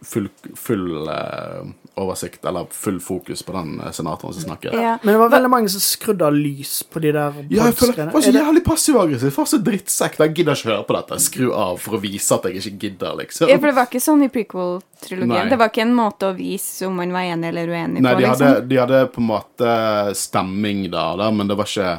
full, 0.01 0.29
full 0.55 1.07
uh, 1.07 1.65
oversikt, 1.97 2.45
eller 2.45 2.65
full 2.71 2.99
fokus 2.99 3.43
på 3.43 3.51
den 3.51 3.79
eh, 3.81 3.91
senatoren 3.91 4.33
som 4.33 4.43
snakker. 4.43 4.73
Ja. 4.73 4.97
Men 5.01 5.13
det 5.13 5.19
var 5.19 5.29
veldig 5.29 5.49
mange 5.49 5.69
som 5.69 5.81
skrudde 5.81 6.25
av 6.27 6.35
lys 6.35 6.83
på 6.83 7.01
de 7.01 7.11
der 7.15 7.39
Ja, 7.49 7.65
jeg 7.65 7.77
føler 7.79 7.97
det 7.97 8.13
var 8.13 8.25
så 8.25 8.33
jævlig 8.35 8.63
passiv-aggressiv. 8.65 9.31
For 9.33 9.49
så 9.49 9.59
drittsekk. 9.65 10.19
Jeg 10.21 10.35
gidder 10.37 10.59
ikke 10.59 10.71
høre 10.71 10.85
på 10.87 10.97
dette. 10.97 11.19
Skru 11.25 11.47
av 11.57 11.81
for 11.81 11.97
å 11.97 12.01
vise 12.03 12.37
at 12.37 12.45
jeg 12.45 12.61
ikke 12.61 12.75
gidder, 12.85 13.15
liksom. 13.23 13.49
Ja, 13.49 13.57
for 13.57 13.71
det 13.71 13.77
var 13.79 13.89
ikke 13.89 14.03
sånn 14.03 14.27
i 14.27 14.29
prequel-trilogien. 14.33 15.49
Det 15.49 15.57
var 15.59 15.73
ikke 15.73 15.87
en 15.87 15.95
måte 15.97 16.29
å 16.29 16.35
vise 16.37 16.85
om 16.87 17.01
man 17.01 17.15
var 17.15 17.31
enig 17.31 17.49
eller 17.49 17.73
uenig 17.73 18.05
Nei, 18.05 18.13
på. 18.13 18.21
de 18.21 18.27
liksom. 18.27 18.69
de 18.69 18.79
hadde 18.83 19.01
på 19.15 19.23
en 19.23 19.31
måte 19.31 19.73
stemming 20.21 20.85
da, 20.93 21.09
da 21.17 21.31
men 21.33 21.49
det 21.49 21.57
var 21.57 21.69
ikke 21.71 21.97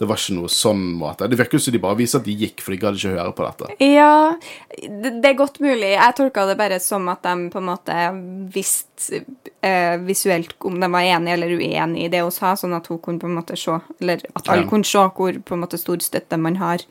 det 0.00 0.06
var 0.08 0.16
ikke 0.16 0.32
noe 0.38 0.48
sånn 0.48 0.84
måte. 0.96 1.26
Det 1.28 1.36
virker 1.36 1.60
som 1.60 1.74
de 1.74 1.80
bare 1.82 1.98
viser 1.98 2.22
at 2.22 2.24
de 2.24 2.32
gikk, 2.40 2.62
for 2.64 2.72
de 2.72 2.78
gadd 2.80 2.96
ikke 2.96 3.10
høre 3.18 3.34
på 3.36 3.44
dette. 3.44 3.74
Ja, 3.84 4.32
det, 4.72 5.18
er 5.28 5.36
godt 5.36 5.58
mulig. 5.60 5.90
Jeg 5.92 6.16
tolka 6.16 6.46
det 6.48 6.54
bare 6.56 6.78
som 6.80 7.10
at 7.12 7.20
de 7.26 7.50
på 7.52 7.60
en 7.60 7.68
måte 7.68 7.96
visste 8.54 9.20
eh, 9.60 10.00
visuelt 10.00 10.56
om 10.64 10.80
de 10.80 10.88
var 10.88 11.04
enige 11.04 11.36
eller 11.36 11.52
uenige 11.52 12.06
i 12.06 12.08
det 12.14 12.24
hun 12.24 12.32
sa, 12.32 12.54
sånn 12.56 12.78
at 12.78 12.88
hun 12.88 13.02
kunne 13.04 13.20
på 13.20 13.28
en 13.28 13.36
måte 13.42 13.58
se, 13.60 13.76
eller 14.00 14.24
at 14.32 14.48
alle 14.48 14.64
Ja. 14.64 14.70
kunne 14.72 14.88
se 14.88 15.04
hvor 15.04 15.36
på 15.44 15.58
en 15.58 15.64
måte 15.66 15.80
stor 15.80 16.00
støtte 16.00 16.40
man 16.40 16.56
har. 16.62 16.86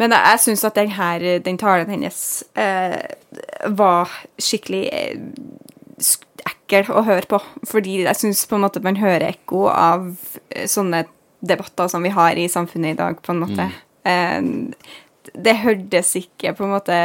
Men 0.00 0.10
jeg, 0.16 0.24
jeg 0.24 0.40
syns 0.46 0.64
at 0.64 0.80
den 0.80 0.94
her, 0.96 1.26
den 1.44 1.60
talen 1.60 1.92
hennes 1.92 2.22
eh, 2.56 2.96
var 3.68 4.16
skikkelig 4.40 4.86
eh, 4.96 5.20
ekkel 6.44 6.90
å 6.92 7.04
høre 7.06 7.28
på. 7.30 7.40
Fordi 7.68 8.00
jeg 8.02 8.18
syns 8.18 8.44
på 8.48 8.58
en 8.58 8.64
måte 8.66 8.82
man 8.84 8.98
hører 9.00 9.28
ekko 9.30 9.68
av 9.70 10.08
eh, 10.50 10.66
sånne 10.70 11.04
debatter 11.44 11.88
som 11.92 12.02
vi 12.04 12.12
har 12.14 12.36
i 12.40 12.48
samfunnet 12.50 12.94
i 12.94 13.00
dag, 13.00 13.20
på 13.22 13.32
en 13.34 13.42
måte. 13.44 13.68
Eh, 14.04 14.40
det 15.34 15.54
hørtes 15.62 16.14
ikke 16.20 16.52
på 16.56 16.66
en 16.66 16.74
måte 16.76 16.98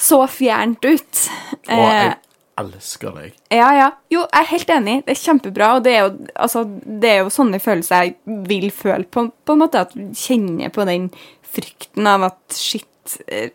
så 0.00 0.22
fjernt 0.30 0.84
ut. 0.84 1.24
Og 1.68 1.82
jeg 1.84 2.06
Eh, 2.14 2.14
elsker 2.62 3.10
deg. 3.16 3.32
ja, 3.50 3.68
ja. 3.74 3.90
Jo, 4.10 4.20
jeg 4.30 4.40
er 4.40 4.50
helt 4.52 4.70
enig. 4.70 4.96
Det 5.06 5.14
er 5.16 5.20
kjempebra. 5.24 5.72
Og 5.76 5.84
det 5.84 5.92
er 5.96 6.04
jo, 6.04 6.10
altså, 6.36 6.64
det 6.86 7.10
er 7.10 7.18
jo 7.24 7.32
sånne 7.34 7.58
følelser 7.62 8.04
jeg 8.04 8.14
vil 8.48 8.70
føle 8.70 9.04
på, 9.04 9.28
på 9.44 9.56
en 9.56 9.62
måte. 9.64 9.82
At 9.82 9.94
kjenne 10.14 10.70
på 10.74 10.86
den 10.86 11.10
frykten 11.54 12.06
av 12.10 12.28
at 12.30 12.38
shit, 12.54 13.18
eh, 13.28 13.50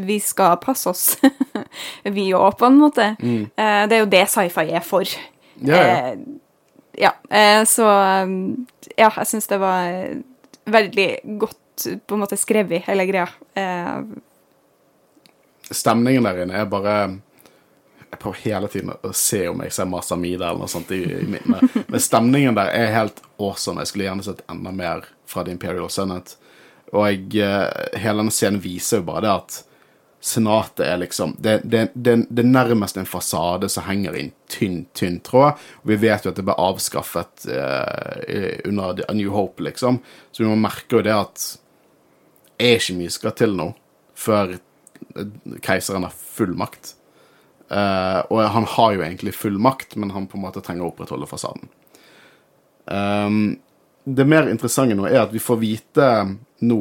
vi 0.00 0.18
skal 0.20 0.56
passe 0.64 0.88
oss. 0.90 1.04
vi 2.18 2.30
òg, 2.36 2.56
på 2.58 2.66
en 2.68 2.78
måte. 2.80 3.10
Mm. 3.22 3.48
det 3.56 3.96
er 3.96 4.02
jo 4.04 4.10
det 4.16 4.24
sci-fi 4.32 4.66
er 4.72 4.84
for. 4.84 5.04
Ja, 5.62 5.76
ja. 5.76 5.96
Eh, 6.12 6.18
ja. 6.98 7.12
Eh, 7.30 7.64
så 7.64 7.86
ja, 8.96 9.10
jeg 9.10 9.26
syns 9.30 9.46
det 9.50 9.60
var 9.62 9.86
eh, 9.86 10.18
veldig 10.64 11.08
godt 11.38 11.86
på 12.06 12.16
en 12.16 12.24
måte 12.24 12.38
skrevet, 12.38 12.82
hele 12.88 13.06
greia. 13.06 13.28
Eh, 13.54 14.00
Stemningen 15.70 16.24
der 16.24 16.42
inne 16.42 16.56
er 16.62 16.68
bare 16.70 16.94
Jeg 18.08 18.18
prøver 18.22 18.40
hele 18.46 18.68
tiden 18.72 18.94
å 19.04 19.12
se 19.12 19.42
om 19.50 19.60
jeg 19.60 19.74
ser 19.76 19.88
Masamida 19.90 20.48
eller 20.48 20.64
noe 20.64 20.72
sånt 20.72 20.90
i, 20.96 21.02
i 21.04 21.26
midten. 21.28 21.84
Men 21.92 22.00
stemningen 22.00 22.56
der 22.56 22.72
er 22.72 22.94
helt 22.94 23.20
awesome. 23.36 23.82
Jeg 23.84 23.90
skulle 23.90 24.06
gjerne 24.06 24.24
sett 24.24 24.40
enda 24.48 24.72
mer 24.72 25.04
fra 25.28 25.44
The 25.44 25.52
Imperial 25.52 25.90
Senate. 25.92 26.38
Og 26.96 27.04
jeg, 27.04 27.44
hele 28.00 28.22
denne 28.22 28.32
scenen 28.32 28.62
viser 28.64 29.02
jo 29.02 29.10
bare 29.10 29.26
det 29.26 29.34
at 29.34 29.58
Senatet 30.20 30.82
er 30.82 30.96
liksom 30.98 31.36
det, 31.38 31.60
det, 31.64 31.84
det, 31.94 32.16
det 32.34 32.42
nærmest 32.42 32.96
en 32.98 33.06
fasade 33.06 33.68
som 33.70 33.86
henger 33.86 34.16
i 34.16 34.24
en 34.26 34.32
tynn, 34.50 34.80
tynn 34.96 35.20
tråd. 35.22 35.60
Og 35.82 35.92
vi 35.92 35.98
vet 36.02 36.26
jo 36.26 36.32
at 36.32 36.40
det 36.40 36.46
ble 36.48 36.56
avskaffet 36.58 37.46
eh, 37.54 38.58
under 38.66 39.04
A 39.06 39.14
New 39.14 39.30
Hope, 39.34 39.62
liksom. 39.62 40.00
Så 40.32 40.42
vi 40.42 40.50
må 40.50 40.58
merke 40.58 40.98
jo 40.98 41.04
det 41.06 41.14
at 41.14 41.48
er 42.58 42.80
ikke 42.80 42.98
mye 42.98 43.14
skal 43.14 43.36
til 43.38 43.54
nå 43.54 43.70
før 44.18 44.56
eh, 44.56 45.28
keiseren 45.62 46.08
har 46.08 46.18
full 46.18 46.56
makt. 46.58 46.96
Eh, 47.70 48.20
og 48.32 48.42
han 48.56 48.66
har 48.74 48.94
jo 48.96 49.04
egentlig 49.06 49.36
full 49.38 49.58
makt, 49.62 49.94
men 49.96 50.10
han 50.16 50.26
på 50.26 50.38
en 50.38 50.46
måte 50.48 50.64
trenger 50.64 50.86
å 50.86 50.92
opprettholde 50.92 51.30
fasaden. 51.30 51.70
Um, 52.88 53.58
det 54.08 54.24
mer 54.24 54.48
interessante 54.48 54.96
nå 54.96 55.04
er 55.10 55.20
at 55.20 55.34
vi 55.34 55.42
får 55.42 55.58
vite 55.60 56.06
nå 56.64 56.80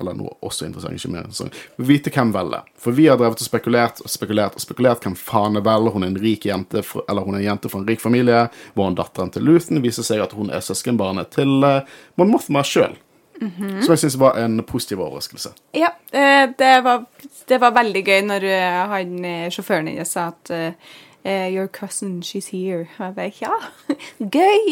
Eller 0.00 0.14
noe 0.16 0.32
også 0.40 0.64
interessant, 0.66 0.96
ikke 0.96 1.10
mer 1.12 1.26
interessant. 1.26 1.56
Vi 1.76 1.84
vite 1.90 2.10
hvem 2.14 2.30
Vel 2.32 2.54
er. 2.56 2.64
For 2.80 2.96
vi 2.96 3.06
har 3.10 3.18
drevet 3.20 3.42
og 3.42 3.44
spekulert 3.46 4.00
og 4.00 4.08
spekulert 4.10 4.56
og 4.56 4.64
spekulert 4.64 5.04
hvem 5.04 5.16
faen 5.18 5.58
er 5.60 5.64
Vel. 5.66 5.90
Hun 5.92 6.06
er 6.06 6.12
en 6.14 6.20
rik 6.22 6.46
jente, 6.48 6.80
fra- 6.86 7.04
eller 7.08 7.26
hun 7.26 7.34
er 7.36 7.42
en 7.42 7.48
jente 7.50 7.68
fra 7.68 7.82
en 7.82 7.88
rik 7.88 8.00
familie. 8.00 8.46
Var 8.74 8.84
hun 8.88 8.96
datteren 8.96 9.30
til 9.34 9.44
Luthen? 9.44 9.82
Viser 9.84 10.06
seg 10.06 10.22
at 10.24 10.32
hun 10.38 10.50
er 10.50 10.64
søskenbarnet 10.64 11.30
til 11.36 11.58
uh, 11.66 11.80
Mon 12.16 12.30
Mothma 12.32 12.64
sjøl. 12.64 12.96
Som 13.42 13.90
jeg 13.90 13.98
syns 14.04 14.16
var 14.20 14.36
en 14.38 14.60
positiv 14.62 15.00
overraskelse. 15.02 15.50
Ja, 15.74 15.88
eh, 16.14 16.44
det 16.58 16.84
var, 16.84 17.04
det 17.50 17.58
var 17.58 17.72
veldig 17.74 18.02
gøy 18.06 18.20
når 18.28 18.44
eh, 18.46 18.76
han, 18.92 19.16
sjåføren 19.50 19.88
hennes 19.90 20.12
sa 20.14 20.28
at 20.30 20.52
eh, 20.54 21.48
Your 21.50 21.66
cousin, 21.66 22.20
she's 22.22 22.48
here. 22.52 22.86
Og 22.98 23.04
jeg 23.08 23.14
bare 23.16 23.32
Ja, 23.42 23.56
gøy! 24.38 24.62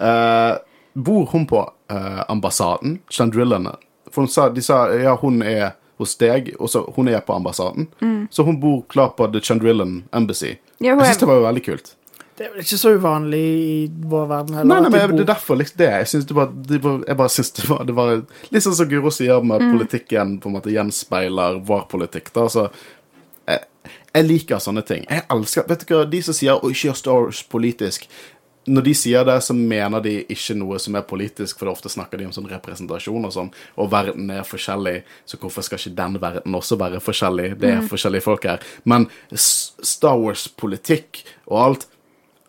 uh, 0.00 0.56
bor 1.06 1.24
hun 1.34 1.46
på 1.46 1.62
eh, 1.90 2.24
ambassaden, 2.28 2.98
Chandrillene? 3.10 3.76
For 4.10 4.24
hun 4.24 4.32
sa, 4.32 4.48
de 4.50 4.62
sa 4.62 4.86
ja, 4.94 5.14
hun 5.20 5.42
er 5.42 5.72
hos 6.00 6.16
deg, 6.16 6.54
og 6.58 6.70
så 6.72 6.82
hun 6.96 7.08
er 7.12 7.20
på 7.20 7.36
ambassaden. 7.36 7.90
Så 8.32 8.42
hun 8.46 8.60
bor 8.60 8.82
klar 8.88 9.12
på 9.18 9.26
The 9.32 9.42
Chandrillan 9.44 10.04
Embassy. 10.16 10.56
Ja, 10.80 10.94
jeg 10.96 11.10
syns 11.10 11.20
det 11.20 11.28
var 11.28 11.40
jo 11.42 11.44
veldig 11.44 11.64
kult. 11.66 11.96
Det 12.40 12.46
er 12.46 12.52
vel 12.54 12.62
ikke 12.64 12.78
så 12.80 12.94
uvanlig 12.96 13.40
i 13.44 13.72
vår 14.08 14.28
verden 14.30 14.54
heller. 14.56 14.68
Nei, 14.70 14.78
nei, 14.86 14.90
men 14.94 15.10
de 15.10 15.16
Det 15.18 15.24
er 15.26 15.32
derfor 15.34 15.58
liksom 15.60 15.76
det. 15.82 15.90
Jeg, 15.92 16.08
synes 16.08 16.28
det 16.30 16.36
var, 16.38 16.54
det 16.70 16.78
var, 16.80 17.02
jeg 17.06 17.16
bare 17.20 17.32
syns 17.34 17.50
det 17.58 17.66
var, 17.68 17.82
det 17.84 17.96
var 17.98 18.12
Litt 18.54 18.64
sånn 18.64 18.78
som 18.78 18.88
Guro 18.88 19.12
sier 19.12 19.44
med 19.44 19.60
at 19.60 19.74
politikken 19.74 20.38
på 20.40 20.48
en 20.48 20.56
måte 20.56 20.72
gjenspeiler 20.72 21.60
vår 21.68 21.84
politikk. 21.92 22.32
da, 22.32 22.46
så 22.48 22.70
jeg, 23.44 23.60
jeg 24.14 24.28
liker 24.30 24.62
sånne 24.64 24.86
ting. 24.88 25.04
Jeg 25.04 25.26
elsker 25.36 25.68
Vet 25.68 25.84
du 25.84 25.92
hva, 25.92 26.06
de 26.08 26.22
som 26.24 26.38
sier 26.40 26.56
'å, 26.56 26.72
ikke 26.72 26.88
gjør 26.88 26.96
Star 27.02 27.20
Wars 27.26 27.42
politisk' 27.44 28.08
Når 28.68 28.84
de 28.84 28.92
sier 28.94 29.24
det, 29.24 29.38
så 29.40 29.54
mener 29.56 30.02
de 30.04 30.18
ikke 30.28 30.54
noe 30.58 30.76
som 30.82 30.96
er 30.98 31.06
politisk, 31.08 31.58
for 31.60 31.72
ofte 31.72 31.88
snakker 31.92 32.20
de 32.20 32.26
om 32.28 32.34
sånn 32.34 32.50
representasjon 32.50 33.24
og 33.24 33.32
sånn, 33.32 33.48
og 33.80 33.88
verden 33.92 34.28
er 34.34 34.44
forskjellig, 34.44 34.98
så 35.24 35.40
hvorfor 35.40 35.64
skal 35.64 35.80
ikke 35.80 35.96
den 35.96 36.18
verden 36.20 36.58
også 36.58 36.76
være 36.80 37.00
forskjellig? 37.04 37.54
Det 37.62 37.72
er 37.78 37.88
forskjellige 37.88 38.26
folk 38.26 38.44
her. 38.50 38.66
Men 38.84 39.08
Star 39.32 40.20
Wars-politikk 40.20 41.22
og 41.48 41.56
alt 41.64 41.88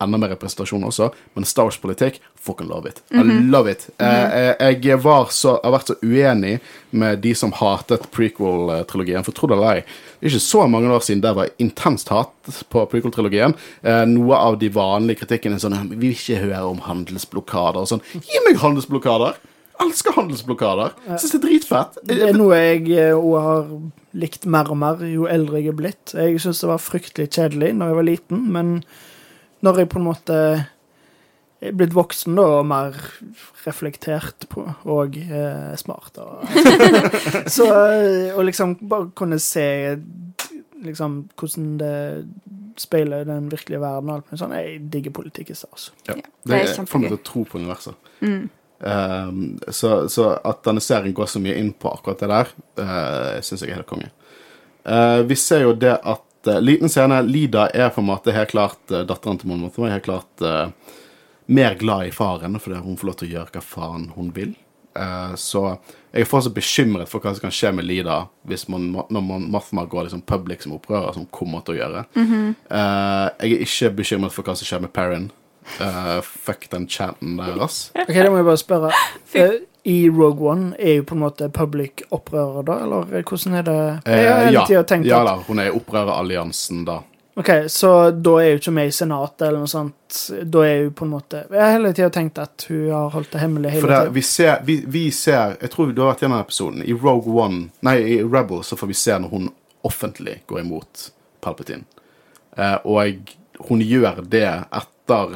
enda 0.02 0.20
mer 0.20 0.32
representasjon 0.34 0.84
også, 0.88 1.10
men 1.36 1.46
Star 1.48 1.68
Wars-politikk, 1.68 2.20
fucking 2.38 2.68
love 2.70 2.90
it. 2.90 3.02
I 3.10 3.22
love 3.22 3.70
it. 3.70 3.88
Eh, 3.98 4.50
eh, 4.52 4.78
jeg 4.82 4.98
var 5.04 5.30
så, 5.34 5.56
har 5.62 5.76
vært 5.76 5.92
så 5.92 5.98
uenig 6.02 6.56
med 6.90 7.22
de 7.24 7.34
som 7.38 7.54
hatet 7.56 8.08
prequel-trilogien, 8.14 9.24
for 9.26 9.36
tro 9.36 9.50
det 9.50 9.58
eller 9.58 9.78
ei, 9.78 9.86
det 10.18 10.28
er 10.28 10.34
ikke 10.34 10.44
så 10.44 10.66
mange 10.70 10.90
år 10.92 11.06
siden 11.06 11.22
det 11.24 11.34
var 11.38 11.54
intenst 11.62 12.12
hat 12.14 12.52
på 12.72 12.84
prequel-trilogien. 12.90 13.56
Eh, 13.82 14.02
noe 14.10 14.38
av 14.38 14.58
de 14.60 14.70
vanlige 14.72 15.22
kritikkene 15.22 15.58
er 15.58 15.64
sånn 15.64 15.78
Vi 15.94 15.98
vil 15.98 16.14
ikke 16.14 16.42
høre 16.44 16.66
om 16.68 16.84
handelsblokader 16.84 17.82
og 17.82 17.90
sånn. 17.90 18.04
Gi 18.18 18.44
meg 18.46 18.60
handelsblokader! 18.62 19.40
Elsker 19.82 20.14
handelsblokader. 20.14 20.92
Syns 21.08 21.32
det 21.32 21.38
er 21.38 21.44
dritfett. 21.46 21.96
Det 22.06 22.18
er 22.28 22.36
noe 22.36 22.58
jeg 22.60 22.84
òg 23.16 23.24
også 23.24 23.42
har 23.46 23.70
likt 24.22 24.44
mer 24.46 24.68
og 24.70 24.78
mer 24.78 25.00
jo 25.08 25.26
eldre 25.30 25.60
jeg 25.60 25.72
er 25.72 25.78
blitt. 25.78 26.12
Jeg 26.14 26.40
syns 26.42 26.60
det 26.62 26.70
var 26.70 26.82
fryktelig 26.82 27.30
kjedelig 27.32 27.72
når 27.78 27.90
jeg 27.90 27.98
var 27.98 28.08
liten, 28.08 28.44
men 28.54 28.74
når 29.62 29.82
jeg 29.82 29.90
på 29.92 30.00
en 30.00 30.06
måte 30.08 30.38
er 31.62 31.74
blitt 31.78 31.94
voksen 31.94 32.38
da, 32.38 32.46
og 32.58 32.66
mer 32.66 32.96
reflektert 33.64 34.48
på, 34.50 34.64
og 34.90 35.18
eh, 35.22 35.74
smart 35.78 36.18
og 36.22 36.42
Så 37.56 37.68
eh, 37.70 38.32
Og 38.34 38.42
liksom 38.48 38.74
bare 38.90 39.12
kunne 39.18 39.38
se 39.42 39.66
liksom 40.82 41.20
hvordan 41.38 41.76
det 41.78 41.94
speiler 42.80 43.26
den 43.28 43.50
virkelige 43.52 43.78
verden 43.82 44.10
og 44.10 44.16
alt 44.16 44.30
mulig 44.30 44.40
sånn. 44.40 44.54
Jeg 44.56 44.80
digger 44.90 45.14
politikk 45.14 45.52
i 45.52 45.54
sted, 45.54 45.70
altså. 45.70 45.92
Ja. 46.08 46.16
det 46.48 46.56
er 46.56 46.72
er 46.72 46.88
får 46.88 47.02
meg 47.02 47.12
til 47.12 47.18
å 47.18 47.24
tro 47.28 47.44
på 47.46 47.60
universet. 47.60 48.08
Um, 48.82 49.42
så, 49.70 49.92
så 50.10 50.32
at 50.42 50.64
denne 50.66 50.82
serien 50.82 51.14
går 51.14 51.28
så 51.30 51.42
mye 51.42 51.54
inn 51.60 51.70
på 51.78 51.92
akkurat 51.92 52.24
det 52.24 52.30
der, 52.32 52.50
uh, 52.82 53.38
syns 53.44 53.62
jeg 53.62 53.70
er 53.70 53.78
helt 53.78 53.90
konge. 53.92 54.10
Uh, 54.82 55.22
vi 55.28 55.38
ser 55.38 55.66
jo 55.68 55.76
det 55.78 55.94
at 56.00 56.24
uh, 56.50 56.58
Liten 56.60 56.90
scene. 56.92 57.20
Lida 57.26 57.68
er 57.74 57.92
på 57.94 58.02
en 58.02 58.10
måte 58.10 58.34
helt 58.34 58.52
klart 58.54 58.82
uh, 58.92 59.02
datteren 59.08 59.40
til 59.40 59.50
Mon 59.50 59.62
Mothma. 59.64 59.88
er 59.88 59.96
helt 59.98 60.08
klart 60.08 60.44
uh, 60.44 60.68
mer 61.46 61.74
glad 61.80 62.08
i 62.08 62.14
faren 62.14 62.58
fordi 62.60 62.82
hun 62.82 62.98
får 62.98 63.10
lov 63.10 63.18
til 63.20 63.30
å 63.30 63.32
gjøre 63.36 63.56
hva 63.56 63.64
faen 63.64 64.10
hun 64.16 64.30
vil. 64.36 64.54
Uh, 64.92 65.32
så 65.40 65.64
jeg 66.12 66.26
er 66.26 66.28
fortsatt 66.28 66.56
bekymret 66.56 67.08
for 67.08 67.24
hva 67.24 67.32
som 67.32 67.46
kan 67.46 67.54
skje 67.54 67.70
med 67.72 67.86
Lida 67.88 68.26
hvis 68.48 68.66
man, 68.68 68.90
når 68.92 69.22
man, 69.24 69.46
Mathma 69.52 69.86
går 69.88 70.08
liksom 70.08 70.24
public 70.28 70.66
som 70.66 70.74
opprører, 70.76 71.14
som 71.14 71.24
hun 71.24 71.32
kommer 71.32 71.64
til 71.64 71.78
å 71.78 71.80
gjøre. 71.80 72.02
Uh, 72.16 73.28
jeg 73.40 73.54
er 73.54 73.64
ikke 73.64 73.94
bekymret 74.02 74.34
for 74.34 74.44
hva 74.44 74.56
som 74.58 74.68
skjer 74.68 74.84
med 74.84 74.92
Perrin. 74.92 75.30
Uh, 75.80 76.20
fuck 76.22 76.68
den 76.70 76.88
chatten 76.88 77.36
deres. 77.38 77.90
Ok, 77.94 78.08
Det 78.14 78.30
må 78.30 78.36
jeg 78.42 78.44
bare 78.50 78.60
spørre. 78.60 78.90
Uh, 79.36 79.54
I 79.84 80.08
Rogue 80.10 80.44
One 80.50 80.74
er 80.78 80.98
jo 81.00 81.02
på 81.08 81.14
en 81.16 81.22
måte 81.24 81.48
public 81.50 82.02
opprører, 82.14 82.62
da? 82.68 82.74
Eller 82.84 83.22
hvordan 83.26 83.54
er 83.58 83.62
det? 83.66 83.76
Jeg 84.06 84.28
har 84.28 84.36
Eh, 84.38 84.44
hele 84.44 84.52
ja, 84.52 84.66
tiden 84.68 84.84
tenkt 84.86 85.06
ja 85.08 85.24
da, 85.26 85.32
hun 85.48 85.58
er 85.58 85.72
opprøreralliansen 85.74 86.84
da. 86.86 87.00
Ok, 87.34 87.48
Så 87.72 88.10
da 88.12 88.34
er 88.42 88.50
hun 88.52 88.58
ikke 88.60 88.70
med 88.76 88.86
i 88.86 88.92
Senatet 88.92 89.42
eller 89.48 89.58
noe 89.64 89.70
sånt? 89.72 90.18
Da 90.52 90.62
er 90.68 90.82
hun 90.84 90.92
på 90.92 91.04
en 91.06 91.10
måte 91.14 91.40
Jeg 91.50 91.60
har 91.64 91.72
hele 91.72 91.92
tida 91.96 92.10
tenkt 92.12 92.38
at 92.38 92.66
hun 92.68 92.90
har 92.92 93.08
holdt 93.14 93.32
det 93.32 93.40
hemmelig 93.40 93.70
hele 93.72 93.80
For 93.80 93.88
det, 93.88 94.00
tida. 94.04 94.10
vi, 94.18 94.22
ser, 94.22 94.60
vi, 94.68 94.76
vi 94.86 95.04
ser 95.10 95.56
Jeg 95.62 95.70
tror 95.72 95.90
du 95.96 96.02
har 96.02 96.12
vært 96.12 96.20
gjennom 96.26 96.42
episoden. 96.44 96.82
I 96.84 96.92
Rogue 96.92 97.32
One 97.42 97.70
Nei, 97.80 97.96
i 98.18 98.22
Rebel 98.22 98.60
så 98.68 98.76
får 98.76 98.86
vi 98.92 98.94
se 99.00 99.16
når 99.18 99.28
hun 99.32 99.48
offentlig 99.82 100.42
går 100.46 100.60
imot 100.60 101.08
Palpatine. 101.42 101.82
Eh, 102.56 102.76
og 102.84 103.32
hun 103.66 103.80
gjør 103.82 104.20
det 104.30 104.44
etter 104.46 104.86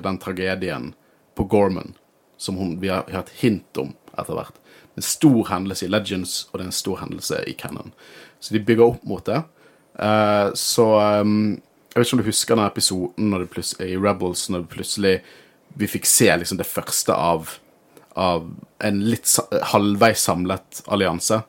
den 0.03 0.19
tragedien 0.23 0.93
på 1.37 1.47
Gorman 1.51 1.95
som 2.37 2.57
hun, 2.57 2.81
vi 2.81 2.89
har 2.89 3.07
hatt 3.13 3.33
hint 3.41 3.81
om 3.81 3.95
etter 4.17 4.37
hvert. 4.37 4.57
Det 4.57 5.01
er 5.01 5.05
En 5.05 5.11
stor 5.11 5.49
hendelse 5.51 5.87
i 5.87 5.91
Legends, 5.93 6.35
og 6.51 6.59
det 6.59 6.65
er 6.65 6.71
en 6.71 6.81
stor 6.81 7.01
hendelse 7.03 7.43
i 7.49 7.55
Canon. 7.59 7.93
Så 8.41 8.55
de 8.55 8.65
bygger 8.65 8.93
opp 8.93 9.05
mot 9.05 9.25
det. 9.25 9.43
Uh, 9.97 10.53
så 10.57 10.87
um, 11.25 11.57
Jeg 11.93 12.01
vet 12.01 12.07
ikke 12.07 12.17
om 12.17 12.23
du 12.23 12.29
husker 12.29 12.57
den 12.57 12.67
episoden 12.67 13.37
i 13.81 13.97
Rebels 13.97 14.49
når 14.53 14.65
det 14.65 14.73
plutselig 14.75 15.15
vi 15.77 15.89
fikk 15.89 16.09
se 16.09 16.29
liksom 16.29 16.59
det 16.61 16.69
første 16.69 17.13
av, 17.13 17.55
av 18.17 18.45
en 18.85 18.99
litt 19.05 19.29
halvveis 19.73 20.25
samlet 20.29 20.83
allianse. 20.93 21.41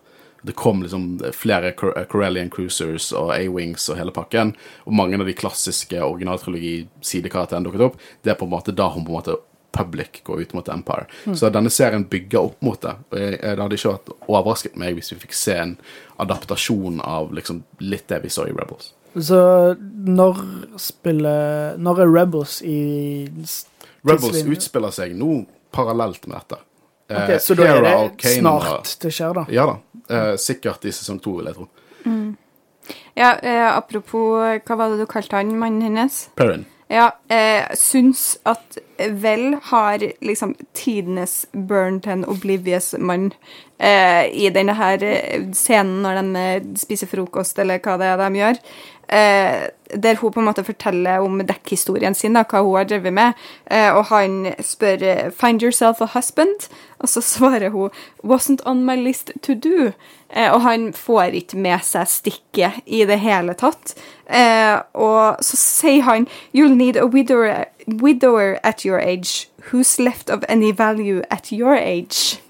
Det 0.47 0.55
kom 0.57 0.81
liksom 0.83 1.19
flere 1.35 1.73
Corellian 1.77 2.51
Cruisers 2.53 3.11
og 3.15 3.33
A-Wings 3.35 3.89
og 3.91 3.99
hele 3.99 4.13
pakken. 4.15 4.55
Og 4.87 4.95
mange 4.95 5.19
av 5.19 5.27
de 5.27 5.35
klassiske 5.37 5.99
originaltrilogi-sidekarakterene 6.03 7.67
dukket 7.67 7.85
opp. 7.89 8.01
Det 8.23 8.33
er 8.33 8.39
på 8.39 8.47
en 8.47 8.55
måte 8.55 8.75
da 8.75 8.89
hun 8.93 9.05
på 9.05 9.13
en 9.13 9.19
måte 9.19 9.37
public 9.77 10.21
går 10.23 10.41
ut 10.41 10.53
mot 10.57 10.69
Empire. 10.69 11.05
Så 11.35 11.49
denne 11.53 11.69
serien 11.69 12.05
bygger 12.09 12.39
opp 12.49 12.61
mot 12.65 12.81
det. 12.81 12.95
Og 13.11 13.19
jeg, 13.19 13.39
det 13.41 13.61
hadde 13.61 13.77
ikke 13.77 13.93
vært 13.93 14.13
overrasket 14.27 14.77
meg 14.79 14.95
hvis 14.97 15.11
vi 15.13 15.19
fikk 15.27 15.35
se 15.37 15.57
en 15.61 15.75
adaptasjon 16.23 17.01
av 17.05 17.33
liksom 17.35 17.61
litt 17.83 18.07
det 18.09 18.23
vi 18.23 18.31
så 18.33 18.47
i 18.47 18.55
Rebels. 18.55 18.93
Så 19.17 19.39
når 20.05 20.39
spiller 20.77 21.77
Når 21.81 22.01
er 22.03 22.11
Rebels 22.11 22.59
i 22.61 23.27
Rebels 24.05 24.43
utspiller 24.45 24.93
seg 24.93 25.15
nå 25.17 25.45
parallelt 25.73 26.27
med 26.27 26.37
dette. 26.37 26.59
Eh, 27.09 27.37
så 27.39 27.55
da 27.55 27.67
er 27.71 27.85
det 27.85 28.33
snart 28.35 28.93
det 29.01 29.11
skjer, 29.15 29.33
da? 29.37 29.45
Ja 29.53 29.65
da. 29.69 29.77
Eh, 30.09 30.33
sikkert 30.39 30.85
i 30.87 30.93
sesong 30.95 31.19
to, 31.23 31.37
vil 31.39 31.49
jeg 31.49 31.57
tro. 31.57 31.67
Ja, 33.17 33.33
eh, 33.43 33.67
apropos, 33.67 34.61
hva 34.63 34.79
var 34.79 34.93
det 34.93 35.03
du 35.03 35.09
kalte 35.09 35.35
han, 35.35 35.51
mannen 35.59 35.83
hennes? 35.83 36.27
Perrin. 36.39 36.65
Ja, 36.87 37.09
eh, 37.27 37.65
syns 37.75 38.37
at 38.47 38.77
Vel 38.97 39.57
har 39.63 39.99
liksom 40.23 40.55
tidenes 40.73 41.45
burn 41.51 41.99
to 42.01 42.13
an 42.13 42.23
oblivious 42.25 42.93
mann 42.97 43.33
eh, 43.77 44.23
i 44.31 44.47
denne 44.55 44.77
her 44.77 45.03
eh, 45.03 45.49
scenen 45.51 45.99
når 46.05 46.21
de 46.21 46.43
eh, 46.43 46.69
spiser 46.79 47.11
frokost, 47.11 47.59
eller 47.59 47.83
hva 47.83 47.97
det 47.99 48.07
er 48.07 48.21
de 48.23 48.39
gjør. 48.39 48.61
Eh, 49.19 49.65
der 49.95 50.15
hun 50.15 50.31
på 50.33 50.39
en 50.39 50.45
måte 50.45 50.63
forteller 50.63 51.23
om 51.23 51.39
dekkhistorien 51.47 52.15
sin, 52.15 52.35
da, 52.35 52.43
hva 52.43 52.61
hun 52.65 52.75
har 52.77 52.87
drevet 52.89 53.13
med. 53.13 53.33
Eh, 53.71 53.91
og 53.95 54.05
han 54.05 54.53
spør 54.59 55.29
'Find 55.31 55.63
yourself 55.63 56.01
a 56.01 56.05
husband', 56.05 56.69
og 56.99 57.09
så 57.09 57.21
svarer 57.33 57.69
hun 57.69 57.89
'Wasn't 58.23 58.65
on 58.65 58.85
my 58.85 58.95
list 58.95 59.31
to 59.43 59.53
do'. 59.53 59.91
Eh, 60.35 60.53
og 60.53 60.61
han 60.61 60.93
får 60.93 61.21
ikke 61.23 61.57
med 61.57 61.79
seg 61.83 62.07
stikket 62.07 62.71
i 62.85 63.05
det 63.05 63.19
hele 63.19 63.53
tatt. 63.53 63.95
Eh, 64.29 64.79
og 64.93 65.37
så 65.41 65.57
sier 65.57 66.01
han 66.01 66.27
'You'll 66.53 66.75
need 66.75 66.97
a 66.97 67.05
widower, 67.05 67.63
widower 67.87 68.57
at 68.63 68.81
your 68.81 68.99
age. 68.99 69.49
Who's 69.71 70.03
left 70.03 70.29
of 70.29 70.43
any 70.49 70.71
value 70.77 71.21
at 71.29 71.47
your 71.51 71.75
age?' 71.75 72.41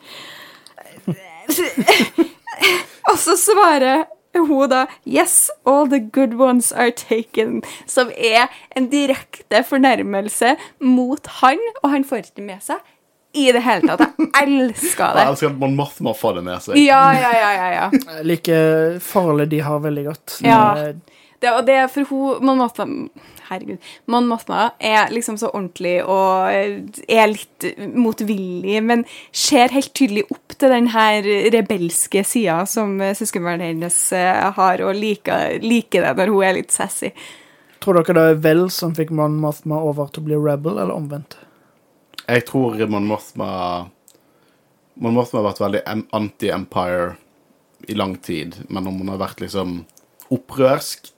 og 3.10 3.18
så 3.18 3.38
svarer 3.38 4.04
hun 4.36 4.70
da 4.70 4.86
'Yes, 5.06 5.50
all 5.66 5.88
the 5.90 6.00
good 6.00 6.34
ones 6.34 6.72
are 6.72 6.92
taken', 6.92 7.64
som 7.86 8.12
er 8.18 8.48
en 8.76 8.90
direkte 8.90 9.64
fornærmelse 9.64 10.56
mot 10.80 11.28
han, 11.42 11.58
og 11.84 11.90
han 11.90 12.04
får 12.04 12.18
ikke 12.18 12.46
med 12.46 12.62
seg 12.62 12.78
i 13.38 13.52
det 13.52 13.62
hele 13.62 13.88
tatt. 13.88 14.16
Jeg 14.18 14.48
elsker 14.48 15.14
det. 15.14 15.24
Jeg 15.24 15.32
elsker 15.32 15.50
at 15.52 15.60
man 15.62 15.76
Mothma 15.78 16.14
får 16.18 16.40
det 16.40 16.44
med 16.48 16.64
seg. 16.64 16.80
Ja, 16.82 17.12
ja, 17.14 17.32
ja, 17.36 17.52
ja, 17.52 17.68
ja. 17.76 17.90
Jeg 18.18 18.26
liker 18.26 19.00
forholdet 19.04 19.52
de 19.52 19.60
har 19.66 19.80
veldig 19.84 20.06
godt. 20.06 20.40
Ja. 20.46 20.94
Det, 21.40 21.50
og 21.54 21.66
det 21.68 21.76
er 21.78 21.90
for 21.92 22.10
hun 22.10 22.46
Mon 22.46 22.58
Mothma 22.58 22.86
Herregud. 23.48 23.80
Man 24.12 24.28
Mothma 24.28 24.72
er 24.84 25.12
liksom 25.14 25.38
så 25.40 25.50
ordentlig 25.54 26.02
og 26.04 26.52
er 26.52 27.30
litt 27.32 27.68
motvillig, 27.96 28.82
men 28.84 29.06
ser 29.32 29.72
helt 29.76 29.94
tydelig 29.96 30.26
opp 30.34 30.58
til 30.58 30.74
den 30.74 30.90
her 30.92 31.24
rebelske 31.54 32.26
sida 32.28 32.60
som 32.68 32.98
søskenbarnet 33.00 33.72
hennes 33.72 34.00
eh, 34.18 34.48
har, 34.58 34.84
og 34.84 34.98
liker, 34.98 35.62
liker 35.64 36.04
det 36.04 36.16
når 36.20 36.34
hun 36.34 36.48
er 36.48 36.58
litt 36.60 36.76
sassy. 36.76 37.14
Tror 37.84 38.02
dere 38.02 38.18
det 38.18 38.26
er 38.34 38.42
Vel 38.44 38.66
som 38.74 38.96
fikk 38.98 39.14
Mon 39.16 39.38
Mothma 39.40 39.80
over 39.80 40.10
til 40.12 40.26
å 40.26 40.28
bli 40.28 40.40
rebel, 40.42 40.76
eller 40.76 40.96
omvendt? 40.96 41.38
Jeg 42.28 42.44
tror 42.50 42.76
Mon 42.92 43.08
Mothma 43.08 43.52
Mon 44.98 45.14
Mothma 45.16 45.40
har 45.40 45.52
vært 45.52 45.62
veldig 45.62 45.84
anti-Empire 46.18 47.14
i 47.88 47.96
lang 47.96 48.18
tid, 48.26 48.58
men 48.68 48.90
om 48.90 48.98
hun 49.00 49.14
har 49.14 49.22
vært 49.22 49.44
liksom 49.44 49.84
opprørsk, 50.34 51.12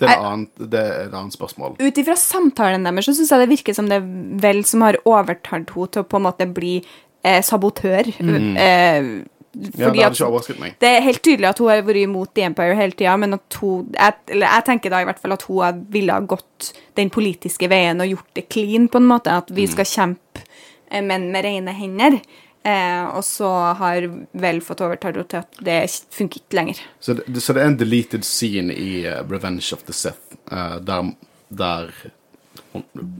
det 0.00 0.08
er 0.08 0.12
et 0.14 0.26
annet, 0.32 0.66
det 0.72 0.82
er 0.82 1.06
et 1.06 1.14
annet 1.14 1.36
spørsmål. 1.36 1.78
Ut 1.80 2.02
ifra 2.02 2.16
samtalen 2.20 2.86
deres 2.86 3.08
så 3.08 3.16
syns 3.16 3.32
jeg 3.34 3.44
det 3.44 3.52
virker 3.54 3.76
som 3.76 3.88
det 3.90 4.00
er 4.00 4.10
vel 4.42 4.64
som 4.68 4.84
har 4.86 4.98
overtalt 5.04 5.72
henne 5.72 5.88
til 5.92 6.02
å 6.02 6.08
på 6.08 6.20
en 6.20 6.26
måte 6.28 6.48
bli 6.50 6.76
eh, 6.80 7.40
sabotør. 7.44 8.12
Eh, 8.20 9.14
Mm. 9.56 9.72
Ja, 9.78 9.88
det 9.88 10.02
hadde 10.02 10.12
ikke 10.18 10.26
overrasket 10.28 10.58
meg. 10.60 10.74
Det 10.82 10.88
er 10.90 11.04
helt 11.04 11.22
tydelig 11.24 11.48
at 11.48 11.60
hun 11.62 11.70
har 11.70 11.80
vært 11.86 12.02
imot 12.02 12.32
The 12.36 12.44
Empire 12.44 12.76
hele 12.76 12.92
tida, 12.92 13.14
men 13.16 13.38
at 13.38 13.56
hun 13.62 13.86
jeg, 13.94 14.16
eller 14.34 14.52
jeg 14.52 14.64
tenker 14.66 14.92
da 14.92 15.00
i 15.00 15.06
hvert 15.08 15.22
fall 15.22 15.32
at 15.32 15.46
hun 15.48 15.78
ville 15.94 16.12
ha 16.12 16.24
gått 16.28 16.72
den 16.98 17.08
politiske 17.14 17.70
veien 17.72 18.02
og 18.04 18.10
gjort 18.10 18.36
det 18.36 18.44
clean, 18.52 18.90
på 18.92 19.00
en 19.00 19.08
måte. 19.08 19.32
At 19.32 19.48
vi 19.56 19.64
skal 19.70 19.88
kjempe, 19.88 20.44
menn 20.92 21.08
men 21.08 21.30
med 21.32 21.46
rene 21.48 21.76
hender. 21.76 22.18
Eh, 22.66 23.04
og 23.14 23.22
så 23.24 23.48
har 23.78 24.08
vel 24.34 24.58
fått 24.64 24.82
overtalt 24.82 25.20
til 25.30 25.38
at 25.38 25.60
det 25.62 25.78
funker 26.16 26.42
ikke 26.42 26.58
lenger. 26.58 26.82
Så 26.98 27.14
det, 27.14 27.28
så 27.38 27.54
det 27.54 27.62
er 27.62 27.70
en 27.70 27.78
deleted 27.78 28.26
scene 28.26 28.74
i 28.74 29.04
eh, 29.06 29.22
Revenge 29.30 29.70
of 29.76 29.84
the 29.86 29.94
Sith, 29.94 30.34
eh, 30.50 30.78
der, 30.82 31.12
der 31.48 31.94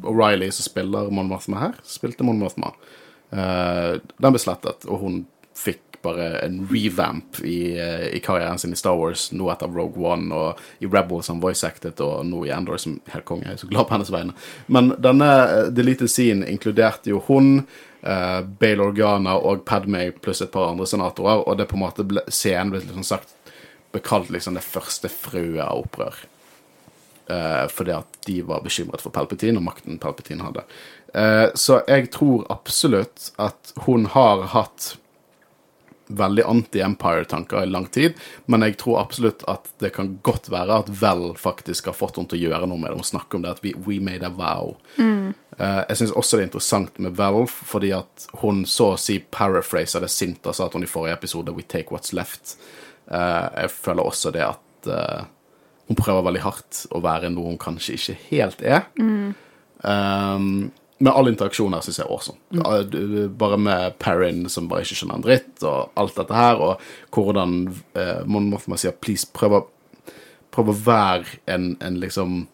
O'Reilly, 0.03 0.51
som 0.51 0.67
spiller 0.67 1.13
Mon 1.15 1.31
Mothma 1.31 1.63
her, 1.69 1.79
spilte 1.87 2.27
Mon 2.27 2.43
Mothma. 2.43 2.73
Eh, 3.31 3.97
den 4.03 4.35
ble 4.35 4.43
slettet, 4.43 4.89
og 4.91 5.05
hun 5.05 5.23
fikk 5.57 6.01
bare 6.07 6.27
en 6.45 6.61
revamp 6.71 7.41
i, 7.45 7.79
eh, 7.79 8.07
i 8.17 8.21
karrieren 8.21 8.59
sin 8.59 8.73
i 8.73 8.77
Star 8.77 8.97
Wars, 8.99 9.33
nå 9.33 9.49
etter 9.51 9.71
Rogue 9.73 10.03
One, 10.07 10.35
og 10.35 10.61
i 10.83 10.87
Rebels 10.87 11.27
som 11.27 11.41
voice 11.43 11.67
acted, 11.67 12.01
og 12.05 12.27
nå 12.27 12.45
i 12.47 12.53
Endor 12.55 12.79
som 12.83 12.99
helt 13.13 13.27
konge. 13.29 13.47
Jeg 13.47 13.59
er 13.59 13.63
så 13.65 13.71
glad 13.71 13.89
på 13.89 13.97
hennes 13.97 14.13
vegne. 14.13 14.37
Men 14.67 14.93
denne 15.03 15.31
eh, 15.47 15.71
deleted 15.75 16.11
scene 16.13 16.47
inkluderte 16.51 17.11
jo 17.11 17.23
hun, 17.27 17.67
uh, 18.03 18.41
Bale 18.61 18.85
Organa 18.85 19.37
og 19.39 19.65
Padme 19.69 20.09
pluss 20.23 20.43
et 20.45 20.53
par 20.53 20.71
andre 20.71 20.89
senatorer, 20.89 21.45
og 21.47 21.59
det 21.59 21.69
på 21.71 21.79
en 21.79 21.85
måte 21.87 22.07
ble, 22.09 22.25
scenen 22.29 22.75
ble 22.75 22.83
liksom 22.85 23.07
sagt 23.07 23.35
bekalt 23.95 24.33
liksom 24.33 24.59
det 24.59 24.67
første 24.67 25.11
frøet 25.13 25.63
av 25.65 25.87
opprør. 25.87 26.19
Uh, 27.27 27.65
fordi 27.73 27.97
at 27.97 28.21
de 28.29 28.37
var 28.47 28.63
bekymret 28.63 29.03
for 29.03 29.15
Palpatine 29.15 29.59
og 29.59 29.67
makten 29.67 29.99
Palpatine 30.03 30.47
hadde. 30.47 30.63
Uh, 31.11 31.49
så 31.59 31.81
jeg 31.89 32.11
tror 32.15 32.47
absolutt 32.53 33.33
at 33.43 33.73
hun 33.87 34.07
har 34.15 34.47
hatt 34.53 34.95
veldig 36.07 36.45
anti-Empire-tanker 36.47 37.63
i 37.63 37.67
lang 37.67 37.87
tid, 37.87 38.15
men 38.47 38.63
jeg 38.63 38.77
tror 38.79 39.01
absolutt 39.01 39.43
at 39.51 39.69
det 39.83 39.93
kan 39.97 40.17
godt 40.23 40.51
være 40.53 40.83
at 40.83 40.91
Vel 41.01 41.33
faktisk 41.39 41.91
har 41.91 41.97
fått 41.99 42.21
henne 42.21 42.31
til 42.31 42.45
å 42.45 42.51
gjøre 42.51 42.69
noe 42.71 42.81
med 42.81 42.93
det. 42.93 43.01
Hun 43.01 43.11
snakker 43.11 43.39
om 43.39 43.47
det 43.47 43.57
at 43.57 43.65
we, 43.65 43.75
we 43.87 43.99
made 44.03 44.27
a 44.27 44.31
vow. 44.31 44.77
Eh, 45.01 45.33
jeg 45.57 45.97
syns 45.97 46.11
også 46.13 46.37
det 46.37 46.43
er 46.43 46.49
interessant 46.51 46.99
med 47.01 47.15
Valve, 47.17 47.47
fordi 47.49 47.89
at 47.97 48.27
hun 48.43 48.65
så 48.69 48.91
å 48.93 48.99
si 49.01 49.19
paraphraser 49.21 50.05
det 50.05 50.11
Sinta 50.13 50.53
sa 50.53 50.67
at 50.67 50.77
hun 50.77 50.85
i 50.85 50.91
forrige 50.91 51.17
episode, 51.17 51.55
We 51.57 51.65
take 51.65 51.95
what's 51.95 52.13
left. 52.13 52.59
Eh, 53.11 53.47
jeg 53.63 53.71
føler 53.71 54.07
også 54.07 54.33
det 54.35 54.43
at 54.47 54.91
eh, 54.91 55.27
hun 55.87 55.99
prøver 55.99 56.25
veldig 56.27 56.43
hardt 56.43 56.81
å 56.91 57.03
være 57.05 57.31
noe 57.31 57.53
hun 57.53 57.61
kanskje 57.63 57.95
ikke 57.95 58.17
helt 58.33 58.65
er. 58.67 58.89
Um, 59.87 60.73
med 60.99 61.13
all 61.13 61.31
interaksjon 61.31 61.77
her 61.77 61.85
syns 61.85 62.01
jeg 62.01 62.07
er 62.07 62.15
awesome. 62.15 62.41
Ja, 62.57 63.29
Bare 63.39 63.59
med 63.61 63.99
Perrin 64.03 64.49
som 64.51 64.67
bare 64.71 64.83
ikke 64.83 64.99
skjønner 64.99 65.21
en 65.21 65.27
dritt, 65.27 65.55
og 65.63 65.95
alt 66.01 66.19
dette 66.19 66.35
her, 66.35 66.59
og 66.59 67.15
hvordan 67.15 67.57
uh, 67.99 68.23
Mon 68.27 68.51
Mothma 68.51 68.79
sier 68.81 68.97
please, 68.99 69.29
prøv 69.37 69.61
å, 69.61 69.63
prøv 70.55 70.73
å 70.73 70.79
være 70.89 71.39
en, 71.53 71.75
en 71.85 72.01
liksom 72.03 72.47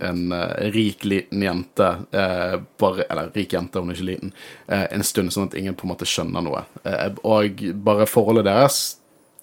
en 0.00 0.32
uh, 0.32 0.70
rik, 0.74 1.04
liten 1.04 1.42
jente 1.42 1.88
uh, 2.14 2.60
bare, 2.80 3.06
Eller 3.10 3.30
rik 3.34 3.52
jente, 3.52 3.80
hun 3.80 3.90
er 3.92 3.98
ikke 3.98 4.08
liten. 4.08 4.32
Uh, 4.68 4.86
en 4.90 5.04
stund, 5.06 5.32
sånn 5.34 5.50
at 5.50 5.58
ingen 5.58 5.76
på 5.78 5.86
en 5.86 5.92
måte 5.94 6.08
skjønner 6.08 6.44
noe. 6.44 6.64
Og 7.22 7.62
bare 7.86 8.08
forholdet 8.10 8.48
deres 8.48 8.80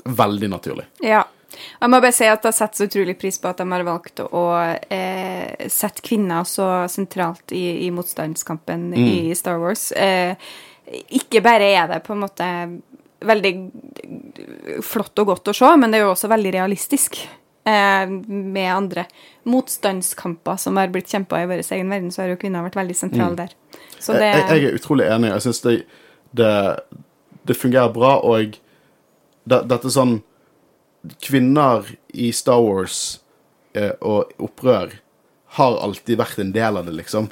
veldig 0.06 0.50
naturlig. 0.52 0.88
Ja. 1.06 1.24
Jeg 1.52 1.92
må 1.92 2.00
bare 2.00 2.16
si 2.16 2.26
at 2.32 2.46
jeg 2.48 2.56
setter 2.56 2.80
så 2.80 2.88
utrolig 2.88 3.18
pris 3.20 3.36
på 3.42 3.50
at 3.50 3.60
de 3.60 3.66
har 3.68 3.84
valgt 3.84 4.22
å 4.24 4.44
sette 5.68 6.04
kvinner 6.06 6.46
så 6.48 6.68
sentralt 6.90 7.52
i, 7.52 7.84
i 7.84 7.90
motstandskampen 7.92 8.94
i 8.96 9.36
Star 9.36 9.60
Wars. 9.60 9.90
Ikke 11.12 11.44
bare 11.44 11.68
er 11.76 11.92
det 11.92 12.00
på 12.06 12.16
en 12.16 12.24
måte 12.24 12.48
veldig 13.28 13.54
flott 14.88 15.22
og 15.22 15.34
godt 15.34 15.52
å 15.52 15.58
se, 15.60 15.76
men 15.76 15.92
det 15.92 16.00
er 16.00 16.08
jo 16.08 16.14
også 16.16 16.32
veldig 16.32 16.56
realistisk. 16.56 17.20
Eh, 17.64 18.10
med 18.10 18.76
andre 18.76 19.06
motstandskamper 19.44 20.58
som 20.58 20.78
har 20.78 20.90
blitt 20.90 21.12
kjempa 21.14 21.44
i 21.44 21.46
vår 21.46 21.62
egen 21.62 21.92
verden, 21.94 22.12
så 22.12 22.24
har 22.24 22.32
jo 22.34 22.40
kvinner 22.42 22.66
vært 22.66 22.80
veldig 22.80 22.96
sentrale 22.98 23.38
der. 23.38 23.54
Så 24.02 24.16
det 24.18 24.32
Jeg, 24.32 24.48
jeg 24.50 24.66
er 24.66 24.80
utrolig 24.80 25.06
enig. 25.06 25.30
Jeg 25.30 25.46
syns 25.46 25.62
det, 25.62 25.76
det, 26.34 26.54
det 27.46 27.58
fungerer 27.58 27.94
bra, 27.94 28.16
og 28.26 28.58
det, 29.46 29.62
dette 29.70 29.88
er 29.88 29.94
sånn 29.94 30.20
Kvinner 31.22 31.88
i 32.14 32.28
Star 32.30 32.62
Wars 32.62 33.22
eh, 33.74 33.94
og 34.06 34.34
opprør 34.38 35.00
har 35.58 35.78
alltid 35.82 36.20
vært 36.20 36.40
en 36.40 36.52
del 36.54 36.78
av 36.78 36.86
det, 36.86 36.94
liksom. 36.94 37.26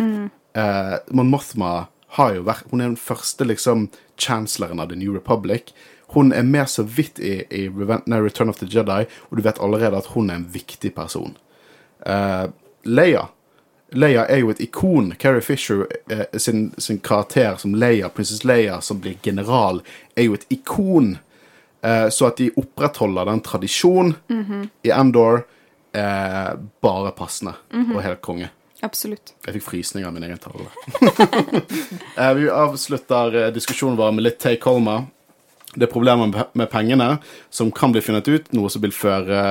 Eh, 0.58 0.96
Mon 1.14 1.30
Mothma 1.30 1.88
har 2.18 2.34
jo 2.34 2.42
vært 2.48 2.66
Hun 2.72 2.82
er 2.82 2.90
den 2.90 2.98
første 2.98 3.46
liksom 3.46 3.90
chancelleren 4.18 4.82
av 4.82 4.90
The 4.90 4.98
New 4.98 5.14
Republic. 5.14 5.74
Hun 6.16 6.32
er 6.34 6.44
med 6.44 6.70
så 6.70 6.84
vidt 6.84 7.20
i, 7.20 7.44
i 7.50 7.68
Return 7.70 8.50
of 8.50 8.58
the 8.58 8.68
Jedi, 8.70 9.06
og 9.30 9.38
du 9.38 9.44
vet 9.46 9.62
allerede 9.62 9.98
at 9.98 10.14
hun 10.16 10.30
er 10.30 10.40
en 10.40 10.48
viktig 10.54 10.94
person. 10.96 11.38
Uh, 12.06 12.50
Leia 12.84 13.28
Leia 13.92 14.26
er 14.30 14.44
jo 14.44 14.52
et 14.54 14.60
ikon. 14.62 15.14
Carrie 15.18 15.42
Fisher 15.42 15.88
eh, 16.12 16.38
sin, 16.38 16.72
sin 16.78 17.00
karakter 17.02 17.58
som 17.58 17.74
Leia, 17.76 18.10
prinsesse 18.14 18.46
Leia, 18.48 18.82
som 18.86 19.00
blir 19.02 19.18
general, 19.26 19.82
er 20.16 20.28
jo 20.28 20.38
et 20.38 20.46
ikon. 20.54 21.16
Eh, 21.82 22.06
så 22.14 22.30
at 22.30 22.38
de 22.38 22.52
opprettholder 22.60 23.26
den 23.32 23.42
tradisjonen 23.42 24.14
i 24.86 24.94
Endor, 24.94 25.42
eh, 25.98 26.52
bare 26.86 27.16
passende 27.18 27.56
og 27.74 28.02
helt 28.06 28.22
konge. 28.22 28.52
Absolutt. 28.86 29.34
Jeg 29.44 29.58
fikk 29.58 29.66
frysninger 29.66 30.08
av 30.08 30.14
min 30.16 30.24
egen 30.24 30.40
tale. 30.40 30.70
eh, 32.20 32.34
vi 32.38 32.46
avslutter 32.54 33.36
eh, 33.36 33.50
diskusjonen 33.56 33.98
vår 34.00 34.14
med 34.16 34.28
litt 34.28 34.40
take 34.40 34.64
home. 34.70 35.02
Det 35.76 35.86
er 35.86 35.92
problemer 35.92 36.32
med, 36.34 36.70
pengene 36.72 37.18
som 37.54 37.70
kan 37.72 37.94
bli 37.94 38.02
funnet 38.02 38.28
ut, 38.28 38.52
noe 38.58 38.72
som 38.74 38.82
vil 38.82 38.96
føre 38.96 39.42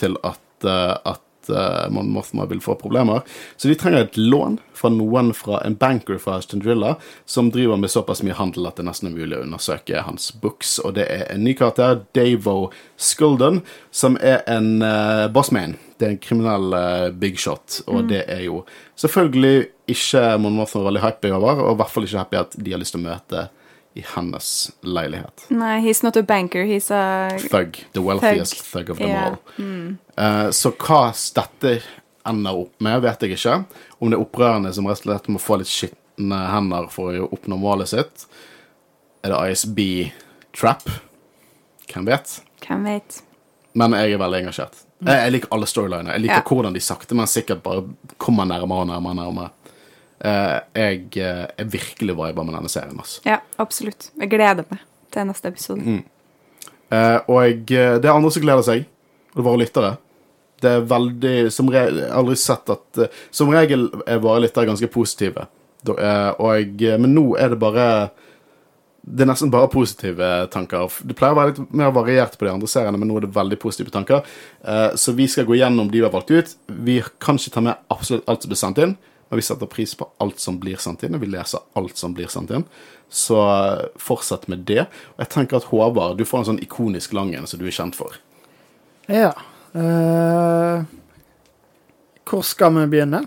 til 0.00 0.16
at, 0.24 0.40
eh, 0.64 0.94
at 1.04 1.50
eh, 1.52 1.88
Mon 1.92 2.08
Mothma 2.14 2.46
vil 2.48 2.62
få 2.64 2.78
problemer. 2.80 3.26
Så 3.60 3.68
de 3.68 3.76
trenger 3.76 4.06
et 4.06 4.16
lån 4.16 4.56
fra 4.76 4.88
noen 4.92 5.34
fra 5.36 5.60
en 5.66 5.76
banker 5.76 6.16
fra 6.22 6.38
Stendrilla 6.44 6.94
som 7.28 7.50
driver 7.52 7.76
med 7.80 7.92
såpass 7.92 8.24
mye 8.24 8.38
handel 8.38 8.70
at 8.70 8.80
det 8.80 8.86
nesten 8.88 9.10
er 9.10 9.18
mulig 9.18 9.36
å 9.36 9.42
undersøke 9.44 10.00
hans 10.06 10.30
books. 10.40 10.78
Og 10.80 10.96
det 10.96 11.10
er 11.12 11.26
en 11.34 11.44
ny 11.44 11.52
karakter, 11.58 12.00
Davo 12.16 12.70
Skulden, 12.96 13.60
som 13.92 14.16
er 14.20 14.40
en 14.48 14.80
uh, 14.80 15.28
bossman. 15.32 15.76
Det 16.00 16.08
er 16.08 16.16
en 16.16 16.24
kriminell 16.24 16.72
uh, 16.76 17.12
big 17.12 17.40
shot, 17.40 17.82
og 17.88 18.08
det 18.10 18.24
er 18.32 18.46
jo 18.48 18.64
selvfølgelig 19.00 19.68
ikke 19.92 20.24
Mon 20.40 20.56
Mothma 20.56 20.84
veldig 20.88 21.04
happy 21.04 21.32
over, 21.36 21.64
og 21.64 21.76
i 21.76 21.80
hvert 21.80 21.94
fall 21.94 22.08
ikke 22.08 22.24
happy 22.24 22.40
at 22.40 22.58
de 22.60 22.74
har 22.74 22.80
lyst 22.80 22.96
til 22.96 23.04
å 23.04 23.08
møte 23.08 23.46
i 23.96 24.04
hennes 24.14 24.70
leilighet. 24.84 25.46
Nei, 25.48 25.80
he's 25.80 26.02
not 26.04 26.16
a 26.16 26.22
banker, 26.22 26.64
he's 26.68 26.90
a 26.90 27.30
Thug. 27.50 27.78
The 27.92 28.02
wealthiest 28.04 28.60
thug, 28.72 28.90
of 28.90 28.98
them 28.98 29.08
yeah. 29.08 29.26
all. 29.26 29.96
Eh, 30.16 30.50
så 30.52 30.72
hva 30.76 30.98
dette 31.34 31.78
ender 32.28 32.58
opp 32.60 32.74
med, 32.84 33.00
vet 33.06 33.24
jeg 33.24 33.38
ikke. 33.38 33.54
Om 33.98 34.12
det 34.12 34.18
er 34.18 34.24
opprørerne 34.26 34.72
som 34.76 34.88
rett 34.90 35.00
og 35.00 35.08
slett 35.08 35.30
må 35.32 35.40
få 35.40 35.56
litt 35.62 35.70
skitne 35.72 36.42
hender 36.52 36.90
for 36.92 37.16
å 37.16 37.30
oppnå 37.32 37.56
målet 37.62 37.94
sitt. 37.94 38.26
Er 39.24 39.32
det 39.32 39.40
ISB 39.54 39.80
trap? 40.56 40.84
Hvem 41.88 42.10
vet? 42.12 42.40
Hvem 42.66 42.84
vet? 42.90 43.22
Men 43.76 43.96
jeg 43.96 44.12
er 44.16 44.20
veldig 44.20 44.42
engasjert. 44.44 44.82
Jeg, 45.06 45.22
jeg 45.22 45.32
liker 45.38 45.52
alle 45.56 45.68
storyliner. 45.68 46.12
Jeg 46.16 46.26
liker 46.26 46.42
Ja. 46.42 46.48
hvordan 46.48 46.76
de 46.76 46.80
sakte, 46.84 47.16
men 47.16 47.28
sikkert 47.28 47.62
bare 47.64 47.86
kommer 48.20 48.44
nærmere 48.44 48.84
og 48.84 48.92
nærmere. 48.92 49.14
nærmere. 49.24 49.50
Eh, 50.24 50.58
jeg 50.74 51.02
eh, 51.20 51.44
er 51.58 51.70
virkelig 51.70 52.16
viber 52.16 52.46
med 52.46 52.56
denne 52.56 52.72
serien. 52.72 52.96
Altså. 52.98 53.20
Ja, 53.28 53.40
absolutt. 53.62 54.10
Jeg 54.16 54.32
gleder 54.32 54.64
meg 54.70 54.84
til 55.12 55.28
neste 55.28 55.52
episode. 55.52 56.00
Eh, 56.86 57.18
og 57.26 57.72
eh, 57.74 57.96
det 58.00 58.08
er 58.08 58.14
andre 58.14 58.32
som 58.32 58.44
gleder 58.44 58.66
seg, 58.66 58.86
og 59.32 59.38
det 59.38 59.42
er 59.42 59.48
våre 59.50 59.62
lyttere. 59.64 59.92
Det 60.62 60.70
er 60.72 60.86
veldig 60.88 61.52
Som 61.52 61.68
regel 61.68 61.98
Jeg 62.00 62.08
har 62.08 62.16
aldri 62.16 62.34
sett 62.40 62.70
at 62.72 63.00
eh, 63.04 63.16
Som 63.28 63.50
regel 63.52 63.90
er 64.08 64.22
våre 64.24 64.40
lyttere 64.40 64.64
ganske 64.64 64.88
positive. 64.88 65.44
Eh, 65.84 66.30
og, 66.40 66.82
eh, 66.82 66.96
men 66.96 67.12
nå 67.14 67.26
er 67.36 67.52
det 67.52 67.58
bare 67.60 67.88
Det 69.06 69.22
er 69.22 69.28
nesten 69.28 69.52
bare 69.52 69.68
positive 69.70 70.28
tanker. 70.50 70.88
Det 71.06 71.14
pleier 71.14 71.36
å 71.36 71.38
være 71.38 71.52
litt 71.52 71.74
mer 71.78 71.92
variert 71.94 72.32
på 72.34 72.48
de 72.48 72.50
andre 72.50 72.66
seriene, 72.66 72.98
men 72.98 73.06
nå 73.06 73.20
er 73.20 73.22
det 73.22 73.36
veldig 73.36 73.58
positive 73.62 73.92
tanker. 73.94 74.24
Eh, 74.66 74.96
så 74.98 75.14
vi 75.14 75.28
skal 75.30 75.46
gå 75.46 75.54
gjennom 75.60 75.92
de 75.92 76.00
vi 76.00 76.02
har 76.02 76.10
valgt 76.10 76.32
ut. 76.34 76.56
Vi 76.66 76.96
kan 77.22 77.38
ikke 77.38 77.52
ta 77.54 77.62
med 77.62 77.84
absolutt 77.94 78.26
alt 78.26 78.42
som 78.42 78.50
blir 78.50 78.58
sendt 78.58 78.80
inn, 78.82 78.96
men 79.28 79.40
vi 79.40 79.42
setter 79.42 79.66
pris 79.66 79.94
på 79.94 80.08
alt 80.22 80.40
som 80.40 80.60
blir 80.62 80.78
sendt 80.82 81.02
inn, 81.02 81.16
og 81.18 81.24
vi 81.24 81.30
leser 81.32 81.64
alt 81.78 81.98
som 81.98 82.14
blir 82.14 82.30
sendt 82.30 82.52
inn. 82.54 82.66
Så 83.08 83.38
eh, 83.42 83.86
fortsett 83.98 84.46
med 84.50 84.66
det. 84.68 84.84
Og 85.16 85.24
jeg 85.24 85.32
tenker 85.34 85.58
at 85.58 85.70
Håvard, 85.72 86.18
du 86.18 86.26
får 86.26 86.42
en 86.44 86.48
sånn 86.52 86.62
ikonisk 86.62 87.14
lang 87.16 87.34
en 87.34 87.48
som 87.50 87.60
du 87.60 87.66
er 87.66 87.74
kjent 87.74 87.98
for. 87.98 88.18
Ja. 89.10 89.32
Uh, 89.76 90.86
hvor 92.26 92.46
skal 92.46 92.74
vi 92.78 92.86
begynne? 92.94 93.26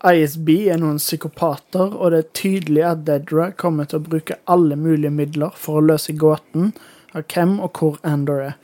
ISB 0.00 0.48
er 0.72 0.80
noen 0.80 0.96
psykopater, 1.00 1.92
og 1.92 2.12
det 2.12 2.22
er 2.22 2.34
tydelig 2.36 2.84
at 2.88 3.04
Dedra 3.04 3.50
kommer 3.52 3.88
til 3.88 4.00
å 4.00 4.08
bruke 4.08 4.38
alle 4.48 4.76
mulige 4.80 5.12
midler 5.12 5.52
for 5.60 5.80
å 5.80 5.84
løse 5.84 6.16
gåten 6.16 6.72
av 7.12 7.26
hvem 7.28 7.58
og 7.60 7.76
hvor 7.76 7.98
Andor 8.08 8.44
er. 8.48 8.54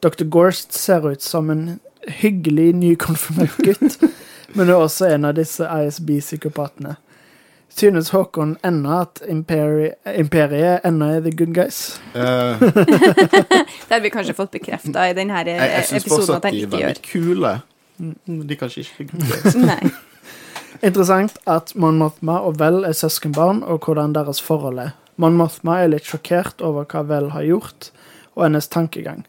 Dr. 0.00 0.28
Gorst 0.30 0.72
ser 0.72 1.04
ut 1.10 1.22
som 1.26 1.50
en 1.50 1.80
hyggelig 2.06 2.70
nykonfirmert 2.78 3.58
gutt, 3.66 3.98
men 4.54 4.68
er 4.68 4.74
også 4.80 5.08
en 5.14 5.24
av 5.28 5.34
disse 5.38 5.64
ISB-psykopatene. 5.64 6.96
Synes 7.70 8.08
Håkon 8.10 8.56
ennå 8.66 8.96
at 9.04 9.20
imperi 9.30 9.92
imperiet 10.18 10.82
ennå 10.84 11.06
er 11.16 11.20
the 11.22 11.30
good 11.30 11.52
guys? 11.54 12.00
Uh, 12.16 12.58
Det 13.86 13.94
har 13.94 14.00
vi 14.02 14.10
kanskje 14.10 14.34
fått 14.34 14.50
bekrefta 14.56 15.04
i 15.06 15.14
denne 15.14 15.44
jeg 15.46 15.58
jeg 15.60 15.84
syns 15.86 16.06
episoden 16.08 16.36
at 16.40 16.48
de 16.48 16.50
jeg 16.50 16.64
er 16.64 16.66
ikke 16.66 16.80
gjør. 16.80 16.86
veldig 16.88 17.04
kule. 17.12 17.52
Mm, 18.00 18.40
De 18.48 18.54
er 18.56 18.58
kanskje 18.64 18.82
ikke 18.82 19.06
good 19.12 19.28
guys. 19.30 19.92
Interessant 20.82 21.38
at 21.46 21.74
Mon 21.76 21.98
Mothma 22.00 22.40
og 22.46 22.58
Vel 22.58 22.82
er 22.88 22.96
søskenbarn, 22.96 23.62
og 23.62 23.84
hvordan 23.86 24.14
deres 24.16 24.40
forhold 24.42 24.78
er. 24.82 24.94
Mon 25.20 25.36
Mothma 25.36 25.78
er 25.84 25.90
litt 25.92 26.06
sjokkert 26.08 26.62
over 26.64 26.86
hva 26.90 27.02
Vel 27.06 27.30
har 27.34 27.44
gjort, 27.46 27.90
og 28.34 28.46
hennes 28.48 28.68
tankegang. 28.72 29.22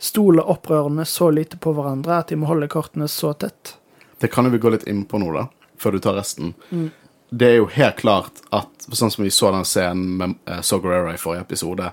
Stoler 0.00 0.46
opprørerne 0.48 1.04
så 1.08 1.30
lite 1.32 1.58
på 1.60 1.72
hverandre 1.76 2.20
at 2.22 2.30
de 2.30 2.36
må 2.40 2.46
holde 2.48 2.68
kortene 2.72 3.08
så 3.08 3.32
tett? 3.34 3.74
Det 4.20 4.28
kan 4.32 4.44
jo 4.44 4.52
vi 4.52 4.60
gå 4.62 4.72
litt 4.74 4.88
inn 4.90 5.04
på 5.08 5.18
nå, 5.18 5.30
da, 5.32 5.46
før 5.80 5.96
du 5.96 6.02
tar 6.04 6.18
resten. 6.20 6.54
Det 7.30 7.46
er 7.46 7.60
jo 7.60 7.68
helt 7.72 7.96
klart 8.02 8.42
at, 8.50 8.70
sånn 8.92 9.10
som 9.10 9.24
vi 9.24 9.30
så 9.30 9.52
den 9.54 9.64
scenen 9.68 10.16
med 10.18 10.34
uh, 10.50 10.60
Saw 10.60 10.82
Gerrera 10.82 11.14
i 11.14 11.20
forrige 11.20 11.46
episode, 11.46 11.90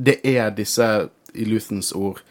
det 0.00 0.20
er 0.24 0.52
disse, 0.56 0.86
i 1.34 1.44
Luthens 1.44 1.92
ord, 1.92 2.22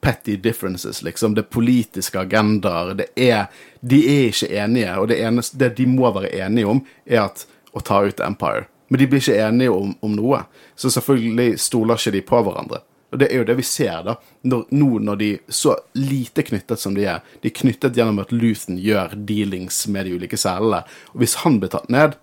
petty 0.00 0.36
differences, 0.36 1.02
liksom. 1.02 1.34
Det 1.34 1.44
er 1.44 1.50
politiske 1.50 2.20
agendaer. 2.20 2.94
Det 2.94 3.08
er 3.16 3.46
De 3.80 3.98
er 4.06 4.28
ikke 4.30 4.48
enige, 4.54 4.96
og 4.98 5.08
det 5.10 5.20
eneste 5.22 5.58
det 5.58 5.74
de 5.76 5.86
må 5.86 6.10
være 6.14 6.30
enige 6.46 6.70
om, 6.70 6.80
er 7.04 7.26
at 7.26 7.46
å 7.74 7.82
ta 7.82 8.00
ut 8.06 8.20
Empire. 8.22 8.68
Men 8.88 9.00
de 9.02 9.06
blir 9.10 9.20
ikke 9.20 9.40
enige 9.42 9.74
om, 9.74 9.96
om 10.00 10.14
noe. 10.14 10.44
Så 10.78 10.90
selvfølgelig 10.94 11.58
stoler 11.60 11.98
ikke 11.98 12.14
de 12.14 12.22
på 12.22 12.42
hverandre. 12.46 12.80
Og 13.14 13.20
det 13.20 13.28
er 13.30 13.40
jo 13.40 13.46
det 13.46 13.54
vi 13.60 13.64
ser, 13.66 14.00
da. 14.06 14.16
Når, 14.50 14.64
nå 14.74 14.88
når 15.06 15.18
de 15.20 15.28
så 15.48 15.76
lite 15.94 16.42
knyttet 16.46 16.82
som 16.82 16.94
de 16.96 17.06
er. 17.06 17.20
De 17.42 17.50
er 17.50 17.54
knyttet 17.54 17.96
gjennom 17.96 18.18
at 18.22 18.32
Luthen 18.34 18.80
gjør 18.82 19.14
dealings 19.28 19.84
med 19.92 20.08
de 20.08 20.16
ulike 20.18 20.38
selene. 20.40 20.82
Og 21.14 21.22
hvis 21.22 21.38
han 21.44 21.60
blir 21.62 21.70
tatt 21.72 21.92
ned, 21.92 22.16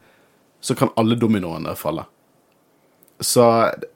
så 0.64 0.76
kan 0.76 0.92
alle 1.00 1.16
dominoene 1.20 1.76
falle. 1.80 2.06
Så 3.24 3.46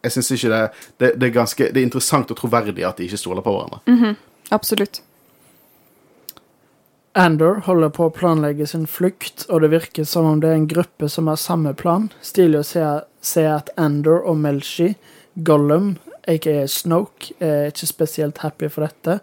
jeg 0.06 0.14
syns 0.14 0.32
ikke 0.32 0.50
det, 0.54 0.62
det 1.02 1.08
Det 1.20 1.28
er 1.28 1.34
ganske 1.36 1.66
Det 1.74 1.82
er 1.82 1.84
interessant 1.84 2.30
og 2.32 2.38
troverdig 2.38 2.86
at 2.86 3.00
de 3.00 3.08
ikke 3.08 3.20
stoler 3.20 3.44
på 3.44 3.52
hverandre. 3.52 4.16
Absolutt. 4.54 5.02
Andor 7.18 7.64
holder 7.66 7.90
på 7.90 8.06
å 8.08 8.14
planlegge 8.14 8.68
sin 8.70 8.86
flukt, 8.86 9.48
og 9.50 9.64
det 9.64 9.72
virker 9.74 10.06
som 10.06 10.28
om 10.30 10.42
det 10.42 10.52
er 10.52 10.60
en 10.60 10.68
gruppe 10.70 11.10
som 11.10 11.28
har 11.28 11.40
samme 11.42 11.74
plan. 11.74 12.12
Stilig 12.22 12.60
å 12.60 12.68
se, 12.68 12.84
se 13.26 13.46
at 13.50 13.72
Andor 13.76 14.22
og 14.22 14.38
Melshi, 14.38 14.92
Gollum, 15.34 15.96
aka 16.28 16.68
Snoke, 16.68 17.34
er 17.40 17.72
ikke 17.72 17.90
spesielt 17.90 18.42
happy 18.44 18.70
for 18.70 18.88
dette. 18.88 19.20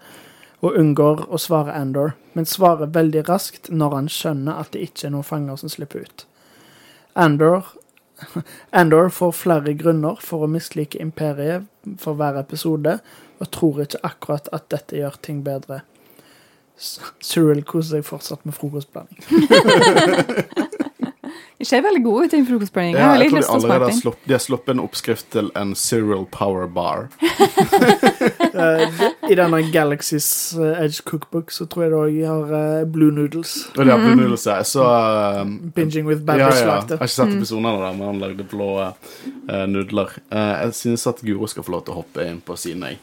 og 0.64 0.78
unngår 0.80 1.26
å 1.28 1.36
svare 1.36 1.74
Andor, 1.76 2.14
men 2.32 2.46
svarer 2.48 2.88
veldig 2.88 3.26
raskt 3.28 3.68
når 3.68 3.94
han 3.98 4.06
skjønner 4.08 4.62
at 4.62 4.70
det 4.72 4.80
ikke 4.86 5.06
er 5.06 5.12
noen 5.12 5.26
fanger 5.28 5.58
som 5.60 5.68
slipper 5.68 6.06
ut. 6.06 6.24
Andor, 7.20 7.66
Andor 8.80 9.10
får 9.12 9.34
flere 9.36 9.74
grunner 9.76 10.16
for 10.24 10.46
å 10.46 10.48
mislike 10.48 11.02
Imperiet 11.04 11.68
for 12.00 12.16
hver 12.16 12.40
episode, 12.40 12.96
og 13.42 13.50
tror 13.52 13.82
ikke 13.84 14.00
akkurat 14.08 14.48
at 14.56 14.70
dette 14.72 14.96
gjør 14.96 15.20
ting 15.20 15.44
bedre. 15.44 15.82
Cyril 17.20 17.60
koser 17.68 17.98
seg 17.98 18.08
fortsatt 18.08 18.48
med 18.48 18.56
frokostblanding. 18.56 19.20
Det 21.64 21.70
ser 21.70 21.80
veldig 21.80 22.02
god 22.04 22.24
ut, 22.24 22.32
i 22.36 22.44
frokostblandinga. 22.44 22.98
Ja, 23.00 23.12
jeg 23.16 23.20
jeg 23.24 23.30
tror 23.30 23.40
de 23.40 23.52
allerede 23.54 23.86
har 23.88 23.94
sluppet, 23.96 24.24
de 24.28 24.34
har 24.34 24.40
sluppet 24.44 24.72
en 24.74 24.80
oppskrift 24.82 25.30
til 25.32 25.46
en 25.56 25.70
Cereal 25.74 26.26
Power 26.28 26.68
Bar. 26.68 27.08
Eh, 28.54 29.00
I 29.28 29.34
denne 29.34 29.58
Galaxy's 29.74 30.54
eh, 30.54 30.84
Edge 30.84 31.02
Cookbook 31.04 31.50
så 31.50 31.64
tror 31.66 31.82
jeg 31.82 31.90
de 31.90 31.96
òg 31.98 32.18
har 32.28 32.52
eh, 32.54 32.84
Blue 32.86 33.10
Noodles. 33.12 33.56
Og 33.74 33.80
de 33.82 33.90
har 33.90 33.98
Blue 33.98 34.14
Noodles, 34.14 34.44
seg. 34.46 34.62
Så 34.68 34.84
uh, 34.84 35.42
Binging 35.74 36.06
with 36.06 36.22
ja, 36.22 36.28
Babbers 36.28 36.60
ja. 36.60 36.68
lagde. 36.68 36.94
Jeg 36.94 37.02
har 37.02 37.10
ikke 37.10 37.16
sett 37.16 37.34
episoden 37.34 37.66
av 37.66 37.80
det, 37.80 37.82
der, 37.88 37.98
men 37.98 38.06
han 38.12 38.22
lagde 38.22 38.46
blå 38.52 38.70
uh, 38.78 39.66
nudler. 39.68 40.14
Uh, 40.30 40.38
jeg 40.38 40.78
synes 40.78 41.06
at 41.10 41.26
Guro 41.26 41.50
skal 41.50 41.66
få 41.66 41.74
lov 41.74 41.84
til 41.88 41.96
å 41.96 41.98
hoppe 42.04 42.30
inn 42.30 42.40
på 42.46 42.56
siden, 42.62 42.86
jeg. 42.86 43.02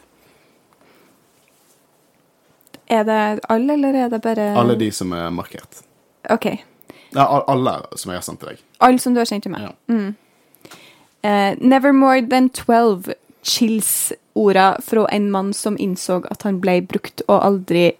Er 2.96 3.06
det 3.08 3.22
alle, 3.52 3.76
eller 3.76 4.04
er 4.06 4.12
det 4.16 4.24
bare 4.24 4.52
Alle 4.56 4.80
de 4.80 4.88
som 4.94 5.12
er 5.16 5.28
markert. 5.36 5.84
OK. 6.32 6.48
Ja, 7.14 7.44
alle 7.46 7.74
som 7.96 8.12
jeg 8.12 8.20
har 8.20 8.26
sendt 8.26 8.40
til 8.42 8.52
deg. 8.52 8.62
Alle 8.80 9.02
som 9.02 9.14
du 9.14 9.20
har 9.20 9.28
sendt 9.28 9.46
til 9.46 9.52
meg. 9.54 9.66
Ja. 9.68 10.12
Eh, 11.22 11.54
never 11.60 11.92
more 11.92 12.22
than 12.26 12.48
12 12.50 13.12
chills-orda 13.42 14.80
fra 14.82 15.06
en 15.08 15.30
mann 15.30 15.52
som 15.54 15.76
innså 15.78 16.22
at 16.30 16.42
han 16.42 16.60
ble 16.62 16.80
brukt 16.86 17.22
og 17.28 17.38
aldri 17.44 17.92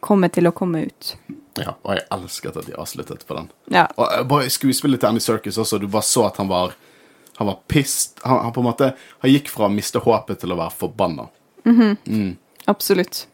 kommet 0.00 0.34
til 0.36 0.48
å 0.50 0.52
komme 0.56 0.86
ut. 0.88 1.14
Ja, 1.60 1.74
og 1.84 1.94
jeg 1.96 2.04
elsket 2.12 2.56
at 2.56 2.68
de 2.68 2.76
avsluttet 2.80 3.26
på 3.28 3.36
den. 3.36 3.50
Ja. 3.72 3.86
Og 3.96 4.06
eh, 4.08 4.24
bare 4.28 4.52
skuespillet 4.52 5.02
til 5.02 5.12
Andy 5.12 5.22
Serkis 5.22 5.60
også, 5.60 5.78
du 5.80 5.88
bare 5.88 6.06
så 6.06 6.26
at 6.30 6.40
han 6.42 6.50
var 6.52 6.78
Han 7.40 7.46
var 7.48 7.62
pissed. 7.66 8.20
Han, 8.24 8.42
han 8.44 8.52
på 8.52 8.60
en 8.60 8.66
måte 8.66 8.90
Han 9.22 9.30
gikk 9.30 9.48
fra 9.48 9.64
å 9.64 9.72
miste 9.72 9.98
håpet 10.04 10.42
til 10.42 10.52
å 10.52 10.56
være 10.58 10.74
forbanna. 10.76 11.24
Absolutt. 12.68 13.26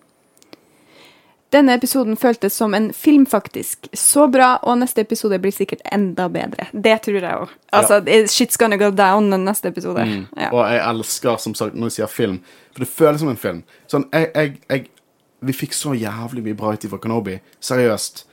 Denne 1.53 1.79
episoden 1.79 2.17
føltes 2.21 2.53
som 2.61 2.75
en 2.77 2.91
film, 2.93 3.25
faktisk. 3.27 3.89
Så 3.97 4.27
bra, 4.29 4.59
og 4.69 4.79
neste 4.83 5.01
episode 5.01 5.39
blir 5.41 5.55
sikkert 5.55 5.81
enda 5.93 6.27
bedre. 6.29 6.67
Det 6.73 6.99
tror 7.07 7.17
jeg 7.23 7.25
òg. 7.25 7.55
Altså, 7.73 8.03
ja. 8.05 8.21
shit's 8.29 8.61
gonna 8.61 8.77
go 8.77 8.91
down 8.93 9.31
den 9.33 9.47
neste 9.49 9.73
episode. 9.73 10.05
Ja. 10.37 10.51
Og 10.53 10.61
jeg 10.69 10.83
elsker, 10.85 11.41
som 11.41 11.55
sagt, 11.57 11.75
når 11.75 11.89
jeg 11.89 11.97
sier 11.97 12.13
film, 12.13 12.41
for 12.73 12.85
det 12.85 12.91
føles 12.93 13.25
som 13.25 13.33
en 13.33 13.41
film. 13.41 13.63
Sånn, 13.89 14.05
jeg, 14.13 14.31
jeg, 14.35 14.57
jeg 14.69 14.89
Vi 15.41 15.55
fikk 15.55 15.73
så 15.73 15.93
jævlig 15.95 16.43
mye 16.43 16.57
bra 16.59 16.73
ut 16.75 16.85
fra 16.91 16.99
Kenobi. 16.99 17.37
Seriøst. 17.63 18.25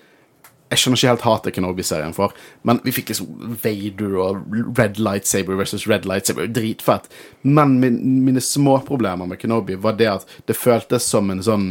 Jeg 0.74 0.82
skjønner 0.82 0.98
ikke 0.98 1.10
helt 1.12 1.26
hatet 1.28 1.54
Kenobi-serien 1.54 2.16
for, 2.18 2.34
men 2.66 2.80
vi 2.82 2.92
fikk 2.92 3.12
liksom 3.12 3.60
Vader 3.62 4.16
og 4.18 4.56
Red 4.80 4.98
Lightsaber 4.98 5.60
versus 5.60 5.86
Red 5.88 6.08
Lightsaber. 6.10 6.50
Dritfett. 6.50 7.06
Men 7.44 7.78
min, 7.80 8.00
mine 8.26 8.42
småproblemer 8.42 9.30
med 9.30 9.38
Kenobi 9.38 9.78
var 9.78 10.00
det 10.02 10.10
at 10.10 10.26
det 10.50 10.58
føltes 10.58 11.06
som 11.06 11.30
en 11.30 11.46
sånn 11.46 11.68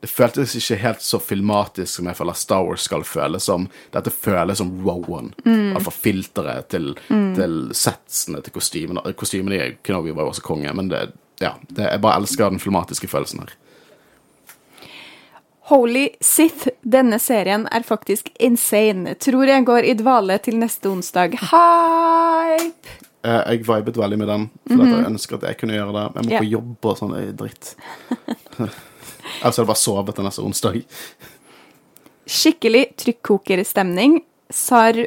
det 0.00 0.10
føltes 0.12 0.54
ikke 0.58 0.76
helt 0.82 1.02
så 1.02 1.18
filmatisk 1.22 1.98
som 1.98 2.08
jeg 2.10 2.18
føler 2.18 2.36
Star 2.36 2.64
Wars 2.66 2.84
skal 2.86 3.04
føles 3.06 3.46
som. 3.48 3.64
Dette 3.94 4.12
føles 4.12 4.60
som 4.60 4.72
Rowan. 4.84 5.32
Altså 5.46 5.92
filteret 5.94 6.68
til, 6.70 6.92
til 7.08 7.56
setsene 7.74 8.42
til 8.44 8.54
kostymene. 8.54 9.02
Kostymene 9.16 9.56
i 9.58 9.70
Kenobi 9.82 10.12
var 10.14 10.28
jo 10.28 10.34
også 10.34 10.44
konge, 10.46 10.72
men 10.76 10.92
det, 10.92 11.08
ja, 11.40 11.56
det, 11.70 11.88
jeg 11.88 12.02
bare 12.04 12.20
elsker 12.20 12.52
den 12.52 12.62
filmatiske 12.62 13.08
følelsen 13.10 13.44
her. 13.44 13.56
Holy 15.66 16.04
Sith, 16.22 16.68
denne 16.86 17.18
serien 17.18 17.64
er 17.74 17.82
faktisk 17.82 18.28
insane. 18.38 19.16
Tror 19.18 19.48
jeg 19.50 19.64
går 19.66 19.88
i 19.88 19.96
dvale 19.98 20.36
til 20.38 20.60
neste 20.60 20.92
onsdag. 20.92 21.34
Hype! 21.50 23.00
Eh, 23.26 23.40
jeg 23.50 23.64
vibet 23.66 23.98
veldig 23.98 24.18
med 24.20 24.30
den, 24.30 24.44
for 24.70 24.84
at 24.84 24.92
jeg 24.92 25.08
ønsker 25.08 25.40
at 25.40 25.48
jeg 25.48 25.58
kunne 25.58 25.74
gjøre 25.74 25.96
det. 25.96 26.04
Jeg 26.14 26.28
må 26.28 26.30
yeah. 26.36 26.44
på 26.44 26.50
jobb 26.52 26.92
og 26.92 27.00
sånn, 27.00 27.16
dritt. 27.40 27.72
Ellers 29.40 29.56
hadde 29.56 29.68
bare 29.70 29.80
sovet 29.80 30.16
til 30.16 30.26
neste 30.26 30.44
onsdag. 30.44 30.82
Skikkelig 32.26 32.84
trykkokerstemning. 32.98 34.20
Sar 34.50 34.98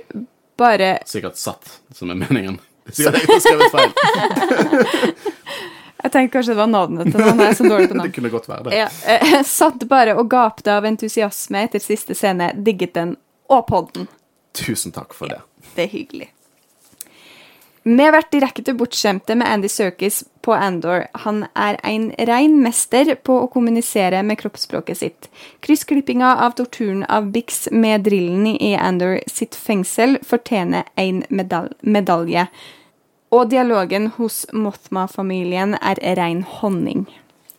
bare 0.59 0.97
Sikkert 1.07 1.39
satt, 1.39 1.79
som 1.95 2.11
er 2.11 2.19
meningen. 2.19 2.59
Sikkert 2.91 3.23
jeg 3.23 3.35
har 3.35 3.43
skrevet 3.43 3.75
feil. 3.75 5.13
Jeg 5.99 6.11
tenkte 6.13 6.37
kanskje 6.37 6.53
det 6.53 6.59
var 6.61 6.69
navnet 6.71 7.09
til 7.11 7.19
noen. 7.19 7.41
Jeg 7.43 7.51
er 7.51 7.57
så 7.57 7.65
dårlig 7.67 7.89
på 7.91 7.97
Det 8.05 8.11
kunne 8.15 8.29
godt 8.31 8.45
være 8.47 8.69
det. 8.69 8.77
Ja, 8.77 8.85
eh, 9.11 9.41
satt 9.43 9.83
bare 9.91 10.13
og 10.15 10.29
gapte 10.31 10.71
av 10.71 10.87
entusiasme 10.87 11.65
etter 11.67 11.83
siste 11.83 12.15
scene. 12.15 12.53
Digget 12.55 12.93
den. 12.95 13.17
Og 13.51 13.65
podden. 13.67 14.07
Tusen 14.55 14.95
takk 14.95 15.11
for 15.17 15.31
det. 15.31 15.41
Det 15.75 15.89
er 15.89 15.91
hyggelig. 15.91 16.29
Vi 17.87 18.05
vært 18.11 18.31
direkte 18.33 18.73
bortskjemte 18.75 19.37
med 19.39 19.47
Andy 19.47 19.69
Serkis 19.71 20.23
på 20.43 20.51
Andor. 20.53 21.05
Han 21.23 21.45
er 21.55 21.77
en 21.87 22.09
rein 22.27 22.57
mester 22.59 23.13
på 23.15 23.37
å 23.39 23.47
kommunisere 23.51 24.19
med 24.23 24.39
kroppsspråket 24.41 24.99
sitt. 24.99 25.29
Kryssklippinga 25.63 26.33
av 26.43 26.57
torturen 26.59 27.05
av 27.07 27.31
Bix 27.31 27.69
med 27.71 28.03
drillen 28.07 28.49
i 28.51 28.73
Andor 28.75 29.21
sitt 29.31 29.55
fengsel 29.55 30.17
fortjener 30.27 30.91
en 30.99 31.23
medal 31.29 31.71
medalje. 31.79 32.49
Og 33.31 33.47
dialogen 33.51 34.09
hos 34.17 34.43
Mothma-familien 34.51 35.77
er 35.79 36.01
rein 36.19 36.43
honning. 36.59 37.05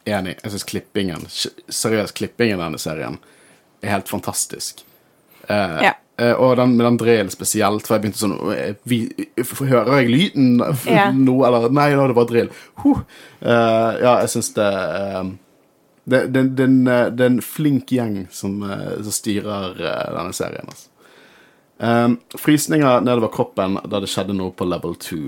Enig. 0.04 0.36
Jeg 0.42 0.52
syns 0.52 0.68
klippingen, 0.68 1.26
seriøst 1.30 2.16
klippingen 2.18 2.58
i 2.58 2.64
denne 2.64 2.80
serien, 2.82 3.20
er 3.80 3.96
helt 3.96 4.10
fantastisk. 4.10 4.84
Uh, 5.48 5.80
Ja. 5.88 5.96
Eh, 6.20 6.32
og 6.36 6.56
den, 6.60 6.76
med 6.76 6.86
den 6.86 6.98
drelen 7.00 7.32
spesielt, 7.32 7.86
for 7.86 7.96
jeg 7.96 8.04
begynte 8.04 8.20
sånn 8.20 8.36
eh, 8.54 8.74
vi, 8.88 9.02
Hører 9.40 10.02
jeg 10.02 10.10
lyden 10.12 10.60
Ja. 10.88 11.08
nå, 11.16 11.38
eller 11.46 11.70
Nei, 11.72 11.90
nå 11.96 12.04
er 12.04 12.12
det 12.12 12.18
bare 12.18 12.30
drill. 12.30 12.52
Huh. 12.84 13.02
Uh, 13.40 13.96
ja, 14.00 14.14
jeg 14.22 14.34
syns 14.34 14.52
det 14.58 14.68
eh, 14.68 15.32
det, 16.10 16.20
det, 16.34 16.44
det, 16.58 16.66
er 16.66 17.26
en, 17.28 17.42
flink 17.44 17.92
gjeng 17.94 18.24
som, 18.34 18.56
som 18.64 19.14
styrer 19.14 19.76
denne 19.78 20.32
serien. 20.34 20.66
Altså. 20.66 20.88
Um, 21.80 22.16
frysninger 22.36 23.04
nedover 23.04 23.30
kroppen 23.32 23.78
da 23.88 24.00
det 24.02 24.10
skjedde 24.10 24.34
noe 24.36 24.52
på 24.52 24.66
level 24.68 24.96
2. 25.00 25.20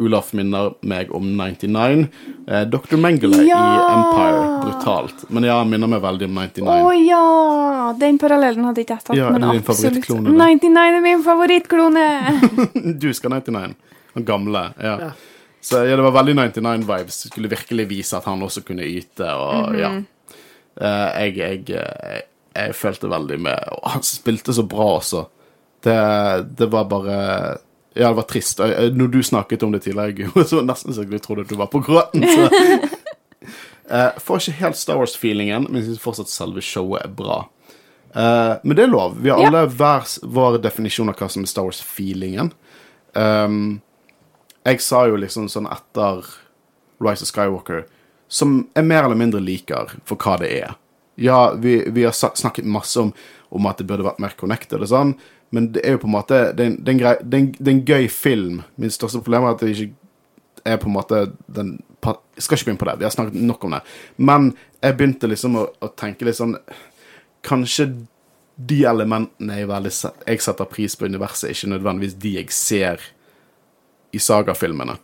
Olaf 0.00 0.32
minner 0.32 0.70
meg 0.88 1.10
om 1.14 1.26
99. 1.36 2.06
Eh, 2.48 2.62
Dr. 2.72 2.96
Mengele 2.96 3.42
Ja! 3.44 3.58
i 3.60 3.80
Empire. 3.92 4.44
Brutalt. 4.64 5.24
Men 5.28 5.44
ja, 5.44 5.58
minner 5.68 5.90
meg 5.92 6.00
veldig 6.04 6.28
om 6.30 6.38
99. 6.38 6.68
Å 6.68 6.92
ja! 6.96 7.24
Den 8.00 8.16
parallellen 8.22 8.64
hadde 8.70 8.84
ikke 8.86 8.96
jeg 8.96 9.04
tatt. 9.10 9.16
Ja, 9.18 9.30
men 9.34 9.44
absolutt. 9.44 9.66
favorittklone, 9.68 10.32
99 10.38 10.80
er 10.96 11.00
min 11.04 11.22
favorittklone! 11.26 12.06
Du 13.04 13.10
skal 13.14 13.34
99. 13.36 13.74
Den 14.14 14.24
gamle. 14.28 14.64
Ja. 14.80 14.96
Ja. 15.08 15.10
Så 15.62 15.84
ja, 15.86 15.94
det 15.96 16.02
var 16.02 16.16
veldig 16.16 16.34
99-vibes. 16.40 17.20
Skulle 17.28 17.48
virkelig 17.52 17.84
vise 17.92 18.16
at 18.18 18.24
han 18.26 18.40
også 18.42 18.64
kunne 18.66 18.82
yte, 18.88 19.28
og 19.28 19.70
Mhm. 19.72 19.78
ja. 19.78 19.92
Eh, 20.80 21.28
jeg, 21.36 21.68
jeg, 21.68 22.22
jeg 22.56 22.74
følte 22.74 23.08
veldig 23.12 23.36
med 23.44 23.58
Og 23.76 23.90
han 23.92 24.02
spilte 24.02 24.54
så 24.56 24.62
bra 24.64 24.86
også. 24.96 25.26
Det, 25.84 25.96
det 26.56 26.68
var 26.72 26.84
bare 26.88 27.16
Ja, 27.94 28.08
det 28.08 28.14
var 28.18 28.22
trist. 28.30 28.60
Eh, 28.60 28.90
Når 28.96 29.10
du 29.12 29.22
snakket 29.22 29.62
om 29.62 29.72
det 29.72 29.82
tidligere, 29.84 30.30
så 30.48 30.56
var 30.56 30.62
det 30.62 30.70
nesten 30.72 30.94
så 30.96 31.04
jeg 31.04 31.22
trodde 31.24 31.44
at 31.46 31.48
du 31.52 31.56
var 31.60 31.70
på 31.72 31.82
gråten. 31.84 32.24
Eh, 33.92 34.12
får 34.24 34.38
ikke 34.38 34.52
helt 34.62 34.76
Star 34.78 34.96
Wars-feelingen, 34.96 35.66
men 35.68 35.82
syns 35.84 35.98
fortsatt 36.00 36.30
selve 36.30 36.62
showet 36.64 37.02
er 37.04 37.10
bra. 37.12 37.40
Uh, 38.14 38.54
men 38.62 38.76
det 38.78 38.84
er 38.86 38.92
lov. 38.92 39.18
Vi 39.20 39.28
har 39.28 39.40
Ja. 39.42 39.48
alle 39.50 39.66
hver 39.68 40.06
vår 40.32 40.56
definisjon 40.62 41.10
av 41.10 41.16
hva 41.18 41.28
som 41.28 41.42
er 41.42 41.50
Star 41.50 41.66
Wars-feelingen. 41.66 42.52
Um, 43.18 43.82
jeg 44.64 44.80
sa 44.80 45.02
jo 45.10 45.18
liksom 45.20 45.48
sånn 45.50 45.68
etter 45.68 46.22
Rise 47.02 47.26
of 47.26 47.32
Skywalker, 47.34 47.84
som 48.32 48.62
jeg 48.78 48.84
mer 48.88 49.04
eller 49.10 49.18
mindre 49.18 49.42
liker 49.44 49.92
for 50.08 50.16
hva 50.16 50.38
det 50.40 50.52
er. 50.62 50.76
Ja, 51.20 51.50
vi, 51.52 51.82
vi 51.92 52.06
har 52.06 52.12
snakket 52.16 52.64
masse 52.64 52.96
om, 53.02 53.12
om 53.50 53.66
at 53.68 53.82
det 53.82 53.90
burde 53.90 54.06
vært 54.06 54.22
mer 54.22 54.32
connected 54.40 54.80
og 54.80 54.88
sånn, 54.88 55.16
men 55.52 55.68
det 55.74 55.82
er 55.84 55.96
jo 55.96 56.02
på 56.02 56.08
en 56.08 56.14
måte 56.14 56.36
Det 56.56 56.64
er 56.64 57.68
en, 57.68 57.82
gøy 57.84 58.06
film. 58.08 58.62
Min 58.80 58.92
største 58.92 59.20
problem 59.20 59.44
er 59.44 59.56
at 59.56 59.60
det 59.60 59.74
ikke 59.74 59.92
er 60.64 60.78
på 60.80 60.88
en 60.88 60.96
måte 60.96 61.26
den 61.46 61.74
Jeg 62.02 62.44
skal 62.44 62.56
ikke 62.56 62.70
begynne 62.70 62.80
på 62.80 62.88
det, 62.88 62.98
vi 62.98 63.04
har 63.04 63.12
snakket 63.14 63.36
nok 63.36 63.64
om 63.64 63.76
det. 63.76 63.82
Men 64.16 64.48
jeg 64.80 64.96
begynte 64.96 65.28
liksom 65.28 65.60
å, 65.60 65.66
å 65.80 65.92
tenke 65.96 66.26
litt 66.26 66.40
sånn 66.40 66.56
Kanskje 67.42 67.90
de 68.56 68.82
elementene 68.86 69.56
jeg, 69.58 69.68
veldig, 69.68 69.92
jeg 70.28 70.42
setter 70.44 70.68
pris 70.70 70.94
på 70.94 71.06
i 71.06 71.10
universet, 71.10 71.48
er 71.48 71.56
ikke 71.56 71.72
nødvendigvis 71.72 72.18
de 72.22 72.34
jeg 72.36 72.52
ser 72.54 73.06
i 74.12 74.20
sagafilmene. 74.22 74.94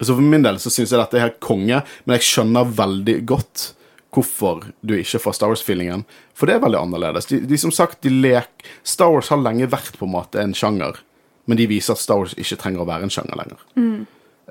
Så 0.00 0.16
for 0.16 0.20
min 0.20 0.44
del 0.44 0.58
så 0.60 0.70
syns 0.72 0.92
jeg 0.92 1.00
dette 1.00 1.16
er 1.16 1.28
helt 1.28 1.40
konge, 1.40 1.78
men 2.04 2.18
jeg 2.18 2.26
skjønner 2.26 2.74
veldig 2.76 3.16
godt 3.30 3.70
hvorfor 4.12 4.66
du 4.84 4.94
ikke 4.98 5.20
får 5.22 5.38
Star 5.38 5.52
Wars-feelingen. 5.52 6.04
For 6.36 6.48
det 6.48 6.56
er 6.56 6.64
veldig 6.64 6.80
annerledes. 6.80 7.30
De, 7.30 7.40
de 7.48 7.58
som 7.60 7.72
sagt, 7.74 8.02
de 8.04 8.12
lek 8.12 8.66
Star 8.84 9.12
Wars 9.14 9.32
har 9.32 9.40
lenge 9.40 9.70
vært 9.72 9.96
på 9.98 10.08
en 10.08 10.14
måte 10.16 10.42
en 10.42 10.54
sjanger, 10.56 11.00
men 11.48 11.58
de 11.58 11.68
viser 11.70 11.96
at 11.96 12.02
Star 12.02 12.20
Wars 12.20 12.36
ikke 12.36 12.60
trenger 12.60 12.84
å 12.84 12.88
være 12.88 13.08
en 13.08 13.14
sjanger 13.14 13.40
lenger. 13.40 13.64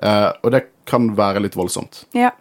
Eh, 0.02 0.30
og 0.42 0.50
det 0.54 0.64
kan 0.88 1.12
være 1.16 1.44
litt 1.44 1.56
voldsomt. 1.58 2.04
Ja. 2.16 2.32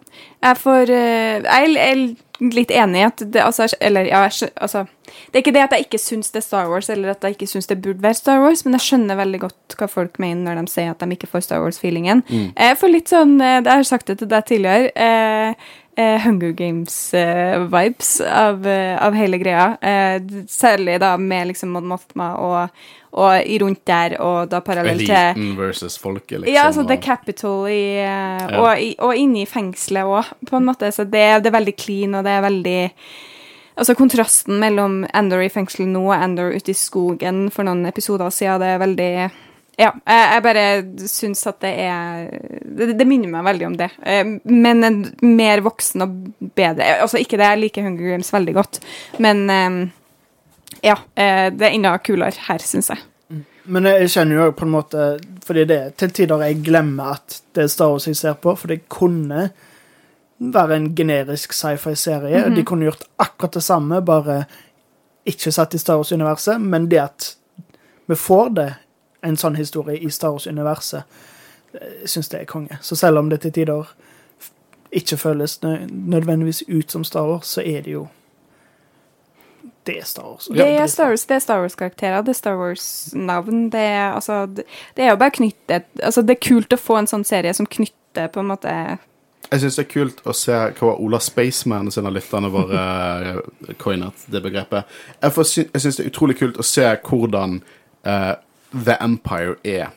Jeg 0.42 0.58
får 0.60 0.90
uh, 0.92 1.44
Jeg 1.46 1.74
er 1.80 2.00
litt 2.42 2.72
enig 2.74 3.00
i 3.00 3.06
at 3.06 3.22
det 3.32 3.44
altså 3.46 3.68
Eller, 3.80 4.10
ja, 4.10 4.24
jeg 4.28 4.50
altså 4.60 4.82
Det 5.06 5.38
er 5.38 5.44
ikke 5.44 5.54
det 5.56 5.64
at 5.64 5.76
jeg 5.76 5.86
ikke 5.86 6.02
syns 6.02 6.34
det 6.34 6.42
er 6.42 6.46
Star 6.46 6.72
Wars, 6.72 6.90
eller 6.92 7.14
at 7.14 7.24
jeg 7.24 7.38
ikke 7.38 7.48
syns 7.48 7.70
det 7.70 7.78
burde 7.84 8.04
være 8.04 8.18
Star 8.18 8.42
Wars, 8.44 8.66
men 8.66 8.76
jeg 8.76 8.86
skjønner 8.88 9.20
veldig 9.20 9.42
godt 9.46 9.78
hva 9.78 9.88
folk 9.92 10.18
mener 10.24 10.58
når 10.58 10.66
de 10.68 10.74
sier 10.74 10.92
at 10.92 11.04
de 11.04 11.16
ikke 11.16 11.30
får 11.32 11.46
Star 11.46 11.62
Wars-feelingen. 11.64 12.24
Jeg 12.32 12.80
får 12.82 12.92
litt 12.92 13.14
sånn 13.14 13.36
eh, 13.40 13.60
Jeg 13.60 13.72
har 13.72 13.88
sagt 13.88 14.10
det 14.10 14.18
til 14.20 14.32
deg 14.32 14.48
tidligere. 14.50 14.92
Eh, 14.96 15.72
Hunger 16.24 16.52
Games-vibes 16.58 18.12
av, 18.22 18.68
eh, 18.68 18.96
av 19.06 19.16
hele 19.18 19.40
greia. 19.42 19.78
Eh, 19.82 20.22
særlig 20.50 21.00
da 21.04 21.16
med 21.18 21.52
liksom 21.52 21.72
Mod 21.76 21.88
Mothma 21.88 22.30
og, 22.42 22.84
og 23.12 23.50
rundt 23.64 23.84
der, 23.88 24.18
og 24.24 24.52
da 24.52 24.62
parallelt 24.66 25.04
til 25.06 25.16
Eliten 25.16 25.58
versus 25.60 25.98
folket, 26.00 26.40
liksom. 26.40 26.54
ja, 26.54 26.68
altså 26.68 26.86
The 26.88 26.98
Capital 27.02 27.68
i, 27.72 27.84
eh, 28.04 28.60
og, 28.60 28.86
og 29.08 29.18
inne 29.18 29.44
i 29.44 29.50
fengselet 29.50 30.08
òg, 30.08 30.32
på 30.48 30.60
en 30.60 30.70
måte. 30.70 30.92
Så 30.92 31.08
det, 31.08 31.26
det 31.44 31.52
er 31.52 31.60
veldig 31.60 31.76
clean, 31.80 32.16
og 32.16 32.26
det 32.28 32.38
er 32.38 32.48
veldig 32.48 32.80
Altså 33.82 33.96
kontrasten 33.96 34.60
mellom 34.60 34.98
Andor 35.16 35.42
i 35.42 35.50
fengsel 35.50 35.88
nå 35.90 36.02
og 36.04 36.12
Andor 36.14 36.52
ute 36.52 36.74
i 36.74 36.78
skogen 36.78 37.46
for 37.56 37.66
noen 37.66 37.88
episoder 37.90 38.30
siden, 38.30 38.60
det 38.62 38.68
er 38.68 38.82
veldig 38.84 39.12
Ja, 39.82 39.90
jeg, 40.06 40.42
bare 40.46 40.64
syns 41.10 41.42
at 41.50 41.62
det 41.64 41.72
er 41.82 42.28
det, 42.78 42.92
det 43.00 43.08
minner 43.10 43.32
meg 43.34 43.48
veldig 43.48 43.68
om 43.72 43.78
det. 43.80 43.90
Eh, 44.06 44.36
Men 44.44 44.86
en 44.86 45.00
mer 45.26 45.64
voksen 45.66 46.06
og 46.06 46.20
bedre 46.58 47.00
Altså 47.02 47.22
ikke 47.22 47.40
det, 47.40 47.48
jeg 47.48 47.62
liker 47.64 47.88
Hunger 47.88 48.12
Games 48.12 48.30
veldig 48.34 48.56
godt, 48.60 48.82
men 49.24 49.42
eh, 49.50 49.80
ja. 50.86 51.00
eh, 51.16 51.48
Det 51.56 51.68
er 51.68 51.74
enda 51.74 51.96
kulere 52.04 52.46
her, 52.50 52.62
syns 52.66 52.92
jeg. 52.94 53.02
Men 53.72 53.90
jeg 53.90 54.10
kjenner 54.14 54.40
jo 54.40 54.52
på 54.58 54.66
en 54.66 54.74
måte 54.74 55.08
Fordi 55.46 55.66
det 55.70 55.78
er 55.78 55.92
til 55.98 56.14
tider 56.18 56.46
jeg 56.48 56.62
glemmer 56.66 57.18
at 57.18 57.42
det 57.56 57.66
er 57.66 57.74
Star 57.74 57.94
Wars 57.94 58.08
jeg 58.10 58.20
ser 58.20 58.38
på, 58.42 58.56
for 58.58 58.72
det 58.72 58.84
kunne 58.92 59.50
være 60.42 60.76
en 60.76 60.88
generisk 60.98 61.54
sci-fi-serie. 61.54 62.48
De 62.56 62.64
kunne 62.66 62.88
gjort 62.88 63.04
akkurat 63.22 63.60
det 63.60 63.62
samme, 63.62 64.00
bare 64.02 64.40
ikke 65.30 65.52
satt 65.54 65.76
i 65.78 65.82
Star 65.82 66.00
Wars-universet, 66.00 66.58
men 66.58 66.88
det 66.90 66.98
at 67.04 67.28
vi 68.10 68.18
får 68.18 68.50
det, 68.58 68.70
en 69.22 69.38
sånn 69.38 69.56
historie 69.56 70.00
i 70.02 70.10
Star 70.10 70.34
Wars-universet, 70.36 71.20
jeg 71.74 72.10
syns 72.10 72.30
det 72.32 72.42
er 72.42 72.50
konge. 72.50 72.78
Så 72.82 72.98
selv 73.00 73.22
om 73.22 73.30
det 73.32 73.42
til 73.46 73.54
tider 73.56 73.94
ikke 74.92 75.18
føles 75.18 75.60
nødvendigvis 75.64 76.64
ut 76.68 76.92
som 76.92 77.04
Star 77.04 77.30
Wars, 77.30 77.48
så 77.48 77.62
er 77.62 77.82
det 77.82 77.92
jo 77.92 78.08
Det 79.86 79.98
er 80.00 80.04
Star 80.06 80.24
Wars. 80.24 80.46
Det 80.46 80.68
er 80.68 80.88
Star 80.88 81.08
Wars, 81.10 81.26
det 81.26 81.36
er 81.36 81.40
Star 81.40 81.62
Wars-karakterer, 81.62 82.22
det 82.22 82.30
er 82.30 82.34
Star 82.34 82.56
Wars-navn. 82.56 83.70
Det, 83.72 84.14
altså, 84.16 84.46
det, 84.46 84.64
det 84.98 85.06
er 85.06 85.10
jo 85.10 85.16
bare 85.16 85.32
knyttet 85.32 85.84
altså, 86.04 86.22
Det 86.22 86.36
er 86.36 86.50
kult 86.50 86.74
å 86.74 86.78
få 86.78 87.00
en 87.00 87.08
sånn 87.08 87.26
serie 87.26 87.54
som 87.54 87.66
knytter 87.66 88.28
på 88.28 88.44
en 88.44 88.52
måte 88.52 88.76
Jeg 89.52 89.64
syns 89.64 89.80
det 89.80 89.86
er 89.86 89.90
kult 89.90 90.22
å 90.28 90.36
se 90.38 90.60
hva 90.78 90.94
Ola 91.00 91.20
Spaceman 91.20 91.92
sin 91.92 92.06
av 92.06 92.14
lytterne 92.14 92.52
våre 92.54 92.84
uh, 93.40 93.74
coinet, 93.78 94.28
det 94.28 94.44
begrepet. 94.44 94.86
Jeg, 95.22 95.34
får 95.34 95.50
jeg 95.58 95.82
syns 95.82 95.98
det 95.98 96.06
er 96.06 96.12
utrolig 96.14 96.38
kult 96.38 96.60
å 96.62 96.68
se 96.68 96.86
hvordan 97.08 97.62
eh, 98.06 98.34
The 98.72 98.98
Empire 99.02 99.56
er 99.64 99.92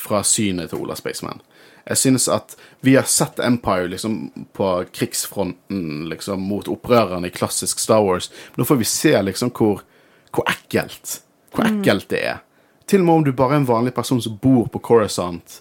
fra 0.00 0.22
synet 0.24 0.70
til 0.70 0.82
Ola 0.84 0.96
Spaceman. 0.96 1.40
Jeg 1.88 1.98
synes 1.98 2.28
at 2.28 2.56
vi 2.84 2.94
har 2.94 3.08
sett 3.08 3.40
Empire 3.42 3.88
liksom 3.88 4.30
på 4.52 4.68
krigsfronten 4.92 6.08
liksom 6.08 6.42
mot 6.46 6.68
opprørerne 6.68 7.28
i 7.28 7.34
klassisk 7.34 7.80
Star 7.80 8.04
Wars. 8.04 8.30
Nå 8.56 8.64
får 8.64 8.78
vi 8.80 8.88
se 8.88 9.14
liksom 9.22 9.52
hvor, 9.56 9.82
hvor 10.30 10.46
ekkelt 10.50 11.20
Hvor 11.50 11.66
ekkelt 11.66 12.08
det 12.12 12.20
er. 12.22 12.38
Til 12.86 13.02
og 13.02 13.06
med 13.06 13.14
om 13.14 13.24
du 13.26 13.32
bare 13.34 13.56
er 13.56 13.62
en 13.62 13.66
vanlig 13.66 13.94
person 13.94 14.20
som 14.22 14.36
bor 14.42 14.68
på 14.70 14.78
Coruscant, 14.78 15.56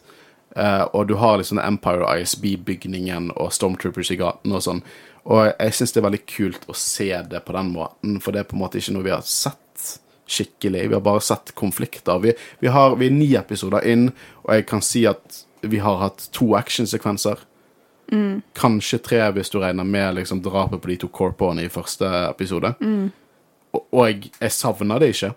uh, 0.58 0.86
og 0.94 1.08
du 1.10 1.16
har 1.18 1.38
liksom 1.38 1.58
Empire 1.62 2.06
ISB-bygningen 2.22 3.32
og 3.36 3.54
Stormtroopers 3.54 4.12
i 4.14 4.20
gaten 4.20 4.54
og 4.54 4.62
sånn. 4.66 4.84
Og 5.30 5.48
jeg 5.48 5.74
syns 5.74 5.94
det 5.94 6.02
er 6.02 6.08
veldig 6.08 6.22
kult 6.30 6.70
å 6.70 6.78
se 6.78 7.10
det 7.30 7.42
på 7.46 7.58
den 7.58 7.74
måten, 7.74 8.20
for 8.22 8.34
det 8.34 8.44
er 8.44 8.50
på 8.50 8.58
en 8.58 8.64
måte 8.64 8.78
ikke 8.78 8.94
noe 8.96 9.08
vi 9.08 9.14
har 9.14 9.26
sett 9.26 9.69
skikkelig. 10.30 10.86
Vi 10.92 10.96
har 10.98 11.04
bare 11.06 11.22
sett 11.26 11.52
konflikter. 11.58 12.20
Vi, 12.24 12.34
vi, 12.64 12.68
har, 12.74 12.96
vi 13.00 13.10
er 13.10 13.16
ni 13.18 13.32
episoder 13.40 13.86
inn, 13.90 14.10
og 14.46 14.54
jeg 14.56 14.68
kan 14.70 14.82
si 14.86 15.06
at 15.10 15.44
vi 15.62 15.82
har 15.84 15.98
hatt 16.06 16.30
to 16.36 16.54
actionsekvenser. 16.56 17.42
Kanskje 18.58 18.98
tre, 19.06 19.20
hvis 19.36 19.52
du 19.54 19.60
regner 19.62 19.86
med 19.86 20.16
liksom, 20.18 20.40
drapet 20.42 20.82
på 20.82 20.90
de 20.90 20.96
to 21.04 21.10
corpoene 21.14 21.66
i 21.68 21.70
første 21.70 22.08
episode. 22.30 22.72
Og, 23.76 23.84
og 23.94 24.08
jeg, 24.08 24.32
jeg 24.42 24.52
savner 24.56 25.00
det 25.04 25.12
ikke. 25.14 25.34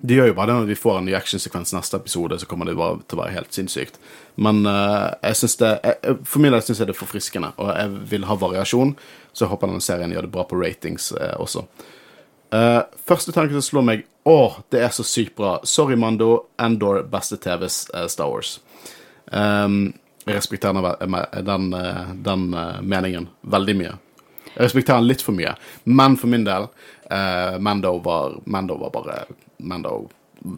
Det 0.00 0.16
gjør 0.16 0.30
jo 0.30 0.34
bare 0.38 0.48
det 0.48 0.54
når 0.56 0.68
vi 0.70 0.78
får 0.80 0.96
en 0.98 1.04
ny 1.10 1.12
actionsekvens 1.14 1.74
neste 1.76 1.98
episode, 2.00 2.38
så 2.40 2.46
kommer 2.48 2.64
det 2.66 2.74
bare 2.78 3.02
til 3.04 3.18
å 3.18 3.20
være 3.20 3.34
helt 3.36 3.52
sinnssykt. 3.54 3.98
Men 4.40 4.62
uh, 4.64 5.12
jeg 5.20 5.36
synes 5.42 5.56
det 5.60 5.72
jeg- 5.84 6.16
For 6.24 6.40
min 6.40 6.54
del 6.56 6.62
syns 6.64 6.80
jeg 6.80 6.88
det 6.88 6.94
er 6.96 7.00
forfriskende, 7.02 7.50
og 7.60 7.68
jeg 7.76 7.90
vil 8.14 8.24
ha 8.24 8.34
variasjon, 8.40 8.94
så 9.36 9.44
jeg 9.44 9.52
håper 9.52 9.68
denne 9.68 9.84
serien 9.84 10.10
gjør 10.16 10.24
det 10.26 10.32
bra 10.32 10.46
på 10.48 10.56
ratings 10.58 11.10
uh, 11.20 11.36
også. 11.44 11.66
Eh, 12.52 12.82
første 13.06 13.32
tanke 13.32 13.54
som 13.54 13.62
slår 13.62 13.84
meg 13.86 14.06
Å, 14.26 14.62
det 14.68 14.82
er 14.84 14.90
så 14.92 15.04
sykt 15.06 15.36
bra. 15.38 15.54
Sorry, 15.64 15.96
Mando. 15.96 16.50
Endor, 16.60 17.00
beste 17.08 17.38
TVs 17.40 17.86
uh, 17.94 18.04
Star 18.10 18.28
Wars. 18.28 18.58
Um, 19.32 19.94
jeg 20.26 20.36
respekterer 20.36 20.96
den, 21.42 21.70
den, 22.22 22.54
eh, 22.54 22.66
eh, 22.66 22.80
meningen 22.82 23.28
veldig 23.40 23.76
mye. 23.78 23.94
Jeg 24.50 24.64
respekterer 24.66 25.00
den 25.00 25.08
litt 25.08 25.22
for 25.24 25.36
mye, 25.36 25.54
men 25.84 26.16
for 26.20 26.30
min 26.30 26.44
del 26.44 26.66
eh, 27.10 27.56
Mando, 27.58 27.96
var, 28.04 28.36
Mando 28.44 28.76
var 28.82 28.92
bare 28.94 29.16
Mando 29.58 30.10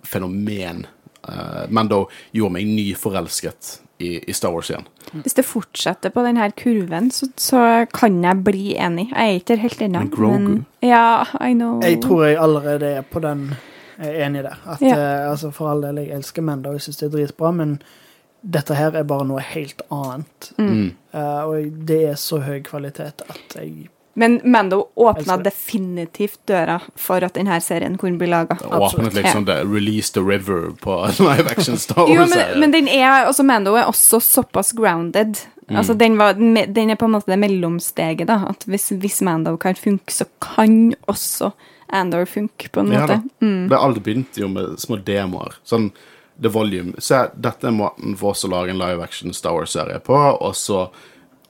fenomen. 0.04 0.86
Eh, 1.28 1.64
Mando 1.68 2.06
gjorde 2.32 2.56
meg 2.58 2.66
nyforelsket 2.66 3.76
i, 4.02 4.10
i 4.28 4.32
Star 4.36 4.52
Wars 4.54 4.70
igjen. 4.70 4.86
Hvis 5.22 5.36
det 5.38 5.44
fortsetter 5.46 6.10
på 6.14 6.24
denne 6.26 6.48
kurven, 6.58 7.10
så, 7.14 7.28
så 7.40 7.62
kan 7.94 8.18
jeg 8.24 8.42
bli 8.44 8.74
enig. 8.76 9.08
Jeg 9.12 9.28
er 9.28 9.38
ikke 9.40 9.50
der 9.54 9.62
helt 9.62 9.82
ennå. 9.86 10.02
Men 10.06 10.10
Grogu? 10.10 10.56
Ja, 10.82 11.24
I 11.40 11.52
know. 11.54 11.80
Jeg 11.84 12.00
tror 12.04 12.24
jeg 12.26 12.38
allerede 12.42 12.92
er 12.98 13.02
på 13.12 13.20
den 13.24 13.48
Jeg 14.02 14.08
er 14.16 14.26
enig 14.26 14.42
der. 14.42 14.56
At, 14.66 14.80
Ja. 14.82 14.94
eh, 14.96 15.30
altså 15.30 15.50
For 15.54 15.70
all 15.70 15.82
del, 15.84 15.98
jeg 16.02 16.16
elsker 16.16 16.42
Mando, 16.42 16.72
jeg 16.72 16.80
syns 16.80 16.96
det 17.02 17.06
er 17.06 17.16
dritbra, 17.16 17.50
men 17.54 17.76
dette 18.42 18.74
her 18.74 18.96
er 18.98 19.04
bare 19.06 19.26
noe 19.28 19.40
helt 19.52 19.82
annet. 19.92 20.48
Mm. 20.58 20.88
Uh, 21.14 21.42
og 21.46 21.76
det 21.86 22.00
er 22.08 22.16
så 22.18 22.40
høy 22.42 22.62
kvalitet 22.66 23.22
at 23.28 23.54
jeg 23.54 23.88
Men 24.14 24.40
Mando 24.44 24.86
åpna 24.94 25.36
definitivt 25.40 26.40
døra 26.46 26.80
for 27.00 27.24
at 27.24 27.38
denne 27.38 27.56
serien 27.64 27.96
kunne 27.98 28.20
bli 28.20 28.28
laga. 28.28 28.58
Åpnet 28.60 29.14
liksom 29.16 29.46
det 29.48 29.62
Release 29.64 30.12
the 30.12 30.20
River 30.20 30.70
på 30.80 30.98
live 31.18 31.48
action 31.50 31.78
Star 31.78 32.04
Wars. 32.04 32.12
jo, 32.12 32.26
men, 32.28 32.60
men 32.60 32.74
den 32.74 32.88
er, 32.92 33.26
også 33.28 33.46
Mando 33.48 33.74
er 33.80 33.88
også 33.88 34.20
såpass 34.20 34.72
grounded. 34.76 35.40
Mm. 35.68 35.76
Altså 35.76 35.94
den, 35.94 36.18
var, 36.18 36.32
den 36.66 36.90
er 36.90 37.00
på 37.00 37.08
en 37.08 37.16
måte 37.16 37.32
det 37.32 37.40
mellomsteget. 37.40 38.28
da 38.28 38.42
At 38.50 38.66
hvis, 38.68 38.90
hvis 39.00 39.22
Mando 39.24 39.56
kan 39.56 39.78
funke, 39.78 40.12
så 40.12 40.28
kan 40.42 40.94
også 41.08 41.52
Andor 41.92 42.24
funke, 42.24 42.68
på 42.72 42.80
en 42.80 42.92
Ja 42.92 43.00
måte. 43.00 43.22
Mm. 43.40 43.68
Det 43.68 43.76
alt 43.78 44.02
begynte 44.02 44.40
jo 44.40 44.48
med 44.48 44.78
små 44.80 44.96
demoer. 44.96 45.56
Sånn 45.64 45.90
The 46.42 46.48
Volume. 46.48 46.96
Se, 46.98 47.26
dette 47.36 47.68
er 47.68 47.74
måten 47.76 48.16
for 48.16 48.32
oss 48.32 48.46
å 48.46 48.50
lage 48.50 48.72
en 48.72 48.80
live 48.80 49.04
action 49.04 49.34
Star 49.36 49.52
Wars-serie 49.52 50.00
på, 50.00 50.16
og 50.16 50.56
så 50.56 50.86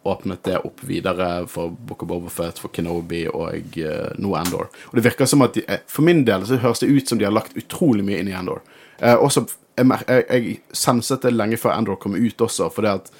åpnet 0.02 0.42
det 0.42 0.58
opp 0.66 0.82
videre 0.84 1.46
for 1.46 1.70
Book 1.70 2.02
of 2.02 2.10
Overfett, 2.10 2.58
for 2.58 2.74
Kenobi 2.74 3.24
og 3.30 3.76
uh, 3.78 4.08
nå 4.18 4.34
Andor. 4.38 4.70
Og 4.90 4.98
det 4.98 5.04
virker 5.06 5.28
som 5.30 5.44
at 5.46 5.54
de, 5.54 5.62
eh, 5.68 5.82
For 5.86 6.02
min 6.06 6.24
del 6.26 6.46
så 6.46 6.58
høres 6.62 6.82
det 6.82 6.90
ut 6.90 7.08
som 7.08 7.20
de 7.20 7.26
har 7.28 7.34
lagt 7.34 7.56
utrolig 7.58 8.04
mye 8.06 8.18
inn 8.22 8.30
i 8.32 8.36
Andor. 8.36 8.64
Uh, 8.98 9.14
også, 9.14 9.44
jeg, 9.78 9.86
jeg, 10.08 10.24
jeg 10.28 10.56
senset 10.76 11.22
det 11.22 11.34
lenge 11.34 11.60
før 11.60 11.76
Andor 11.76 12.00
kom 12.02 12.18
ut 12.18 12.46
også, 12.46 12.70
at 12.90 13.12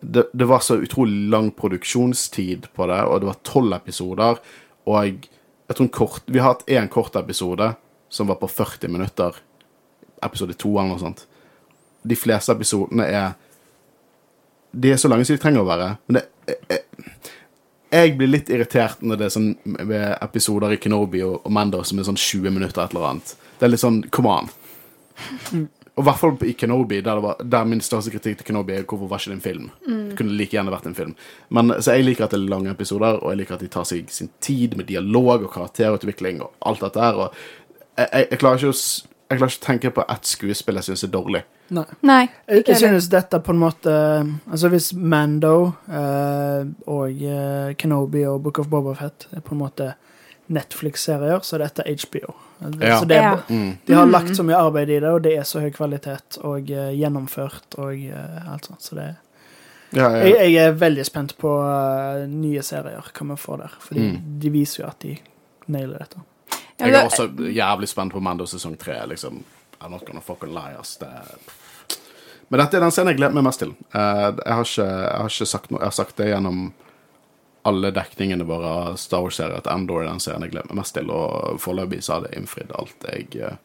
det, 0.00 0.26
det 0.32 0.46
var 0.46 0.62
så 0.62 0.78
utrolig 0.78 1.30
lang 1.32 1.50
produksjonstid 1.56 2.68
på 2.74 2.86
det, 2.90 3.00
og 3.08 3.20
det 3.22 3.30
var 3.30 3.42
tolv 3.46 3.74
episoder. 3.76 4.42
Og 4.86 4.98
jeg, 5.00 5.30
jeg 5.68 5.78
tror 5.78 5.92
kort, 5.98 6.26
vi 6.26 6.42
har 6.42 6.54
hatt 6.54 6.68
én 6.68 6.90
kort 6.92 7.16
episode 7.16 7.74
som 8.12 8.30
var 8.30 8.38
på 8.38 8.48
40 8.48 8.92
minutter. 8.92 9.34
Episode 10.22 10.54
to 10.60 10.76
eller 10.76 10.94
noe 10.94 11.02
sånt. 11.02 11.24
De 12.04 12.16
fleste 12.18 12.52
episodene 12.52 13.06
er 13.08 13.32
De 14.74 14.90
er 14.92 15.00
så 15.00 15.10
lange 15.10 15.26
som 15.26 15.36
de 15.36 15.42
trenger 15.42 15.62
å 15.62 15.68
være. 15.68 15.92
Men 16.08 16.20
det 16.20 16.24
jeg, 16.48 16.80
jeg 17.94 18.16
blir 18.18 18.30
litt 18.30 18.50
irritert 18.52 19.04
når 19.06 19.20
det 19.20 19.28
er 19.28 19.34
sånn 19.36 19.52
med 19.64 20.08
episoder 20.18 20.74
i 20.74 20.80
Kenobi 20.82 21.22
og, 21.26 21.38
og 21.44 21.54
Mando 21.54 21.82
som 21.86 22.00
er 22.00 22.08
sånn 22.08 22.18
20 22.18 22.54
minutter 22.54 22.82
et 22.82 22.94
eller 22.94 23.08
annet. 23.12 23.34
Det 23.58 23.66
er 23.66 23.72
litt 23.72 23.84
sånn 23.84 24.02
Come 24.14 24.34
on. 24.34 24.52
Og 25.94 26.02
i 26.02 26.06
hvert 26.08 26.18
fall 26.18 26.40
i 26.42 26.56
Kenobi, 26.58 26.98
der, 27.06 27.20
var, 27.22 27.38
der 27.38 27.66
min 27.70 27.82
største 27.84 28.10
kritikk 28.10 28.40
til 28.40 28.48
Kenobi 28.48 28.74
er 28.74 28.86
hvorfor 28.88 29.06
var 29.12 29.22
ikke 29.22 29.30
det 29.30 29.36
en 29.36 29.44
film. 29.44 29.68
Det 29.86 30.16
kunne 30.18 30.34
like 30.34 30.56
gjerne 30.56 30.74
vært 30.74 30.88
en 30.90 30.96
film. 30.98 31.12
Men, 31.54 31.76
så 31.78 31.94
jeg 31.94 32.08
liker 32.08 32.26
at 32.26 32.34
det 32.34 32.40
er 32.40 32.50
lange 32.50 32.72
episoder, 32.74 33.20
og 33.20 33.30
jeg 33.30 33.44
liker 33.44 33.54
at 33.54 33.62
de 33.62 33.70
tar 33.70 33.86
seg 33.86 34.10
sin 34.10 34.32
tid 34.42 34.74
med 34.74 34.90
dialog 34.90 35.46
og 35.46 35.52
karakterutvikling 35.54 36.42
og 36.42 36.50
alt 36.66 36.82
dette 36.82 37.04
her. 37.04 37.20
Og 37.22 37.38
jeg, 37.94 38.08
jeg, 38.08 38.26
jeg, 38.26 38.40
klarer 38.42 38.58
ikke 38.58 38.74
å, 38.74 38.80
jeg 39.34 39.40
klarer 39.42 39.52
ikke 39.54 39.62
å 39.64 39.66
tenke 39.66 39.90
på 39.98 40.04
ett 40.14 40.30
skuespill 40.30 40.78
jeg 40.80 40.86
syns 40.88 41.04
er 41.04 41.12
dårlig. 41.14 41.42
Nei. 41.74 41.84
Nei. 42.04 42.22
Jeg, 42.48 42.64
jeg 42.68 42.76
synes 42.82 43.08
dette 43.12 43.38
på 43.40 43.52
en 43.54 43.60
måte 43.62 43.92
Altså 44.52 44.68
Hvis 44.72 44.90
Mando 44.94 45.52
eh, 45.88 46.66
og 46.92 47.22
eh, 47.24 47.70
Kenobi 47.80 48.24
og 48.28 48.42
Book 48.44 48.58
of 48.60 48.68
Bobafett 48.72 49.28
er 49.32 49.40
på 49.44 49.54
en 49.56 49.62
måte 49.62 49.94
Netflix-serier, 50.52 51.40
så 51.42 51.56
er 51.56 51.62
dette 51.64 51.84
HBO. 52.04 52.34
Ja. 52.80 52.98
Så 53.00 53.04
det 53.08 53.16
er, 53.16 53.22
Ja. 53.22 53.36
Mm. 53.48 53.76
De 53.86 53.94
har 53.96 54.06
lagt 54.06 54.36
så 54.36 54.44
mye 54.44 54.58
arbeid 54.60 54.90
i 54.90 54.98
det, 55.00 55.08
og 55.10 55.22
det 55.24 55.32
er 55.38 55.46
så 55.48 55.60
høy 55.64 55.70
kvalitet 55.72 56.38
og 56.44 56.70
eh, 56.70 56.90
gjennomført 56.98 57.78
og 57.80 57.94
eh, 57.96 58.50
alt 58.52 58.68
sånt. 58.68 58.82
Så 58.84 58.94
det, 58.98 59.14
Ja, 59.94 60.08
ja, 60.10 60.24
Jeg, 60.26 60.52
jeg 60.52 60.68
er 60.68 60.72
veldig 60.74 61.04
spent 61.06 61.36
på 61.38 61.48
uh, 61.62 62.24
nye 62.26 62.62
serier, 62.66 63.04
hva 63.14 63.26
vi 63.30 63.36
får 63.38 63.58
der. 63.62 63.74
Fordi 63.80 64.00
Mm. 64.10 64.38
de 64.42 64.50
viser 64.50 64.82
jo 64.82 64.88
at 64.88 65.00
de 65.00 65.16
nailer 65.68 65.98
dette. 66.02 66.18
Jeg 66.78 66.94
er 66.94 67.06
også 67.06 67.28
jævlig 67.54 67.88
spent 67.88 68.14
på 68.14 68.22
Mando 68.22 68.46
sesong 68.50 68.76
tre. 68.80 68.96
Liksom. 69.06 69.42
I'm 69.80 69.90
not 69.90 70.06
gonna 70.06 70.20
fucking 70.20 70.54
lie, 70.54 70.74
ass. 70.78 70.96
Det... 70.96 71.10
Men 72.48 72.60
dette 72.60 72.78
er 72.78 72.84
den 72.84 72.94
scenen 72.94 73.12
jeg 73.12 73.20
gleder 73.20 73.36
meg 73.36 73.46
mest 73.46 73.62
til. 73.62 73.74
Eh, 73.94 74.24
jeg, 74.30 74.54
har 74.54 74.64
ikke, 74.66 74.88
jeg 74.88 75.20
har 75.20 75.30
ikke 75.32 75.48
sagt 75.48 75.70
noe 75.70 75.80
Jeg 75.80 75.90
har 75.90 75.96
sagt 75.96 76.18
det 76.20 76.30
gjennom 76.32 76.64
alle 77.64 77.90
dekningene 77.96 78.44
våre 78.44 78.72
av 78.78 78.96
Star 79.00 79.22
Wars-serier 79.24 79.56
at 79.56 79.68
Endor 79.72 80.02
er 80.02 80.10
den 80.10 80.20
serien 80.20 80.44
jeg 80.44 80.52
gleder 80.52 80.68
meg 80.68 80.82
mest 80.82 80.98
til, 80.98 81.08
og 81.08 81.56
foreløpig 81.64 82.02
så 82.04 82.18
har 82.18 82.26
det 82.26 82.34
innfridd 82.36 82.74
alt 82.76 83.06
jeg 83.08 83.38
eh, 83.40 83.56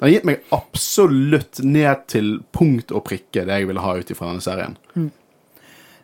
Den 0.00 0.06
har 0.08 0.12
gitt 0.16 0.26
meg 0.26 0.48
absolutt 0.56 1.60
ned 1.62 2.06
til 2.10 2.32
punkt 2.56 2.90
og 2.90 3.04
prikke 3.06 3.44
det 3.46 3.60
jeg 3.60 3.68
ville 3.70 3.84
ha 3.84 3.94
ut 4.00 4.10
ifra 4.10 4.32
denne 4.32 4.42
serien. 4.42 4.74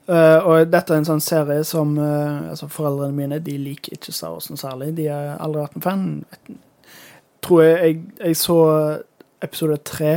Eh, 0.06 0.38
og 0.46 0.68
dette 0.70 0.94
er 0.94 1.00
en 1.00 1.08
sånn 1.08 1.22
serie 1.24 1.64
som 1.66 1.96
uh, 1.98 2.52
altså 2.52 2.68
Foreldrene 2.70 3.16
mine 3.16 3.40
de 3.42 3.56
liker 3.58 3.96
ikke 3.96 4.14
Star 4.14 4.36
Wars 4.36 4.46
noe 4.50 4.60
særlig. 4.60 4.92
De 4.98 5.08
har 5.10 5.34
aldri 5.42 5.64
vært 5.64 5.76
en 5.78 5.86
fan. 5.86 6.06
Tror 7.42 7.64
jeg, 7.64 7.76
jeg 7.80 8.28
Jeg 8.28 8.38
så 8.38 8.58
episode 9.42 9.76
tre 9.84 10.14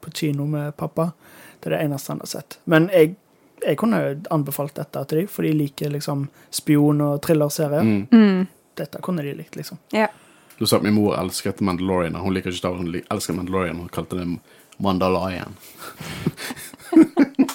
på 0.00 0.12
kino 0.14 0.46
med 0.46 0.76
pappa. 0.76 1.10
Det 1.60 1.70
er 1.70 1.76
det 1.76 1.82
eneste 1.84 2.12
han 2.12 2.20
har 2.20 2.30
sett. 2.30 2.58
Men 2.64 2.88
jeg, 2.92 3.14
jeg 3.64 3.76
kunne 3.80 4.20
anbefalt 4.30 4.74
dette 4.76 5.04
til 5.08 5.22
dem, 5.22 5.28
for 5.28 5.44
de 5.44 5.52
liker 5.52 5.92
liksom 5.92 6.28
spion- 6.50 7.02
og 7.04 7.20
thrillerserier. 7.24 7.84
Mm. 7.84 8.06
Mm. 8.12 8.46
Dette 8.80 9.02
kunne 9.04 9.24
de 9.24 9.34
likt, 9.36 9.56
liksom. 9.56 9.80
Ja. 9.92 10.08
Du 10.56 10.66
sa 10.66 10.76
at 10.76 10.84
min 10.84 10.96
mor 10.96 11.16
elsket 11.16 11.60
Mandalorian. 11.60 12.16
og 12.16 12.28
Hun 12.28 12.34
liker 12.36 12.52
ikke 12.52 12.58
Star 12.58 12.72
Wars, 12.72 12.84
hun 12.84 13.00
elsker 13.00 13.36
Mandalorian. 13.36 13.76
Hun 13.76 13.88
kalte 13.92 14.20
det 14.20 14.28
Mandalorian. 14.78 15.56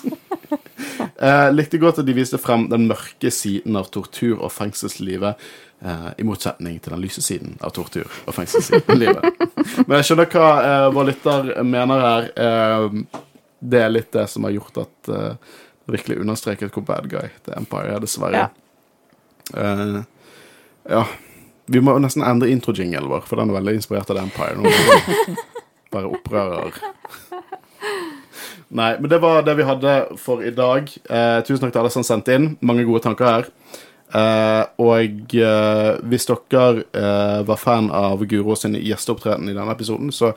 eh, 1.22 1.50
likte 1.54 1.80
godt 1.82 2.02
at 2.02 2.08
de 2.08 2.16
viste 2.18 2.40
frem 2.42 2.68
den 2.72 2.88
mørke 2.90 3.32
siden 3.34 3.78
av 3.80 3.90
tortur 3.94 4.40
og 4.40 4.52
fengselslivet, 4.54 5.46
eh, 5.86 6.08
i 6.18 6.26
motsetning 6.28 6.80
til 6.80 6.96
den 6.96 7.04
lyse 7.04 7.24
siden 7.24 7.58
av 7.62 7.76
tortur 7.76 8.10
og 8.26 8.36
fengselslivet. 8.38 9.30
Men 9.86 9.98
jeg 10.00 10.10
skjønner 10.10 10.32
hva 10.34 10.50
eh, 10.64 10.88
vår 10.96 11.12
lytter 11.12 11.54
mener 11.68 12.06
her. 12.08 12.32
Eh, 12.48 13.22
det 13.66 13.82
er 13.82 13.94
litt 13.94 14.12
det 14.14 14.28
som 14.30 14.46
har 14.46 14.56
gjort 14.56 14.84
at 14.86 15.12
eh, 15.14 15.54
virkelig 15.90 16.20
understreket 16.22 16.74
hvor 16.74 16.86
bad 16.86 17.10
guy 17.10 17.30
The 17.46 17.56
Empire 17.58 17.96
er, 17.96 18.02
dessverre. 18.04 18.48
Eh, 19.54 20.02
ja. 20.90 21.06
Vi 21.66 21.82
må 21.82 21.96
nesten 21.98 22.22
endre 22.22 22.52
intro-jinglen 22.54 23.10
vår, 23.10 23.24
for 23.26 23.42
den 23.42 23.50
er 23.50 23.58
veldig 23.58 23.80
inspirert 23.80 24.12
av 24.14 24.20
The 24.20 24.26
Empire. 24.28 24.58
Nå 24.62 25.36
bare 25.96 26.12
opprører. 26.14 26.78
Nei, 28.70 28.96
men 29.00 29.10
det 29.10 29.20
var 29.22 29.44
det 29.46 29.56
vi 29.60 29.64
hadde 29.68 30.18
for 30.18 30.42
i 30.44 30.50
dag. 30.52 30.90
Eh, 31.10 31.42
tusen 31.46 31.62
takk 31.62 31.72
til 31.76 31.82
alle 31.84 31.92
som 31.94 32.04
sendte 32.04 32.34
inn. 32.36 32.58
Mange 32.66 32.86
gode 32.88 33.04
tanker 33.06 33.26
her. 33.30 33.46
Eh, 34.16 34.64
og 34.82 35.36
eh, 35.36 35.98
hvis 36.10 36.26
dere 36.30 36.84
eh, 36.96 37.42
var 37.48 37.58
fan 37.62 37.92
av 37.94 38.24
Guro 38.30 38.56
sin 38.56 38.74
gjesteopptreden 38.80 39.50
i 39.50 39.54
denne 39.58 39.72
episoden, 39.76 40.12
så 40.12 40.34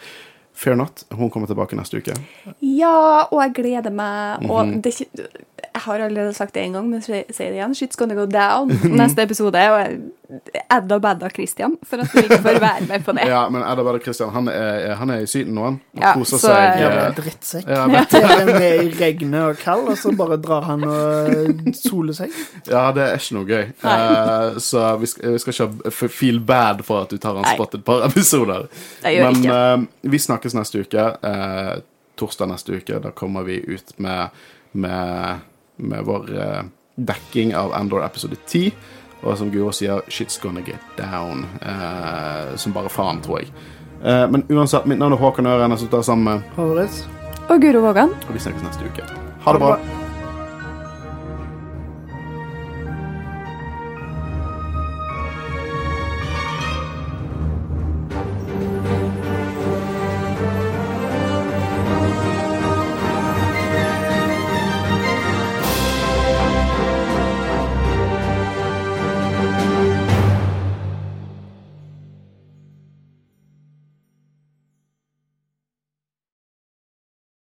fear 0.59 0.77
not. 0.77 1.05
Hun 1.15 1.31
kommer 1.31 1.47
tilbake 1.47 1.77
neste 1.79 2.01
uke. 2.03 2.17
Ja, 2.61 3.25
og 3.31 3.41
jeg 3.45 3.55
gleder 3.61 3.91
meg. 3.95 4.45
Og 4.51 4.67
Mhm. 4.67 4.81
det, 4.83 4.95
er 4.95 5.05
ikke- 5.05 5.45
jeg 5.79 5.85
har 5.87 6.05
allerede 6.09 6.35
sagt 6.35 6.55
det 6.57 6.63
en 6.67 6.73
gang, 6.79 6.87
men 6.91 7.03
sier 7.05 7.25
det 7.31 7.55
igjen. 7.55 7.75
Shit's 7.79 7.99
gonna 7.99 8.17
go 8.19 8.25
down 8.27 8.73
neste 9.01 9.23
episode. 9.23 9.61
Og 9.71 10.39
Edda 10.69 10.99
badda 11.01 11.31
Christian 11.33 11.77
for 11.89 12.03
at 12.03 12.11
du 12.13 12.19
ikke 12.21 12.41
får 12.45 12.59
være 12.61 12.87
med 12.89 13.05
på 13.07 13.15
det. 13.17 13.25
Ja, 13.31 13.45
men 13.49 13.63
Edda 13.65 13.85
Bader 13.87 14.03
Christian, 14.05 14.29
han 14.35 14.51
er, 14.53 14.91
han 15.01 15.13
er 15.15 15.23
i 15.25 15.29
Syden 15.31 15.55
nå, 15.57 15.65
han. 15.65 15.79
Og 15.97 16.03
Ja, 16.03 16.13
koser 16.19 16.37
så- 16.43 16.51
seg. 16.51 16.83
Jævla 16.83 17.05
eh, 17.07 17.15
drittsekk. 17.17 17.69
ja, 17.69 17.87
men. 17.87 17.95
er 18.19 18.51
med 18.59 18.83
i 18.83 18.91
regnet 18.99 19.41
og 19.47 19.63
kald, 19.63 19.89
og 19.89 19.97
så 19.99 20.13
bare 20.19 20.37
drar 20.43 20.67
han 20.69 20.85
og 20.85 21.71
soler 21.79 22.19
seg. 22.19 22.35
Ja, 22.69 22.89
det 22.93 23.07
er 23.07 23.15
ikke 23.23 23.39
noe 23.39 23.49
gøy. 23.49 23.65
Uh, 23.85 24.59
så 24.61 24.85
vi 25.01 25.07
skal, 25.15 25.33
vi 25.33 25.45
skal 25.45 25.57
ikke 25.57 26.09
feel 26.19 26.41
bad 26.41 26.83
for 26.85 27.07
at 27.07 27.15
du 27.15 27.17
tar 27.23 27.39
en 27.39 27.47
Nei. 27.47 27.55
spot 27.57 27.79
et 27.79 27.85
par 27.87 28.05
episoder. 28.11 28.67
Men 29.07 29.41
eh, 29.47 29.77
vi 30.13 30.21
snakkes 30.27 30.59
neste 30.59 30.83
uke. 30.85 31.07
Uh, 31.25 31.79
torsdag 32.19 32.51
neste 32.53 32.77
uke. 32.83 32.99
Da 33.01 33.11
kommer 33.17 33.43
vi 33.49 33.61
ut 33.65 33.95
med, 34.03 34.29
med, 34.73 35.41
med 35.79 36.05
vår 36.05 36.31
eh, 36.41 36.63
dekking 36.99 37.55
av 37.57 37.73
Endor 37.81 38.05
episode 38.05 38.37
10. 38.47 38.73
Og 39.23 39.39
som 39.39 39.51
Guro 39.51 39.73
sier, 39.73 40.01
'shit's 40.09 40.39
gonna 40.43 40.61
get 40.61 40.81
down'. 40.97 41.45
eh, 41.63 42.57
som 42.57 42.73
bare 42.73 42.89
faen, 42.89 43.21
tror 43.21 43.39
jeg. 43.39 43.49
Eh, 44.05 44.27
men 44.31 44.45
uansett, 44.51 44.87
mitt 44.87 44.99
navn 44.99 45.13
er 45.13 45.17
Håkon 45.17 45.47
Øren. 45.47 45.71
Jeg 45.71 45.79
som 45.79 45.89
tar 45.89 46.03
sammen 46.03 46.25
med 46.25 46.43
Håvard? 46.57 46.89
Og 47.49 47.61
Guro 47.61 47.81
Vågan. 47.81 48.11
Og 48.29 48.35
vi 48.35 48.39
snakkes 48.39 48.63
neste 48.63 48.85
uke. 48.85 49.03
Ha 49.45 49.53
det 49.53 49.61
bra. 49.61 49.98